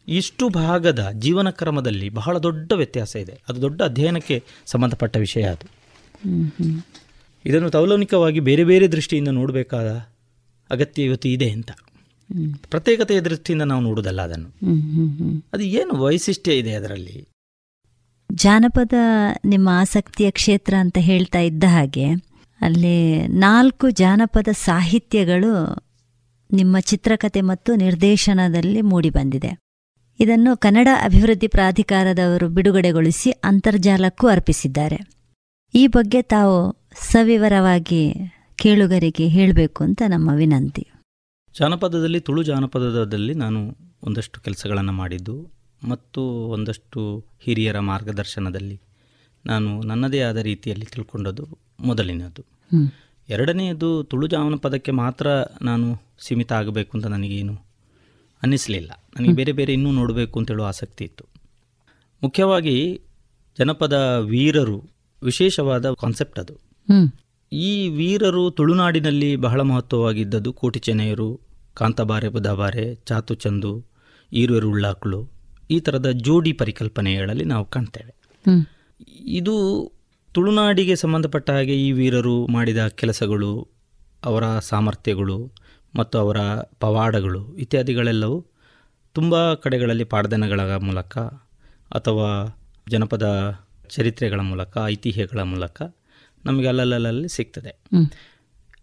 ಇಷ್ಟು 0.09 0.49
ಭಾಗದ 0.49 1.09
ಜೀವನ 1.13 1.51
ಕ್ರಮದಲ್ಲಿ 1.51 2.09
ಬಹಳ 2.09 2.39
ದೊಡ್ಡ 2.39 2.73
ವ್ಯತ್ಯಾಸ 2.73 3.17
ಇದೆ. 3.17 3.43
ಅದು 3.49 3.63
ದೊಡ್ಡ 3.63 3.83
ಅಧ್ಯಯನಕ್ಕೆ 3.83 4.43
ಸಂಬಂಧಪಟ್ಟ 4.67 5.17
ವಿಷಯ 5.17 5.43
ಅದು. 5.43 5.67
ಇದನ್ನು 7.45 7.71
ತೌಲನಿಕವಾಗಿ 7.71 8.41
ಬೇರೆ 8.41 8.65
ಬೇರೆ 8.65 8.89
ದೃಷ್ಟಿಯಿಂದ 8.89 9.29
ನೋಡಬೇಕಾದ 9.29 9.91
ಅಗತ್ಯ 10.71 11.03
ಇವತ್ತು 11.03 11.29
ಇದೆ 11.29 11.51
ಅಂತ. 11.51 11.71
ಪ್ರತ್ಯೇಕತೆಯ 12.71 13.21
ದೃಷ್ಟಿಯಿಂದ 13.21 13.63
ನಾವು 13.63 13.81
ನೋಡುವುದಲ್ಲ 13.81 14.23
ಅದನ್ನು. 14.23 14.49
ಅದು 15.53 15.63
ಏನು 15.63 15.97
ವೈಶಿಷ್ಟ್ಯ 15.97 16.59
ಇದೆ 16.59 16.75
ಅದರಲ್ಲಿ? 16.75 17.29
ಜಾನಪದ 18.35 18.93
ನಿಮ್ಮ 19.45 19.69
ಆಸಕ್ತಿಯ 19.73 20.31
ಕ್ಷೇತ್ರ 20.31 20.75
ಅಂತ 20.81 20.99
ಹೇಳ್ತಾ 21.01 21.39
ಇದ್ದ 21.39 21.65
ಹಾಗೆ, 21.65 22.13
ಅಲ್ಲಿ 22.61 23.27
ನಾಲ್ಕು 23.29 23.91
ಜಾನಪದ 23.91 24.49
ಸಾಹಿತ್ಯಗಳು 24.53 25.53
ನಿಮ್ಮ 26.53 26.79
ಚಿತ್ರಕಥೆ 26.79 27.41
ಮತ್ತು 27.41 27.75
ನಿರ್ದೇಶನದಲ್ಲಿ 27.75 28.81
ಮೂಡಿಬಂದಿದೆ 28.81 29.59
ಇದನ್ನು 30.21 30.57
ಕನ್ನಡ 30.57 30.89
ಅಭಿವೃದ್ಧಿ 31.05 31.49
ಪ್ರಾಧಿಕಾರದವರು 31.49 32.49
ಬಿಡುಗಡೆಗೊಳಿಸಿ 32.49 33.31
ಅಂತರ್ಜಾಲಕ್ಕೂ 33.31 34.29
ಅರ್ಪಿಸಿದ್ದಾರೆ. 34.29 34.99
ಈ 35.75 35.87
ಬಗ್ಗೆ 35.87 36.23
ತಾವು 36.23 36.89
ಸವಿವರವಾಗಿ 36.95 38.15
ಕೇಳುಗರಿಗೆ 38.57 39.29
ಹೇಳಬೇಕು 39.29 39.85
ಅಂತ 39.85 40.03
ನಮ್ಮ 40.09 40.31
ವಿನಂತಿ. 40.37 40.87
ಜಾನಪದದಲ್ಲಿ 41.59 42.21
ತುಳು 42.21 42.43
ಜಾನಪದದಲ್ಲಿ 42.43 43.35
ನಾನು 43.35 43.77
ಒಂದಷ್ಟು 44.03 44.41
ಕೆಲಸಗಳನ್ನು 44.41 44.93
ಮಾಡಿದ್ದು 44.93 45.60
ಮತ್ತು 45.89 46.23
ಒಂದಷ್ಟು 46.49 47.25
ಹಿರಿಯರ 47.41 47.79
ಮಾರ್ಗದರ್ಶನದಲ್ಲಿ 47.79 48.81
ನಾನು 49.47 49.83
ನನ್ನದೇ 49.83 50.21
ಆದ 50.21 50.37
ರೀತಿಯಲ್ಲಿ 50.37 50.87
ತಿಳ್ಕೊಂಡದ್ದು 50.87 51.59
ಮೊದಲನೆಯದು. 51.81 52.45
ಎರಡನೆಯದು 53.29 54.03
ತುಳು 54.03 54.27
ಜಾನಪದಕ್ಕೆ 54.27 54.91
ಮಾತ್ರ 54.91 55.27
ನಾನು 55.63 56.03
ಸೀಮಿತ 56.19 56.53
ಆಗಬೇಕು 56.53 56.99
ಅಂತ 56.99 57.07
ನನಗೇನು 57.07 57.55
ಅನ್ನಿಸಲಿಲ್ಲ. 58.43 58.91
ನನಗೆ 59.17 59.33
ಬೇರೆ 59.33 59.53
ಬೇರೆ 59.53 59.73
ಇನ್ನೂ 59.73 59.93
ನೋಡಬೇಕು 59.93 60.39
ಅಂತೇಳುವ 60.39 60.67
ಆಸಕ್ತಿ 60.67 61.05
ಇತ್ತು. 61.05 61.25
ಮುಖ್ಯವಾಗಿ 62.23 63.01
ಜನಪದ 63.59 64.17
ವೀರರು 64.21 64.91
ವಿಶೇಷವಾದ 65.23 65.93
ಕಾನ್ಸೆಪ್ಟ್ 65.93 66.39
ಅದು. 66.39 66.55
ಈ 67.53 67.89
ವೀರರು 67.89 68.51
ತುಳುನಾಡಿನಲ್ಲಿ 68.51 69.37
ಬಹಳ 69.37 69.61
ಮಹತ್ವವಾಗಿದ್ದದ್ದು 69.61 70.53
ಕೋಟಿ 70.53 70.79
ಚೆನ್ನೈಯರು 70.79 71.41
ಕಾಂತಬಾರೆ 71.75 72.29
ಬುಧಬಾರೆ 72.29 72.95
ಚಾತುಚಂದು 72.95 73.85
ಈರುವೆರು 74.33 74.69
ಉಳ್ಳಾಕ್ಳು 74.69 75.40
ಈ 75.71 75.81
ಥರದ 75.81 76.11
ಜೋಡಿ 76.11 76.53
ಪರಿಕಲ್ಪನೆಗಳಲ್ಲಿ 76.53 77.45
ನಾವು 77.45 77.65
ಕಾಣ್ತೇವೆ. 77.65 78.13
ಇದು 79.25 79.55
ತುಳುನಾಡಿಗೆ 80.35 80.97
ಸಂಬಂಧಪಟ್ಟ 80.97 81.51
ಹಾಗೆ 81.51 81.89
ಈ 81.89 81.93
ವೀರರು 81.93 82.47
ಮಾಡಿದ 82.47 82.87
ಕೆಲಸಗಳು 82.87 83.69
ಅವರ 84.25 84.59
ಸಾಮರ್ಥ್ಯಗಳು 84.59 85.53
ಮತ್ತು 85.95 86.19
ಅವರ 86.19 86.37
ಪವಾಡಗಳು 86.81 87.57
ಇತ್ಯಾದಿಗಳೆಲ್ಲವೂ 87.57 88.47
ತುಂಬ 89.13 89.55
ಕಡೆಗಳಲ್ಲಿ 89.55 90.05
ಪಾಡ್ದನಗಳ 90.05 90.77
ಮೂಲಕ 90.77 91.19
ಅಥವಾ 91.95 92.59
ಜನಪದ 92.89 93.59
ಚರಿತ್ರೆಗಳ 93.89 94.41
ಮೂಲಕ 94.41 94.79
ಐತಿಹ್ಯಗಳ 94.87 95.41
ಮೂಲಕ 95.41 95.83
ನಮಗೆ 96.45 96.69
ಅಲ್ಲಲ್ಲಲ್ಲಿ 96.69 97.29
ಸಿಗ್ತದೆ. 97.29 97.73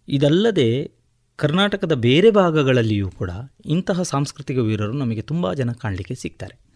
ಇದಲ್ಲದೆ 0.08 0.92
ಕರ್ನಾಟಕದ 1.36 1.92
ಬೇರೆ 1.92 2.30
ಭಾಗಗಳಲ್ಲಿಯೂ 2.30 3.10
ಕೂಡ 3.10 3.30
ಇಂತಹ 3.66 4.02
ಸಾಂಸ್ಕೃತಿಕ 4.02 4.58
ವೀರರು 4.58 4.92
ನಮಗೆ 4.92 5.22
ತುಂಬ 5.22 5.54
ಜನ 5.54 5.72
ಕಾಣಲಿಕ್ಕೆ 5.72 6.14
ಸಿಗ್ತಾರೆ. 6.14 6.67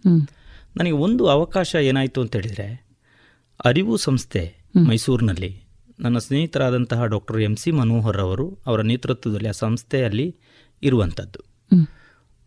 ನನಗೆ 0.76 0.90
ಒಂದು 0.90 1.26
ಅವಕಾಶ 1.26 1.74
ಏನಾಯಿತು 1.74 2.20
ಅಂತ 2.20 2.36
ಹೇಳಿದರೆ 2.36 2.86
ಅರಿವು 3.64 3.96
ಸಂಸ್ಥೆ 3.96 4.54
ಮೈಸೂರಿನಲ್ಲಿ 4.88 5.62
ನನ್ನ 6.00 6.18
ಸ್ನೇಹಿತರಾದಂತಹ 6.18 7.04
ಡಾಕ್ಟರ್ 7.04 7.40
ಎಂ 7.40 7.56
ಸಿ 7.56 7.70
ಮನೋಹರ್ 7.70 8.18
ಅವರು 8.18 8.58
ಅವರ 8.66 8.80
ನೇತೃತ್ವದಲ್ಲಿ 8.80 9.48
ಆ 9.48 9.50
ಸಂಸ್ಥೆಯಲ್ಲಿ 9.50 10.36
ಇರುವಂಥದ್ದು. 10.82 11.40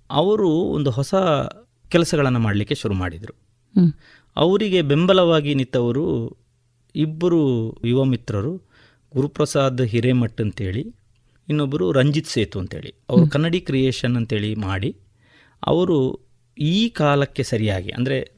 ಅವರು 0.09 0.49
ಒಂದು 0.49 0.89
ಹೊಸ 0.89 1.15
ಕೆಲಸಗಳನ್ನು 1.89 2.39
ಮಾಡಲಿಕ್ಕೆ 2.39 2.75
ಶುರು 2.75 2.93
ಮಾಡಿದರು. 2.93 3.35
ಅವರಿಗೆ 4.35 4.81
ಬೆಂಬಲವಾಗಿ 4.81 5.55
ನಿಂತವರು 5.55 6.37
ಇಬ್ಬರು 6.95 7.73
ಯುವ 7.85 8.03
ಮಿತ್ರರು 8.03 8.61
ಗುರುಪ್ರಸಾದ್ 9.15 9.81
ಹಿರೇಮಠ್ 9.81 10.41
ಅಂತೇಳಿ 10.41 10.95
ಇನ್ನೊಬ್ಬರು 11.49 11.91
ರಂಜಿತ್ 11.91 12.27
ಸೇತು 12.27 12.59
ಅಂತೇಳಿ. 12.59 12.93
ಅವರು 13.09 13.27
ಕನ್ನಡಿ 13.27 13.59
ಕ್ರಿಯೇಷನ್ 13.59 14.15
ಅಂತೇಳಿ 14.15 14.55
ಮಾಡಿ 14.55 14.97
ಅವರು 15.65 16.24
ಈ 16.57 16.89
ಕಾಲಕ್ಕೆ 16.89 17.43
ಸರಿಯಾಗಿ 17.43 17.89
ಅಂದರೆ 17.89 18.31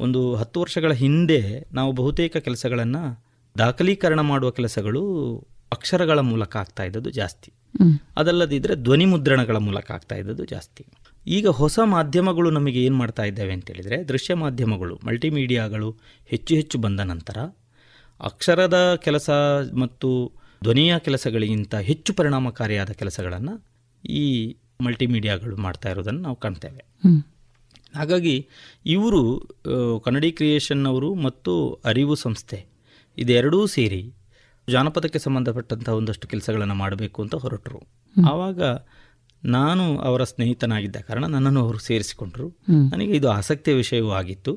ಒಂದು 0.00 0.34
ಹತ್ತು 0.34 0.60
ವರ್ಷಗಳ 0.60 0.92
ಹಿಂದೆ 0.92 1.68
ನಾವು 1.72 1.92
ಬಹುತೇಕ 1.92 2.36
ಕೆಲಸಗಳನ್ನು 2.36 3.24
ದಾಖಲೀಕರಣ 3.58 4.20
ಮಾಡುವ 4.20 4.50
ಕೆಲಸಗಳು 4.50 5.02
ಅಕ್ಷರಗಳ 5.72 6.18
ಮೂಲಕ 6.18 6.56
ಆಗ್ತಾ 6.56 6.84
ಇದ್ದದ್ದು 6.84 7.10
ಜಾಸ್ತಿ. 7.10 7.52
ಅದಲ್ಲದಿದ್ದರೆ 8.16 8.74
ಧ್ವನಿ 8.74 9.04
ಮುದ್ರಣಗಳ 9.04 9.56
ಮೂಲಕ 9.56 9.90
ಆಗ್ತಾ 9.90 10.16
ಇದ್ದದ್ದು 10.16 10.44
ಜಾಸ್ತಿ. 10.44 10.86
ಈಗ 11.26 11.48
ಹೊಸ 11.48 11.78
ಮಾಧ್ಯಮಗಳು 11.84 12.50
ನಮಗೆ 12.50 12.84
ಏನು 12.84 12.96
ಮಾಡ್ತಾ 12.96 13.24
ಇದ್ದಾವೆ 13.24 13.52
ಅಂತೇಳಿದರೆ 13.52 14.04
ದೃಶ್ಯ 14.04 14.34
ಮಾಧ್ಯಮಗಳು 14.34 15.00
ಮಲ್ಟಿಮೀಡಿಯಾಗಳು 15.06 15.96
ಹೆಚ್ಚು 16.26 16.54
ಹೆಚ್ಚು 16.54 16.78
ಬಂದ 16.78 17.00
ನಂತರ 17.00 17.38
ಅಕ್ಷರದ 18.20 18.94
ಕೆಲಸ 18.94 19.30
ಮತ್ತು 19.78 20.32
ಧ್ವನಿಯ 20.64 20.94
ಕೆಲಸಗಳಿಗಿಂತ 20.98 21.74
ಹೆಚ್ಚು 21.74 22.14
ಪರಿಣಾಮಕಾರಿಯಾದ 22.14 22.90
ಕೆಲಸಗಳನ್ನು 22.90 23.66
ಈ 24.04 24.56
ಮಲ್ಟಿಮೀಡಿಯಾಗಳು 24.80 25.56
ಮಾಡ್ತಾ 25.56 25.90
ಇರೋದನ್ನು 25.90 26.20
ನಾವು 26.20 26.36
ಕಾಣ್ತೇವೆ. 26.36 26.84
ಹಾಗಾಗಿ 27.94 28.48
ಇವರು 28.86 29.20
ಕನ್ನಡಿ 30.04 30.32
ಕ್ರಿಯೇಷನ್ 30.32 30.86
ಅವರು 30.86 31.14
ಮತ್ತು 31.14 31.80
ಅರಿವು 31.84 32.14
ಸಂಸ್ಥೆ 32.14 32.58
ಇದೆರಡೂ 33.18 33.66
ಸೇರಿ 33.66 34.14
ಜಾನಪದಕ್ಕೆ 34.68 35.18
ಸಂಬಂಧಪಟ್ಟಂಥ 35.18 35.88
ಒಂದಷ್ಟು 35.88 36.28
ಕೆಲಸಗಳನ್ನು 36.28 36.74
ಮಾಡಬೇಕು 36.74 37.22
ಅಂತ 37.22 37.34
ಹೊರಟರು. 37.34 37.80
ಆವಾಗ 38.30 38.62
ನಾನು 39.44 39.98
ಅವರ 39.98 40.24
ಸ್ನೇಹಿತನಾಗಿದ್ದ 40.24 40.96
ಕಾರಣ 40.96 41.24
ನನ್ನನ್ನು 41.26 41.60
ಅವರು 41.60 41.78
ಸೇರಿಸಿಕೊಂಡರು. 41.78 42.48
ನನಗೆ 42.92 43.12
ಇದು 43.12 43.28
ಆಸಕ್ತಿಯ 43.30 43.74
ವಿಷಯವೂ 43.74 44.10
ಆಗಿತ್ತು. 44.10 44.52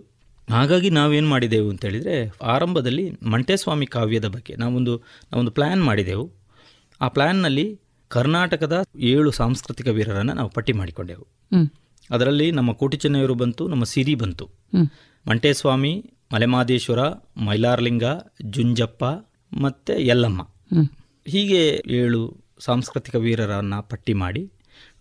ಹಾಗಾಗಿ 0.50 0.90
ನಾವೇನು 0.90 1.28
ಮಾಡಿದೆವು 1.28 1.70
ಅಂತ 1.70 1.86
ಅಂತೇಳಿದರೆ 1.86 2.32
ಆರಂಭದಲ್ಲಿ 2.44 3.12
ಮಂಟೇಸ್ವಾಮಿ 3.12 3.86
ಕಾವ್ಯದ 3.86 4.28
ಬಗ್ಗೆ 4.28 4.56
ನಾವೊಂದು 4.56 4.98
ನಾವೊಂದು 5.32 5.52
ಪ್ಲ್ಯಾನ್ 5.52 5.84
ಮಾಡಿದೆವು. 5.84 6.32
ಆ 7.02 7.08
ಪ್ಲ್ಯಾನ್ನಲ್ಲಿ 7.08 7.80
ಕರ್ನಾಟಕದ 8.08 8.84
ಏಳು 9.00 9.32
ಸಾಂಸ್ಕೃತಿಕ 9.32 9.88
ವೀರರನ್ನು 9.88 10.34
ನಾವು 10.34 10.50
ಪಟ್ಟಿ 10.50 10.74
ಮಾಡಿಕೊಂಡೆವು. 10.74 11.26
ಅದರಲ್ಲಿ 12.10 12.52
ನಮ್ಮ 12.52 12.72
ಕೋಟಿ 12.72 12.98
ಚೆನ್ನೈಯವರು 12.98 13.36
ಬಂತು 13.36 13.68
ನಮ್ಮ 13.68 13.84
ಸಿರಿ 13.84 14.16
ಬಂತು. 14.16 14.46
ಮಂಟೇಸ್ವಾಮಿ 15.28 16.12
ಮಲೆಮಾದೇಶ್ವರ 16.34 17.02
ಮೈಲಾರ್ಲಿಂಗ 17.38 18.04
ಜುಂಜಪ್ಪ 18.42 19.04
ಮತ್ತು 19.54 20.00
ಯಲ್ಲಮ್ಮ. 20.00 20.42
ಹೀಗೆ 21.28 21.84
ಏಳು 21.88 22.22
ಸಾಂಸ್ಕೃತಿಕ 22.60 23.16
ವೀರರನ್ನು 23.16 23.90
ಪಟ್ಟಿ 23.90 24.14
ಮಾಡಿ 24.14 24.52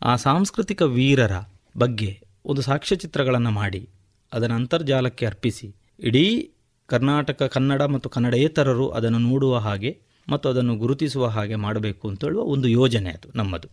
ಆ 0.03 0.17
ಸಾಂಸ್ಕೃತಿಕ 0.17 0.83
ವೀರರ 0.83 1.33
ಬಗ್ಗೆ 1.79 2.23
ಒಂದು 2.45 2.63
ಸಾಕ್ಷ್ಯಚಿತ್ರಗಳನ್ನು 2.63 3.51
ಮಾಡಿ 3.51 3.89
ಅದನ್ನು 4.33 4.57
ಅಂತರ್ಜಾಲಕ್ಕೆ 4.57 5.27
ಅರ್ಪಿಸಿ 5.27 5.77
ಇಡೀ 6.01 6.53
ಕರ್ನಾಟಕ 6.87 7.43
ಕನ್ನಡ 7.43 7.83
ಮತ್ತು 7.83 8.09
ಕನ್ನಡೇತರರು 8.11 8.89
ಅದನ್ನು 8.89 9.19
ನೋಡುವ 9.19 9.57
ಹಾಗೆ 9.57 9.93
ಮತ್ತು 10.29 10.49
ಅದನ್ನು 10.49 10.77
ಗುರುತಿಸುವ 10.77 11.27
ಹಾಗೆ 11.27 11.55
ಮಾಡಬೇಕು 11.55 12.09
ಅಂತ 12.09 12.25
ಹೇಳುವ 12.25 12.43
ಒಂದು 12.43 12.69
ಯೋಜನೆ 12.69 13.11
ಅದು 13.11 13.29
ನಮ್ಮದು. 13.35 13.69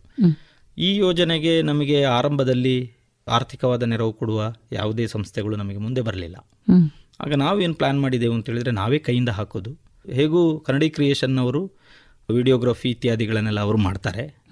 ಈ 0.78 0.96
ಯೋಜನೆಗೆ 0.96 1.62
ನಮಗೆ 1.62 2.04
ಆರಂಭದಲ್ಲಿ 2.04 2.99
ಆರ್ಥಿಕವಾದ 3.30 3.84
ನೆರವು 3.84 4.14
ಕೊಡುವ 4.14 4.54
ಯಾವುದೇ 4.72 5.08
ಸಂಸ್ಥೆಗಳು 5.08 5.56
ನಮಗೆ 5.56 5.78
ಮುಂದೆ 5.78 6.02
ಬರಲಿಲ್ಲ. 6.02 6.36
ಆಗ 7.20 7.34
ನಾವೇನು 7.34 7.74
ಪ್ಲ್ಯಾನ್ 7.74 8.02
ಮಾಡಿದ್ದೇವೆ 8.02 8.34
ಅಂತ 8.34 8.46
ಹೇಳಿದರೆ 8.46 8.72
ನಾವೇ 8.72 9.00
ಕೈಯಿಂದ 9.00 9.30
ಹಾಕೋದು. 9.30 9.72
ಹೇಗೂ 10.12 10.60
ಕನ್ನಡಿ 10.60 10.90
ಕ್ರಿಯೇಷನ್ 10.90 11.40
ಅವರು 11.40 11.72
ವಿಡಿಯೋಗ್ರಫಿ 12.30 12.90
ಇತ್ಯಾದಿಗಳನ್ನೆಲ್ಲ 12.90 13.60
ಅವರು 13.60 13.78
ಮಾಡ್ತಾರೆ. 13.78 14.44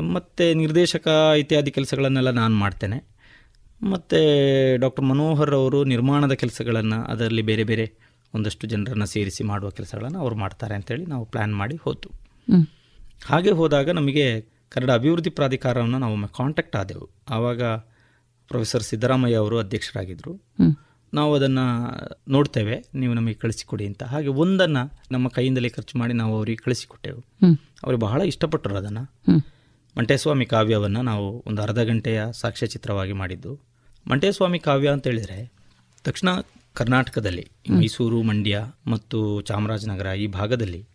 ಮತ್ತು 0.00 0.54
ನಿರ್ದೇಶಕ 0.54 1.08
ಇತ್ಯಾದಿ 1.38 1.70
ಕೆಲಸಗಳನ್ನೆಲ್ಲ 1.70 2.30
ನಾನು 2.30 2.54
ಮಾಡ್ತೇನೆ. 2.54 3.14
ಮತ್ತು 3.82 4.18
ಡಾಕ್ಟರ್ 4.76 5.04
ಮನೋಹರ್ 5.04 5.54
ಅವರು 5.54 5.84
ನಿರ್ಮಾಣದ 5.84 6.32
ಕೆಲಸಗಳನ್ನು 6.32 7.04
ಅದರಲ್ಲಿ 7.04 7.42
ಬೇರೆ 7.42 7.64
ಬೇರೆ 7.64 7.92
ಒಂದಷ್ಟು 8.34 8.66
ಜನರನ್ನು 8.66 9.06
ಸೇರಿಸಿ 9.06 9.44
ಮಾಡುವ 9.44 9.70
ಕೆಲಸಗಳನ್ನು 9.70 10.18
ಅವರು 10.18 10.36
ಮಾಡ್ತಾರೆ 10.36 10.74
ಅಂತೇಳಿ 10.74 11.06
ನಾವು 11.06 11.24
ಪ್ಲ್ಯಾನ್ 11.24 11.56
ಮಾಡಿ 11.56 11.76
ಹೋತು. 11.76 12.10
ಹಾಗೆ 13.26 13.50
ಹೋದಾಗ 13.50 13.90
ನಮಗೆ 13.90 14.40
ಕನ್ನಡ 14.68 14.90
ಅಭಿವೃದ್ಧಿ 14.90 15.30
ಪ್ರಾಧಿಕಾರವನ್ನು 15.30 15.98
ನಾವು 15.98 16.28
ಕಾಂಟ್ಯಾಕ್ಟ್ 16.28 16.76
ಆದೆವು. 16.76 17.10
ಆವಾಗ 17.30 17.62
ಪ್ರೊಫೆಸರ್ 18.48 18.82
ಸಿದ್ದರಾಮಯ್ಯ 18.82 19.36
ಅವರು 19.36 19.58
ಅಧ್ಯಕ್ಷರಾಗಿದ್ದರು 19.58 20.40
ನಾವು 21.14 21.34
ಅದನ್ನು 21.34 21.64
ನೋಡ್ತೇವೆ 22.28 22.84
ನೀವು 22.94 23.14
ನಮಗೆ 23.14 23.34
ಕಳಿಸಿಕೊಡಿ 23.34 23.86
ಅಂತ. 23.86 24.02
ಹಾಗೆ 24.02 24.26
ಒಂದನ್ನು 24.26 24.92
ನಮ್ಮ 25.10 25.28
ಕೈಯಿಂದಲೇ 25.28 25.68
ಖರ್ಚು 25.68 25.98
ಮಾಡಿ 25.98 26.12
ನಾವು 26.12 26.36
ಅವರಿಗೆ 26.36 26.64
ಕಳಿಸಿಕೊಟ್ಟೆವು. 26.64 27.20
ಅವರು 27.84 27.96
ಬಹಳ 27.96 28.22
ಇಷ್ಟಪಟ್ಟರು 28.22 28.76
ಅದನ್ನು. 28.76 29.02
ಮಂಟೇಸ್ವಾಮಿ 29.98 30.46
ಕಾವ್ಯವನ್ನು 30.46 31.02
ನಾವು 31.02 31.44
ಒಂದು 31.46 31.62
ಅರ್ಧ 31.62 31.78
ಗಂಟೆಯ 31.78 32.24
ಸಾಕ್ಷ್ಯಚಿತ್ರವಾಗಿ 32.32 33.12
ಮಾಡಿದ್ದು. 33.12 33.60
ಮಂಟೇಸ್ವಾಮಿ 34.10 34.58
ಕಾವ್ಯ 34.58 34.88
ಅಂತ 34.88 35.06
ಹೇಳಿದರೆ 35.06 35.52
ದಕ್ಷಿಣ 36.08 36.28
ಕರ್ನಾಟಕದಲ್ಲಿ 36.74 37.50
ಮೈಸೂರು 37.70 38.22
ಮಂಡ್ಯ 38.22 38.62
ಮತ್ತು 38.86 39.40
ಚಾಮರಾಜನಗರ 39.40 40.06
ಈ 40.06 40.26
ಭಾಗದಲ್ಲಿ 40.26 40.86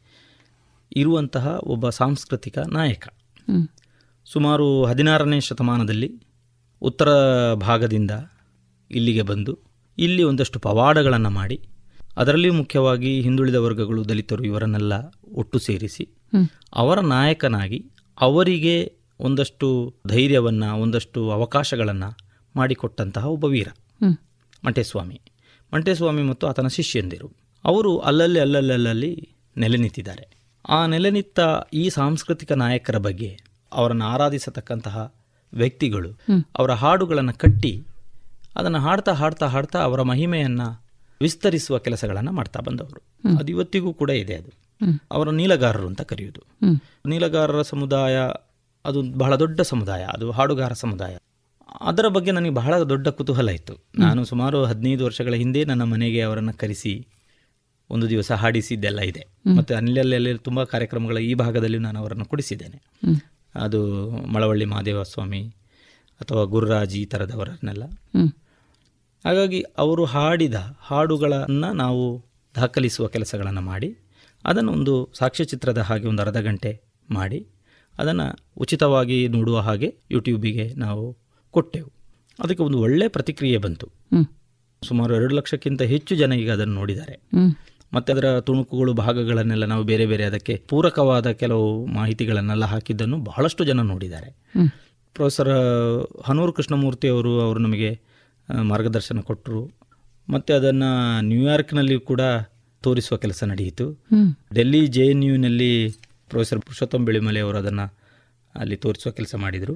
ಇರುವಂತಹ 0.95 1.59
ಒಬ್ಬ 1.63 1.89
ಸಾಂಸ್ಕೃತಿಕ 1.89 2.57
ನಾಯಕ. 2.59 3.07
ಸುಮಾರು 4.25 4.85
ಹದಿನಾರನೇ 4.85 5.39
ಶತಮಾನದಲ್ಲಿ 5.39 6.11
ಉತ್ತರ 6.81 7.09
ಭಾಗದಿಂದ 7.53 8.11
ಇಲ್ಲಿಗೆ 8.91 9.21
ಬಂದು 9.21 9.59
ಇಲ್ಲಿ 9.97 10.23
ಒಂದಷ್ಟು 10.23 10.59
ಪವಾಡಗಳನ್ನು 10.59 11.29
ಮಾಡಿ 11.29 11.69
ಅದರಲ್ಲಿ 12.17 12.49
ಮುಖ್ಯವಾಗಿ 12.49 13.21
ಹಿಂದುಳಿದ 13.21 13.55
ವರ್ಗಗಳು 13.55 14.09
ದಲಿತರು 14.09 14.43
ಇವರನ್ನೆಲ್ಲ 14.43 14.93
ಒಟ್ಟು 15.33 15.59
ಸೇರಿಸಿ 15.59 16.09
ಅವರ 16.73 16.99
ನಾಯಕನಾಗಿ 16.99 17.85
ಅವರಿಗೆ 18.19 18.99
ಒಂದಷ್ಟು 19.19 19.95
ಧೈರ್ಯವನ್ನು 20.07 20.77
ಒಂದಷ್ಟು 20.77 21.31
ಅವಕಾಶಗಳನ್ನು 21.31 22.17
ಮಾಡಿಕೊಟ್ಟಂತಹ 22.55 23.25
ಒಬ್ಬ 23.25 23.45
ವೀರ 23.45 23.67
ಮಂಟೇಸ್ವಾಮಿ. 24.65 25.21
ಮಂಟೇಸ್ವಾಮಿ 25.73 26.21
ಮತ್ತು 26.21 26.47
ಆತನ 26.47 26.67
ಶಿಷ್ಯಂದಿರು. 26.67 27.31
ಅವರು 27.63 27.97
ಅಲ್ಲಲ್ಲಿ 27.97 28.39
ಅಲ್ಲಲ್ಲಿ 28.39 28.73
ಅಲ್ಲಲ್ಲಿ 28.73 29.29
ನೆಲೆ 29.57 29.77
ನಿಂತಿದ್ದಾರೆ. 29.77 30.27
ಆ 30.69 30.85
ನೆಲೆ 30.85 31.09
ನಿಂತ 31.09 31.39
ಈ 31.73 31.89
ಸಾಂಸ್ಕೃತಿಕ 31.89 32.51
ನಾಯಕರ 32.51 32.97
ಬಗ್ಗೆ 32.97 33.39
ಅವರನ್ನು 33.71 34.05
ಆರಾಧಿಸತಕ್ಕಂತಹ 34.05 35.15
ವ್ಯಕ್ತಿಗಳು 35.53 36.09
ಅವರ 36.57 36.71
ಹಾಡುಗಳನ್ನು 36.71 37.33
ಕಟ್ಟಿ 37.33 37.83
ಅದನ್ನು 38.55 38.79
ಹಾಡ್ತಾ 38.79 39.11
ಹಾಡ್ತಾ 39.11 39.47
ಹಾಡ್ತಾ 39.47 39.79
ಅವರ 39.79 40.01
ಮಹಿಮೆಯನ್ನು 40.01 40.89
ವಿಸ್ತರಿಸುವ 41.21 41.79
ಕೆಲಸಗಳನ್ನು 41.79 42.31
ಮಾಡ್ತಾ 42.31 42.59
ಬಂದವರು. 42.59 43.01
ಅದು 43.37 43.51
ಇವತ್ತಿಗೂ 43.51 43.93
ಕೂಡ 43.93 44.09
ಇದೆ 44.09 44.35
ಅದು. 44.35 44.49
ಅವರ 45.11 45.29
ನೀಲಗಾರರು 45.29 45.87
ಅಂತ 45.87 46.01
ಕರೆಯುವುದು. 46.01 46.41
ನೀಲಗಾರರ 47.09 47.61
ಸಮುದಾಯ 47.61 48.19
ಅದು 48.85 49.01
ಬಹಳ 49.01 49.35
ದೊಡ್ಡ 49.35 49.61
ಸಮುದಾಯ 49.61 50.03
ಅದು 50.03 50.31
ಹಾಡುಗಾರ 50.31 50.73
ಸಮುದಾಯ. 50.73 51.17
ಅದರ 51.81 52.07
ಬಗ್ಗೆ 52.07 52.31
ನನಗೆ 52.31 52.49
ಬಹಳ 52.49 52.81
ದೊಡ್ಡ 52.83 53.07
ಕುತೂಹಲ 53.07 53.49
ಇತ್ತು. 53.49 53.73
ನಾನು 53.99 54.25
ಸುಮಾರು 54.25 54.65
ಹದಿನೈದು 54.65 55.05
ವರ್ಷಗಳ 55.05 55.33
ಹಿಂದೆ 55.33 55.65
ನನ್ನ 55.65 55.83
ಮನೆಗೆ 55.83 56.21
ಅವರನ್ನು 56.21 56.53
ಕರೆಸಿ 56.53 57.07
ಒಂದು 57.89 58.09
ದಿವಸ 58.09 58.31
ಹಾಡಿಸಿದ್ದೆಲ್ಲ 58.31 58.99
ಇದೆ. 58.99 59.25
ಮತ್ತು 59.55 59.75
ಅಲ್ಲಲ್ಲಿ 59.75 60.37
ತುಂಬ 60.37 60.63
ಕಾರ್ಯಕ್ರಮಗಳ 60.63 61.17
ಈ 61.17 61.33
ಭಾಗದಲ್ಲಿ 61.33 61.77
ನಾನು 61.77 61.99
ಅವರನ್ನು 61.99 62.25
ಕೊಡಿಸಿದ್ದೇನೆ. 62.25 62.81
ಅದು 63.55 64.09
ಮಳವಳ್ಳಿ 64.27 64.65
ಮಹಾದೇವ 64.65 65.03
ಸ್ವಾಮಿ 65.03 65.47
ಅಥವಾ 66.19 66.43
ಗುರುರಾಜ್ 66.43 66.95
ಈ 66.95 67.05
ಥರದವರನ್ನೆಲ್ಲ 67.05 67.83
ಹಾಗಾಗಿ 69.25 69.61
ಅವರು 69.77 70.05
ಹಾಡಿದ 70.05 70.53
ಹಾಡುಗಳನ್ನು 70.79 71.73
ನಾವು 71.73 72.25
ದಾಖಲಿಸುವ 72.55 73.07
ಕೆಲಸಗಳನ್ನು 73.07 73.61
ಮಾಡಿ 73.61 73.97
ಅದನ್ನು 74.45 74.71
ಒಂದು 74.71 75.09
ಸಾಕ್ಷ್ಯಚಿತ್ರದ 75.13 75.77
ಹಾಗೆ 75.77 76.07
ಒಂದು 76.07 76.21
ಅರ್ಧ 76.21 76.37
ಗಂಟೆ 76.37 76.81
ಮಾಡಿ 77.09 77.47
ಅದನ್ನು 77.99 78.39
ಉಚಿತವಾಗಿ 78.57 79.27
ನೋಡುವ 79.27 79.59
ಹಾಗೆ 79.59 79.95
ಯೂಟ್ಯೂಬಿಗೆ 80.11 80.73
ನಾವು 80.73 81.17
ಕೊಟ್ಟೆವು. 81.51 81.91
ಅದಕ್ಕೆ 82.39 82.63
ಒಂದು 82.63 82.79
ಒಳ್ಳೆಯ 82.79 83.07
ಪ್ರತಿಕ್ರಿಯೆ 83.07 83.57
ಬಂತು. 83.57 83.89
ಸುಮಾರು 84.87 85.15
ಎರಡು 85.15 85.35
ಲಕ್ಷಕ್ಕಿಂತ 85.35 85.81
ಹೆಚ್ಚು 85.81 86.15
ಜನ 86.15 86.33
ಈಗ 86.33 86.51
ಅದನ್ನು 86.51 86.73
ನೋಡಿದ್ದಾರೆ. 86.73 87.21
ಮತ್ತು 87.93 88.13
ಅದರ 88.13 88.39
ತುಣುಕುಗಳು 88.39 88.93
ಭಾಗಗಳನ್ನೆಲ್ಲ 88.93 89.65
ನಾವು 89.65 89.83
ಬೇರೆ 89.83 90.05
ಬೇರೆ 90.05 90.23
ಅದಕ್ಕೆ 90.23 90.63
ಪೂರಕವಾದ 90.69 91.31
ಕೆಲವು 91.31 91.85
ಮಾಹಿತಿಗಳನ್ನೆಲ್ಲ 91.85 92.65
ಹಾಕಿದ್ದನ್ನು 92.65 93.17
ಬಹಳಷ್ಟು 93.17 93.63
ಜನ 93.63 93.81
ನೋಡಿದ್ದಾರೆ. 93.81 94.29
ಪ್ರೊಫೆಸರ್ 95.13 95.49
ಹನೂರು 96.25 96.53
ಕೃಷ್ಣಮೂರ್ತಿ 96.53 97.07
ಅವರು 97.07 97.41
ಅವರು 97.41 97.59
ನಮಗೆ 97.59 97.99
ಮಾರ್ಗದರ್ಶನ 98.63 99.19
ಕೊಟ್ಟರು. 99.19 99.71
ಮತ್ತು 100.29 100.53
ಅದನ್ನು 100.53 101.21
ನ್ಯೂಯಾರ್ಕ್ನಲ್ಲಿ 101.21 101.99
ಕೂಡ 101.99 102.21
ತೋರಿಸುವ 102.83 103.17
ಕೆಲಸ 103.17 103.43
ನಡೆಯಿತು. 103.43 103.85
ಡೆಲ್ಲಿ 104.55 104.87
ಜೆ 104.87 105.05
ಎನ್ 105.05 105.23
ಯುನಲ್ಲಿ 105.23 105.89
ಪ್ರೊಫೆಸರ್ 106.29 106.61
ಪುರುಷೋತ್ತಮ್ 106.61 107.05
ಬೆಳಿಮಲೆ 107.05 107.39
ಅವರು 107.39 107.57
ಅದನ್ನು 107.57 107.93
ಅಲ್ಲಿ 108.55 108.75
ತೋರಿಸುವ 108.75 109.11
ಕೆಲಸ 109.11 109.35
ಮಾಡಿದರು. 109.35 109.73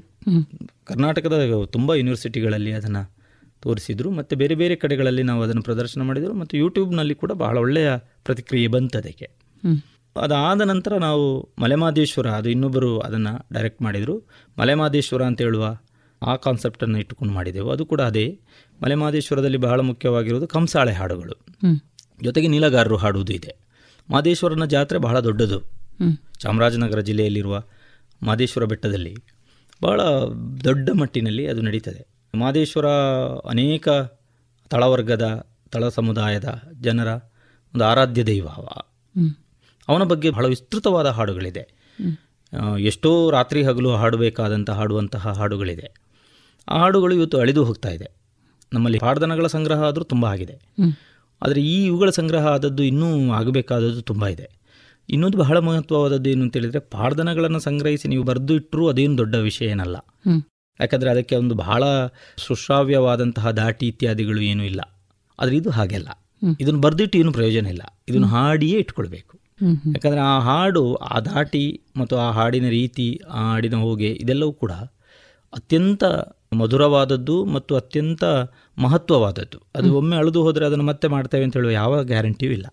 ಕರ್ನಾಟಕದ 0.84 1.66
ತುಂಬ 1.66 1.94
ಯೂನಿವರ್ಸಿಟಿಗಳಲ್ಲಿ 1.94 2.72
ಅದನ್ನು 2.72 3.23
ತೋರಿಸಿದರು. 3.64 4.12
ಮತ್ತು 4.12 4.36
ಬೇರೆ 4.36 4.56
ಬೇರೆ 4.56 4.76
ಕಡೆಗಳಲ್ಲಿ 4.76 5.24
ನಾವು 5.24 5.44
ಅದನ್ನು 5.44 5.62
ಪ್ರದರ್ಶನ 5.62 6.02
ಮಾಡಿದರು. 6.02 6.34
ಮತ್ತು 6.34 6.58
ಯೂಟ್ಯೂಬ್ನಲ್ಲಿ 6.58 7.16
ಕೂಡ 7.16 7.32
ಬಹಳ 7.32 7.58
ಒಳ್ಳೆಯ 7.58 7.90
ಪ್ರತಿಕ್ರಿಯೆ 8.26 8.68
ಬಂತು 8.68 8.98
ಅದಕ್ಕೆ. 8.98 9.28
ಅದಾದ 10.16 10.62
ನಂತರ 10.62 10.98
ನಾವು 10.98 11.50
ಮಲೆಮಾದೇಶ್ವರ 11.60 12.28
ಅದು 12.30 12.50
ಇನ್ನೊಬ್ಬರು 12.50 13.00
ಅದನ್ನು 13.00 13.34
ಡೈರೆಕ್ಟ್ 13.54 13.82
ಮಾಡಿದರು. 13.82 14.16
ಮಲೆಮಾದೇಶ್ವರ 14.60 15.24
ಅಂತ 15.24 15.42
ಹೇಳುವ 15.42 15.78
ಆ 16.22 16.36
ಕಾನ್ಸೆಪ್ಟನ್ನು 16.36 16.98
ಇಟ್ಟುಕೊಂಡು 17.00 17.34
ಮಾಡಿದೆವು. 17.34 17.70
ಅದು 17.72 17.86
ಕೂಡ 17.86 18.02
ಅದೇ. 18.02 18.40
ಮಲೆಮಾದೇಶ್ವರದಲ್ಲಿ 18.84 19.58
ಬಹಳ 19.58 19.80
ಮುಖ್ಯವಾಗಿರುವುದು 19.80 20.48
ಕಂಸಾಳೆ 20.48 20.94
ಹಾಡುಗಳು. 20.94 21.36
ಜೊತೆಗೆ 22.24 22.48
ನೀಲಗಾರರು 22.48 22.98
ಹಾಡುವುದು 22.98 23.34
ಇದೆ. 23.34 23.56
ಮಾದೇಶ್ವರನ 24.10 24.66
ಜಾತ್ರೆ 24.66 25.00
ಬಹಳ 25.00 25.20
ದೊಡ್ಡದು. 25.20 25.60
ಚಾಮರಾಜನಗರ 26.40 27.00
ಜಿಲ್ಲೆಯಲ್ಲಿರುವ 27.00 27.64
ಮಾದೇಶ್ವರ 28.24 28.64
ಬೆಟ್ಟದಲ್ಲಿ 28.66 29.16
ಬಹಳ 29.82 30.02
ದೊಡ್ಡ 30.64 30.90
ಮಟ್ಟಿನಲ್ಲಿ 30.90 31.48
ಅದು 31.48 31.62
ನಡೀತದೆ. 31.62 32.13
ಮಾದೇಶ್ವರ 32.36 32.88
ಅನೇಕ 33.50 33.90
ತಳವರ್ಗದ 34.70 35.48
ತಳ 35.72 35.90
ಸಮುದಾಯದ 35.90 36.62
ಜನರ 36.82 37.08
ಒಂದು 37.74 37.84
ಆರಾಧ್ಯ 37.84 38.24
ದೈವ 38.24 38.48
ಅವ. 38.48 38.66
ಅವನ 39.88 40.04
ಬಗ್ಗೆ 40.04 40.30
ಬಹಳ 40.30 40.46
ವಿಸ್ತೃತವಾದ 40.46 41.08
ಹಾಡುಗಳಿದೆ. 41.08 41.64
ಎಷ್ಟೋ 42.80 43.32
ರಾತ್ರಿ 43.32 43.64
ಹಗಲು 43.64 43.96
ಹಾಡಬೇಕಾದಂಥ 43.96 44.70
ಹಾಡುವಂತಹ 44.70 45.32
ಹಾಡುಗಳಿದೆ. 45.32 45.88
ಆ 46.68 46.78
ಹಾಡುಗಳು 46.78 47.16
ಇವತ್ತು 47.16 47.40
ಅಳಿದು 47.40 47.66
ಹೋಗ್ತಾ 47.66 47.90
ಇದೆ. 47.90 48.08
ನಮ್ಮಲ್ಲಿ 48.74 49.00
ಹಾಡ್ದನಗಳ 49.04 49.48
ಸಂಗ್ರಹ 49.48 49.84
ಆದರೂ 49.84 50.04
ತುಂಬ 50.04 50.26
ಆಗಿದೆ. 50.26 50.56
ಆದರೆ 51.42 51.62
ಈ 51.62 51.86
ಇವುಗಳ 51.86 52.10
ಸಂಗ್ರಹ 52.10 52.48
ಆದದ್ದು 52.48 52.84
ಇನ್ನೂ 52.84 53.34
ಆಗಬೇಕಾದದ್ದು 53.34 54.02
ತುಂಬ 54.02 54.28
ಇದೆ. 54.28 54.48
ಇನ್ನೊಂದು 55.10 55.38
ಬಹಳ 55.38 55.58
ಮಹತ್ವವಾದದ್ದು 55.58 56.30
ಏನು 56.30 56.42
ಅಂತ 56.42 56.58
ಹೇಳಿದರೆ 56.58 56.80
ಪಾಡ್ದನಗಳನ್ನು 56.80 57.60
ಸಂಗ್ರಹಿಸಿ 57.60 58.08
ನೀವು 58.08 58.24
ಬರೆದು 58.24 58.54
ಇಟ್ಟರೂ 58.54 58.90
ಅದೇನು 58.90 59.18
ದೊಡ್ಡ 59.18 59.36
ವಿಷಯ 59.36 59.66
ಏನಲ್ಲ. 59.66 59.98
ಯಾಕಂದರೆ 60.80 61.10
ಅದಕ್ಕೆ 61.10 61.36
ಒಂದು 61.36 61.56
ಬಹಳ 61.56 61.84
ಸುಶ್ರಾವ್ಯವಾದಂತಹ 62.38 63.52
ದಾಟಿ 63.52 63.88
ಇತ್ಯಾದಿಗಳು 63.88 64.42
ಏನೂ 64.42 64.64
ಇಲ್ಲ. 64.64 64.82
ಆದರೆ 65.40 65.58
ಇದು 65.58 65.70
ಹಾಗೆಲ್ಲ. 65.70 66.10
ಇದನ್ನು 66.60 66.82
ಬರೆದಿಟ್ಟು 66.82 67.18
ಏನು 67.18 67.32
ಪ್ರಯೋಜನ 67.32 67.66
ಇಲ್ಲ. 67.66 67.82
ಇದನ್ನು 68.10 68.28
ಹಾಡಿಯೇ 68.28 68.80
ಇಟ್ಕೊಳ್ಬೇಕು. 68.80 69.40
ಯಾಕಂದರೆ 69.88 70.20
ಆ 70.20 70.40
ಹಾಡು 70.40 70.96
ಆ 70.96 71.20
ದಾಟಿ 71.20 71.82
ಮತ್ತು 71.98 72.18
ಆ 72.18 72.32
ಹಾಡಿನ 72.32 72.70
ರೀತಿ 72.70 73.22
ಆ 73.30 73.52
ಹಾಡಿನ 73.52 73.76
ಹೋಗೆ 73.76 74.12
ಇದೆಲ್ಲವೂ 74.12 74.54
ಕೂಡ 74.54 74.72
ಅತ್ಯಂತ 75.54 76.04
ಮಧುರವಾದದ್ದು 76.54 77.46
ಮತ್ತು 77.46 77.76
ಅತ್ಯಂತ 77.76 78.24
ಮಹತ್ವವಾದದ್ದು. 78.78 79.60
ಅದು 79.76 79.94
ಒಮ್ಮೆ 79.94 80.16
ಅಳೆದು 80.16 80.42
ಹೋದರೆ 80.42 80.66
ಅದನ್ನು 80.66 80.86
ಮತ್ತೆ 80.86 81.08
ಮಾಡ್ತೇವೆ 81.08 81.44
ಅಂತ 81.44 81.58
ಹೇಳುವ 81.58 81.72
ಯಾವ 81.72 82.04
ಗ್ಯಾರಂಟಿಯೂ 82.04 82.52
ಇಲ್ಲ. 82.52 82.66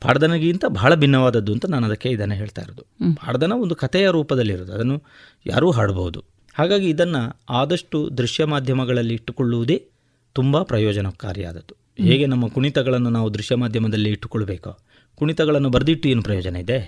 ಪಾಡ್ದನಗಿಂತ 0.00 0.64
ಬಹಳ 0.68 0.94
ಭಿನ್ನವಾದದ್ದು 0.94 1.52
ಅಂತ 1.52 1.66
ನಾನು 1.66 1.86
ಅದಕ್ಕೆ 1.86 2.08
ಇದನ್ನು 2.08 2.34
ಹೇಳ್ತಾ 2.34 2.62
ಇರೋದು. 2.62 2.82
ಪಾಡ್ದನ 3.14 3.52
ಒಂದು 3.52 3.74
ಕಥೆಯ 3.74 4.10
ರೂಪದಲ್ಲಿರೋದು. 4.10 4.72
ಅದನ್ನು 4.72 5.02
ಯಾರೂ 5.46 5.70
ಹಾಡಬಹುದು 5.70 6.29
ಹಾಗಾಗಿ 6.54 6.88
ಇದನ್ನು 6.88 7.40
ಆದಷ್ಟು 7.50 8.18
ದೃಶ್ಯ 8.18 8.44
ಮಾಧ್ಯಮಗಳಲ್ಲಿ 8.44 9.14
ಇಟ್ಟುಕೊಳ್ಳುವುದೇ 9.14 9.88
ತುಂಬ 10.32 10.62
ಪ್ರಯೋಜನಕಾರಿಯಾದದ್ದು. 10.62 11.74
ಹೇಗೆ 12.02 12.26
ನಮ್ಮ 12.26 12.48
ಕುಣಿತಗಳನ್ನು 12.48 13.10
ನಾವು 13.10 13.34
ದೃಶ್ಯ 13.34 13.54
ಮಾಧ್ಯಮದಲ್ಲಿ 13.54 14.10
ಇಟ್ಟುಕೊಳ್ಬೇಕೋ? 14.10 14.78
ಕುಣಿತಗಳನ್ನು 15.14 15.70
ಬರೆದಿಟ್ಟು 15.70 16.08
ಏನು 16.08 16.22
ಪ್ರಯೋಜನ 16.22 16.56
ಇದೆ. 16.56 16.78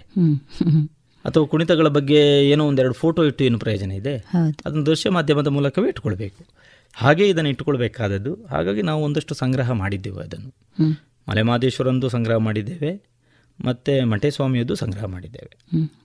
ಅಥವಾ 1.25 1.47
ಕುಣಿತಗಳ 1.47 1.89
ಬಗ್ಗೆ 1.89 2.51
ಏನೋ 2.51 2.67
ಒಂದೆರಡು 2.67 2.93
ಫೋಟೋ 2.93 3.25
ಇಟ್ಟು 3.25 3.45
ಏನು 3.45 3.59
ಪ್ರಯೋಜನ 3.59 3.93
ಇದೆ? 3.93 4.17
ಅದನ್ನು 4.67 4.87
ದೃಶ್ಯ 4.87 5.11
ಮಾಧ್ಯಮದ 5.11 5.47
ಮೂಲಕವೇ 5.47 5.89
ಇಟ್ಕೊಳ್ಬೇಕು 5.89 6.45
ಹಾಗೆ 6.95 7.29
ಇದನ್ನು 7.29 7.51
ಇಟ್ಟುಕೊಳ್ಬೇಕಾದದ್ದು. 7.51 8.39
ಹಾಗಾಗಿ 8.51 8.83
ನಾವು 8.83 9.05
ಒಂದಷ್ಟು 9.05 9.35
ಸಂಗ್ರಹ 9.35 9.71
ಮಾಡಿದ್ದೆವು 9.71 10.19
ಅದನ್ನು. 10.19 10.55
ಮಲೆಮಾದೇಶ್ವರಂದು 11.29 12.09
ಸಂಗ್ರಹ 12.09 12.37
ಮಾಡಿದ್ದೇವೆ. 12.37 13.12
ಮತ್ತು 13.65 14.07
ಮಂಟೇಸ್ವಾಮಿಯದ್ದು 14.07 14.74
ಸಂಗ್ರಹ 14.74 15.05
ಮಾಡಿದ್ದೇವೆ. 15.05 15.57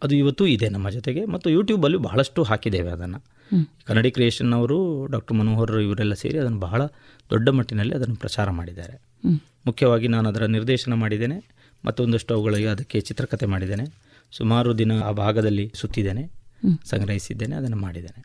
ಅದು 0.04 0.16
ಇವತ್ತು 0.16 0.48
ಇದೆ 0.48 0.70
ನಮ್ಮ 0.70 0.90
ಜೊತೆಗೆ 0.90 1.26
ಮತ್ತು 1.26 1.50
ಯೂಟ್ಯೂಬಲ್ಲಿ 1.50 1.98
ಬಹಳಷ್ಟು 1.98 2.44
ಹಾಕಿದ್ದೇವೆ 2.44 2.90
ಅದನ್ನು. 2.90 3.24
ಕನ್ನಡಿ 3.86 4.12
ಕ್ರಿಯೇಷನ್ 4.12 4.54
ಅವರು 4.54 5.06
ಡಾಕ್ಟರ್ 5.06 5.38
ಮನೋಹರ್ 5.38 5.82
ಇವರೆಲ್ಲ 5.82 6.14
ಸೇರಿ 6.14 6.38
ಅದನ್ನು 6.38 6.60
ಬಹಳ 6.60 6.86
ದೊಡ್ಡ 7.30 7.50
ಮಟ್ಟಿನಲ್ಲಿ 7.50 7.96
ಅದನ್ನು 7.96 8.16
ಪ್ರಚಾರ 8.16 8.50
ಮಾಡಿದ್ದಾರೆ. 8.50 9.02
ಮುಖ್ಯವಾಗಿ 9.66 10.08
ನಾನು 10.08 10.30
ಅದರ 10.30 10.46
ನಿರ್ದೇಶನ 10.46 10.94
ಮಾಡಿದ್ದೇನೆ 10.94 11.44
ಮತ್ತೊಂದಷ್ಟು 11.86 12.34
ಅವುಗಳಿಗೆ 12.34 12.68
ಅದಕ್ಕೆ 12.68 13.00
ಚಿತ್ರಕಥೆ 13.00 13.46
ಮಾಡಿದ್ದೇನೆ. 13.46 13.86
ಸುಮಾರು 14.32 14.78
ದಿನ 14.78 14.92
ಆ 15.02 15.12
ಭಾಗದಲ್ಲಿ 15.12 15.72
ಸುತ್ತಿದ್ದೇನೆ. 15.76 16.32
ಸಂಗ್ರಹಿಸಿದ್ದೇನೆ 16.86 17.56
ಅದನ್ನು 17.56 17.78
ಮಾಡಿದ್ದೇನೆ. 17.78 18.24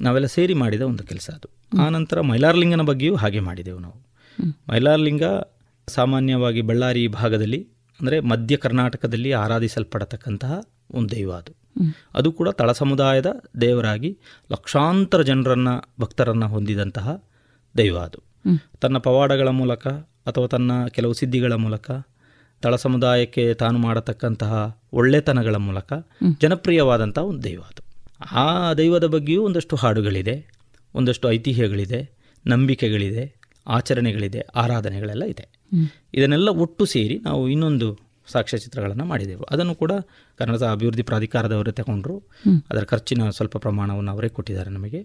ನಾವೆಲ್ಲ 0.00 0.26
ಸೇರಿ 0.26 0.54
ಮಾಡಿದ 0.54 0.80
ಒಂದು 0.80 1.04
ಕೆಲಸ 1.04 1.30
ಅದು. 1.30 1.82
ಆನಂತರ 1.82 2.20
ಮೈಲಾರಲಿಂಗನ 2.20 2.82
ಬಗ್ಗೆಯೂ 2.82 3.14
ಹಾಗೆ 3.14 3.40
ಮಾಡಿದೆವು 3.40 3.78
ನಾವು. 3.78 3.96
ಮೈಲಾರಲಿಂಗ 4.70 5.22
ಸಾಮಾನ್ಯವಾಗಿ 5.88 6.62
ಬಳ್ಳಾರಿ 6.62 7.08
ಭಾಗದಲ್ಲಿ 7.08 7.68
ಅಂದರೆ 8.04 8.20
ಮಧ್ಯ 8.20 8.56
ಕರ್ನಾಟಕದಲ್ಲಿ 8.56 9.32
ಆರಾಧಿಸಲ್ಪಡತಕ್ಕಂತಹ 9.32 10.60
ಒಂದು 10.90 11.10
ದೈವ 11.10 11.32
ಅದು. 11.32 11.52
ಅದು 12.14 12.32
ಕೂಡ 12.32 12.48
ತಳ 12.48 12.72
ಸಮುದಾಯದ 12.72 13.26
ದೇವರಾಗಿ 13.60 14.18
ಲಕ್ಷಾಂತರ 14.52 15.22
ಜನರನ್ನು 15.22 15.94
ಭಕ್ತರನ್ನು 16.00 16.48
ಹೊಂದಿದಂತಹ 16.48 17.24
ದೈವ 17.78 17.98
ಅದು. 17.98 18.22
ತನ್ನ 18.80 18.98
ಪವಾಡಗಳ 18.98 19.48
ಮೂಲಕ 19.48 19.86
ಅಥವಾ 20.26 20.46
ತನ್ನ 20.46 20.86
ಕೆಲವು 20.86 21.12
ಸಿದ್ಧಿಗಳ 21.12 21.52
ಮೂಲಕ 21.52 21.90
ತಳ 22.62 22.76
ಸಮುದಾಯಕ್ಕೆ 22.76 23.54
ತಾನು 23.54 23.78
ಮಾಡತಕ್ಕಂತಹ 23.78 24.82
ಒಳ್ಳೆತನಗಳ 24.92 25.56
ಮೂಲಕ 25.56 25.92
ಜನಪ್ರಿಯವಾದಂತಹ 26.38 26.38
ಜನಪ್ರಿಯವಾದಂಥ 26.40 27.18
ಒಂದು 27.18 27.44
ದೈವ 27.44 27.60
ಅದು. 27.60 27.82
ಆ 28.32 28.74
ದೈವದ 28.74 29.04
ಬಗ್ಗೆಯೂ 29.04 29.42
ಒಂದಷ್ಟು 29.42 29.76
ಹಾಡುಗಳಿದೆ 29.76 30.60
ಒಂದಷ್ಟು 30.94 31.30
ಐತಿಹ್ಯಗಳಿದೆ 31.30 32.10
ನಂಬಿಕೆಗಳಿದೆ 32.46 33.40
ಆಚರಣೆಗಳಿದೆ 33.66 34.40
ಆರಾಧನೆಗಳೆಲ್ಲ 34.40 35.24
ಇದೆ. 35.24 35.53
ಇದನ್ನೆಲ್ಲ 36.14 36.48
ಒಟ್ಟು 36.48 36.84
ಸೇರಿ 36.84 37.18
ನಾವು 37.18 37.48
ಇನ್ನೊಂದು 37.48 37.98
ಸಾಕ್ಷ್ಯಚಿತ್ರಗಳನ್ನು 38.26 39.04
ಮಾಡಿದೆವು. 39.04 39.42
ಅದನ್ನು 39.42 39.74
ಕೂಡ 39.74 39.92
ಕನ್ನಡ 40.36 40.56
ಅಭಿವೃದ್ಧಿ 40.56 41.02
ಪ್ರಾಧಿಕಾರದವರೇ 41.02 41.72
ತಗೊಂಡ್ರು. 41.72 42.18
ಅದರ 42.70 42.84
ಖರ್ಚಿನ 42.84 43.30
ಸ್ವಲ್ಪ 43.30 43.56
ಪ್ರಮಾಣವನ್ನು 43.56 44.10
ಅವರೇ 44.10 44.28
ಕೊಟ್ಟಿದ್ದಾರೆ 44.28 44.70
ನಮಗೆ. 44.70 45.00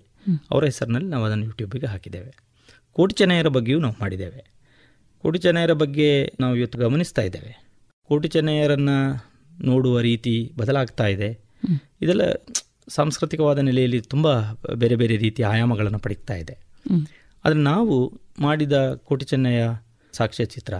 ಅವರ 0.51 0.65
ಹೆಸರಿನಲ್ಲಿ 0.65 1.09
ನಾವು 1.09 1.25
ಅದನ್ನು 1.25 1.45
ಯೂಟ್ಯೂಬಿಗೆ 1.45 1.85
ಹಾಕಿದ್ದೇವೆ. 1.85 2.31
ಕೋಟಿ 2.93 3.15
ಚೆನ್ನಯ್ಯರ 3.15 3.47
ಬಗ್ಗೆಯೂ 3.47 3.79
ನಾವು 3.79 3.93
ಮಾಡಿದ್ದೇವೆ. 4.01 4.51
ಕೋಟಿ 5.21 5.39
ಚೆನ್ನಯ್ಯರ 5.39 5.73
ಬಗ್ಗೆ 5.73 6.33
ನಾವು 6.39 6.55
ಇವತ್ತು 6.55 6.79
ಗಮನಿಸ್ತಾ 6.79 7.21
ಇದ್ದೇವೆ. 7.21 7.65
ಕೋಟಿ 8.07 8.27
ಚೆನ್ನಯ್ಯರನ್ನು 8.27 9.25
ನೋಡುವ 9.63 9.99
ರೀತಿ 9.99 10.53
ಬದಲಾಗ್ತಾ 10.57 11.07
ಇದೆ. 11.07 11.39
ಇದೆಲ್ಲ 12.01 12.21
ಸಾಂಸ್ಕೃತಿಕವಾದ 12.87 13.57
ನೆಲೆಯಲ್ಲಿ 13.57 14.01
ತುಂಬ 14.01 14.27
ಬೇರೆ 14.73 14.95
ಬೇರೆ 14.95 15.17
ರೀತಿಯ 15.17 15.45
ಆಯಾಮಗಳನ್ನು 15.45 15.99
ಪಡೀತಾ 15.99 16.33
ಇದೆ. 16.33 16.57
ಆದರೆ 17.45 17.59
ನಾವು 17.59 18.13
ಮಾಡಿದ 18.39 18.93
ಕೋಟಿ 18.93 19.25
ಚೆನ್ನಯ್ಯ 19.25 19.79
ಸಾಕ್ಷ್ಯಚಿತ್ರ. 20.19 20.75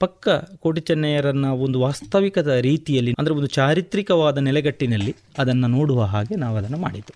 ಪಕ್ಕ 0.00 0.28
ಕೋಟಿ 0.56 0.80
ಚೆನ್ನಯ್ಯರನ್ನ 0.80 1.46
ಒಂದು 1.64 1.78
ವಾಸ್ತವಿಕದ 1.80 2.52
ರೀತಿಯಲ್ಲಿ 2.60 3.12
ಅಂದರೆ 3.18 3.34
ಒಂದು 3.34 3.50
ಚಾರಿತ್ರಿಕವಾದ 3.52 4.38
ನೆಲೆಗಟ್ಟಿನಲ್ಲಿ 4.38 5.12
ಅದನ್ನು 5.38 5.68
ನೋಡುವ 5.68 6.02
ಹಾಗೆ 6.04 6.36
ನಾವು 6.36 6.56
ಅದನ್ನು 6.56 6.78
ಮಾಡಿದ್ದು. 6.78 7.14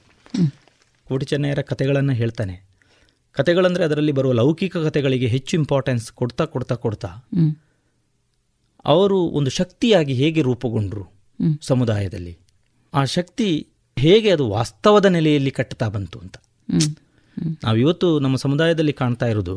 ಕೋಟಿ 1.06 1.26
ಚೆನ್ನಯ್ಯರ 1.26 1.62
ಕಥೆಗಳನ್ನು 1.62 2.12
ಹೇಳ್ತಾನೆ. 2.12 2.54
ಕಥೆಗಳಂದರೆ 3.36 3.84
ಅದರಲ್ಲಿ 3.84 4.12
ಬರುವ 4.12 4.32
ಲೌಕಿಕ 4.32 4.76
ಕಥೆಗಳಿಗೆ 4.76 5.26
ಹೆಚ್ಚು 5.26 5.52
ಇಂಪಾರ್ಟೆನ್ಸ್ 5.56 6.06
ಕೊಡ್ತಾ 6.12 6.44
ಕೊಡ್ತಾ 6.44 6.74
ಕೊಡ್ತಾ 6.74 7.10
ಅವರು 8.84 9.18
ಒಂದು 9.38 9.50
ಶಕ್ತಿಯಾಗಿ 9.50 10.14
ಹೇಗೆ 10.14 10.40
ರೂಪುಗೊಂಡರು 10.42 11.04
ಸಮುದಾಯದಲ್ಲಿ? 11.62 12.34
ಆ 12.94 13.00
ಶಕ್ತಿ 13.04 13.48
ಹೇಗೆ 13.98 14.28
ಅದು 14.30 14.44
ವಾಸ್ತವದ 14.48 15.04
ನೆಲೆಯಲ್ಲಿ 15.04 15.50
ಕಟ್ಟುತ್ತಾ 15.50 15.88
ಬಂತು 15.88 16.18
ಅಂತ. 16.18 16.36
ನಾವಿವತ್ತು 17.64 18.08
ನಮ್ಮ 18.18 18.36
ಸಮುದಾಯದಲ್ಲಿ 18.36 18.92
ಕಾಣ್ತಾ 18.92 19.26
ಇರೋದು 19.26 19.54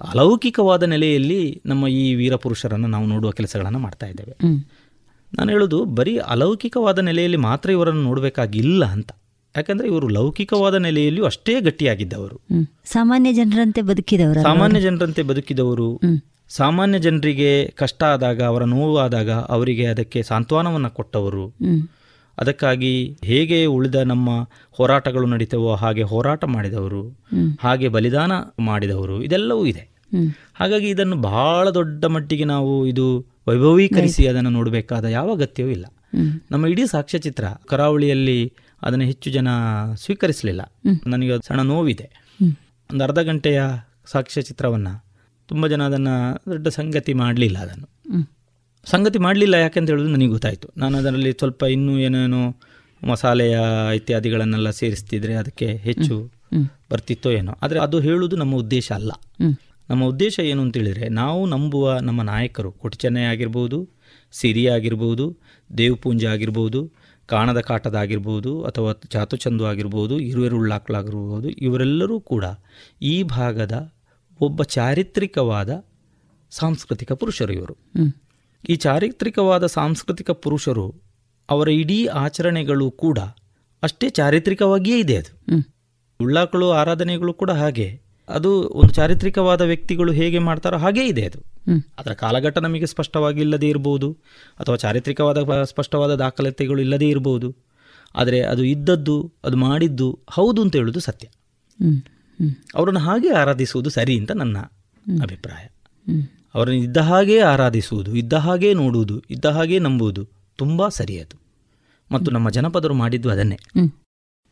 ಅಲೌಕಿಕವಾದ 0.00 0.82
ನೆಲೆಯಲ್ಲಿ 0.82 1.62
ನಮ್ಮ 1.66 1.88
ಈ 1.88 2.14
ವೀರಪುರುಷರನ್ನು 2.14 2.88
ನಾವು 2.88 3.06
ನೋಡುವ 3.06 3.30
ಕೆಲಸಗಳನ್ನು 3.30 3.78
ಮಾಡ್ತಾ 3.78 4.06
ಇದ್ದೇವೆ. 4.06 4.36
ನಾನು 5.34 5.50
ಹೇಳೋದು 5.50 5.84
ಬರೀ 5.84 6.16
ಅಲೌಕಿಕವಾದ 6.16 6.98
ನೆಲೆಯಲ್ಲಿ 6.98 7.36
ಮಾತ್ರ 7.36 7.70
ಇವರನ್ನು 7.70 8.02
ನೋಡಬೇಕಾಗಿಲ್ಲ 8.02 8.84
ಅಂತ. 8.84 9.10
ಯಾಕಂದ್ರೆ 9.56 9.88
ಇವರು 9.88 10.08
ಲೌಕಿಕವಾದ 10.08 10.74
ನೆಲೆಯಲ್ಲಿಯೂ 10.74 11.26
ಅಷ್ಟೇ 11.26 11.60
ಗಟ್ಟಿಯಾಗಿದ್ದವರು. 11.60 12.40
ಸಾಮಾನ್ಯ 12.84 13.32
ಜನರಂತೆ 13.32 13.82
ಬದುಕಿದವರು 13.82 14.42
ಸಾಮಾನ್ಯ 14.42 14.80
ಜನರಂತೆ 14.80 15.22
ಬದುಕಿದವರು. 15.22 16.00
ಸಾಮಾನ್ಯ 16.48 16.98
ಜನರಿಗೆ 16.98 17.66
ಕಷ್ಟ 17.66 18.02
ಆದಾಗ 18.02 18.42
ಅವರ 18.42 18.64
ನೋವು 18.64 18.98
ಆದಾಗ 18.98 19.30
ಅವರಿಗೆ 19.30 19.86
ಅದಕ್ಕೆ 19.86 20.22
ಸಾಂತ್ವನವನ್ನು 20.22 20.90
ಕೊಟ್ಟವರು. 20.90 21.54
ಅದಕ್ಕಾಗಿ 22.38 23.18
ಹೇಗೆ 23.24 23.66
ಉಳಿದ 23.66 23.94
ನಮ್ಮ 23.94 24.48
ಹೋರಾಟಗಳು 24.70 25.26
ನಡೀತವೋ 25.26 25.74
ಹಾಗೆ 25.74 26.02
ಹೋರಾಟ 26.02 26.44
ಮಾಡಿದವರು 26.44 27.08
ಹಾಗೆ 27.60 27.88
ಬಲಿದಾನ 27.88 28.32
ಮಾಡಿದವರು 28.58 29.22
ಇದೆಲ್ಲವೂ 29.22 29.66
ಇದೆ. 29.66 29.94
ಹಾಗಾಗಿ 30.54 30.88
ಇದನ್ನು 30.88 31.16
ಬಹಳ 31.16 31.70
ದೊಡ್ಡ 31.70 32.04
ಮಟ್ಟಿಗೆ 32.04 32.44
ನಾವು 32.44 32.86
ಇದು 32.86 33.26
ವೈಭವೀಕರಿಸಿ 33.48 34.26
ಅದನ್ನು 34.26 34.50
ನೋಡಬೇಕಾದ 34.50 35.04
ಯಾವ 35.04 35.32
ಅಗತ್ಯವೂ 35.32 35.70
ಇಲ್ಲ. 35.70 35.86
ನಮ್ಮ 36.50 36.66
ಇಡೀ 36.66 36.86
ಸಾಕ್ಷ್ಯಚಿತ್ರ 36.86 37.44
ಕರಾವಳಿಯಲ್ಲಿ 37.68 38.52
ಅದನ್ನು 38.82 39.04
ಹೆಚ್ಚು 39.04 39.30
ಜನ 39.30 39.48
ಸ್ವೀಕರಿಸಲಿಲ್ಲ. 39.94 40.72
ನನಗೆ 41.06 41.32
ಅದು 41.32 41.46
ಸಣ್ಣ 41.46 41.60
ನೋವಿದೆ. 41.60 42.10
ಒಂದು 42.90 43.04
ಅರ್ಧ 43.04 43.18
ಗಂಟೆಯ 43.18 43.62
ಸಾಕ್ಷ್ಯಚಿತ್ರವನ್ನು 44.06 45.04
ತುಂಬ 45.48 45.66
ಜನ 45.66 45.82
ಅದನ್ನು 45.82 46.42
ದೊಡ್ಡ 46.50 46.68
ಸಂಗತಿ 46.68 47.14
ಮಾಡಲಿಲ್ಲ 47.14 47.58
ಅದನ್ನು. 47.58 47.88
ಸಂಗತಿ 48.86 49.18
ಮಾಡಲಿಲ್ಲ 49.18 49.54
ಯಾಕೆಂತ 49.54 49.90
ಹೇಳೋದು 49.90 50.08
ನನಗೆ 50.08 50.26
ಗೊತ್ತಾಯಿತು. 50.26 50.68
ನಾನು 50.76 50.98
ಅದರಲ್ಲಿ 50.98 51.32
ಸ್ವಲ್ಪ 51.32 51.62
ಇನ್ನೂ 51.62 51.98
ಏನೇನೋ 51.98 52.54
ಮಸಾಲೆಯ 53.02 53.56
ಇತ್ಯಾದಿಗಳನ್ನೆಲ್ಲ 53.94 54.70
ಸೇರಿಸ್ತಿದ್ರೆ 54.70 55.34
ಅದಕ್ಕೆ 55.34 55.76
ಹೆಚ್ಚು 55.76 56.16
ಬರ್ತಿತ್ತೋ 56.90 57.30
ಏನೋ. 57.30 57.58
ಆದರೆ 57.62 57.78
ಅದು 57.78 58.00
ಹೇಳುವುದು 58.00 58.36
ನಮ್ಮ 58.36 58.54
ಉದ್ದೇಶ 58.54 58.92
ಅಲ್ಲ. 58.92 59.12
ನಮ್ಮ 59.90 60.04
ಉದ್ದೇಶ 60.04 60.38
ಏನು 60.40 60.62
ಅಂತೇಳಿದರೆ 60.62 61.08
ನಾವು 61.08 61.46
ನಂಬುವ 61.46 61.98
ನಮ್ಮ 61.98 62.22
ನಾಯಕರು 62.22 62.72
ಕೋಟಿ 62.72 62.98
ಚೆನ್ನೈ 62.98 63.22
ಆಗಿರ್ಬೋದು 63.22 63.78
ಸಿರಿ 64.32 64.66
ಆಗಿರ್ಬೋದು 64.66 65.38
ದೇವಪುಂಜ 65.78 66.24
ಆಗಿರ್ಬೋದು 66.24 66.92
ಕಾಣದ 67.26 67.60
ಕಾಟದಾಗಿರ್ಬೋದು 67.60 68.62
ಅಥವಾ 68.62 68.92
ಚಾತುಚಂದು 68.92 69.64
ಆಗಿರ್ಬೋದು 69.66 70.18
ಇರುವೆರುಳ್ಳಾಕ್ಲಾಗಿರ್ಬೋದು 70.20 71.48
ಇವರೆಲ್ಲರೂ 71.48 72.20
ಕೂಡ 72.20 72.44
ಈ 73.02 73.22
ಭಾಗದ 73.22 73.92
ಒಬ್ಬ 74.40 74.62
ಚಾರಿತ್ರಿಕವಾದ 74.62 75.70
ಸಾಂಸ್ಕೃತಿಕ 76.52 77.12
ಪುರುಷರು 77.12 77.52
ಇವರು. 77.52 77.74
ಈ 78.68 78.76
ಚಾರಿತ್ರಿಕವಾದ 78.76 79.66
ಸಾಂಸ್ಕೃತಿಕ 79.66 80.30
ಪುರುಷರು 80.30 80.94
ಅವರ 81.50 81.68
ಇಡೀ 81.68 82.06
ಆಚರಣೆಗಳು 82.06 82.90
ಕೂಡ 82.90 83.18
ಅಷ್ಟೇ 83.82 84.10
ಚಾರಿತ್ರಿಕವಾಗಿಯೇ 84.10 84.98
ಇದೆ 84.98 85.16
ಅದು. 85.16 85.56
ಉಳ್ಳಾಕಳು 86.20 86.70
ಆರಾಧನೆಗಳು 86.70 87.34
ಕೂಡ 87.34 87.50
ಹಾಗೆ. 87.50 88.00
ಅದು 88.28 88.50
ಒಂದು 88.68 88.92
ಚಾರಿತ್ರಿಕವಾದ 88.92 89.60
ವ್ಯಕ್ತಿಗಳು 89.60 90.12
ಹೇಗೆ 90.12 90.38
ಮಾಡ್ತಾರೋ 90.38 90.76
ಹಾಗೇ 90.76 91.04
ಇದೆ 91.06 91.26
ಅದು. 91.26 91.40
ಅದರ 91.98 92.12
ಕಾಲಘಟ್ಟ 92.12 92.58
ನಮಗೆ 92.58 92.86
ಸ್ಪಷ್ಟವಾಗಿ 92.86 93.40
ಇಲ್ಲದೇ 93.40 93.68
ಇರಬಹುದು 93.68 94.12
ಅಥವಾ 94.58 94.76
ಚಾರಿತ್ರಿಕವಾದ 94.76 95.38
ಸ್ಪಷ್ಟವಾದ 95.62 96.14
ದಾಖಲಾತಿಗಳು 96.14 96.80
ಇಲ್ಲದೇ 96.80 97.08
ಇರಬಹುದು 97.08 97.56
ಆದರೆ 98.14 98.40
ಅದು 98.42 98.64
ಇದ್ದದ್ದು 98.64 99.32
ಅದು 99.44 99.56
ಮಾಡಿದ್ದು 99.56 100.18
ಹೌದು 100.30 100.62
ಅಂತ 100.62 100.76
ಹೇಳುವುದು 100.76 101.00
ಸತ್ಯ. 101.00 101.28
ಅವರನ್ನು 102.74 103.00
ಹಾಗೆ 103.00 103.30
ಆರಾಧಿಸುವುದು 103.30 103.90
ಸರಿ 103.90 104.18
ಅಂತ 104.18 104.32
ನನ್ನ 104.32 104.58
ಅಭಿಪ್ರಾಯ. 105.22 105.64
ಅವರನ್ನು 106.54 106.82
ಇದ್ದ 106.82 106.96
ಹಾಗೇ 106.96 107.38
ಆರಾಧಿಸುವುದು 107.38 108.16
ಇದ್ದ 108.16 108.32
ಹಾಗೇ 108.32 108.74
ನೋಡುವುದು 108.74 109.22
ಇದ್ದ 109.30 109.44
ಹಾಗೇ 109.44 109.78
ನಂಬುವುದು 109.78 110.28
ತುಂಬ 110.56 110.88
ಸರಿಯದು 110.88 111.40
ಮತ್ತು 112.12 112.30
ನಮ್ಮ 112.30 112.50
ಜನಪದರು 112.50 112.94
ಮಾಡಿದ್ದು 112.94 113.30
ಅದನ್ನೇ. 113.30 113.58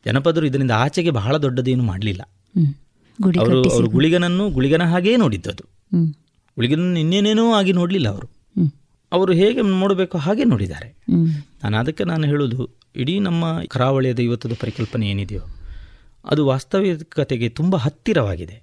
ಜನಪದರು 0.06 0.46
ಇದರಿಂದ 0.46 0.70
ಆಚೆಗೆ 0.70 1.10
ಬಹಳ 1.10 1.36
ದೊಡ್ಡದೇನು 1.36 1.82
ಮಾಡಲಿಲ್ಲ. 1.82 2.22
ಅವರು 3.40 3.62
ಅವರು 3.70 3.90
ಗುಳಿಗನನ್ನು 3.90 4.50
ಗುಳಿಗನ 4.50 4.82
ಹಾಗೇ 4.82 5.16
ನೋಡಿದ್ದದು. 5.16 5.64
ಗುಳಿಗನನ್ನು 6.56 6.98
ಇನ್ನೇನೇನೋ 6.98 7.52
ಆಗಿ 7.52 7.72
ನೋಡಲಿಲ್ಲ 7.72 8.08
ಅವರು. 8.08 8.30
ಅವರು 9.12 9.32
ಹೇಗೆ 9.32 9.62
ನೋಡಬೇಕು 9.62 10.18
ಹಾಗೆ 10.18 10.44
ನೋಡಿದ್ದಾರೆ. 10.44 10.88
ನಾನು 11.64 11.76
ಅದಕ್ಕೆ 11.76 12.04
ನಾನು 12.04 12.26
ಹೇಳೋದು 12.26 12.68
ಇಡೀ 12.96 13.18
ನಮ್ಮ 13.18 13.60
ಕರಾವಳಿಯ 13.68 14.14
ದೈವತ್ವದ 14.14 14.52
ಪರಿಕಲ್ಪನೆ 14.60 15.10
ಏನಿದೆಯೋ 15.10 15.40
ಅದು 16.24 16.46
ವಾಸ್ತವಿಕತೆಗೆ 16.46 17.48
ತುಂಬ 17.48 17.76
ಹತ್ತಿರವಾಗಿದೆ. 17.76 18.62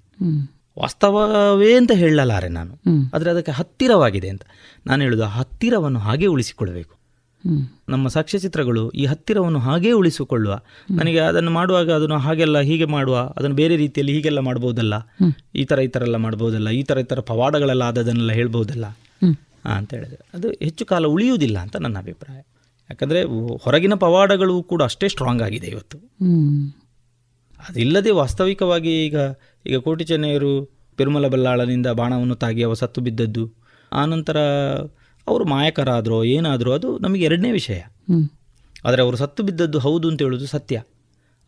ವಾಸ್ತವವೇ 0.80 1.74
ಅಂತ 1.74 1.92
ಹೇಳಲಾರೆ 1.92 2.48
ನಾನು. 2.48 2.72
ಆದರೆ 3.14 3.30
ಅದಕ್ಕೆ 3.30 3.52
ಹತ್ತಿರವಾಗಿದೆ 3.52 4.28
ಅಂತ. 4.28 4.44
ನಾನು 4.86 5.02
ಹೇಳೋದು 5.02 5.24
ಆ 5.24 5.28
ಹತ್ತಿರವನ್ನು 5.28 5.98
ಹಾಗೆ 5.98 6.26
ಉಳಿಸಿಕೊಳ್ಳಬೇಕು 6.26 6.94
ನಮ್ಮ 7.44 7.88
ನಮ್ಮ 7.88 8.08
ಸಾಕ್ಷ್ಯಚಿತ್ರಗಳು 8.08 8.90
ಈ 8.90 9.04
ಹತ್ತಿರವನ್ನು 9.04 9.58
ಹಾಗೇ 9.58 9.92
ಉಳಿಸಿಕೊಳ್ಳುವ. 9.92 10.54
ನನಗೆ 10.90 11.20
ಅದನ್ನು 11.20 11.50
ಮಾಡುವಾಗ 11.50 11.90
ಅದನ್ನು 11.92 12.18
ಹಾಗೆಲ್ಲ 12.18 12.60
ಹೀಗೆ 12.60 12.84
ಮಾಡುವ 12.84 13.16
ಅದನ್ನು 13.36 13.56
ಬೇರೆ 13.56 13.76
ರೀತಿಯಲ್ಲಿ 13.76 14.12
ಹೀಗೆಲ್ಲ 14.12 14.38
ಮಾಡ್ಬೋದಲ್ಲ. 14.40 14.94
ಈ 15.54 15.64
ಥರ 15.64 15.80
ಈ 15.80 15.88
ಥರ 15.88 16.02
ಎಲ್ಲ 16.02 16.16
ಮಾಡ್ಬೋದಲ್ಲ 16.16 16.68
ಈ 16.70 16.82
ಥರ 16.82 16.98
ಈ 16.98 17.02
ಥರ 17.02 17.20
ಪವಾಡಗಳೆಲ್ಲ 17.20 17.82
ಆದದನ್ನೆಲ್ಲ 17.82 18.32
ಹೇಳ್ಬೋದಲ್ಲ. 18.32 18.86
ಅಂತ 19.76 19.94
ಹೇಳಿದ್ರೆ 19.94 20.28
ಅದು 20.34 20.48
ಹೆಚ್ಚು 20.62 20.86
ಕಾಲ 20.86 21.06
ಉಳಿಯುವುದಿಲ್ಲ 21.06 21.58
ಅಂತ 21.58 21.76
ನನ್ನ 21.76 21.98
ಅಭಿಪ್ರಾಯ. 21.98 22.40
ಯಾಕಂದರೆ 22.90 23.20
ಹೊರಗಿನ 23.64 23.94
ಪವಾಡಗಳು 23.94 24.62
ಕೂಡ 24.62 24.82
ಅಷ್ಟೇ 24.82 25.08
ಸ್ಟ್ರಾಂಗ್ 25.08 25.42
ಆಗಿದೆ 25.42 25.66
ಇವತ್ತು. 25.66 25.98
ಅದಿಲ್ಲದೆ 27.68 28.10
ವಾಸ್ತವಿಕವಾಗಿ 28.10 29.06
ಈಗ 29.06 29.16
ಈಗ 29.66 29.76
ಕೋಟಿ 29.76 30.04
ಚೆನ್ನೈಯರು 30.04 30.52
ಪೆರುಮಲ 30.96 31.28
ಬಲ್ಲಾಳನಿಂದ 31.28 31.86
ಬಾಣವನ್ನು 31.86 32.34
ತಾಗಿ 32.34 32.62
ಅವ 32.62 32.74
ಸತ್ತು 32.74 33.00
ಬಿದ್ದದ್ದು 33.00 33.52
ಆನಂತರ 33.92 34.38
ಅವರು 35.26 35.44
ಮಾಯಕರಾದರೋ 35.44 36.24
ಏನಾದರೂ 36.24 36.72
ಅದು 36.72 36.98
ನಮಗೆ 36.98 37.24
ಎರಡನೇ 37.24 37.50
ವಿಷಯ. 37.50 37.80
ಆದರೆ 38.84 39.02
ಅವರು 39.02 39.16
ಸತ್ತು 39.16 39.42
ಬಿದ್ದದ್ದು 39.42 39.78
ಹೌದು 39.78 40.08
ಅಂತ 40.08 40.22
ಹೇಳೋದು 40.22 40.46
ಸತ್ಯ. 40.46 40.82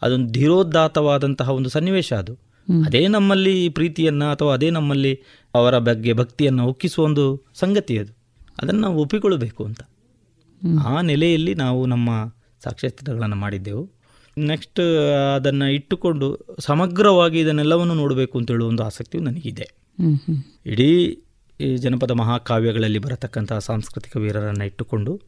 ಅದೊಂದು 0.02 0.32
ಧೀರೋದ್ದಾತವಾದಂತಹ 0.32 1.48
ಒಂದು 1.50 1.68
ಸನ್ನಿವೇಶ 1.68 2.12
ಅದು. 2.12 2.34
ಅದೇ 2.86 3.08
ನಮ್ಮಲ್ಲಿ 3.08 3.68
ಪ್ರೀತಿಯನ್ನು 3.68 4.30
ಅಥವಾ 4.30 4.54
ಅದೇ 4.54 4.70
ನಮ್ಮಲ್ಲಿ 4.70 5.22
ಅವರ 5.54 5.78
ಬಗ್ಗೆ 5.78 6.12
ಭಕ್ತಿಯನ್ನು 6.12 6.66
ಒಕ್ಕಿಸುವ 6.66 7.04
ಒಂದು 7.04 7.44
ಸಂಗತಿ 7.54 7.98
ಅದು. 7.98 8.12
ಅದನ್ನು 8.62 8.80
ನಾವು 8.80 8.96
ಒಪ್ಪಿಕೊಳ್ಳಬೇಕು 8.96 9.64
ಅಂತ. 9.64 9.80
ಆ 10.86 11.00
ನೆಲೆಯಲ್ಲಿ 11.00 11.54
ನಾವು 11.54 11.86
ನಮ್ಮ 11.86 12.32
ಸಾಕ್ಷ್ಯಚಿತ್ರಗಳನ್ನು 12.64 13.36
ಮಾಡಿದ್ದೆವು. 13.36 14.01
ನೆಕ್ಸ್ಟ್ 14.38 14.80
ಅದನ್ನು 15.36 15.70
ಇಟ್ಟುಕೊಂಡು 15.70 16.38
ಸಮಗ್ರವಾಗಿ 16.58 17.40
ಇದನ್ನೆಲ್ಲವನ್ನು 17.40 17.94
ನೋಡಬೇಕು 17.94 18.38
ಅಂತ 18.38 18.50
ಹೇಳುವ 18.50 18.68
ಒಂದು 18.68 18.82
ಆಸಕ್ತಿಯು 18.82 19.24
ನನಗಿದೆ. 19.24 19.66
ಇಡೀ 20.66 21.16
ಈ 21.60 21.76
ಜನಪದ 21.76 22.10
ಮಹಾಕಾವ್ಯಗಳಲ್ಲಿ 22.10 22.98
ಬರತಕ್ಕಂತಹ 22.98 23.58
ಸಾಂಸ್ಕೃತಿಕ 23.58 24.16
ವೀರರನ್ನು 24.16 24.64
ಇಟ್ಟುಕೊಂಡು 24.64 25.20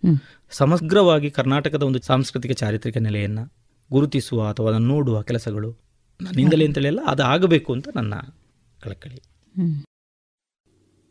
ಸಮಗ್ರವಾಗಿ 0.50 1.30
ಕರ್ನಾಟಕದ 1.30 1.82
ಒಂದು 1.82 2.00
ಸಾಂಸ್ಕೃತಿಕ 2.02 2.52
ಚಾರಿತ್ರಿಕ 2.52 2.96
ನೆಲೆಯನ್ನು 2.96 3.52
ಗುರುತಿಸುವ 3.92 4.48
ಅಥವಾ 4.48 4.70
ಅದನ್ನು 4.70 4.88
ನೋಡುವ 4.88 5.22
ಕೆಲಸಗಳು 5.22 5.76
ನನ್ನಿಂದಲೇ 6.20 6.64
ಅಂತೇಳಿಲ್ಲ 6.64 7.00
ಅದು 7.06 7.22
ಆಗಬೇಕು 7.22 7.72
ಅಂತ 7.72 7.88
ನನ್ನ 7.96 8.14
ಕಳಕಳಿ. 8.82 9.22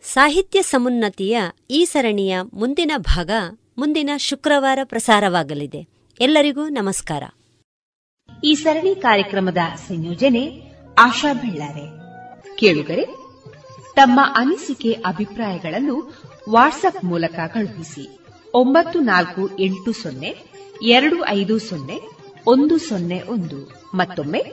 ಸಾಹಿತ್ಯ 0.03 0.61
ಸಮುನ್ನತಿಯ 0.61 1.41
ಈ 1.69 1.85
ಸರಣಿಯ 1.85 2.37
ಮುಂದಿನ 2.53 2.91
ಭಾಗ 2.97 3.29
ಮುಂದಿನ 3.77 4.09
ಶುಕ್ರವಾರ 4.17 4.79
ಪ್ರಸಾರವಾಗಲಿದೆ. 4.83 5.87
ಎಲ್ಲರಿಗೂ 6.19 6.69
ನಮಸ್ಕಾರ. 6.69 7.23
ಈ 8.43 8.55
ಸರಣಿ 8.55 8.95
ಕಾರ್ಯಕ್ರಮದ 8.95 9.57
ಸಂಯೋಜನೆ 9.87 10.61
ಆಶಾ 10.99 11.33
ಬೆಳ್ಳಾರೆ. 11.33 12.03
ಕೇಳುಗರೆ, 12.55 13.05
ತಮ್ಮ 13.93 14.19
ಅನಿಸಿಕೆ 14.35 14.91
ಅಭಿಪ್ರಾಯಗಳನ್ನು 14.91 16.13
ವಾಟ್ಸ್ಆಪ್ 16.49 17.03
ಮೂಲಕ 17.03 17.39
ಕಳುಹಿಸಿ. 17.47 18.19
ಒಂಬತ್ತು 18.53 18.99
ನಾಲ್ಕು 18.99 19.59
ಎಂಟು 19.59 19.91
ಸೊನ್ನೆ, 19.91 20.35
ಎರಡು 20.81 21.25
ಐದು 21.25 21.59
ಸೊನ್ನೆ, 21.59 21.99
ಒಂದು 22.47 22.77
ಸೊನ್ನೆ 22.77 23.21
ಒಂದು. 23.21 23.89
ಮತ್ತೊಮ್ಮೆ, 23.93 24.43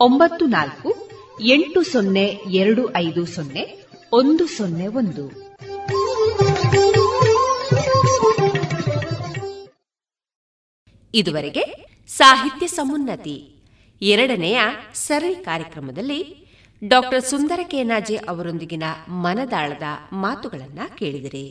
ಒಂಬತ್ತು 0.00 0.46
ನಾಲ್ಕು, 0.46 1.08
ಎಂಟು 1.40 1.82
ಸೊನ್ನೆ, 1.82 2.24
ಎರಡು 2.50 2.96
ಐದು 2.96 3.26
ಸೊನ್ನೆ, 3.26 3.86
ಒಂದು 4.12 4.46
ಸೊನ್ನೆ 4.46 4.86
ಒಂದು. 4.86 5.52
ಇದುವರೆಗೆ 11.14 11.91
ಸಾಹಿತ್ಯ 12.16 12.66
ಸಮುನ್ನತಿ. 12.66 13.36
ಎರಡನೆಯ 14.02 14.60
ಸರಣಿ 14.94 15.34
ಕಾರ್ಯಕ್ರಮದಲ್ಲಿ 15.34 16.20
ಡಾಕ್ಟರ್ 16.88 17.24
ಸುಂದರ 17.24 17.60
ಕೇನಾಜೆ 17.62 18.16
ಅವರೊಂದಿಗಿನ 18.16 18.82
ಮನದಾಳದ 19.08 19.82
ಮಾತುಗಳನ್ನ 20.12 20.80
ಕೇಳಿದಿರಿ. 20.98 21.46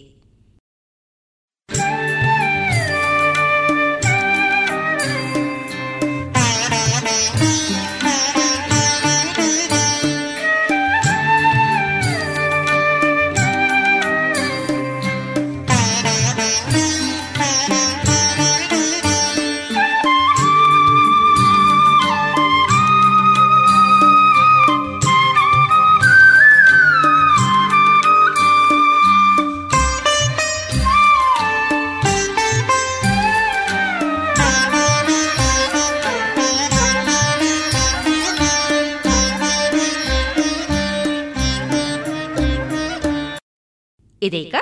ಇದೀಗ 44.24 44.56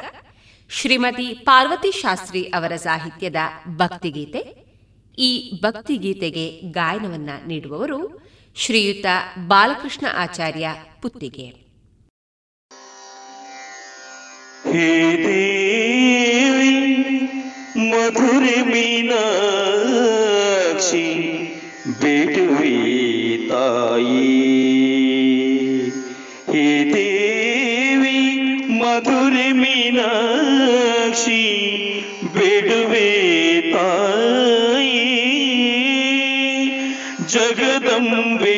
ಶ್ರೀಮತಿ 0.69 1.33
ಪಾರ್ವತಿ 1.33 1.91
ಶಾಸ್ತ್ರಿ 1.91 2.43
ಅವರ 2.43 2.75
ಸಾಹಿತ್ಯದ 2.75 3.35
ಭಕ್ತಿಗೀತೆ. 3.77 4.41
ಈ 5.17 5.51
ಭಕ್ತಿಗೀತೆಗೆ 5.61 6.61
ಗಾಯನವನ್ನ 6.71 7.29
ನೀಡುವವರು 7.47 8.29
ಶ್ರೀಯುತ 8.55 9.05
ಬಾಲಕೃಷ್ಣ 9.47 10.05
ಆಚಾರ್ಯ 10.17 10.69
ಪುತ್ತಿಗೆ. 11.01 11.47
ಮಧುರೆ 17.89 18.61
ಮೀನಾಕ್ಷಿ, 18.61 19.47
ಬೇಟುವಿ 22.01 22.77
ತಾಯಿ. 23.49 24.39
ಹೇ 26.51 26.65
ದೇವಿ, 26.93 28.19
ಮಧುರೆ 28.79 29.48
ಮೀನಾಕ್ಷಿ 29.81 31.41
ಬೇಡುವೆ 32.33 33.09
ತಾಯಿ 33.73 35.05
ಜಗದಂಬೆ 37.33 38.57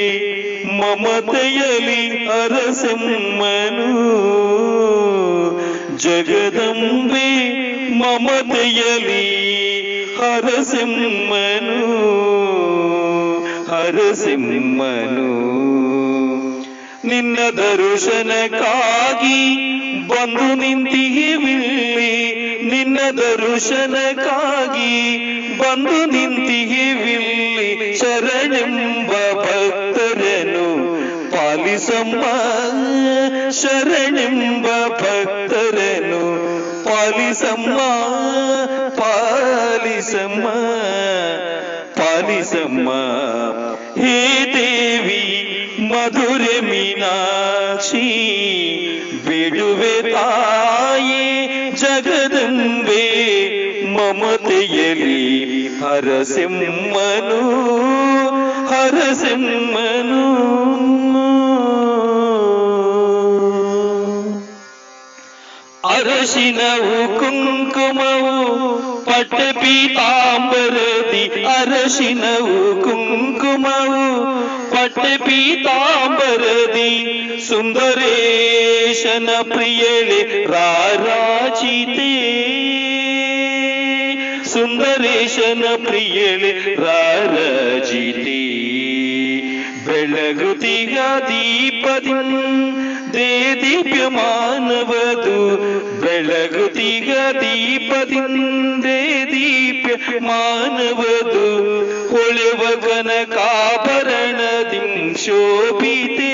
ಮಮತೆಯಲಿ 0.80 2.02
ಅರಸಮ್ಮನು 2.38 3.92
ಜಗದಂಬೆ 6.06 7.28
ಮಮತೆಯಲಿ 8.02 9.26
ಹರಸಿಮ್ಮನು 10.18 11.80
ಹರಸಿಮ್ಮನು 13.72 15.30
ನಿನ್ನ 17.22 17.50
ದರ್ಶನಕ್ಕಾಗಿ 17.50 19.40
ಬಂದು 20.08 20.56
ನಿಂತಿಹಿವಿಲ್ಲಿ 20.56 22.10
ನಿನ್ನ 22.70 23.00
ದರ್ಶನಕ್ಕಾಗಿ 23.18 25.18
ಬಂದು 25.58 26.06
ನಿಂತಿಹಿವಿಲ್ಲಿ 26.06 27.98
ಶರಣೆಂಬ 27.98 29.40
ಭಕ್ತರನು 29.40 30.68
ಪಾಲಿಸಮ್ಮ. 31.32 32.24
ಶರಣೆಂಬ 33.52 34.88
ಭಕ್ತರನು 34.88 36.24
ಪಾಲಿಸಮ್ಮ. 36.86 37.78
ಪಾಲಿಸಮ್ಮ. 38.90 40.48
ಪಾಲಿಸಮ್ಮ. 41.96 42.90
ಮೀನಾಕ್ಷಿ 47.14 48.08
ಬಿಡುವೆ 49.26 49.96
ತಾಯಿ 50.14 51.26
ಜಗದಂಬೆ 51.82 53.06
ಮಮತೆಯಲಿ 53.96 55.20
ಹರಸೆಮ್ಮನು 55.82 57.42
ಹರಸೆಮ್ಮನು 58.72 60.24
ಅರಶಿನವು 65.92 66.98
ಕುಂಕುಮವು 67.20 68.36
ಪಟ್ಟ 69.06 69.38
ಪೀತಾಂಬರದಿ 69.60 71.24
ಅರಶಿನವು 71.54 72.58
ಕುಂಕುಮವು 72.84 74.04
ಪಟ್ಟ 74.81 75.05
ಪೀತಾಂಬರದಿ 75.25 76.93
ಸುಂದರೇಶನ 77.49 79.29
ಪ್ರಿಯಳೆ 79.43 80.21
ರಾರಾಜಿತೆ 80.47 82.13
ಸುಂದರೇಶನ 84.45 85.65
ಪ್ರಿಯಳೆ 85.87 86.53
ರಾರಾಜಿತೆ 86.83 88.41
ಬೆಳಗುತಿಗ 89.87 90.97
ದೀಪದಿ 91.29 92.17
ದೇ 93.15 93.29
ದೀಪ್ಯಮಾನವದು 93.63 95.39
ಬೆಳಗುತಿಗ 96.01 97.11
ದೀಪದಿಂದೇ 97.41 99.01
ದೀಪ್ಯ 99.42 99.94
ಮಾನವದು 100.26 101.46
ಹೊಳೆವ 102.12 102.64
ಕನಕಾಭರಣದಿಂ 102.84 103.28
ಶೋಭಿತೆ 105.24 106.34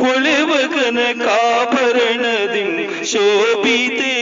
ಹೊಳೆವ 0.00 0.50
ಕನಕಾಭರಣದಿಂ 0.74 2.70
ಶೋಭಿತೆ 3.12 4.14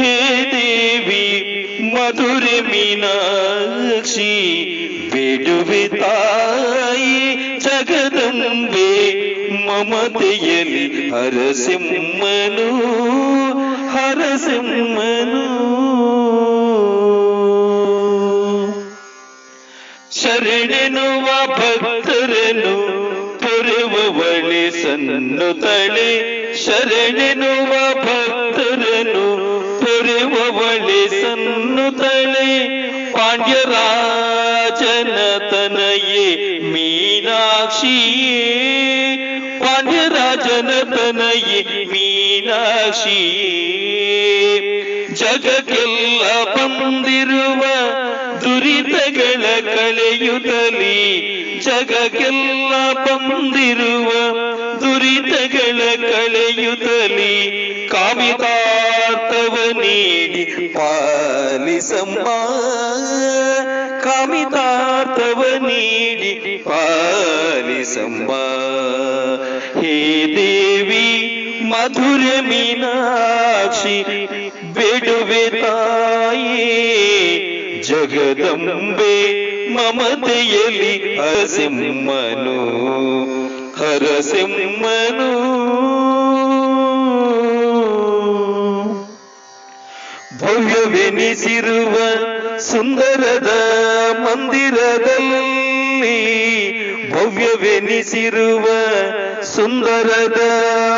ಹೇ 0.00 0.14
ದೇವಿ 0.52 1.24
ಮಧುರೆ 1.94 2.58
ಮೀನಾಕ್ಷಿ 2.70 4.32
ಬಿಡುವೆ 5.12 5.82
ತಾಯಿ 5.96 7.18
ಜಗದಂಬೆ 7.66 8.90
ಮಮತೆಯಲಿ 9.66 10.84
ಹರಸಿಮ್ಮನು 11.12 12.68
ಹರಸಿಮ್ಮನು 14.41 15.43
ಶರಣೆನುವ 20.17 21.27
ಭಕ್ತರನು 21.51 22.73
ಪೊರೆವಳೆ 23.41 24.63
ಸನ್ನು 24.77 25.49
ತಳೆ 25.61 26.09
ಶರಣೆನುವ 26.63 27.71
ಭಕ್ತರನು 28.05 29.25
ಪೊರೆವಳೆ 29.81 31.01
ಸನ್ನು 31.15 31.85
ತಳೆ 31.99 32.49
ಪಾಂಡ್ಯರಾಜನ 33.15 33.57
ತನಯೇ 35.51 36.27
ಮೀನಾಕ್ಷಿಯೇ 36.71 38.43
ಪಾಂಡ್ಯರಾಜನ 39.59 40.69
ತನಯೇ 40.95 41.61
ಮೀನಾಕ್ಷಿಯೇ 42.41 43.51
ಜಗಕ್ಕೆಲ್ಲ 45.19 46.21
ಬಂದಿರುವ 46.55 47.61
ದುರಿತಗಳ 48.43 49.43
ಕಳೆಯುತ್ತಲಿ 49.67 50.97
ಜಗಕ್ಕೆಲ್ಲ 51.67 52.73
ಬಂದಿರುವ 53.05 54.09
ದುರಿತಗಳ 54.83 55.79
ಕಳೆಯುತ್ತಲಿ 56.05 57.33
ಕಾಮಿತಾರ್ಥವ 57.93 59.55
ನೀಡಿ 59.81 60.43
ಪಾಲಿಸಮ್ಮ 60.75 62.25
ಕಾಮಿತಾರ್ಥವ 64.07 65.41
ನೀಡಿ 65.67 66.33
ಪಾಲಿಸಮ್ಮ 66.67 68.31
ಹೇ 69.77 69.95
ದೇವಿ 70.35 71.07
ಮಧುರ 71.72 72.40
ಮೀನಾಕ್ಷಿ 72.40 73.96
ಬಿಡುವೆ 74.72 75.62
ತಾಯಿ 75.62 76.68
ಜಗದಂಬೆ 77.82 79.14
ಮಮತೆಯಲ್ಲಿ 79.74 81.16
ಹರಸಿಂಹನು 81.18 82.58
ಹರಸಿಂಹನು. 83.72 85.32
ಭವ್ಯವೆನಿಸಿರುವ 90.40 91.96
ಸುಂದರದ 92.58 93.50
ಮಂದಿರದಲ್ಲಿ 94.20 95.48
ಭವ್ಯವೆನಿಸಿರುವ 97.10 98.66
ಸುಂದರದ 99.56 100.40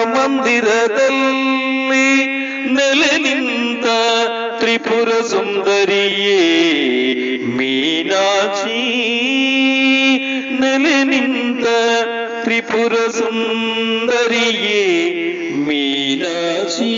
ಮಂದಿರದಲ್ಲಿ 0.04 2.06
ನೆಲೆ 2.74 3.18
ನಿಂತ 3.18 3.86
ತ್ರಿಪುರ 4.58 5.22
ಸುಂದರಿಯೇ 5.22 6.56
ಮೀನಾಕ್ಷಿ. 7.36 8.84
ನೆಲೆ 10.60 11.04
ನಿಂತ 11.04 11.66
ತ್ರಿಪುರ 12.44 13.10
ಸುಂದರಿಯೇ 13.10 15.14
ಮೀನಾಕ್ಷಿ. 15.54 16.94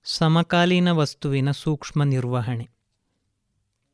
ಸಮಕಾಲೀನ 0.03 0.91
ವಸ್ತುವಿನ 0.91 1.51
ಸೂಕ್ಷ್ಮ 1.51 2.03
ನಿರ್ವಹಣೆ. 2.03 2.69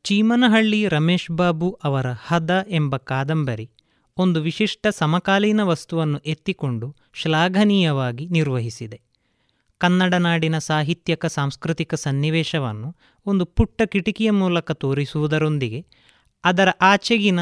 ಚೀಮನಹಳ್ಳಿ 0.04 0.88
ರಮೇಶ್ 0.88 1.30
ಬಾಬು 1.30 1.80
ಅವರ 1.84 2.06
ಹದ 2.26 2.66
ಎಂಬ 2.68 2.96
ಕಾದಂಬರಿ 2.96 3.70
ಒಂದು 4.16 4.40
ವಿಶಿಷ್ಟ 4.40 4.86
ಸಮಕಾಲೀನ 4.86 5.62
ವಸ್ತುವನ್ನು 5.62 6.18
ಎತ್ತಿಕೊಂಡು 6.18 6.96
ಶ್ಲಾಘನೀಯವಾಗಿ 7.14 8.28
ನಿರ್ವಹಿಸಿದೆ. 8.28 9.07
ಕನ್ನಡ 9.78 10.14
ನಾಡಿನ 10.14 10.58
ಸಾಹಿತ್ಯಕ, 10.58 11.26
ಸಾಂಸ್ಕೃತಿಕ 11.26 11.94
ಸನ್ನಿವೇಶವನ್ನು 11.94 12.96
ಒಂದು 13.26 13.44
ಪುಟ್ಟ 13.44 13.82
ಕಿಟಕಿಯ 13.82 14.30
ಮೂಲಕ 14.30 14.72
ತೋರಿಸುವುದರೊಂದಿಗೆ 14.72 15.86
ಅದರ 16.44 16.68
ಆಚೆಗಿನ 16.80 17.40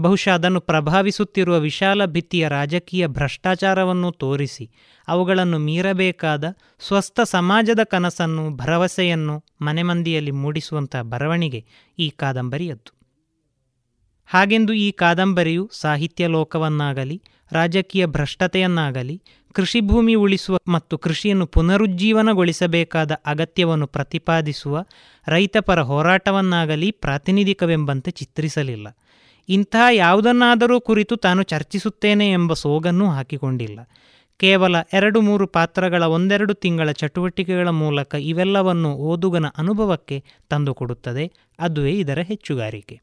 ಬಹುಶಃ 0.00 0.34
ಅದನ್ನು 0.34 0.60
ಪ್ರಭಾವಿಸುತ್ತಿರುವ 0.60 1.58
ವಿಶಾಲ 1.58 2.04
ಭಿತ್ತಿಯ 2.04 2.48
ರಾಜಕೀಯ 2.48 3.06
ಭ್ರಷ್ಟಾಚಾರವನ್ನು 3.06 4.12
ತೋರಿಸಿ 4.12 4.70
ಅವುಗಳನ್ನು 5.08 5.58
ಮೀರಬೇಕಾದ 5.58 6.44
ಸ್ವಸ್ಥ 6.80 7.20
ಸಮಾಜದ 7.24 7.80
ಕನಸನ್ನು, 7.84 8.56
ಭರವಸೆಯನ್ನು 8.56 9.44
ಮನೆಮಂದಿಯಲ್ಲಿ 9.62 10.30
ಮೂಡಿಸುವಂತಹ 10.30 11.02
ಬರವಣಿಗೆ 11.02 11.64
ಈ 11.98 12.10
ಕಾದಂಬರಿಯದ್ದು. 12.10 12.94
ಹಾಗೆಂದು 14.26 14.72
ಈ 14.72 14.90
ಕಾದಂಬರಿಯು 14.90 15.70
ಸಾಹಿತ್ಯ 15.72 16.26
ಲೋಕವನ್ನಾಗಲಿ, 16.26 17.22
ರಾಜಕೀಯ 17.52 18.06
ಭ್ರಷ್ಟತೆಯನ್ನಾಗಲಿ 18.06 19.22
ಕೃಷಿ 19.54 19.80
ಭೂಮಿ 19.80 20.14
ಉಳಿಸುವ 20.14 20.58
ಮತ್ತು 20.68 20.98
ಕೃಷಿಯನ್ನು 20.98 21.46
ಪುನರುಜ್ಜೀವನಗೊಳಿಸಬೇಕಾದ 21.46 23.12
ಅಗತ್ಯವನ್ನು 23.26 23.86
ಪ್ರತಿಪಾದಿಸುವ 23.86 24.84
ರೈತಪರ 25.28 25.80
ಹೋರಾಟವನ್ನಾಗಲಿ 25.80 26.90
ಪ್ರಾತಿನಿಧಿಕವೆಂಬಂತೆ 26.90 28.10
ಚಿತ್ರಿಸಲಿಲ್ಲ. 28.10 28.98
ಇಂತಹ 29.48 29.86
ಯಾವುದನ್ನಾದರೂ 29.92 30.80
ಕುರಿತು 30.80 31.16
ತಾನು 31.16 31.42
ಚರ್ಚಿಸುತ್ತೇನೆ 31.42 32.32
ಎಂಬ 32.32 32.52
ಸೋಗನ್ನೂ 32.52 33.06
ಹಾಕಿಕೊಂಡಿಲ್ಲ. 33.06 33.80
ಕೇವಲ 34.36 34.76
ಎರಡು 34.92 35.20
ಮೂರು 35.20 35.46
ಪಾತ್ರಗಳ 35.46 36.02
ಒಂದೆರಡು 36.02 36.54
ತಿಂಗಳ 36.54 36.90
ಚಟುವಟಿಕೆಗಳ 36.90 37.68
ಮೂಲಕ 37.68 38.14
ಇವೆಲ್ಲವನ್ನು 38.14 38.92
ಓದುಗನ 38.92 39.46
ಅನುಭವಕ್ಕೆ 39.58 40.24
ತಂದುಕೊಡುತ್ತದೆ. 40.50 41.32
ಅದುವೇ 41.58 41.92
ಇದರ 41.92 42.18
ಹೆಚ್ಚುಗಾರಿಕೆ. 42.18 43.00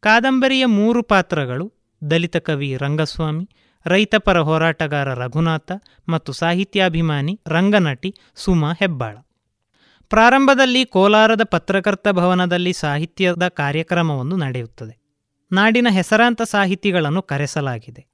ಕಾದಂಬರಿಯ 0.00 0.66
ಮೂರು 0.66 1.02
ಪಾತ್ರಗಳು 1.02 1.72
ದಲಿತ 2.10 2.36
ಕವಿ 2.36 2.76
ರಂಗಸ್ವಾಮಿ 2.76 3.48
ರೈತಪರ 3.88 4.38
ಹೋರಾಟಗಾರ 4.38 5.14
ರಘುನಾಥ 5.14 5.72
ಮತ್ತು 6.08 6.32
ಸಾಹಿತ್ಯಾಭಿಮಾನಿ 6.32 7.40
ರಂಗನಟಿ 7.46 8.14
ಸುಮಾ 8.34 8.72
ಹೆಬ್ಬಾಳ. 8.72 9.16
ಪ್ರಾರಂಭದಲ್ಲಿ 10.08 10.84
ಕೋಲಾರದ 10.84 11.44
ಪತ್ರಕರ್ತ 11.44 12.08
ಭವನದಲ್ಲಿ 12.08 12.72
ಸಾಹಿತ್ಯದ 12.72 13.48
ಕಾರ್ಯಕ್ರಮವೊಂದು 13.48 14.36
ನಡೆಯುತ್ತದೆ. 14.36 14.94
ನಾಡಿನ 15.52 15.86
ಹೆಸರಾಂತ 15.90 16.42
ಸಾಹಿತಿಗಳನ್ನು 16.42 17.22
ಕರೆಸಲಾಗಿದೆ. 17.22 18.06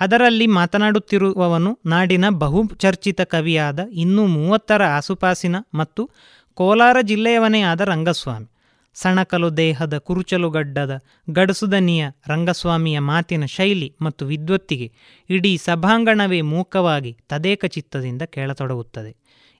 ಅದರಲ್ಲಿ 0.00 0.46
ಮಾತನಾಡುತ್ತಿರುವವನು 0.46 1.78
ನಾಡಿನ 1.86 2.28
ಬಹುಚರ್ಚಿತ 2.28 3.20
ಕವಿಯಾದ 3.20 3.80
ಇನ್ನೂ 3.92 4.26
ಮೂವತ್ತರ 4.26 4.82
ಆಸುಪಾಸಿನ 4.84 5.56
ಮತ್ತು 5.74 6.10
ಕೋಲಾರ 6.54 6.96
ಜಿಲ್ಲೆಯವನೇ 7.02 7.60
ಆದ 7.62 7.80
ರಂಗಸ್ವಾಮಿ. 7.80 8.51
ಸಣಕಲು 8.94 9.56
ದೇಹದ 9.56 9.98
ಕುರುಚಲುಗಡ್ಡದ 9.98 11.00
ಗಡಸುದನಿಯ 11.30 12.08
ರಂಗಸ್ವಾಮಿಯ 12.28 12.98
ಮಾತಿನ 12.98 13.44
ಶೈಲಿ 13.44 13.96
ಮತ್ತು 14.02 14.26
ವಿದ್ವತ್ತಿಗೆ 14.26 14.92
ಇಡೀ 15.30 15.56
ಸಭಾಂಗಣವೇ 15.56 16.40
ಮೂಕವಾಗಿ 16.40 17.18
ತದೇಕ 17.28 17.64
ಚಿತ್ತದಿಂದ 17.64 18.22
ಕೇಳತೊಡಗುತ್ತದೆ. 18.22 19.16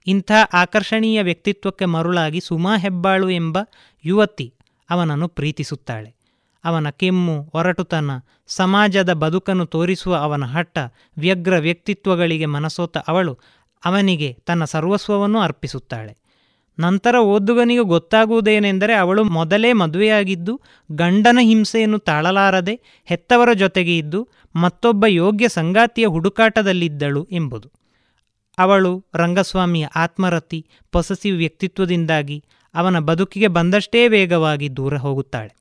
ಇಂಥ 0.07 0.31
ಆಕರ್ಷಣೀಯ 0.53 1.21
ವ್ಯಕ್ತಿತ್ವಕ್ಕೆ 1.21 1.85
ಮರುಳಾಗಿ 1.85 2.41
ಸುಮಾ 2.41 2.77
ಹೆಬ್ಬಾಳು 2.77 3.29
ಎಂಬ 3.29 3.57
ಯುವತಿ 4.05 4.53
ಅವನನ್ನು 4.89 5.27
ಪ್ರೀತಿಸುತ್ತಾಳೆ. 5.27 6.15
ಅವನ 6.63 6.89
ಕೆಮ್ಮು, 6.89 7.51
ಒರಟುತನ, 7.53 8.11
ಸಮಾಜದ 8.47 9.13
ಬದುಕನ್ನು 9.13 9.65
ತೋರಿಸುವ 9.65 10.15
ಅವನ 10.15 10.43
ಹಟ್ಟ 10.43 10.77
ವ್ಯಗ್ರ 11.17 11.57
ವ್ಯಕ್ತಿತ್ವಗಳಿಗೆ 11.57 12.45
ಮನಸೋತ 12.45 12.97
ಅವಳು 12.97 13.39
ಅವನಿಗೆ 13.85 14.33
ತನ್ನ 14.33 14.63
ಸರ್ವಸ್ವವನ್ನು 14.63 15.39
ಅರ್ಪಿಸುತ್ತಾಳೆ. 15.39 16.22
ನಂತರ 16.79 17.15
ಓದುಗನಿಗೆ 17.15 17.81
ಗೊತ್ತಾಗುವುದೇನೆಂದರೆ 17.81 18.93
ಅವಳು 18.93 19.23
ಮೊದಲೇ 19.23 19.73
ಮದುವೆಯಾಗಿದ್ದು, 19.73 20.61
ಗಂಡನ 20.91 21.37
ಹಿಂಸೆಯನ್ನು 21.41 21.99
ತಾಳಲಾರದೆ 21.99 22.79
ಹೆತ್ತವರ 23.05 23.53
ಜೊತೆಗೆ 23.53 23.97
ಇದ್ದು, 23.97 24.27
ಮತ್ತೊಬ್ಬ 24.55 25.05
ಯೋಗ್ಯ 25.05 25.47
ಸಂಗಾತಿಯ 25.47 26.05
ಹುಡುಕಾಟದಲ್ಲಿದ್ದಳು 26.05 27.27
ಎಂಬುದು. 27.31 27.71
ಅವಳು 28.57 29.05
ರಂಗಸ್ವಾಮಿಯ 29.15 29.85
ಆತ್ಮರತಿ, 29.95 30.65
ಪೊಸಸಿವ್ 30.91 31.37
ವ್ಯಕ್ತಿತ್ವದಿಂದಾಗಿ 31.37 32.43
ಅವನ 32.73 32.99
ಬದುಕಿಗೆ 32.99 33.47
ಬಂದಷ್ಟೇ 33.47 34.07
ವೇಗವಾಗಿ 34.07 34.77
ದೂರ 34.77 34.97
ಹೋಗುತ್ತಾಳೆ. 34.97 35.55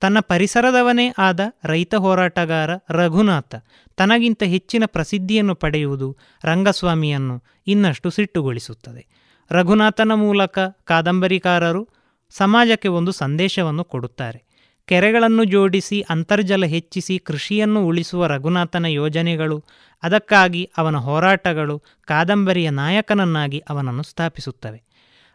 ತನ್ನ 0.00 0.20
ಪರಿಸರದವನೇ 0.20 1.14
ಆದ 1.18 1.40
ರೈತ 1.64 1.94
ಹೋರಾಟಗಾರ 1.94 2.70
ರಘುನಾಥ 2.90 3.54
ತನಗಿಂತ 3.96 4.42
ಹೆಚ್ಚಿನ 4.42 4.82
ಪ್ರಸಿದ್ಧಿಯನ್ನು 4.86 5.54
ಪಡೆಯುವುದು 5.54 6.16
ರಂಗಸ್ವಾಮಿಯನ್ನು 6.44 7.42
ಇನ್ನಷ್ಟು 7.66 8.10
ಸಿಟ್ಟುಗೊಳಿಸುತ್ತದೆ. 8.10 9.21
ರಘುನಾಥನ 9.52 10.12
ಮೂಲಕ 10.14 10.58
ಕಾದಂಬರಿಕಾರರು 10.84 11.88
ಸಮಾಜಕ್ಕೆ 12.30 12.88
ಒಂದು 12.88 13.12
ಸಂದೇಶವನ್ನು 13.12 13.84
ಕೊಡುತ್ತಾರೆ. 13.84 14.44
ಕೆರೆಗಳನ್ನು 14.86 15.44
ಜೋಡಿಸಿ, 15.44 16.04
ಅಂತರ್ಜಲ 16.10 16.64
ಹೆಚ್ಚಿಸಿ, 16.64 17.18
ಕೃಷಿಯನ್ನು 17.18 17.86
ಉಳಿಸುವ 17.86 18.26
ರಘುನಾಥನ 18.26 18.86
ಯೋಜನೆಗಳು, 18.86 19.64
ಅದಕ್ಕಾಗಿ 20.02 20.70
ಅವನ 20.76 20.96
ಹೋರಾಟಗಳು 20.96 21.82
ಕಾದಂಬರಿಯ 22.04 22.70
ನಾಯಕನನ್ನಾಗಿ 22.70 23.62
ಅವನನ್ನು 23.68 24.02
ಸ್ಥಾಪಿಸುತ್ತವೆ. 24.02 24.82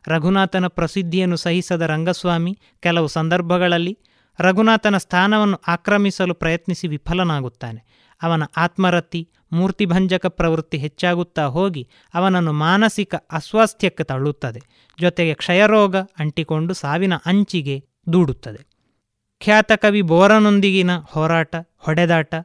ರಘುನಾಥನ 0.07 0.67
ಪ್ರಸಿದ್ಧಿಯನ್ನು 0.67 1.35
ಸಹಿಸದ 1.35 1.81
ರಂಗಸ್ವಾಮಿ 1.81 2.59
ಕೆಲವು 2.79 3.07
ಸಂದರ್ಭಗಳಲ್ಲಿ 3.07 3.99
ರಘುನಾಥನ 4.39 4.97
ಸ್ಥಾನವನ್ನು 4.97 5.61
ಆಕ್ರಮಿಸಲು 5.67 6.33
ಪ್ರಯತ್ನಿಸಿ 6.33 6.87
ವಿಫಲನಾಗುತ್ತಾನೆ. 6.87 7.85
ಅವನ 8.21 8.43
ಆತ್ಮರತಿ 8.57 9.29
ಮೂರ್ತಿಭಂಜಕ 9.51 10.25
ಪ್ರವೃತ್ತಿ 10.25 10.77
ಹೆಚ್ಚಾಗುತ್ತಾ 10.77 11.45
ಹೋಗಿ 11.45 11.89
ಅವನನ್ನು 12.13 12.53
ಮಾನಸಿಕ 12.53 13.15
ಅಸ್ವಾಸ್ಥ್ಯಕ್ಕೆ 13.15 14.03
ತಳ್ಳುತ್ತದೆ. 14.03 14.61
ಜೊತೆಗೆ 14.99 15.33
ಕ್ಷಯರೋಗ 15.33 15.95
ಅಂಟಿಕೊಂಡು 15.95 16.73
ಸಾವಿನ 16.73 17.13
ಅಂಚಿಗೆ 17.15 17.85
ದೂಡುತ್ತದೆ. 18.13 18.67
ಖ್ಯಾತ 19.39 19.71
ಕವಿ 19.71 20.01
ಬೋರನೊಂದಿಗಿನ 20.01 20.91
ಹೋರಾಟ, 21.05 21.55
ಹೊಡೆದಾಟ, 21.77 22.35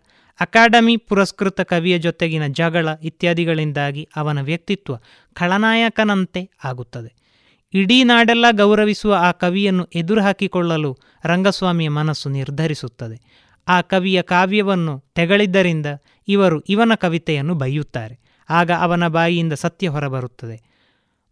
ಅಕಾಡೆಮಿ 0.40 0.96
ಪುರಸ್ಕೃತ 0.96 1.60
ಕವಿಯ 1.60 1.98
ಜೊತೆಗಿನ 1.98 2.46
ಜಗಳ 2.46 2.88
ಇತ್ಯಾದಿಗಳಿಂದಾಗಿ 3.02 4.08
ಅವನ 4.16 4.40
ವ್ಯಕ್ತಿತ್ವ 4.40 4.96
ಖಳನಾಯಕನಂತೆ 5.34 6.50
ಆಗುತ್ತದೆ. 6.64 7.22
ಇಡೀ 7.74 8.04
ನಾಡೆಲ್ಲ 8.04 8.44
ಗೌರವಿಸುವ 8.50 9.14
ಆ 9.20 9.32
ಕವಿಯನ್ನು 9.32 9.84
ಎದುರು 9.84 10.20
ಹಾಕಿಕೊಳ್ಳಲು 10.20 10.98
ರಂಗಸ್ವಾಮಿಯ 11.24 11.88
ಮನಸ್ಸು 11.88 12.28
ನಿರ್ಧರಿಸುತ್ತದೆ. 12.28 13.41
ಆ 13.68 13.80
ಕವಿಯ 13.80 14.22
ಕಾವ್ಯವನ್ನು 14.22 15.05
ತೆಗಳಿದ್ದರಿಂದ 15.14 15.86
ಇವರು 16.28 16.60
ಇವನ 16.60 16.93
ಕವಿತೆಯನ್ನು 16.94 17.55
ಬೈಯುತ್ತಾರೆ 17.55 18.20
ಆಗ 18.51 18.70
ಅವನ 18.70 19.09
ಬಾಯಿಯಿಂದ 19.09 19.52
ಸತ್ಯ 19.52 19.89
ಹೊರಬರುತ್ತದೆ. 19.89 20.72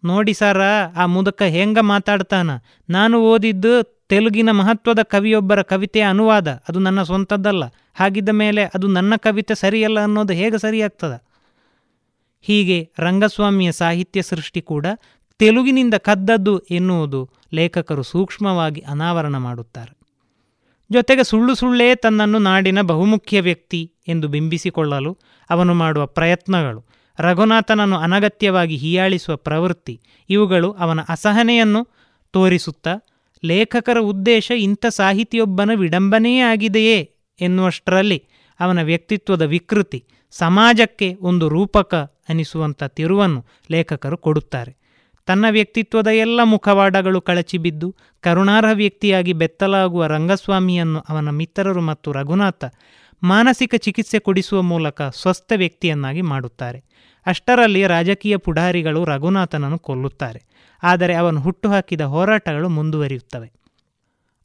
ನೋಡಿ 0.05 0.35
ಸರ, 0.35 0.61
ಆ 0.97 1.07
ಮುದಕ 1.07 1.43
ಹೆಂಗ 1.43 1.79
ಮಾತಾಡ್ತಾನ? 1.81 2.51
ನಾನು 2.91 3.21
ಓದಿದ್ದು 3.21 4.01
ತೆಲುಗಿನ 4.09 4.51
ಮಹತ್ವದ 4.51 4.99
ಕವಿಯೊಬ್ಬರ 5.03 5.63
ಕವಿತೆಯ 5.63 6.03
ಅನುವಾದ. 6.03 6.49
ಅದು 6.49 6.79
ನನ್ನ 6.79 7.03
ಸ್ವಂತದ್ದಲ್ಲ. 7.03 7.65
ಹಾಗಿದ್ದ 7.95 8.29
ಮೇಲೆ 8.29 8.65
ಅದು 8.65 8.87
ನನ್ನ 8.87 9.17
ಕವಿತೆ 9.17 9.55
ಸರಿಯಲ್ಲ 9.55 10.01
ಅನ್ನೋದು 10.01 10.33
ಹೇಗೆ 10.33 10.59
ಸರಿಯಾಗ್ತದ? 10.59 11.23
ಹೀಗೆ 12.41 12.91
ರಂಗಸ್ವಾಮಿಯ 12.99 13.73
ಸಾಹಿತ್ಯ 13.73 14.23
ಸೃಷ್ಟಿ 14.23 14.63
ಕೂಡ 14.63 14.87
ತೆಲುಗಿನಿಂದ 15.39 15.95
ಕದ್ದದ್ದು 15.95 16.59
ಎನ್ನುವುದು 16.59 17.31
ಲೇಖಕರು 17.55 18.03
ಸೂಕ್ಷ್ಮವಾಗಿ 18.03 18.81
ಅನಾವರಣ 18.81 19.37
ಮಾಡುತ್ತಾರೆ. 19.37 20.00
ಜೊತೆಗೆ 20.91 21.25
ಸುಳ್ಳು 21.25 21.55
ಸುಳ್ಳೇ 21.55 21.95
ತನ್ನನ್ನು 21.95 22.39
ನಾಡಿನ 22.39 22.81
ಬಹುಮುಖ್ಯ 22.81 23.41
ವ್ಯಕ್ತಿ 23.41 23.93
ಎಂದು 24.09 24.29
ಬಿಂಬಿಸಿಕೊಳ್ಳಲು 24.29 25.19
ಅವನು 25.51 25.75
ಮಾಡುವ 25.75 26.07
ಪ್ರಯತ್ನಗಳು, 26.07 26.81
ರಘುನಾಥನನ್ನು 27.21 27.97
ಅನಗತ್ಯವಾಗಿ 27.97 28.77
ಹೀಯಾಳಿಸುವ 28.77 29.37
ಪ್ರವೃತ್ತಿ, 29.37 30.01
ಇವುಗಳು 30.31 30.73
ಅವನ 30.73 31.01
ಅಸಹನೆಯನ್ನು 31.09 31.83
ತೋರಿಸುತ್ತಾ, 32.33 32.95
ಲೇಖಕರ 33.45 33.99
ಉದ್ದೇಶ 33.99 34.51
ಇಂಥ 34.59 34.87
ಸಾಹಿತಿಯೊಬ್ಬನ 34.87 35.71
ವಿಡಂಬನೆಯೇ 35.75 36.41
ಆಗಿದೆಯೇ 36.41 36.99
ಎನ್ನುವಷ್ಟರಲ್ಲಿ 37.41 38.23
ಅವನ 38.61 38.83
ವ್ಯಕ್ತಿತ್ವದ 38.83 39.43
ವಿಕೃತಿ 39.43 40.05
ಸಮಾಜಕ್ಕೆ 40.31 41.17
ಒಂದು 41.21 41.49
ರೂಪಕ 41.49 41.95
ಅನಿಸುವಂಥ 42.29 42.83
ತಿರುವನ್ನು 42.83 43.47
ಲೇಖಕರು 43.71 44.17
ಕೊಡುತ್ತಾರೆ. 44.17 44.80
ತನ್ನ 45.31 45.47
ವ್ಯಕ್ತಿತ್ವದ 45.51 46.07
ಎಲ್ಲ 46.07 46.41
ಮುಖವಾಡಗಳು 46.43 47.21
ಕಳಚಿಬಿದ್ದು 47.21 47.97
ಕರುಣಾರ್ಹ 48.21 48.69
ವ್ಯಕ್ತಿಯಾಗಿ 48.73 49.33
ಬೆತ್ತಲಾಗುವ 49.33 50.07
ರಂಗಸ್ವಾಮಿಯನ್ನು 50.07 51.01
ಅವನ 51.01 51.31
ಮಿತ್ರರು 51.31 51.81
ಮತ್ತು 51.81 52.13
ರಘುನಾಥ 52.13 52.65
ಮಾನಸಿಕ 53.23 53.75
ಚಿಕಿತ್ಸೆ 53.75 54.19
ಕೊಡಿಸುವ 54.19 54.63
ಮೂಲಕ 54.63 55.03
ಸ್ವಸ್ಥ 55.03 55.53
ವ್ಯಕ್ತಿಯನ್ನಾಗಿ 55.57 56.23
ಮಾಡುತ್ತಾರೆ. 56.23 56.85
ಅಷ್ಟರಲ್ಲಿ 57.27 57.87
ರಾಜಕೀಯ 57.87 58.37
ಪುಢಾರಿಗಳು 58.37 59.05
ರಘುನಾಥನನ್ನು 59.05 59.79
ಕೊಲ್ಲುತ್ತಾರೆ. 59.79 60.43
ಆದರೆ 60.83 61.15
ಅವನು 61.15 61.41
ಹುಟ್ಟುಹಾಕಿದ 61.41 62.01
ಹೋರಾಟಗಳು 62.01 62.69
ಮುಂದುವರಿಯುತ್ತವೆ. 62.69 63.53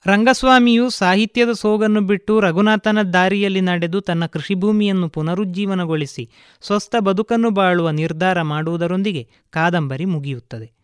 ರಂಗಸ್ವಾಮಿಯು 0.07 0.90
ಸಾಹಿತ್ಯದ 0.90 1.52
ಸೋಗನ್ನು 1.52 2.02
ಬಿಟ್ಟು 2.02 2.40
ರಘುನಾಥನ 2.40 3.02
ದಾರಿಯಲ್ಲಿ 3.02 3.62
ನಡೆದು 3.62 4.02
ತನ್ನ 4.02 4.26
ಕೃಷಿಭೂಮಿಯನ್ನು 4.26 5.10
ಪುನರುಜ್ಜೀವನಗೊಳಿಸಿ 5.10 6.30
ಸ್ವಸ್ಥ 6.62 6.95
ಬದುಕನ್ನು 6.99 7.49
ಬಾಳುವ 7.49 7.90
ನಿರ್ಧಾರ 7.90 8.41
ಮಾಡುವುದರೊಂದಿಗೆ 8.41 9.30
ಕಾದಂಬರಿ 9.49 10.06
ಮುಗಿಯುತ್ತದೆ. 10.06 10.74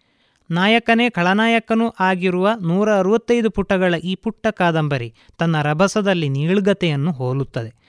ನಾಯಕನೇ 0.52 1.10
ಖಳನಾಯಕನೂ 1.10 1.94
ಆಗಿರುವ 1.99 2.49
ನೂರ 2.61 2.95
ಅರವತ್ತೈದು 2.95 3.49
ಪುಟಗಳ 3.49 3.95
ಈ 3.95 4.15
ಪುಟ್ಟ 4.15 4.48
ಕಾದಂಬರಿ 4.48 5.14
ತನ್ನ 5.38 5.61
ರಭಸದಲ್ಲಿ 5.61 6.30
ನೀಳ್ಗತೆಯನ್ನು 6.30 7.11
ಹೋಲುತ್ತದೆ. 7.11 7.82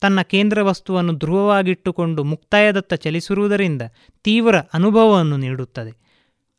ತನ್ನ 0.00 0.22
ಕೇಂದ್ರ 0.22 0.62
ವಸ್ತುವನ್ನು 0.62 1.12
ಧ್ರುವವಾಗಿಟ್ಟುಕೊಂಡು 1.12 2.24
ಮುಕ್ತಾಯದತ್ತ 2.24 2.94
ಚಲಿಸಿರುವುದರಿಂದ 2.94 3.82
ತೀವ್ರ 4.22 4.58
ಅನುಭವವನ್ನು 4.58 5.36
ನೀಡುತ್ತದೆ. 5.36 6.04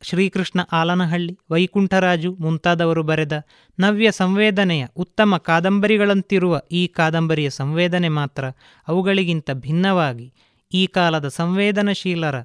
ಶ್ರೀಕೃಷ್ಣ 0.02 0.60
ಆಲನಹಳ್ಳಿ, 0.72 1.40
ವೈಕುಂಠರಾಜು 1.52 2.36
ಮುಂತಾದವರು 2.40 3.04
ಬರೆದ 3.04 3.44
ನವ್ಯ 3.80 4.12
ಸಂವೇದನೆಯ 4.12 4.86
ಉತ್ತಮ 4.96 5.38
ಕಾದಂಬರಿಗಳಂತಿರುವ 5.38 6.62
ಈ 6.72 6.88
ಕಾದಂಬರಿಯ 6.88 7.50
ಸಂವೇದನೆ 7.50 8.10
ಮಾತ್ರ 8.10 8.46
ಅವುಗಳಿಗಿಂತ 8.88 9.52
ಭಿನ್ನವಾಗಿ 9.52 10.34
ಈ 10.74 10.88
ಕಾಲದ 10.88 11.28
ಸಂವೇದನಶೀಲರ 11.28 12.36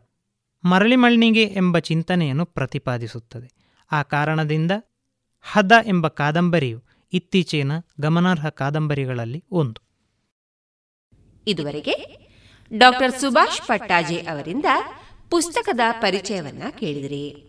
ಮರಳಿಮಳ್ಳಿಗೆ 0.64 1.42
ಎಂಬ 1.42 1.78
ಚಿಂತನೆಯನ್ನು 1.78 2.44
ಪ್ರತಿಪಾದಿಸುತ್ತದೆ. 2.44 3.52
ಆ 3.92 4.02
ಕಾರಣದಿಂದ 4.02 4.70
ಹದ 5.40 5.72
ಎಂಬ 5.86 6.08
ಕಾದಂಬರಿಯು 6.08 6.82
ಇತ್ತೀಚಿನ 7.12 7.72
ಗಮನಾರ್ಹ 8.00 8.48
ಕಾದಂಬರಿಗಳಲ್ಲಿ 8.48 9.44
ಒಂದು. 9.50 9.80
ಇದುವರೆಗೆ 11.46 12.20
ಡಾಕ್ಟರ್ 12.78 13.20
ಸುಭಾಷ್ 13.20 13.66
ಪಟ್ಟಾಜೆ 13.66 14.16
ಅವರಿಂದ 14.16 14.64
ಪುಸ್ತಕದ 15.30 15.80
ಪರಿಚಯವನ್ನ 16.00 16.62
ಕೇಳಿದಿರಿ. 16.78 17.46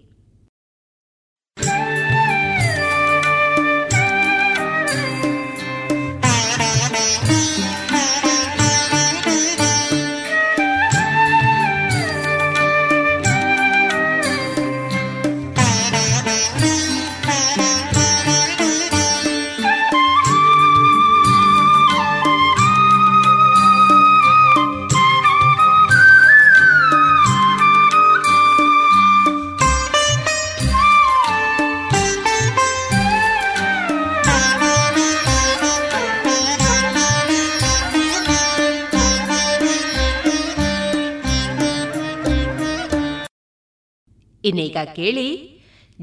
ಇನ್ನೀಗ 44.43 44.77
ಕೇಳಿ 44.95 45.27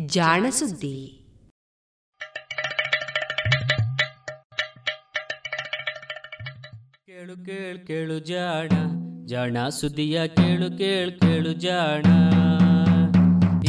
ಜಾಣ 0.06 0.46
ಸುದ್ದಿ 0.50 1.14
ಕೇಳು 7.06 7.44
ಕೇಳು 7.44 7.86
ಕೇಳು 7.86 8.18
ಜಾಣ 8.18 8.68
ಜಾಣ 9.26 9.68
ಸುದ್ದಿಯ 9.68 10.28
ಕೇಳು 10.28 10.78
ಕೇಳು 10.78 11.20
ಕೇಳು 11.20 11.52
ಜಾಣ. 11.52 12.04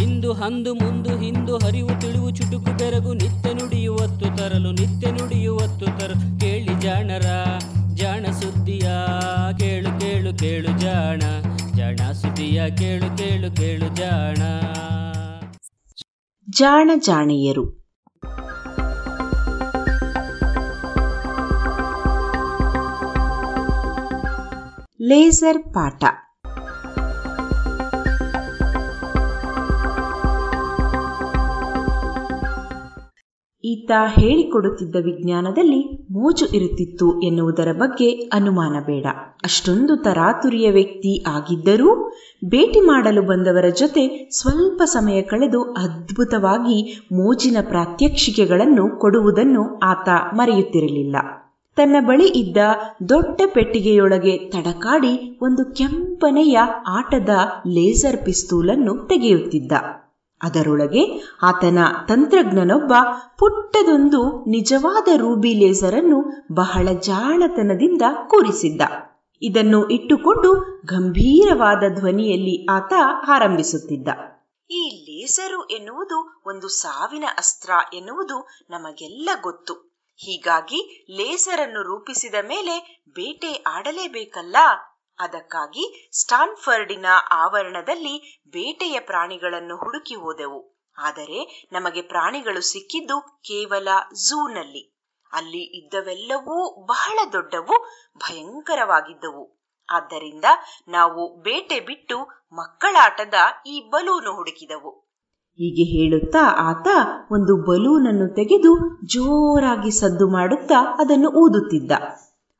ಇಂದು 0.02 0.34
ಹಂದು 0.34 0.74
ಮುಂದು 0.76 1.20
ಹಿಂದು 1.20 1.58
ಹರಿವು 1.58 2.02
ತಿಳಿವು 2.02 2.30
ಚುಟುಕು 2.30 2.78
ಬೆರಗು 2.78 3.14
ನಿತ್ಯ 3.14 3.54
ನುಡಿಯುವತ್ತು 3.54 4.38
ತರಲು, 4.38 4.72
ನಿತ್ಯ 4.72 5.12
ನುಡಿಯುವತ್ತು 5.12 5.86
ತರಲು. 5.86 6.40
ಕೇಳಿ 6.40 6.82
ಜಾಣರ, 6.82 7.26
ಜಾಣ 7.94 8.26
ಸುದ್ದಿಯ 8.26 8.90
ಕೇಳು 9.60 10.00
ಕೇಳು 10.00 10.38
ಕೇಳು 10.38 10.80
ಜಾಣ. 10.80 11.22
ಜಾಣ 11.80 12.12
ಸುದಿಯ 12.12 12.70
ಕೇಳು 12.70 13.18
ಕೇಳು 13.18 13.56
ಕೇಳು 13.56 13.96
ಜಾಣ. 13.96 14.38
ಜಾಣ 16.50 16.92
ಜಾಣೆಯರು. 16.98 17.80
ಲೇಸರ್ 25.02 25.74
ಪಾಠ. 25.74 26.04
ಈತ 33.72 33.92
ಹೇಳಿಕೊಡುತ್ತಿದ್ದ 34.20 34.96
ವಿಜ್ಞಾನದಲ್ಲಿ 35.06 35.82
ಮೋಜು 36.12 36.46
ಇರುತ್ತಿತ್ತು 36.56 37.08
ಎನ್ನುವುದರ 37.22 37.72
ಬಗ್ಗೆ 37.78 38.10
ಅನುಮಾನ 38.12 38.76
ಬೇಡ. 38.86 39.06
ಅಷ್ಟೊಂದು 39.44 39.96
ತರಾತುರಿಯ 39.98 40.72
ವ್ಯಕ್ತಿ 40.72 41.14
ಆಗಿದ್ದರೂ 41.28 41.90
ಭೇಟಿ 42.46 42.82
ಮಾಡಲು 42.82 43.22
ಬಂದವರ 43.22 43.68
ಜೊತೆ 43.80 44.32
ಸ್ವಲ್ಪ 44.40 44.82
ಸಮಯ 44.86 45.22
ಕಳೆದು 45.22 45.62
ಅದ್ಭುತವಾಗಿ 45.62 46.78
ಮೋಜಿನ 47.12 47.58
ಪ್ರಾತ್ಯಕ್ಷಿಕೆಗಳನ್ನು 47.62 49.00
ಕೊಡುವುದನ್ನು 49.00 49.80
ಆತ 49.80 50.10
ಮರೆಯುತ್ತಿರಲಿಲ್ಲ. 50.34 51.16
ತನ್ನ 51.78 51.96
ಬಳಿ 52.08 52.28
ಇದ್ದ 52.28 52.58
ದೊಡ್ಡ 53.10 53.42
ಪೆಟ್ಟಿಗೆಯೊಳಗೆ 53.54 54.38
ತಡಕಾಡಿ 54.38 55.14
ಒಂದು 55.42 55.64
ಕೆಂಪನೆಯ 55.76 56.58
ಆಟದ 56.88 57.30
ಲೇಸರ್ 57.68 58.26
ಪಿಸ್ತೂಲನ್ನು 58.26 58.94
ತೆಗೆಯುತ್ತಿದ್ದ. 59.08 59.74
ಅದರೊಳಗೆ 60.44 61.02
ಆತನ 61.42 61.80
ತಂತ್ರಜ್ಞನೊಬ್ಬ 62.08 62.94
ಪುಟ್ಟದೊಂದು 63.40 64.46
ನಿಜವಾದ 64.50 65.08
ರೂಬಿ 65.18 65.54
ಲೇಸರ್ 65.54 65.96
ಅನ್ನು 65.96 66.46
ಬಹಳ 66.52 66.88
ಜಾಣತನದಿಂದ 67.00 68.02
ಕೂರಿಸಿದ್ದ. 68.28 68.82
ಇದನ್ನು 69.42 69.90
ಇಟ್ಟುಕೊಂಡು 69.90 70.54
ಗಂಭೀರವಾದ 70.86 71.84
ಧ್ವನಿಯಲ್ಲಿ 71.96 72.72
ಆತ 72.72 72.94
ಆರಂಭಿಸುತ್ತಿದ್ದ. 73.28 74.08
ಈ 74.72 74.82
ಲೇಸರು 75.06 75.68
ಎನ್ನುವುದು 75.68 76.44
ಒಂದು 76.46 76.68
ಸಾವಿನ 76.68 77.24
ಅಸ್ತ್ರ 77.38 77.70
ಎನ್ನುವುದು 77.94 78.48
ನಮಗೆಲ್ಲ 78.70 79.30
ಗೊತ್ತು. 79.42 79.74
ಹೀಗಾಗಿ 80.16 81.08
ಲೇಸರ್ 81.18 81.62
ಅನ್ನು 81.62 81.84
ರೂಪಿಸಿದ 81.84 82.36
ಮೇಲೆ 82.48 83.06
ಬೇಟೆ 83.10 83.64
ಆಡಲೇಬೇಕಲ್ಲ? 83.68 84.58
ಅದಕ್ಕಾಗಿ 85.20 86.12
ಸ್ಟಾನ್ಫರ್ಡಿನ 86.22 87.06
ಆವರಣದಲ್ಲಿ 87.32 88.42
ಬೇಟೆಯ 88.48 89.00
ಪ್ರಾಣಿಗಳನ್ನು 89.00 89.78
ಹುಡುಕಿ 89.78 90.16
ಹೋದೆವು. 90.16 90.80
ಆದರೆ 90.98 91.70
ನಮಗೆ 91.72 92.02
ಪ್ರಾಣಿಗಳು 92.02 92.62
ಸಿಕ್ಕಿದ್ದು 92.62 93.22
ಕೇವಲ 93.22 93.88
ಝೂನಲ್ಲಿ. 94.30 95.00
ಅಲ್ಲಿ 95.34 95.80
ಇದ್ದವೆಲ್ಲವೂ 95.80 96.86
ಬಹಳ 96.86 97.20
ದೊಡ್ಡವು, 97.34 97.76
ಭಯಂಕರವಾಗಿದ್ದವು. 98.18 99.60
ಆದ್ದರಿಂದ 99.94 100.46
ನಾವು 100.88 101.42
ಬೇಟೆ 101.42 101.80
ಬಿಟ್ಟು 101.80 102.18
ಮಕ್ಕಳಾಟದ 102.54 103.34
ಈ 103.68 103.90
ಬಲೂನು 103.90 104.36
ಹುಡುಕಿದೆವು. 104.36 104.92
ಹೀಗೆ 105.58 105.84
ಹೇಳುತ್ತಾ 105.84 106.44
ಆತ 106.44 106.88
ಒಂದು 107.32 107.56
ಬಲೂನನ್ನು 107.56 108.36
ತೆಗೆದು 108.36 109.02
ಜೋರಾಗಿ 109.06 109.92
ಸದ್ದು 109.92 110.30
ಮಾಡುತ್ತಾ 110.30 110.96
ಅದನ್ನು 111.00 111.30
ಊದುತ್ತಿದ್ದ. 111.30 111.92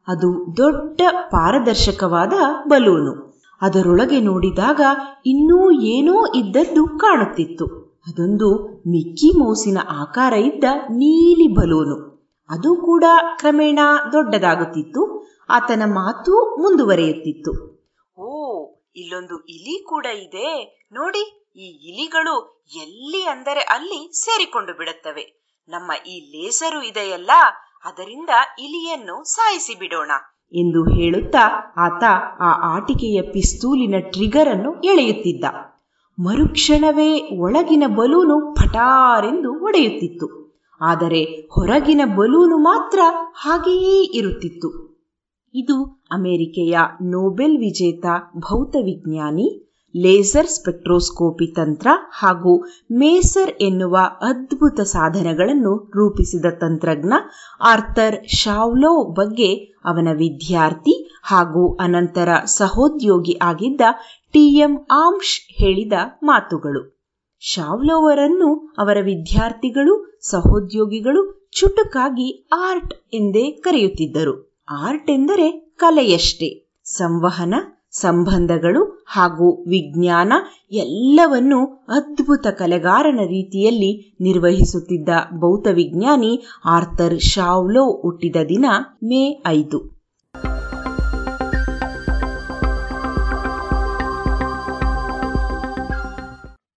ಅದು 0.10 0.58
ದೊಡ್ಡ 0.58 1.02
ಪಾರದರ್ಶಕವಾದ 1.12 2.34
ಬಲೂನು. 2.68 3.14
ಅದರೊಳಗೆ 3.62 4.20
ನೋಡಿದಾಗ 4.20 4.82
ಇನ್ನೂ 5.26 5.72
ಏನೋ 5.72 6.34
ಇದ್ದದ್ದು 6.36 6.84
ಕಾಣುತ್ತಿತ್ತು. 6.98 7.66
ಅದೊಂದು 8.08 8.50
ಮಿಕ್ಕಿ 8.88 9.30
ಮೌಸಿನ 9.40 9.78
ಆಕಾರ 9.90 10.34
ಇದ್ದ 10.34 10.64
ನೀಲಿ 10.90 11.48
ಬಲೂನು. 11.56 11.98
ಅದು 12.50 12.76
ಕೂಡ 12.76 13.04
ಕ್ರಮೇಣ 13.38 13.80
ದೊಡ್ಡದಾಗುತ್ತಿತ್ತು. 14.12 15.02
ಆತನ 15.50 15.84
ಮಾತು 15.86 16.34
ಮುಂದುವರಿಯುತ್ತಿತ್ತು. 16.62 17.52
ಓ, 18.18 18.30
ಇಲ್ಲೊಂದು 18.96 19.38
ಇಲಿ 19.40 19.86
ಕೂಡ 19.90 20.06
ಇದೆ. 20.06 20.50
ನೋಡಿ, 20.92 21.52
ಈ 21.56 21.68
ಇಲಿಗಳು 21.90 22.36
ಎಲ್ಲಿ 22.78 23.24
ಅಂದರೆ 23.26 23.60
ಅಲ್ಲಿ 23.60 24.12
ಸೇರಿಕೊಂಡು 24.14 24.74
ಬಿಡುತ್ತವೆ. 24.78 25.26
ನಮ್ಮ 25.70 25.92
ಈ 26.08 26.16
ಲೇಸರು 26.32 26.88
ಇದೆಯಲ್ಲ? 26.88 27.32
ಅದರಿಂದ 27.86 28.30
ಇಲಿಯನ್ನು 28.60 29.24
ಸಾಯಿಸಿ 29.24 29.80
ಬಿಡೋಣ 29.80 30.12
ಎಂದು 30.54 30.84
ಹೇಳುತ್ತಾ 30.84 31.74
ಆತ 31.78 32.04
ಆ 32.40 32.76
ಆಟಿಕೆಯ 32.76 33.22
ಪಿಸ್ತೂಲಿನ 33.22 33.96
ಟ್ರಿಗರ್ 34.00 34.48
ಅನ್ನು 34.48 34.82
ಎಳೆಯುತ್ತಿದ್ದ. 34.82 35.46
ಮರುಕ್ಷಣವೇ 36.20 37.40
ಒಳಗಿನ 37.40 37.84
ಬಲೂನು 37.88 38.56
ಪಟಾರೆಂದು 38.56 39.64
ಒಡೆಯುತ್ತಿತ್ತು. 39.64 40.28
ಆದರೆ 40.82 41.24
ಹೊರಗಿನ 41.24 42.02
ಬಲೂನು 42.06 42.58
ಮಾತ್ರ 42.58 43.00
ಹಾಗೆಯೇ 43.34 44.04
ಇರುತ್ತಿತ್ತು. 44.04 44.90
ಇದು 45.54 46.08
ಅಮೆರಿಕೆಯ 46.12 46.78
ನೋಬೆಲ್ 47.02 47.58
ವಿಜೇತ 47.58 48.06
ಭೌತವಿಜ್ಞಾನಿ 48.38 49.69
ಲೇಸರ್ 49.98 50.48
ಸ್ಪೆಕ್ಟ್ರೋಸ್ಕೋಪಿ 50.48 51.56
ತಂತ್ರ 51.56 51.88
ಹಾಗೂ 52.12 52.66
ಮೇಸರ್ 52.92 53.52
ಎನ್ನುವ 53.62 53.98
ಅದ್ಭುತ 54.22 54.82
ಸಾಧನಗಳನ್ನು 54.82 55.92
ರೂಪಿಸಿದ 55.96 56.46
ತಂತ್ರಜ್ಞ 56.60 57.14
ಆರ್ಥರ್ 57.62 58.28
ಶಾವ್ಲೋ 58.28 59.12
ಬಗ್ಗೆ 59.14 59.56
ಅವನ 59.86 60.08
ವಿದ್ಯಾರ್ಥಿ 60.12 61.20
ಹಾಗೂ 61.24 61.76
ಅನಂತರ 61.76 62.30
ಸಹೋದ್ಯೋಗಿ 62.46 63.40
ಆಗಿದ್ದ 63.42 63.82
ಟಿಎಂ 64.32 64.86
ಆಮ್ಶ್ 64.92 65.62
ಹೇಳಿದ 65.62 65.94
ಮಾತುಗಳು. 66.24 67.00
ಶಾವ್ಲೋವರನ್ನು 67.40 68.74
ಅವರ 68.78 68.98
ವಿದ್ಯಾರ್ಥಿಗಳು, 69.02 70.20
ಸಹೋದ್ಯೋಗಿಗಳು 70.22 71.52
ಚುಟುಕಾಗಿ 71.52 72.48
ಆರ್ಟ್ 72.54 72.94
ಎಂದೇ 73.14 73.52
ಕರೆಯುತ್ತಿದ್ದರು. 73.52 74.64
ಆರ್ಟ್ 74.82 75.12
ಎಂದರೆ 75.12 75.76
ಕಲೆಯಷ್ಟೇ. 75.76 76.82
ಸಂವಹನ 76.84 77.56
ಸಂಬಂಧಗಳು 77.92 79.06
ಹಾಗೂ 79.08 79.62
ವಿಜ್ಞಾನ 79.62 80.34
ಎಲ್ಲವನ್ನೂ 80.72 81.66
ಅದ್ಭುತ 81.66 82.48
ಕಲೆಗಾರನ 82.48 83.18
ರೀತಿಯಲ್ಲಿ 83.18 84.16
ನಿರ್ವಹಿಸುತ್ತಿದ್ದ 84.22 85.10
ಭೌತವಿಜ್ಞಾನಿ 85.32 86.44
ಆರ್ಥರ್ 86.66 87.20
ಶಾವ್ಲೋ 87.20 88.02
ಹುಟ್ಟಿದ 88.02 88.36
ದಿನ 88.50 88.66
ಮೇ 89.04 89.44
ಐದು. 89.48 90.00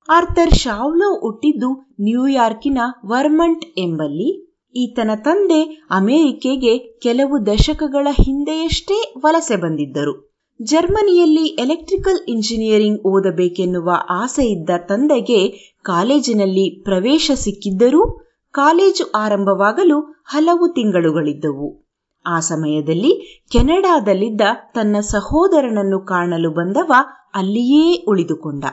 ಆರ್ಥರ್ 0.08 0.54
ಶಾವ್ಲೋ 0.54 1.20
ಹುಟ್ಟಿದ್ದು 1.20 1.94
ನ್ಯೂಯಾರ್ಕಿನ 2.00 2.78
ವರ್ಮಂಟ್ 3.06 3.64
ಎಂಬಲ್ಲಿ. 3.78 4.52
ಈತನ 4.74 5.10
ತಂದೆ 5.14 5.86
ಅಮೆರಿಕೆಗೆ 5.90 6.78
ಕೆಲವು 6.78 7.46
ದಶಕಗಳ 7.46 8.06
ಹಿಂದೆಯಷ್ಟೇ 8.10 9.14
ವಲಸೆ 9.18 9.56
ಬಂದಿದ್ದರು. 9.56 10.31
ಜರ್ಮನಿಯಲ್ಲಿ 10.62 11.46
ಎಲೆಕ್ಟ್ರಿಕಲ್ 11.46 12.18
ಇಂಜಿನಿಯರಿಂಗ್ 12.28 13.00
ಓದಬೇಕೆನ್ನುವ 13.00 13.90
ಆಸೆ 14.10 14.44
ಇದ್ದ 14.44 14.70
ತಂದೆಗೆ 14.88 15.48
ಕಾಲೇಜಿನಲ್ಲಿ 15.82 16.82
ಪ್ರವೇಶ 16.82 17.30
ಸಿಕ್ಕಿದ್ದರೂ 17.34 18.18
ಕಾಲೇಜು 18.50 19.10
ಆರಂಭವಾಗಲು 19.10 20.24
ಹಲವು 20.26 20.68
ತಿಂಗಳುಗಳಿದ್ದವು. 20.68 21.96
ಆ 22.26 22.40
ಸಮಯದಲ್ಲಿ 22.40 23.44
ಕೆನಡಾದಲ್ಲಿದ್ದ 23.52 24.40
ತನ್ನ 24.74 24.96
ಸಹೋದರನನ್ನು 25.00 26.00
ಕಾಣಲು 26.00 26.50
ಬಂದವ 26.50 26.92
ಅಲ್ಲಿಯೇ 27.34 28.04
ಉಳಿದುಕೊಂಡ. 28.08 28.64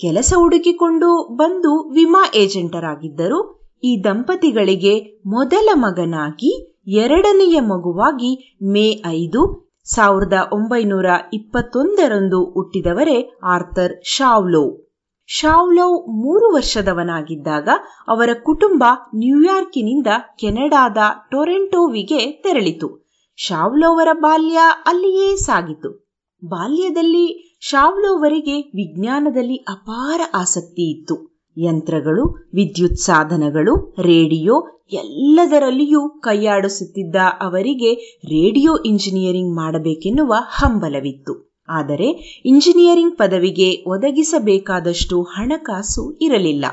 ಕೆಲಸ 0.00 0.34
ಹುಡುಕಿಕೊಂಡು 0.36 1.36
ಬಂದು 1.36 1.88
ವಿಮಾ 1.88 2.32
ಏಜೆಂಟರಾಗಿದ್ದರು. 2.34 3.70
ಈ 3.84 4.04
ದಂಪತಿಗಳಿಗೆ 4.04 5.22
ಮೊದಲ 5.26 5.68
ಮಗನಾಗಿ 5.74 6.82
ಎರಡನೆಯ 6.86 7.60
ಮಗುವಾಗಿ 7.60 8.58
ಮೇ 8.62 9.02
ಐದು 9.06 9.65
ಸಾವಿರದ 9.86 10.32
ಒಂಬೈನೂರ 10.52 11.06
ಇಪ್ಪತ್ತೊಂದರಂದು 11.32 12.44
ಹುಟ್ಟಿದವರೇ 12.44 13.30
ಆರ್ಥರ್ 13.42 14.04
ಶಾವ್ಲೋ. 14.04 14.92
ಶಾವ್ಲೋ 15.26 16.06
ಮೂರು 16.06 16.54
ವರ್ಷದವನಾಗಿದ್ದಾಗ 16.54 17.68
ಅವರ 18.08 18.30
ಕುಟುಂಬ 18.44 18.84
ನ್ಯೂಯಾರ್ಕಿನಿಂದ 19.14 20.06
ಕೆನಡಾದ 20.38 20.96
ಟೊರೆಂಟೋವಿಗೆ 21.30 22.32
ತೆರಳಿತು. 22.32 23.06
ಶಾವ್ಲೋವರ 23.36 24.08
ಬಾಲ್ಯ 24.12 24.58
ಅಲ್ಲಿಯೇ 24.86 25.36
ಸಾಗಿತು. 25.36 26.06
ಬಾಲ್ಯದಲ್ಲಿ 26.44 27.58
ಶಾವ್ಲೋವರಿಗೆ 27.60 28.60
ವಿಜ್ಞಾನದಲ್ಲಿ 28.60 29.56
ಅಪಾರ 29.56 30.20
ಆಸಕ್ತಿ 30.34 30.90
ಇತ್ತು. 30.90 31.35
ಯಂತ್ರಗಳು, 31.58 32.48
ವಿದ್ಯುತ್ 32.54 32.96
ಸಾಧನಗಳು, 32.96 33.94
ರೇಡಿಯೋ 33.98 34.82
ಎಲ್ಲದರಲ್ಲಿಯೂ 34.92 36.08
ಕೈಯಾಡಿಸುತ್ತಿದ್ದ 36.08 37.16
ಅವರಿಗೆ 37.40 38.20
ರೇಡಿಯೋ 38.24 38.76
ಇಂಜಿನಿಯರಿಂಗ್ 38.76 39.56
ಮಾಡಬೇಕೆನ್ನುವ 39.56 40.34
ಹಂಬಲವಿತ್ತು. 40.38 41.64
ಆದರೆ 41.68 42.40
ಇಂಜಿನಿಯರಿಂಗ್ 42.44 43.18
ಪದವಿಗೆ 43.18 43.90
ಒದಗಿಸಬೇಕಾದಷ್ಟು 43.90 45.22
ಹಣಕಾಸು 45.22 46.18
ಇರಲಿಲ್ಲ. 46.20 46.64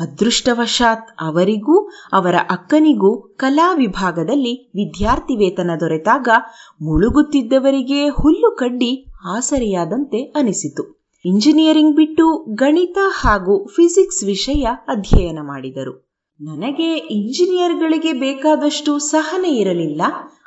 ಅದೃಷ್ಟವಶಾತ್ 0.00 1.08
ಅವರಿಗೂ, 1.20 1.88
ಅವರ 2.12 2.34
ಅಕ್ಕನಿಗೂ 2.50 3.16
ಕಲಾ 3.16 3.74
ವಿಭಾಗದಲ್ಲಿ 3.74 4.68
ವಿದ್ಯಾರ್ಥಿ 4.68 5.36
ವೇತನ 5.36 5.70
ದೊರೆತಾಗ 5.80 6.28
ಮುಳುಗುತ್ತಿದ್ದವರಿಗೆ 6.82 8.08
ಹುಲ್ಲು 8.08 8.56
ಕಡ್ಡಿ 8.56 9.06
ಆಸರೆಯಾದಂತೆ 9.24 10.22
ಅನಿಸಿತು. 10.22 10.99
ಇಂಜಿನಿಯರಿಂಗ್ 11.24 11.96
ಬಿಟ್ಟು 11.96 12.54
ಗಣಿತ 12.54 12.98
ಹಾಗೂ 13.02 13.66
ಫಿಸಿಕ್ಸ್ 13.66 14.24
ವಿಷಯ 14.24 14.68
ಅಧ್ಯಯನ 14.88 15.38
ಮಾಡಿದರು. 15.42 16.10
ನನಗೆ 16.40 16.96
ಇಂಜಿನಿಯರ್ಗಳಿಗೆ 16.96 18.12
ಬೇಕಾದಷ್ಟು 18.12 18.98
ಸಹನೆ 18.98 19.48
ಇರಲಿಲ್ಲ. 19.48 20.02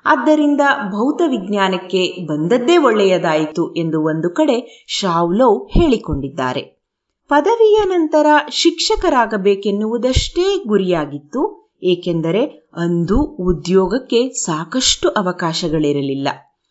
ಆದ್ದರಿಂದ 0.06 0.62
ಭೌತ 0.90 1.22
ವಿಜ್ಞಾನಕ್ಕೆ 1.28 2.26
ಬಂದದ್ದೇ 2.26 2.78
ಒಳ್ಳೆಯದಾಯಿತು 2.78 3.74
ಎಂದು 3.74 4.02
ಒಂದು 4.02 4.30
ಕಡೆ 4.30 4.88
ಶಾವ್ಲೋ 4.88 5.68
ಹೇಳಿಕೊಂಡಿದ್ದಾರೆ. 5.68 6.84
ಪದವಿಯ 7.30 7.82
ನಂತರ 7.86 8.26
ಶಿಕ್ಷಕರಾಗಬೇಕೆನ್ನುವುದಷ್ಟೇ 8.50 10.64
ಗುರಿಯಾಗಿತ್ತು. 10.68 11.72
ಏಕೆಂದರೆ 11.84 12.70
ಅಂದು 12.74 13.22
ಉದ್ಯೋಗಕ್ಕೆ 13.22 14.30
ಸಾಕಷ್ಟು 14.30 15.10
ಅವಕಾಶಗಳಿರಲಿಲ್ಲ. 15.10 16.28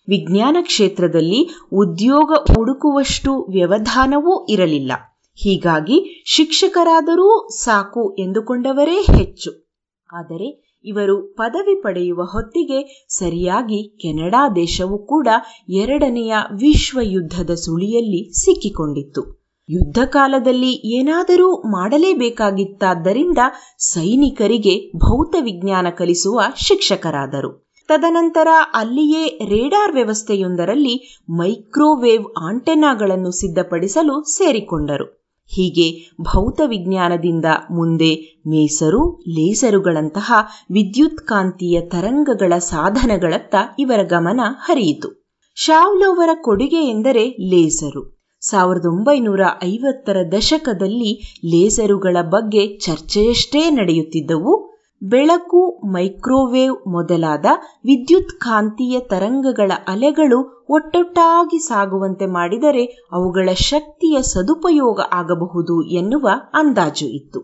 ವಿಜ್ಞಾನ 0.09 0.57
ಕ್ಷೇತ್ರದಲ್ಲಿ 0.61 1.51
ಉದ್ಯೋಗ 1.73 2.33
ಹುಡುಕುವಷ್ಟು 2.55 3.47
ವ್ಯವಧಾನವೂ 3.51 4.47
ಇರಲಿಲ್ಲ. 4.47 4.93
ಹೀಗಾಗಿ 5.35 6.25
ಶಿಕ್ಷಕರಾದರೂ 6.27 7.49
ಸಾಕು 7.49 8.17
ಎಂದುಕೊಂಡವರೇ 8.19 9.17
ಹೆಚ್ಚು. 9.17 9.73
ಆದರೆ 10.13 10.79
ಇವರು 10.85 11.23
ಪದವಿ 11.23 11.83
ಪಡೆಯುವ 11.83 12.23
ಹೊತ್ತಿಗೆ 12.23 13.07
ಸರಿಯಾಗಿ 13.09 13.99
ಕೆನಡಾ 14.03 14.49
ದೇಶವು 14.49 14.99
ಕೂಡ 14.99 15.29
ಎರಡನೆಯ 15.69 16.35
ವಿಶ್ವ 16.53 17.01
ಯುದ್ಧದ 17.03 17.51
ಸುಳಿಯಲ್ಲಿ 17.51 18.45
ಸಿಕ್ಕಿಕೊಂಡಿತ್ತು. 18.45 19.43
ಯುದ್ಧ 19.71 19.99
ಕಾಲದಲ್ಲಿ 20.07 20.73
ಏನಾದರೂ 20.73 21.71
ಮಾಡಲೇಬೇಕಾಗಿತ್ತಾದ್ದರಿಂದ 21.71 23.39
ಸೈನಿಕರಿಗೆ 23.79 24.93
ಭೌತ 24.97 25.35
ವಿಜ್ಞಾನ 25.41 25.87
ಕಲಿಸುವ 25.91 26.41
ಶಿಕ್ಷಕರಾದರು. 26.57 27.72
ತದನಂತರ 27.93 28.49
ಅಲ್ಲಿಯೇ 28.75 29.29
ರೇಡಾರ್ 29.29 29.95
ವ್ಯವಸ್ಥೆಯೊಂದರಲ್ಲಿ 29.95 31.25
ಮೈಕ್ರೋವೇವ್ 31.31 32.27
ಆಂಟೆನಾಗಳನ್ನು 32.43 33.31
ಸಿದ್ಧಪಡಿಸಲು 33.31 34.23
ಸೇರಿಕೊಂಡರು. 34.23 35.05
ಹೀಗೆ 35.47 36.15
ಭೌತ 36.21 36.61
ವಿಜ್ಞಾನದಿಂದ 36.67 37.45
ಮುಂದೆ 37.71 38.41
ಮೇಸರು, 38.49 39.21
ಲೇಸರುಗಳಂತಹ 39.21 40.33
ವಿದ್ಯುತ್ಕಾಂತೀಯ 40.71 41.81
ತರಂಗಗಳ 41.81 42.59
ಸಾಧನಗಳತ್ತ 42.59 43.55
ಇವರ 43.79 44.03
ಗಮನ 44.03 44.41
ಹರಿಯಿತು. 44.45 45.37
ಶಾವ್ಲೋವರ 45.55 46.31
ಕೊಡುಗೆ 46.43 46.91
ಎಂದರೆ 46.91 47.29
ಲೇಸರು. 47.29 48.23
ಸಾವಿರದ 48.41 48.87
ಒಂಬೈನೂರ 48.87 49.41
ಐವತ್ತರ 49.65 50.17
ದಶಕದಲ್ಲಿ 50.33 51.41
ಲೇಸರುಗಳ 51.45 52.17
ಬಗ್ಗೆ 52.23 52.79
ಚರ್ಚೆಯಷ್ಟೇ 52.79 53.71
ನಡೆಯುತ್ತಿದ್ದವು. 53.71 54.72
ಬೆಳಕು 55.03 55.81
ಮೈಕ್ರೋವೇವ್ 55.85 56.89
ಮೊದಲಾದ 56.89 57.47
ವಿದ್ಯುತ್ 57.85 58.41
ಕಾಂತೀಯ 58.41 59.01
ತರಂಗಗಳ 59.01 59.73
ಅಲೆಗಳು 59.89 60.67
ಒಟ್ಟೊಟ್ಟಾಗಿ 60.71 61.59
ಸಾಗುವಂತೆ 61.59 62.27
ಮಾಡಿದರೆ 62.27 62.85
ಅವುಗಳ 63.13 63.49
ಶಕ್ತಿಯ 63.55 64.23
ಸದುಪಯೋಗ 64.23 65.01
ಆಗಬಹುದು 65.13 65.83
ಎನ್ನುವ 65.83 66.29
ಅಂದಾಜು 66.55 67.07
ಇತ್ತು. 67.07 67.41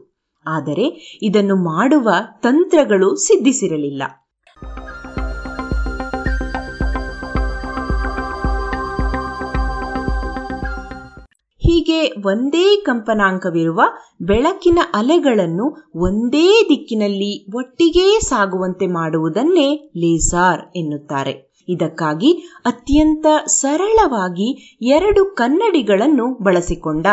ಆದರೆ 0.46 1.18
ಇದನ್ನು 1.22 1.56
ಮಾಡುವ 1.56 2.10
ತಂತ್ರಗಳು 2.40 3.16
ಸಿದ್ಧಿಸಿರಲಿಲ್ಲ. 3.16 4.02
ಹೀಗೆ 11.68 12.12
ಒಂದೇ 12.24 12.76
ಕಂಪನಾಂಕವಿರುವ 12.76 13.80
ಬೆಳಕಿನ 14.22 14.78
ಅಲೆಗಳನ್ನು 14.94 15.66
ಒಂದೇ 15.96 16.62
ದಿಕ್ಕಿನಲ್ಲಿ 16.68 17.56
ಒಟ್ಟಿಗೇ 17.56 18.20
ಸಾಗುವಂತೆ 18.20 18.86
ಮಾಡುವುದನ್ನೇ 18.86 19.90
ಲೇಸಾರ್ 19.96 20.60
ಎನ್ನುತ್ತಾರೆ. 20.76 21.48
ಇದಕ್ಕಾಗಿ 21.68 22.32
ಅತ್ಯಂತ 22.64 23.26
ಸರಳವಾಗಿ 23.46 24.78
ಎರಡು 24.82 25.24
ಕನ್ನಡಿಗಳನ್ನು 25.24 26.42
ಬಳಸಿಕೊಂಡ 26.42 27.06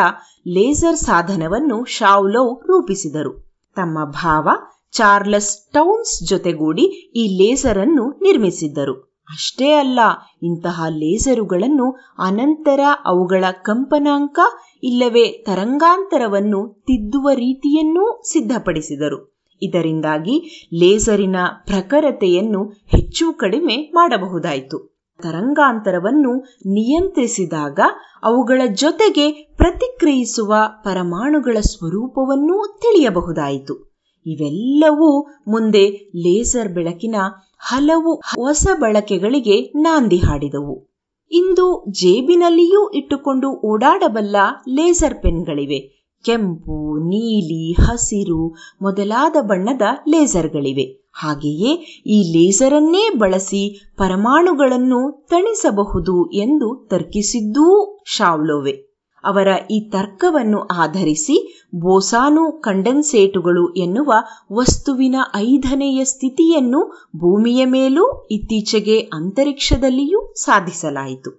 ಲೇಸರ್ 0.48 0.96
ಸಾಧನವನ್ನು 0.96 1.84
ಶಾವ್ಲೋ 1.84 2.60
ರೂಪಿಸಿದರು. 2.62 3.62
ತಮ್ಮ 3.74 4.04
ಭಾವ 4.04 4.48
ಚಾರ್ಲಸ್ 4.92 5.72
ಟೌನ್ಸ್ 5.72 6.28
ಜೊತೆಗೂಡಿ 6.28 6.82
ಈ 7.16 7.24
ಲೇಸರ್ 7.38 7.78
ಅನ್ನು 7.78 8.10
ನಿರ್ಮಿಸಿದ್ದರು. 8.22 9.15
ಅಷ್ಟೇ 9.30 9.72
ಅಲ್ಲ, 9.72 9.98
ಇಂತಹ 10.42 10.84
ಲೇಸರುಗಳನ್ನು 10.88 11.86
ಅನಂತರ 12.18 12.80
ಅವುಗಳ 13.04 13.44
ಕಂಪನಾಂಕ 13.62 14.38
ಇಲ್ಲವೇ 14.82 15.28
ತರಂಗಾಂತರವನ್ನು 15.28 16.84
ತಿದ್ದುವ 16.86 17.30
ರೀತಿಯನ್ನೂ 17.34 18.22
ಸಿದ್ಧಪಡಿಸಿದರು. 18.32 19.36
ಇದರಿಂದಾಗಿ 19.62 20.66
ಲೇಸರಿನ 20.74 21.36
ಪ್ರಖರತೆಯನ್ನು 21.66 22.62
ಹೆಚ್ಚು 22.68 23.32
ಕಡಿಮೆ 23.32 23.76
ಮಾಡಬಹುದಾಯಿತು. 23.94 24.96
ತರಂಗಾಂತರವನ್ನು 25.22 26.32
ನಿಯಂತ್ರಿಸಿದಾಗ 26.66 27.80
ಅವುಗಳ 28.22 28.62
ಜೊತೆಗೆ 28.74 29.30
ಪ್ರತಿಕ್ರಿಯಿಸುವ 29.56 30.54
ಪರಮಾಣುಗಳ 30.84 31.56
ಸ್ವರೂಪವನ್ನೂ 31.60 32.78
ತಿಳಿಯಬಹುದಾಯಿತು. 32.82 33.96
ಇವೆಲ್ಲವೂ 34.26 35.22
ಮುಂದೆ 35.48 35.88
ಲೇಸರ್ 36.16 36.68
ಬೆಳಕಿನ 36.68 37.16
ಹಲವು 37.58 38.14
ಹೊಸ 38.14 38.66
ಬಳಕೆಗಳಿಗೆ 38.80 39.72
ನಾಂದಿ 39.76 40.16
ಹಾಡಿದವು. 40.16 40.88
ಇಂದು 41.30 41.84
ಜೇಬಿನಲ್ಲಿಯೂ 41.90 42.90
ಇಟ್ಟುಕೊಂಡು 42.90 43.60
ಓಡಾಡಬಲ್ಲ 43.66 44.36
ಲೇಸರ್ 44.68 45.22
ಪೆನ್ಗಳಿವೆ. 45.22 45.96
ಕೆಂಪು, 46.24 46.98
ನೀಲಿ, 47.08 47.72
ಹಸಿರು 47.72 48.56
ಮೊದಲಾದ 48.82 49.36
ಬಣ್ಣದ 49.40 49.82
ಲೇಸರ್ಗಳಿವೆ. 50.08 51.06
ಹಾಗೆಯೇ 51.12 52.02
ಈ 52.06 52.32
ಲೇಸರನ್ನೇ 52.32 53.10
ಬಳಸಿ 53.18 53.92
ಪರಮಾಣುಗಳನ್ನು 53.96 55.26
ತಣಿಸಬಹುದು 55.28 56.32
ಎಂದು 56.32 56.86
ತರ್ಕಿಸಿದ್ದೂ 56.90 57.98
ಶಾವ್ಲೋವೆ 58.06 58.85
ಅವರ 59.26 59.48
ಈ 59.70 59.78
ತರ್ಕವನ್ನು 59.90 60.60
ಆಧರಿಸಿ 60.76 61.36
ಬೋಸಾನು 61.76 62.44
ಕಂಡೆನ್ಸೇಟುಗಳು 62.60 63.64
ಎನ್ನುವ 63.76 64.10
ವಸ್ತುವಿನ 64.52 65.16
ಐದನೆಯ 65.44 66.00
ಸ್ಥಿತಿಯನ್ನು 66.04 66.80
ಭೂಮಿಯ 67.16 67.62
ಮೇಲೂ 67.66 68.04
ಇತ್ತೀಚೆಗೆ 68.30 68.98
ಅಂತರಿಕ್ಷದಲ್ಲಿಯೂ 69.12 70.20
ಸಾಧಿಸಲಾಯಿತು. 70.36 71.32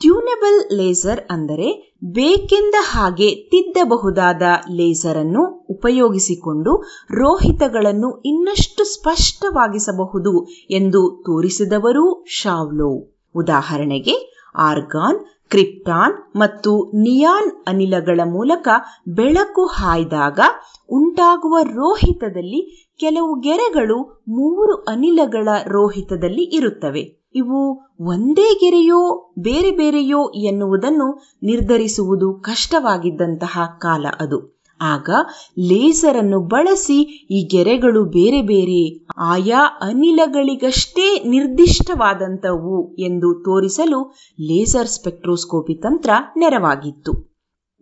ಟ್ಯೂನೆಬಲ್ 0.00 0.60
ಲೇಸರ್ 0.76 1.20
ಅಂದರೆ 1.30 1.68
ಬೇಕೆಂದ 2.14 2.76
ಹಾಗೆ 2.90 3.28
ತಿದ್ದಬಹುದಾದ 3.52 4.42
ಲೇಸರ್ 4.70 5.18
ಅನ್ನು 5.18 5.42
ಉಪಯೋಗಿಸಿಕೊಂಡು 5.74 6.72
ರೋಹಿತಗಳನ್ನು 7.16 8.10
ಇನ್ನಷ್ಟು 8.24 8.84
ಸ್ಪಷ್ಟವಾಗಿಸಬಹುದು 8.94 10.32
ಎಂದು 10.70 11.02
ತೋರಿಸಿದವರು 11.26 12.04
ಶಾವ್ಲೋ 12.38 12.90
ಉದಾಹರಣೆಗೆ, 13.34 14.14
ಆರ್ಗಾನ್ 14.62 15.18
ಕ್ರಿಪ್ಟಾನ್ 15.50 16.36
ಮತ್ತು 16.36 16.92
ನಿಯಾನ್ 16.94 17.52
ಅನಿಲಗಳ 17.66 18.20
ಮೂಲಕ 18.24 18.68
ಬೆಳಕು 19.08 19.66
ಹಾಯ್ದಾಗ 19.66 20.40
ಉಂಟಾಗುವ 20.88 21.58
ರೋಹಿತದಲ್ಲಿ 21.62 22.90
ಕೆಲವು 23.00 23.40
ಗೆರೆಗಳು 23.40 24.24
ಮೂರು 24.28 24.74
ಅನಿಲಗಳ 24.74 25.48
ರೋಹಿತದಲ್ಲಿ 25.66 26.42
ಇರುತ್ತವೆ. 26.42 27.20
ಇವು 27.34 27.82
ಒಂದೇ 28.00 28.54
ಗೆರೆಯೋ, 28.54 29.32
ಬೇರೆ 29.38 29.70
ಬೇರೆಯೋ 29.70 30.30
ಎನ್ನುವುದನ್ನು 30.30 31.22
ನಿರ್ಧರಿಸುವುದು 31.42 32.32
ಕಷ್ಟವಾಗಿದ್ದಂತಹ 32.34 33.60
ಕಾಲ 33.78 34.06
ಅದು. 34.20 34.59
ಆಗ 34.80 35.10
ಲೇಸರ್ 35.58 36.16
ಅನ್ನು 36.16 36.40
ಬಳಸಿ 36.46 36.98
ಈ 37.30 37.48
ಗೆರೆಗಳು 37.52 38.04
ಬೇರೆ 38.10 38.42
ಬೇರೆ, 38.42 38.82
ಆಯಾ 39.18 39.58
ಅನಿಲಗಳಿಗಷ್ಟೇ 39.80 41.24
ನಿರ್ದಿಷ್ಟವಾದಂಥವು 41.24 42.76
ಎಂದು 42.98 43.34
ತೋರಿಸಲು 43.44 44.00
ಲೇಸರ್ 44.38 44.88
ಸ್ಪೆಕ್ಟ್ರೋಸ್ಕೋಪಿ 44.88 45.74
ತಂತ್ರ 45.74 46.10
ನೆರವಾಗಿತ್ತು. 46.36 47.12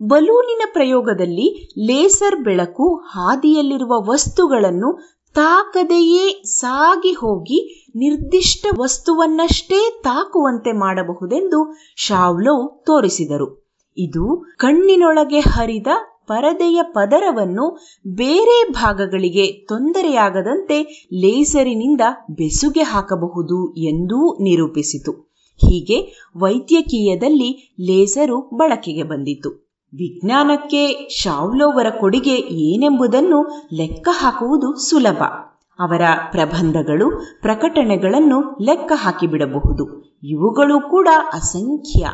ಬಲೂನಿನ 0.01 0.61
ಪ್ರಯೋಗದಲ್ಲಿ 0.73 1.47
ಲೇಸರ್ 1.87 2.43
ಬೆಳಕು 2.43 2.95
ಹಾದಿಯಲ್ಲಿರುವ 3.09 3.93
ವಸ್ತುಗಳನ್ನು 4.07 4.89
ತಾಕದೆಯೇ 5.35 6.43
ಸಾಗಿ 6.43 7.13
ಹೋಗಿ 7.13 7.57
ನಿರ್ದಿಷ್ಟ 7.95 8.67
ವಸ್ತುವನ್ನಷ್ಟೇ 8.79 10.01
ತಾಕುವಂತೆ 10.03 10.71
ಮಾಡಬಹುದೆಂದು 10.71 11.59
ಶಾವ್ಲೋ 11.97 12.55
ತೋರಿಸಿದರು. 12.85 13.47
ಇದು 13.97 14.23
ಕಣ್ಣಿನೊಳಗೆ 14.57 15.39
ಹರಿದ 15.39 15.87
ಪರದೆಯ 16.29 16.79
ಪದರವನ್ನು 16.83 17.79
ಬೇರೆ 18.07 18.71
ಭಾಗಗಳಿಗೆ 18.71 19.47
ತೊಂದರೆಯಾಗದಂತೆ 19.47 21.07
ಲೇಸರಿನಿಂದ 21.13 22.01
ಬೆಸುಗೆ 22.29 22.81
ಹಾಕಬಹುದು 22.81 23.73
ಎಂದೂ 23.73 24.43
ನಿರೂಪಿಸಿತು. 24.43 25.11
ಹೀಗೆ 25.55 26.29
ವೈದ್ಯಕೀಯದಲ್ಲಿ 26.37 27.75
ಲೇಸರು 27.79 28.41
ಬಳಕೆಗೆ 28.41 29.03
ಬಂದಿತು. 29.03 29.69
ವಿಜ್ಞಾನಕ್ಕೆ 29.85 31.09
ಶಾವ್ಲೋವರ 31.09 31.89
ಕೊಡುಗೆ 31.99 32.35
ಏನೆಂಬುದನ್ನು 32.35 33.69
ಲೆಕ್ಕ 33.73 34.09
ಹಾಕುವುದು 34.11 34.89
ಸುಲಭ. 34.89 35.23
ಅವರ 35.79 36.01
ಪ್ರಬಂಧಗಳು, 36.31 37.39
ಪ್ರಕಟಣೆಗಳನ್ನು 37.41 38.57
ಲೆಕ್ಕ 38.61 38.91
ಹಾಕಿಬಿಡಬಹುದು. 38.95 40.15
ಇವುಗಳು 40.23 40.89
ಕೂಡ 40.89 41.07
ಅಸಂಖ್ಯ. 41.33 42.05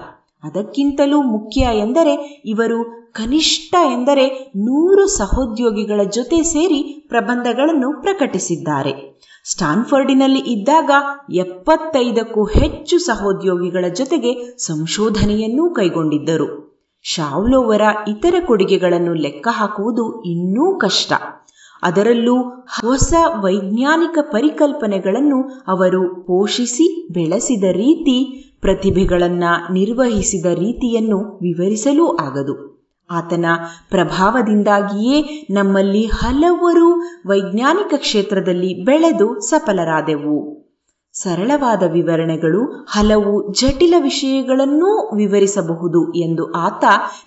ಅದಕ್ಕಿಂತಲೂ 0.44 1.22
ಮುಖ್ಯ 1.22 1.62
ಎಂದರೆ 1.62 2.44
ಇವರು 2.46 3.05
ಕನಿಷ್ಠ 3.16 3.76
ಎಂದರೆ 3.94 4.52
ನೂರು 4.56 5.08
ಸಹೋದ್ಯೋಗಿಗಳ 5.08 6.04
ಜೊತೆ 6.04 6.44
ಸೇರಿ 6.44 7.06
ಪ್ರಬಂಧಗಳನ್ನು 7.10 8.02
ಪ್ರಕಟಿಸಿದ್ದಾರೆ. 8.02 9.22
ಸ್ಟಾನ್ಫರ್ಡಿನಲ್ಲಿ 9.44 10.40
ಇದ್ದಾಗ 10.40 10.92
ಎಪ್ಪತ್ತೈದಕ್ಕೂ 11.34 12.44
ಹೆಚ್ಚು 12.44 13.00
ಸಹೋದ್ಯೋಗಿಗಳ 13.00 13.86
ಜೊತೆಗೆ 13.94 14.58
ಸಂಶೋಧನೆಯನ್ನೂ 14.58 15.74
ಕೈಗೊಂಡಿದ್ದರು. 15.74 16.66
ಶಾವ್ಲೋವರ 17.04 17.82
ಇತರ 18.08 18.36
ಕೊಡುಗೆಗಳನ್ನು 18.46 19.14
ಲೆಕ್ಕ 19.14 19.48
ಹಾಕುವುದು 19.52 20.24
ಇನ್ನೂ 20.24 20.80
ಕಷ್ಟ. 20.80 21.14
ಅದರಲ್ಲೂ 21.84 22.42
ಹೊಸ 22.82 23.14
ವೈಜ್ಞಾನಿಕ 23.44 24.18
ಪರಿಕಲ್ಪನೆಗಳನ್ನು 24.22 25.64
ಅವರು 25.68 26.24
ಪೋಷಿಸಿ 26.24 27.14
ಬೆಳೆಸಿದ 27.14 27.64
ರೀತಿ, 27.64 28.48
ಪ್ರತಿಭೆಗಳನ್ನು 28.62 29.74
ನಿರ್ವಹಿಸಿದ 29.74 30.46
ರೀತಿಯನ್ನು 30.46 31.20
ವಿವರಿಸಲೂ 31.20 32.18
ಆಗದು. 32.18 32.75
ಆತನ 33.10 33.45
ಪ್ರಭಾವದಿಂದಾಗಿಯೇ 33.90 35.48
ನಮ್ಮಲ್ಲಿ 35.49 36.06
ಹಲವರು 36.06 37.02
ವೈಜ್ಞಾನಿಕ 37.27 37.94
ಕ್ಷೇತ್ರದಲ್ಲಿ 37.98 38.86
ಬೆಳೆದು 38.86 39.40
ಸಫಲರಾದೆವು. 39.40 40.65
ಸರಳವಾದ 41.14 41.84
ವಿವರಣೆಗಳು, 41.91 42.88
ಹಲವು 42.90 43.53
ಜಟಿಲ 43.53 43.94
ವಿಷಯಗಳನ್ನೂ 43.99 45.15
ವಿವರಿಸಬಹುದು 45.15 46.14
ಎಂದು 46.14 46.52
ಆತ 46.52 46.84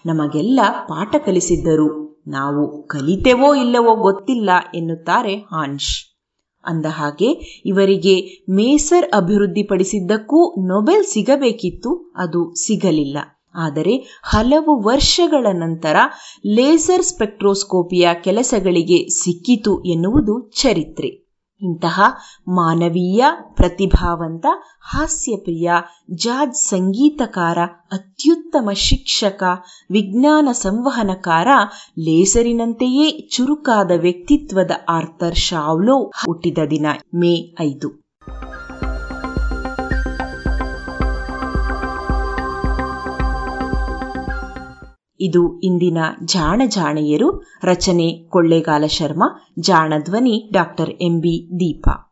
ನಮಗೆಲ್ಲ 0.06 0.60
ಪಾಠ 0.88 1.14
ಕಲಿಸಿದ್ದರು. 1.26 2.08
ನಾವು 2.26 2.82
ಕಲಿತೆವೋ 2.82 3.54
ಇಲ್ಲವೋ 3.54 3.96
ಗೊತ್ತಿಲ್ಲ 3.96 4.50
ಎನ್ನುತ್ತಾರೆ 4.74 5.34
ಹಾನ್ಶ್. 5.34 6.18
ಅಂದ 6.64 6.86
ಹಾಗೆ, 6.86 7.62
ಇವರಿಗೆ 7.66 8.44
ಮೇಸರ್ 8.50 9.10
ಅಭಿವೃದ್ಧಿಪಡಿಸಿದ್ದಕ್ಕೂ 9.14 10.66
ನೊಬೆಲ್ 10.66 11.04
ಸಿಗಬೇಕಿತ್ತು, 11.04 12.12
ಅದು 12.16 12.54
ಸಿಗಲಿಲ್ಲ. 12.54 13.18
ಆದರೆ 13.58 14.20
ಹಲವು 14.24 14.82
ವರ್ಷಗಳ 14.82 15.46
ನಂತರ 15.52 15.96
ಲೇಸರ್ 16.46 17.02
ಸ್ಪೆಕ್ಟ್ರೋಸ್ಕೋಪಿಯ 17.02 18.08
ಕೆಲಸಗಳಿಗೆ 18.24 19.08
ಸಿಕ್ಕಿತು 19.08 19.82
ಎನ್ನುವುದು 19.84 20.50
ಚರಿತ್ರೆ. 20.50 21.28
ಇಂತಹ 21.60 22.00
ಮಾನವೀಯ, 22.48 23.24
ಪ್ರತಿಭಾವಂತ, 23.54 24.46
ಹಾಸ್ಯಪ್ರಿಯ, 24.80 25.70
ಜಾಜ್ 26.14 26.54
ಸಂಗೀತಕಾರ, 26.54 27.58
ಅತ್ಯುತ್ತಮ 27.92 28.70
ಶಿಕ್ಷಕ, 28.72 29.42
ವಿಜ್ಞಾನ 29.90 30.48
ಸಂವಹನಕಾರ, 30.52 31.48
ಲೇಸರಿನಂತೆಯೇ 31.98 33.28
ಚುರುಕಾದ 33.28 33.90
ವ್ಯಕ್ತಿತ್ವದ 34.00 34.70
ಆರ್ಥರ್ 34.88 35.36
ಶಾವ್ಲೋ 35.36 36.04
ಹುಟ್ಟಿದ 36.06 36.58
ದಿನ 36.70 36.86
ಮೇ 37.14 37.56
ಐದು. 37.60 38.07
ಇದು 45.20 45.60
ಇಂದಿನ 45.60 45.98
ಜಾಣ 46.24 46.62
ಜಾಣೆಯರು, 46.66 47.42
ರಚನೆ 47.64 48.28
ಕೊಳ್ಳೇಗಾಲ 48.28 48.86
ಶರ್ಮ, 48.86 49.24
ಜಾಣ 49.60 49.92
ಧ್ವನಿ 50.04 50.50
ಡಾಕ್ಟರ್ 50.52 50.90
ಎಂಬಿ 50.90 51.50
ದೀಪಾ. 51.50 52.04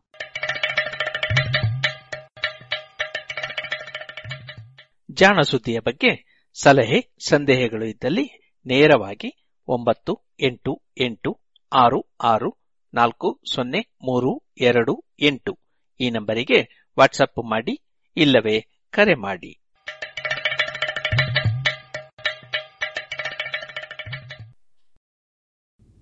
ಜಾಣ 5.11 5.41
ಸುದ್ದಿಯ 5.41 5.81
ಬಗ್ಗೆ 5.81 6.43
ಸಲಹೆ, 6.63 7.17
ಸಂದೇಹಗಳು 7.29 7.85
ಇದ್ದಲ್ಲಿ 7.85 8.55
ನೇರವಾಗಿ 8.67 9.49
ಒಂಬತ್ತು, 9.69 10.35
ಎಂಟು 10.41 10.83
ಎಂಟು, 11.01 11.41
ಆರು 11.73 12.17
ಆರು, 12.23 12.67
ನಾಲ್ಕು, 12.95 13.41
ಸೊನ್ನೆ, 13.55 13.81
ಮೂರು, 13.81 14.53
ಎರಡು, 14.61 15.05
ಎಂಟು 15.21 15.59
ಈ 16.01 16.11
ನಂಬರಿಗೆ 16.11 16.89
ವಾಟ್ಸಪ್ 16.99 17.51
ಮಾಡಿ 17.51 17.87
ಇಲ್ಲವೇ 18.17 18.87
ಕರೆ 18.91 19.15
ಮಾಡಿ. 19.15 19.66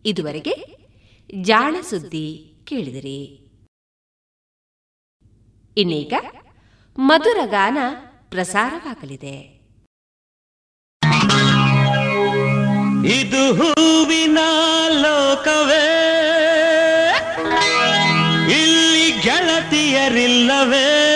ಇದುವರೆಗೆ 0.07 0.55
ಜಾಣ 1.43 1.77
ಸುದ್ದಿ 1.83 2.55
ಕೇಳಿದಿರಿ. 2.65 3.45
ಇನ್ನೀಗ 5.77 6.13
ಮಧುರ 6.99 7.37
ಗಾನ 7.47 7.79
ಪ್ರಸಾರವಾಗಲಿದೆ. 8.31 9.55
ಇದು 13.07 13.55
ಹೂವಿನ 13.55 14.39
ಲೋಕವೇ 14.89 15.87
ಇಲ್ಲಿ 18.51 19.23
ಗೆಳತಿಯರಿಲ್ಲವೇ. 19.23 21.14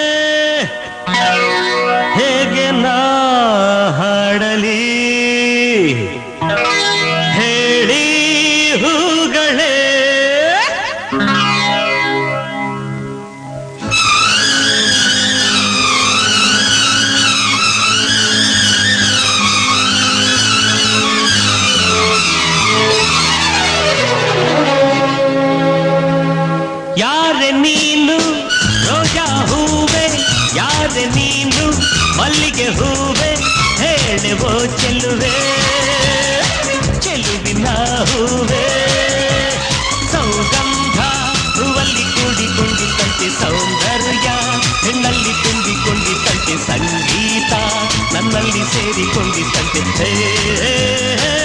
ನನ್ನಲ್ಲಿ 48.81 48.95
ಸೇರಿಕೊಂಡಿದ್ದಂತೆ 48.97 50.09
ಹೇ, 51.21 51.38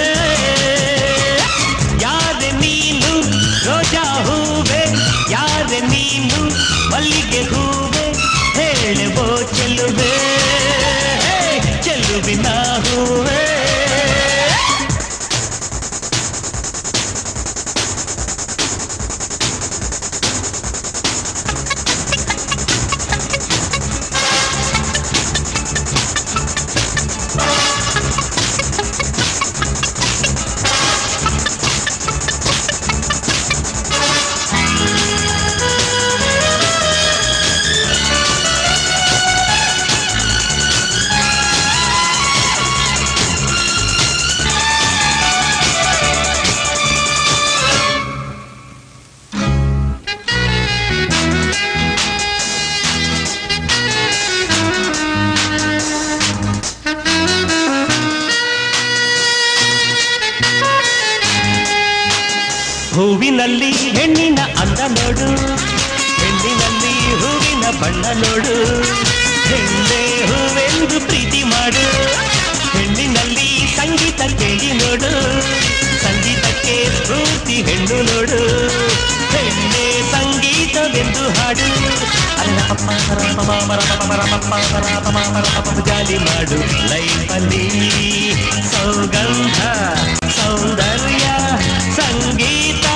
ನೋಡು 68.16 68.56
ಹೆಣ್ಣೆ 69.48 70.02
ಹೂವೆಂದು 70.30 70.98
ಪ್ರೀತಿ 71.06 71.42
ಮಾಡು 71.44 71.84
ಹೆಣ್ಣಿನಲ್ಲಿ 72.74 73.48
ಸಂಗೀತ 73.76 74.20
ಕೇಳಿ 74.38 74.70
ನೋಡು 74.72 75.12
ಸಂಗೀತಕ್ಕೆ 76.04 76.76
ಸ್ಫೂರ್ತಿ 76.96 77.56
ಹೆಣ್ಣು 77.62 77.98
ನೋಡು 78.02 78.40
ಹೆಣ್ಣೆ 79.34 79.86
ಸಂಗೀತವೆಂದು 80.12 81.24
ಹಾಡು 81.38 81.68
ಜಾಲಿ 85.88 86.18
ಮಾಡು 86.18 86.58
ಲೈಫಲ್ಲಿ 86.90 87.64
ಸೌಗಂಧ 88.72 89.58
ಸೌಂದರ್ಯ 90.36 91.26
ಸಂಗೀತ 91.96 92.86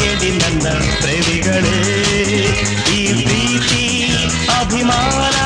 കേട്ടില്ല 0.00 0.66
പ്രവികളെ 1.02 1.78
ഈ 2.90 3.00
പ്രീതി 3.18 3.84
അഭിമാന 4.50 5.36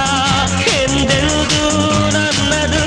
എന്തെന്തോ 0.76 1.64
നല്ലത് 2.16 2.82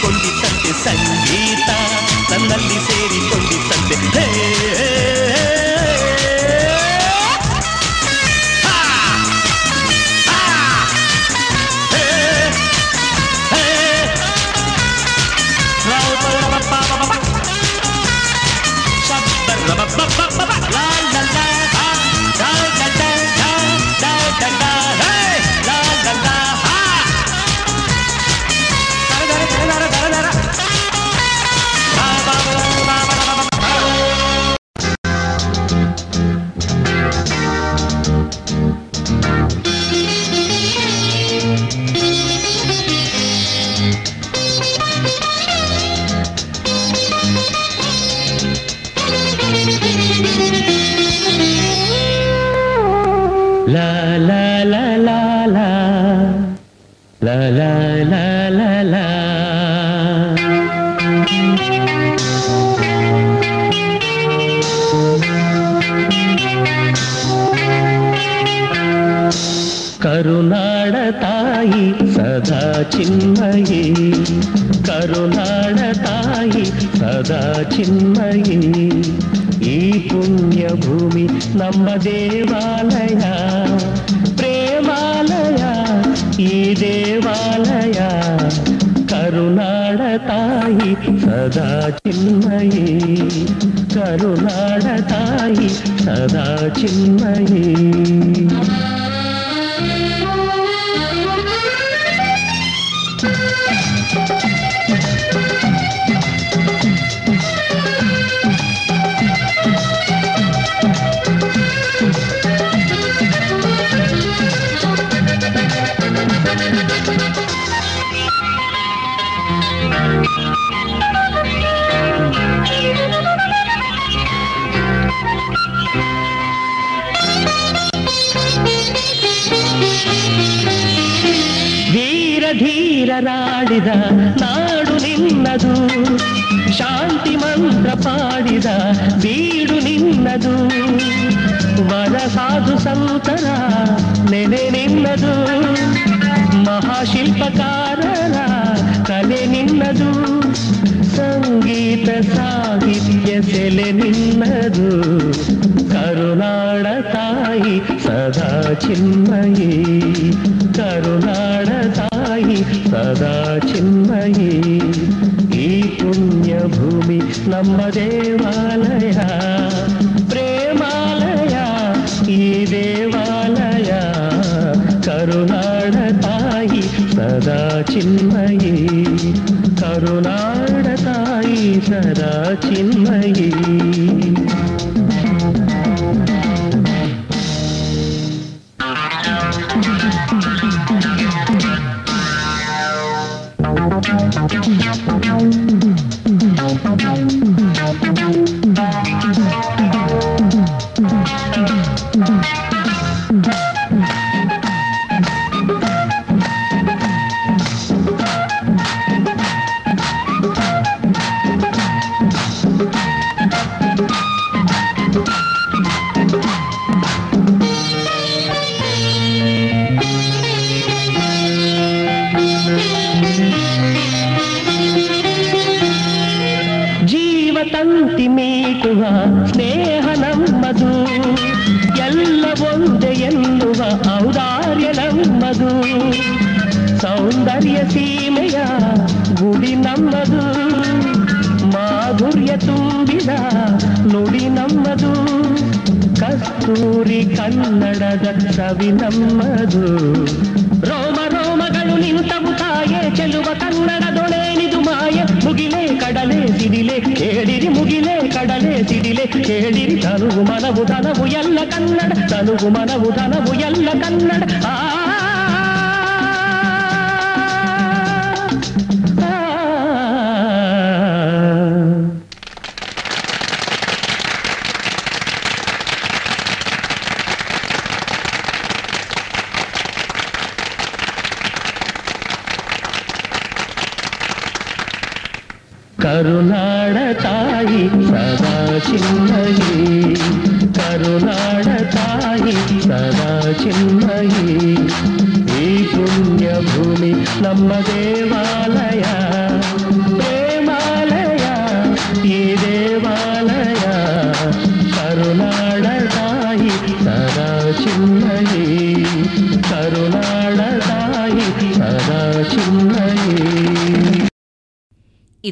ಸೇರಿಕೊಂಡಿತ್ತಂತೆ 0.00 0.72
ಸಂಗೀತ 0.80 1.70
ನನ್ನಲ್ಲಿ 2.30 2.78
ಸೇರಿಕೊಂಡಿದ್ದಂತೆ 2.80 3.96
ಹೇ 4.16 4.26